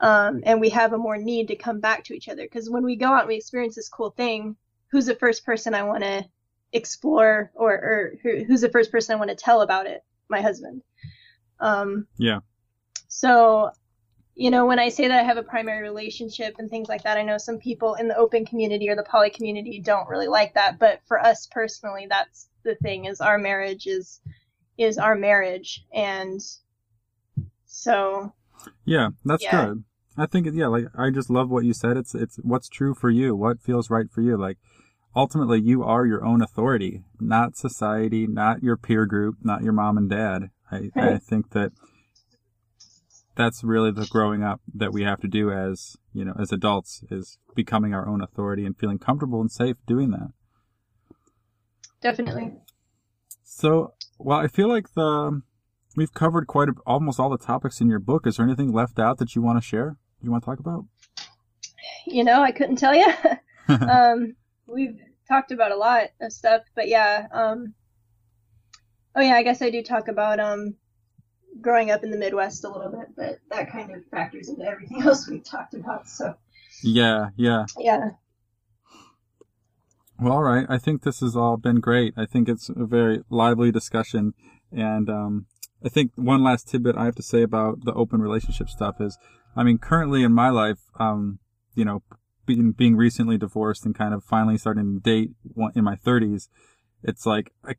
Um, 0.00 0.40
and 0.44 0.60
we 0.60 0.68
have 0.70 0.92
a 0.92 0.98
more 0.98 1.16
need 1.16 1.46
to 1.46 1.54
come 1.54 1.78
back 1.78 2.02
to 2.04 2.12
each 2.12 2.28
other. 2.28 2.42
Because 2.42 2.68
when 2.68 2.82
we 2.82 2.96
go 2.96 3.06
out 3.06 3.20
and 3.20 3.28
we 3.28 3.36
experience 3.36 3.76
this 3.76 3.88
cool 3.88 4.10
thing, 4.10 4.56
who's 4.90 5.06
the 5.06 5.14
first 5.14 5.46
person 5.46 5.74
I 5.74 5.84
want 5.84 6.02
to 6.02 6.24
explore 6.72 7.52
or, 7.54 7.72
or 7.72 8.14
who, 8.20 8.42
who's 8.42 8.62
the 8.62 8.68
first 8.68 8.90
person 8.90 9.14
I 9.14 9.18
want 9.18 9.30
to 9.30 9.36
tell 9.36 9.60
about 9.60 9.86
it? 9.86 10.02
My 10.28 10.40
husband. 10.40 10.82
Um, 11.60 12.08
Yeah. 12.18 12.40
so 13.06 13.70
you 14.36 14.50
know, 14.50 14.66
when 14.66 14.78
I 14.78 14.90
say 14.90 15.08
that 15.08 15.18
I 15.18 15.22
have 15.22 15.38
a 15.38 15.42
primary 15.42 15.82
relationship 15.82 16.56
and 16.58 16.68
things 16.68 16.88
like 16.88 17.04
that, 17.04 17.16
I 17.16 17.22
know 17.22 17.38
some 17.38 17.58
people 17.58 17.94
in 17.94 18.06
the 18.06 18.16
open 18.16 18.44
community 18.44 18.90
or 18.90 18.94
the 18.94 19.02
poly 19.02 19.30
community 19.30 19.80
don't 19.80 20.08
really 20.10 20.28
like 20.28 20.52
that. 20.54 20.78
But 20.78 21.00
for 21.06 21.18
us 21.18 21.48
personally, 21.50 22.06
that's 22.10 22.48
the 22.66 22.74
thing 22.74 23.06
is 23.06 23.20
our 23.22 23.38
marriage 23.38 23.86
is 23.86 24.20
is 24.76 24.98
our 24.98 25.14
marriage, 25.14 25.86
and 25.94 26.40
so 27.64 28.32
yeah, 28.84 29.10
that's 29.24 29.44
Yeah. 29.44 29.64
good. 29.64 29.84
I 30.18 30.26
think 30.26 30.46
yeah, 30.52 30.66
like 30.66 30.86
I 30.96 31.10
just 31.10 31.30
love 31.30 31.48
what 31.48 31.64
you 31.64 31.72
said. 31.72 31.96
It's 31.96 32.14
it's 32.14 32.36
what's 32.42 32.68
true 32.68 32.94
for 32.94 33.08
you, 33.08 33.34
what 33.34 33.62
feels 33.62 33.88
right 33.90 34.10
for 34.10 34.20
you. 34.20 34.36
Like 34.36 34.58
ultimately, 35.14 35.60
you 35.60 35.82
are 35.82 36.04
your 36.06 36.24
own 36.24 36.42
authority, 36.42 37.04
not 37.20 37.56
society, 37.56 38.26
not 38.26 38.62
your 38.62 38.76
peer 38.76 39.06
group, 39.06 39.36
not 39.42 39.62
your 39.62 39.72
mom 39.72 39.96
and 39.96 40.10
dad. 40.10 40.50
I 40.70 40.90
I 40.96 41.18
think 41.18 41.50
that 41.50 41.72
that's 43.36 43.62
really 43.62 43.92
the 43.92 44.06
growing 44.06 44.42
up 44.42 44.60
that 44.74 44.92
we 44.92 45.02
have 45.02 45.20
to 45.20 45.28
do 45.28 45.50
as 45.52 45.96
you 46.12 46.24
know 46.24 46.34
as 46.38 46.50
adults 46.50 47.04
is 47.10 47.38
becoming 47.54 47.94
our 47.94 48.08
own 48.08 48.22
authority 48.22 48.64
and 48.64 48.76
feeling 48.76 48.98
comfortable 48.98 49.40
and 49.40 49.50
safe 49.52 49.76
doing 49.86 50.10
that. 50.10 50.30
Definitely. 52.06 52.52
So, 53.42 53.94
well, 54.18 54.38
I 54.38 54.46
feel 54.46 54.68
like 54.68 54.94
the 54.94 55.42
we've 55.96 56.14
covered 56.14 56.46
quite 56.46 56.68
a, 56.68 56.72
almost 56.86 57.18
all 57.18 57.30
the 57.30 57.38
topics 57.38 57.80
in 57.80 57.88
your 57.88 57.98
book. 57.98 58.26
Is 58.26 58.36
there 58.36 58.46
anything 58.46 58.72
left 58.72 58.98
out 58.98 59.18
that 59.18 59.34
you 59.34 59.42
want 59.42 59.58
to 59.58 59.66
share? 59.66 59.96
You 60.22 60.30
want 60.30 60.44
to 60.44 60.50
talk 60.50 60.60
about? 60.60 60.84
You 62.06 62.22
know, 62.22 62.42
I 62.42 62.52
couldn't 62.52 62.76
tell 62.76 62.94
you. 62.94 63.12
um, 63.68 64.36
we've 64.66 65.00
talked 65.26 65.50
about 65.50 65.72
a 65.72 65.76
lot 65.76 66.10
of 66.20 66.32
stuff, 66.32 66.62
but 66.76 66.86
yeah. 66.88 67.26
Um, 67.32 67.74
oh 69.16 69.20
yeah, 69.20 69.34
I 69.34 69.42
guess 69.42 69.60
I 69.60 69.70
do 69.70 69.82
talk 69.82 70.06
about 70.06 70.38
um, 70.38 70.76
growing 71.60 71.90
up 71.90 72.04
in 72.04 72.12
the 72.12 72.18
Midwest 72.18 72.62
a 72.64 72.68
little 72.68 72.92
bit, 72.92 73.08
but 73.16 73.40
that 73.50 73.72
kind 73.72 73.92
of 73.92 74.04
factors 74.12 74.48
into 74.48 74.64
everything 74.64 75.02
else 75.06 75.28
we've 75.28 75.42
talked 75.42 75.74
about. 75.74 76.06
So 76.06 76.36
yeah, 76.84 77.30
yeah. 77.36 77.64
yeah, 77.78 78.10
Well, 80.18 80.32
all 80.32 80.42
right. 80.42 80.66
I 80.68 80.78
think 80.78 81.02
this 81.02 81.20
has 81.20 81.36
all 81.36 81.56
been 81.56 81.80
great. 81.80 82.14
I 82.16 82.24
think 82.24 82.48
it's 82.48 82.70
a 82.70 82.86
very 82.86 83.20
lively 83.28 83.70
discussion. 83.70 84.32
And 84.72 85.10
um, 85.10 85.46
I 85.84 85.88
think 85.88 86.12
one 86.16 86.42
last 86.42 86.68
tidbit 86.68 86.96
I 86.96 87.04
have 87.04 87.16
to 87.16 87.22
say 87.22 87.42
about 87.42 87.84
the 87.84 87.92
open 87.92 88.22
relationship 88.22 88.68
stuff 88.68 89.00
is, 89.00 89.18
I 89.54 89.62
mean, 89.62 89.78
currently 89.78 90.22
in 90.22 90.32
my 90.32 90.48
life, 90.48 90.78
um, 90.98 91.38
you 91.74 91.84
know, 91.84 92.02
being, 92.46 92.72
being 92.72 92.96
recently 92.96 93.36
divorced 93.36 93.84
and 93.84 93.94
kind 93.94 94.14
of 94.14 94.24
finally 94.24 94.56
starting 94.56 94.94
to 94.94 95.00
date 95.00 95.30
in 95.74 95.84
my 95.84 95.96
30s, 95.96 96.48
it's 97.02 97.26
like 97.26 97.52
I 97.64 97.74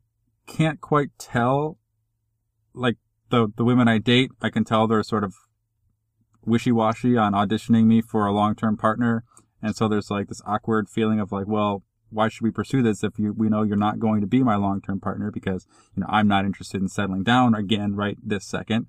can't 0.46 0.80
quite 0.80 1.10
tell, 1.18 1.78
like 2.72 2.96
the 3.30 3.48
the 3.56 3.64
women 3.64 3.88
I 3.88 3.98
date, 3.98 4.30
I 4.40 4.50
can 4.50 4.64
tell 4.64 4.86
they're 4.86 5.02
sort 5.02 5.24
of 5.24 5.34
wishy-washy 6.44 7.16
on 7.16 7.32
auditioning 7.32 7.84
me 7.84 8.00
for 8.00 8.26
a 8.26 8.32
long-term 8.32 8.76
partner. 8.76 9.24
And 9.60 9.76
so 9.76 9.88
there's 9.88 10.10
like 10.10 10.28
this 10.28 10.40
awkward 10.46 10.88
feeling 10.88 11.20
of 11.20 11.32
like, 11.32 11.46
well, 11.46 11.82
why 12.10 12.28
should 12.28 12.42
we 12.42 12.50
pursue 12.50 12.82
this 12.82 13.04
if 13.04 13.18
you, 13.18 13.32
we 13.32 13.48
know 13.48 13.62
you're 13.62 13.76
not 13.76 13.98
going 13.98 14.20
to 14.20 14.26
be 14.26 14.42
my 14.42 14.56
long-term 14.56 15.00
partner 15.00 15.30
because, 15.30 15.66
you 15.94 16.00
know, 16.00 16.06
I'm 16.08 16.28
not 16.28 16.44
interested 16.44 16.80
in 16.80 16.88
settling 16.88 17.22
down 17.22 17.54
again 17.54 17.94
right 17.94 18.16
this 18.22 18.46
second. 18.46 18.86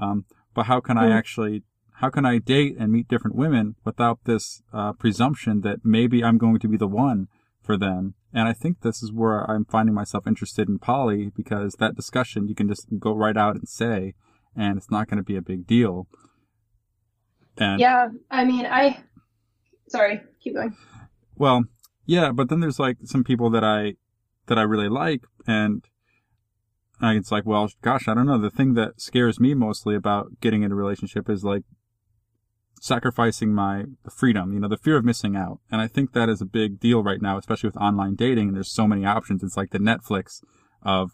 Um, 0.00 0.24
but 0.54 0.66
how 0.66 0.80
can 0.80 0.96
I 0.96 1.06
Hmm. 1.06 1.12
actually, 1.12 1.62
how 1.96 2.10
can 2.10 2.24
I 2.24 2.38
date 2.38 2.76
and 2.78 2.90
meet 2.92 3.08
different 3.08 3.36
women 3.36 3.76
without 3.84 4.20
this, 4.24 4.62
uh, 4.72 4.92
presumption 4.92 5.60
that 5.60 5.84
maybe 5.84 6.24
I'm 6.24 6.38
going 6.38 6.58
to 6.58 6.68
be 6.68 6.76
the 6.76 6.88
one 6.88 7.28
for 7.60 7.76
them? 7.76 8.14
And 8.32 8.48
I 8.48 8.54
think 8.54 8.80
this 8.80 9.02
is 9.02 9.12
where 9.12 9.48
I'm 9.50 9.66
finding 9.66 9.94
myself 9.94 10.26
interested 10.26 10.68
in 10.68 10.78
poly 10.78 11.30
because 11.36 11.74
that 11.74 11.94
discussion 11.94 12.48
you 12.48 12.54
can 12.54 12.68
just 12.68 12.86
go 12.98 13.14
right 13.14 13.36
out 13.36 13.56
and 13.56 13.68
say, 13.68 14.14
and 14.56 14.78
it's 14.78 14.90
not 14.90 15.08
going 15.08 15.18
to 15.18 15.22
be 15.22 15.36
a 15.36 15.42
big 15.42 15.66
deal. 15.66 16.06
And 17.58 17.80
yeah. 17.80 18.08
I 18.30 18.44
mean, 18.44 18.64
I. 18.66 19.02
Sorry, 19.88 20.22
keep 20.42 20.54
going. 20.54 20.74
Well, 21.36 21.64
yeah, 22.12 22.30
but 22.30 22.50
then 22.50 22.60
there's 22.60 22.78
like 22.78 22.98
some 23.04 23.24
people 23.24 23.48
that 23.50 23.64
I 23.64 23.94
that 24.46 24.58
I 24.58 24.62
really 24.62 24.90
like, 24.90 25.22
and 25.46 25.82
I, 27.00 27.14
it's 27.14 27.32
like, 27.32 27.46
well, 27.46 27.70
gosh, 27.80 28.06
I 28.06 28.12
don't 28.12 28.26
know. 28.26 28.38
The 28.38 28.50
thing 28.50 28.74
that 28.74 29.00
scares 29.00 29.40
me 29.40 29.54
mostly 29.54 29.94
about 29.94 30.38
getting 30.42 30.62
into 30.62 30.74
a 30.74 30.78
relationship 30.78 31.30
is 31.30 31.42
like 31.42 31.62
sacrificing 32.82 33.54
my 33.54 33.84
freedom, 34.14 34.52
you 34.52 34.60
know, 34.60 34.68
the 34.68 34.76
fear 34.76 34.98
of 34.98 35.06
missing 35.06 35.36
out. 35.36 35.60
And 35.70 35.80
I 35.80 35.86
think 35.86 36.12
that 36.12 36.28
is 36.28 36.42
a 36.42 36.44
big 36.44 36.78
deal 36.78 37.02
right 37.02 37.22
now, 37.22 37.38
especially 37.38 37.68
with 37.68 37.78
online 37.78 38.14
dating. 38.14 38.48
And 38.48 38.56
there's 38.56 38.70
so 38.70 38.86
many 38.86 39.06
options. 39.06 39.42
It's 39.42 39.56
like 39.56 39.70
the 39.70 39.78
Netflix 39.78 40.42
of 40.82 41.12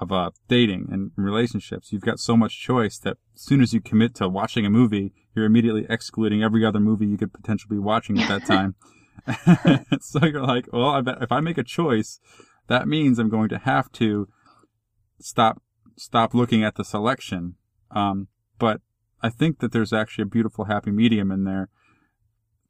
of 0.00 0.10
uh, 0.10 0.30
dating 0.48 0.88
and 0.90 1.10
relationships. 1.16 1.92
You've 1.92 2.00
got 2.02 2.18
so 2.18 2.34
much 2.34 2.62
choice 2.62 2.98
that 3.00 3.18
as 3.34 3.42
soon 3.42 3.60
as 3.60 3.74
you 3.74 3.82
commit 3.82 4.14
to 4.14 4.28
watching 4.30 4.64
a 4.64 4.70
movie, 4.70 5.12
you're 5.36 5.44
immediately 5.44 5.84
excluding 5.90 6.42
every 6.42 6.64
other 6.64 6.80
movie 6.80 7.06
you 7.06 7.18
could 7.18 7.34
potentially 7.34 7.76
be 7.76 7.80
watching 7.80 8.18
at 8.18 8.28
that 8.28 8.46
time. 8.54 8.74
so 10.00 10.24
you're 10.24 10.46
like, 10.46 10.66
well, 10.72 10.90
I 10.90 11.00
bet 11.00 11.22
if 11.22 11.32
I 11.32 11.40
make 11.40 11.58
a 11.58 11.64
choice, 11.64 12.20
that 12.68 12.88
means 12.88 13.18
I'm 13.18 13.28
going 13.28 13.48
to 13.50 13.58
have 13.58 13.90
to 13.92 14.28
stop 15.20 15.62
stop 15.96 16.34
looking 16.34 16.64
at 16.64 16.74
the 16.74 16.84
selection. 16.84 17.54
Um, 17.90 18.28
but 18.58 18.80
I 19.22 19.30
think 19.30 19.60
that 19.60 19.72
there's 19.72 19.92
actually 19.92 20.22
a 20.22 20.26
beautiful 20.26 20.66
happy 20.66 20.90
medium 20.90 21.30
in 21.30 21.44
there 21.44 21.68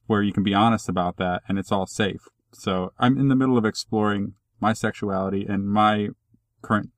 where 0.07 0.23
you 0.23 0.33
can 0.33 0.43
be 0.43 0.55
honest 0.55 0.89
about 0.89 1.17
that 1.17 1.43
and 1.49 1.59
it's 1.59 1.73
all 1.73 1.87
safe. 1.87 2.29
So 2.53 2.93
I'm 2.99 3.19
in 3.19 3.29
the 3.29 3.35
middle 3.35 3.59
of 3.59 3.65
exploring 3.65 4.35
my 4.61 4.73
sexuality 4.73 5.47
and 5.49 5.69
my 5.69 6.09
current 6.63 6.91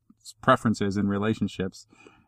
preferences 0.42 0.96
in 0.96 1.08
relationships 1.08 1.86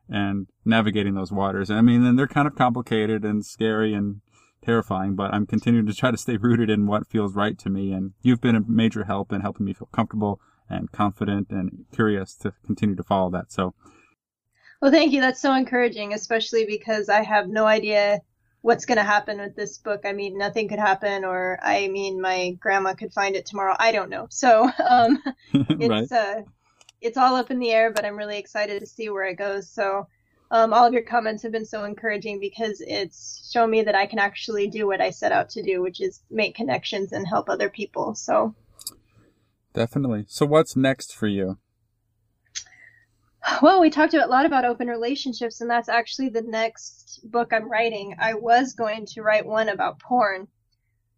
and 0.08 0.46
navigating 0.64 1.14
those 1.14 1.32
waters. 1.32 1.70
I 1.70 1.80
mean, 1.80 2.04
and 2.04 2.18
they're 2.18 2.26
kind 2.26 2.46
of 2.46 2.56
complicated 2.56 3.24
and 3.24 3.44
scary 3.44 3.92
and 3.92 4.20
terrifying, 4.64 5.14
but 5.14 5.32
I'm 5.32 5.46
continuing 5.46 5.86
to 5.86 5.94
try 5.94 6.10
to 6.10 6.16
stay 6.16 6.36
rooted 6.36 6.70
in 6.70 6.86
what 6.86 7.06
feels 7.06 7.34
right 7.34 7.58
to 7.58 7.70
me. 7.70 7.92
And 7.92 8.12
you've 8.22 8.40
been 8.40 8.56
a 8.56 8.64
major 8.66 9.04
help 9.04 9.32
in 9.32 9.40
helping 9.40 9.66
me 9.66 9.72
feel 9.72 9.88
comfortable 9.92 10.40
and 10.68 10.92
confident 10.92 11.48
and 11.50 11.86
curious 11.92 12.34
to 12.36 12.52
continue 12.64 12.96
to 12.96 13.02
follow 13.02 13.30
that. 13.30 13.52
So 13.52 13.74
Well, 14.80 14.90
thank 14.90 15.12
you. 15.12 15.20
That's 15.20 15.40
so 15.40 15.54
encouraging, 15.54 16.12
especially 16.12 16.66
because 16.66 17.08
I 17.08 17.22
have 17.22 17.48
no 17.48 17.66
idea 17.66 18.20
what's 18.60 18.86
going 18.86 18.98
to 18.98 19.04
happen 19.04 19.38
with 19.38 19.56
this 19.56 19.78
book. 19.78 20.02
I 20.04 20.12
mean, 20.12 20.36
nothing 20.36 20.68
could 20.68 20.78
happen, 20.78 21.24
or 21.24 21.58
I 21.62 21.88
mean, 21.88 22.20
my 22.20 22.50
grandma 22.60 22.94
could 22.94 23.12
find 23.12 23.36
it 23.36 23.46
tomorrow. 23.46 23.76
I 23.78 23.92
don't 23.92 24.10
know. 24.10 24.26
So, 24.30 24.70
um, 24.88 25.22
right. 25.54 26.02
it's 26.02 26.12
uh, 26.12 26.42
it's 27.00 27.16
all 27.16 27.36
up 27.36 27.50
in 27.50 27.60
the 27.60 27.70
air, 27.70 27.92
but 27.92 28.04
I'm 28.04 28.16
really 28.16 28.38
excited 28.38 28.80
to 28.80 28.86
see 28.86 29.08
where 29.08 29.24
it 29.24 29.36
goes. 29.36 29.70
So, 29.70 30.06
um, 30.50 30.72
all 30.72 30.86
of 30.86 30.92
your 30.92 31.02
comments 31.02 31.42
have 31.42 31.52
been 31.52 31.66
so 31.66 31.84
encouraging 31.84 32.40
because 32.40 32.80
it's 32.80 33.50
shown 33.52 33.70
me 33.70 33.82
that 33.82 33.94
I 33.94 34.06
can 34.06 34.18
actually 34.18 34.68
do 34.68 34.86
what 34.86 35.00
I 35.00 35.10
set 35.10 35.32
out 35.32 35.50
to 35.50 35.62
do, 35.62 35.82
which 35.82 36.00
is 36.00 36.22
make 36.30 36.54
connections 36.54 37.12
and 37.12 37.26
help 37.26 37.48
other 37.48 37.68
people. 37.68 38.14
So, 38.14 38.54
Definitely. 39.74 40.24
So 40.26 40.46
what's 40.46 40.74
next 40.74 41.14
for 41.14 41.28
you? 41.28 41.58
Well, 43.62 43.80
we 43.80 43.90
talked 43.90 44.14
a 44.14 44.26
lot 44.26 44.44
about 44.44 44.64
open 44.64 44.88
relationships, 44.88 45.60
and 45.60 45.70
that's 45.70 45.88
actually 45.88 46.30
the 46.30 46.42
next 46.42 47.20
book 47.22 47.52
I'm 47.52 47.70
writing. 47.70 48.16
I 48.18 48.34
was 48.34 48.74
going 48.74 49.06
to 49.06 49.22
write 49.22 49.46
one 49.46 49.68
about 49.68 50.00
porn, 50.00 50.48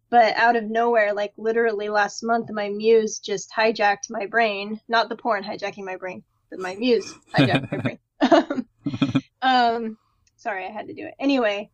but 0.09 0.35
out 0.37 0.55
of 0.55 0.65
nowhere, 0.65 1.13
like 1.13 1.33
literally 1.37 1.89
last 1.89 2.21
month, 2.23 2.51
my 2.51 2.69
muse 2.69 3.19
just 3.19 3.51
hijacked 3.51 4.09
my 4.09 4.27
brain. 4.27 4.79
Not 4.87 5.09
the 5.09 5.15
porn 5.15 5.43
hijacking 5.43 5.83
my 5.83 5.95
brain, 5.95 6.23
but 6.49 6.59
my 6.59 6.75
muse 6.75 7.13
hijacked 7.35 7.71
my 7.71 7.77
brain. 7.79 7.99
um, 9.41 9.97
sorry, 10.37 10.65
I 10.65 10.71
had 10.71 10.87
to 10.87 10.93
do 10.93 11.05
it. 11.05 11.15
Anyway, 11.19 11.69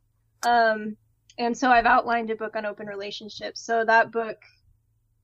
um, 0.45 0.97
and 1.37 1.57
so 1.57 1.69
I've 1.69 1.85
outlined 1.85 2.29
a 2.31 2.35
book 2.35 2.55
on 2.55 2.65
open 2.65 2.87
relationships. 2.87 3.61
So 3.61 3.85
that 3.85 4.11
book, 4.11 4.37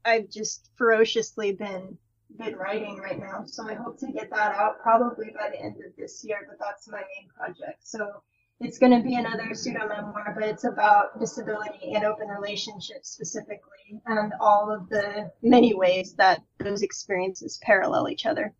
I've 0.05 0.29
just 0.29 0.69
ferociously 0.75 1.53
been 1.53 1.97
been 2.37 2.55
writing 2.55 2.97
right 2.97 3.19
now, 3.19 3.43
so 3.45 3.69
I 3.69 3.75
hope 3.75 3.99
to 3.99 4.11
get 4.11 4.31
that 4.31 4.55
out 4.55 4.81
probably 4.81 5.27
by 5.35 5.49
the 5.51 5.61
end 5.61 5.75
of 5.85 5.95
this 5.97 6.23
year. 6.23 6.47
But 6.49 6.57
that's 6.59 6.87
my 6.87 6.97
main 6.97 7.29
project. 7.37 7.87
So 7.87 8.23
it's 8.59 8.79
going 8.79 8.91
to 8.91 9.07
be 9.07 9.15
another 9.15 9.53
pseudo 9.53 9.87
memoir, 9.87 10.33
but 10.37 10.47
it's 10.47 10.63
about 10.63 11.19
disability 11.19 11.93
and 11.93 12.05
open 12.05 12.27
relationships 12.27 13.09
specifically, 13.09 14.01
and 14.05 14.33
all 14.39 14.71
of 14.73 14.89
the 14.89 15.31
many 15.41 15.73
ways 15.75 16.13
that 16.15 16.41
those 16.59 16.81
experiences 16.81 17.59
parallel 17.61 18.09
each 18.09 18.25
other. 18.25 18.53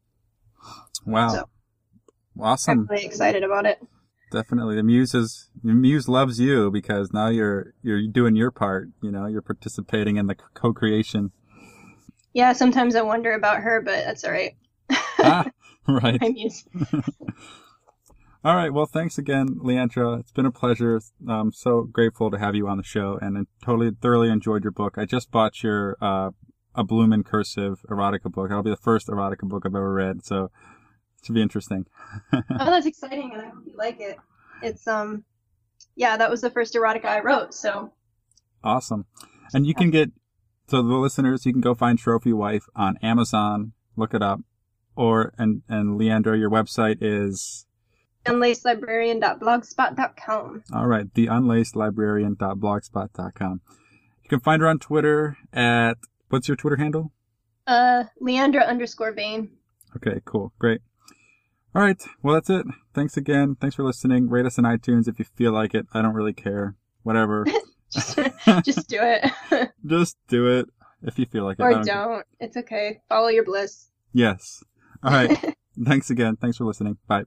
Wow. 1.06 1.30
So- 1.30 1.50
awesome. 2.40 2.80
I'm 2.82 2.88
really 2.88 3.06
excited 3.06 3.44
about 3.44 3.66
it. 3.66 3.80
Definitely. 4.32 4.76
The 4.76 4.84
muse 4.84 5.14
is 5.14 5.50
the 5.64 5.74
muse 5.74 6.08
loves 6.08 6.40
you 6.40 6.72
because 6.72 7.14
now 7.14 7.28
you're 7.28 7.74
you're 7.84 8.08
doing 8.08 8.36
your 8.36 8.52
part, 8.52 8.90
you 9.02 9.12
know, 9.12 9.28
you're 9.28 9.44
participating 9.44 10.18
in 10.18 10.28
the 10.28 10.36
co-creation. 10.56 11.32
Yeah, 12.34 12.54
sometimes 12.54 12.96
I 12.96 13.04
wonder 13.04 13.34
about 13.34 13.62
her, 13.62 13.82
but 13.82 14.04
that's 14.06 14.24
all 14.24 14.32
right. 14.32 14.56
ah, 15.20 15.46
right. 15.88 16.20
My 16.20 16.30
muse. 16.30 16.66
All 18.46 18.58
right. 18.58 18.74
Well, 18.74 18.86
thanks 18.86 19.18
again, 19.18 19.56
Leandra. 19.64 20.20
It's 20.20 20.34
been 20.34 20.46
a 20.46 20.52
pleasure. 20.52 21.00
I'm 21.30 21.54
so 21.54 21.84
grateful 21.84 22.30
to 22.30 22.38
have 22.38 22.56
you 22.56 22.68
on 22.68 22.76
the 22.76 22.84
show 22.84 23.18
and 23.22 23.38
I 23.38 23.42
totally 23.66 23.92
thoroughly 24.02 24.30
enjoyed 24.30 24.64
your 24.66 24.72
book. 24.74 24.98
I 24.98 25.06
just 25.06 25.32
bought 25.32 25.64
your 25.64 25.96
uh 26.02 26.32
a 26.76 26.84
Bloom 26.84 27.24
cursive 27.24 27.86
erotica 27.90 28.32
book. 28.32 28.50
That'll 28.50 28.64
be 28.64 28.70
the 28.70 28.76
first 28.76 29.08
erotica 29.08 29.44
book 29.44 29.64
I've 29.66 29.76
ever 29.76 29.94
read, 29.94 30.26
so 30.26 30.50
should 31.24 31.36
be 31.36 31.42
interesting. 31.42 31.86
oh, 32.34 32.42
that's 32.50 32.86
exciting, 32.86 33.32
and 33.34 33.42
I 33.42 33.46
hope 33.46 33.64
you 33.66 33.76
like 33.78 34.00
it. 34.00 34.18
It's 34.62 34.88
um, 34.88 35.24
yeah, 35.96 36.18
that 36.18 36.30
was 36.30 36.42
the 36.42 36.50
first 36.50 36.74
erotica 36.74 37.06
I 37.06 37.22
wrote. 37.22 37.54
So 37.54 37.94
Awesome. 38.64 39.06
And 39.54 39.68
you 39.68 39.76
can 39.76 39.92
get, 39.92 40.12
so 40.68 40.82
the 40.82 40.96
listeners, 40.96 41.46
you 41.46 41.52
can 41.52 41.60
go 41.62 41.76
find 41.76 42.00
Trophy 42.00 42.32
Wife 42.34 42.64
on 42.76 42.98
Amazon, 43.04 43.74
look 43.96 44.14
it 44.14 44.22
up. 44.22 44.42
Or, 44.96 45.34
and, 45.38 45.64
and 45.68 46.00
Leandra, 46.00 46.40
your 46.40 46.52
website 46.52 46.98
is, 47.02 47.66
unlacedlibrarian.blogspot.com. 48.26 50.64
all 50.74 50.88
right, 50.88 51.14
theunlacedlibrarian.blogspot.com. 51.14 53.62
You 54.24 54.30
can 54.30 54.40
find 54.40 54.62
her 54.62 54.68
on 54.68 54.80
Twitter 54.80 55.38
at, 55.52 55.98
what's 56.30 56.48
your 56.48 56.56
Twitter 56.56 56.78
handle? 56.78 57.12
Uh, 57.68 58.06
Leandra 58.22 58.66
underscore 58.68 59.12
Vane. 59.14 59.50
Okay, 59.96 60.22
cool. 60.26 60.54
Great. 60.60 60.82
All 61.76 61.82
right. 61.82 62.02
Well, 62.22 62.36
that's 62.36 62.50
it. 62.50 62.66
Thanks 62.94 63.18
again. 63.18 63.56
Thanks 63.60 63.76
for 63.76 63.84
listening. 63.84 64.30
Rate 64.30 64.46
us 64.46 64.60
on 64.60 64.66
iTunes 64.66 65.08
if 65.08 65.18
you 65.18 65.26
feel 65.26 65.52
like 65.52 65.74
it. 65.74 65.88
I 65.94 66.02
don't 66.02 66.14
really 66.14 66.34
care. 66.34 66.76
Whatever. 67.02 67.46
just, 67.92 68.20
just 68.64 68.88
do 68.88 69.00
it. 69.02 69.72
Just 69.86 70.18
do 70.28 70.48
it 70.48 70.68
if 71.04 71.20
you 71.20 71.26
feel 71.26 71.44
like 71.44 71.60
it. 71.60 71.64
I 71.64 71.68
or 71.68 71.72
don't 71.74 71.86
don't. 71.86 72.26
It's 72.40 72.58
okay. 72.58 73.02
Follow 73.10 73.28
your 73.28 73.44
bliss. 73.44 73.90
Yes. 74.14 74.64
All 75.04 75.12
right. 75.12 75.56
Thanks 75.86 76.10
again. 76.10 76.38
Thanks 76.38 76.58
for 76.58 76.66
listening. 76.66 76.98
Bye. 77.08 77.24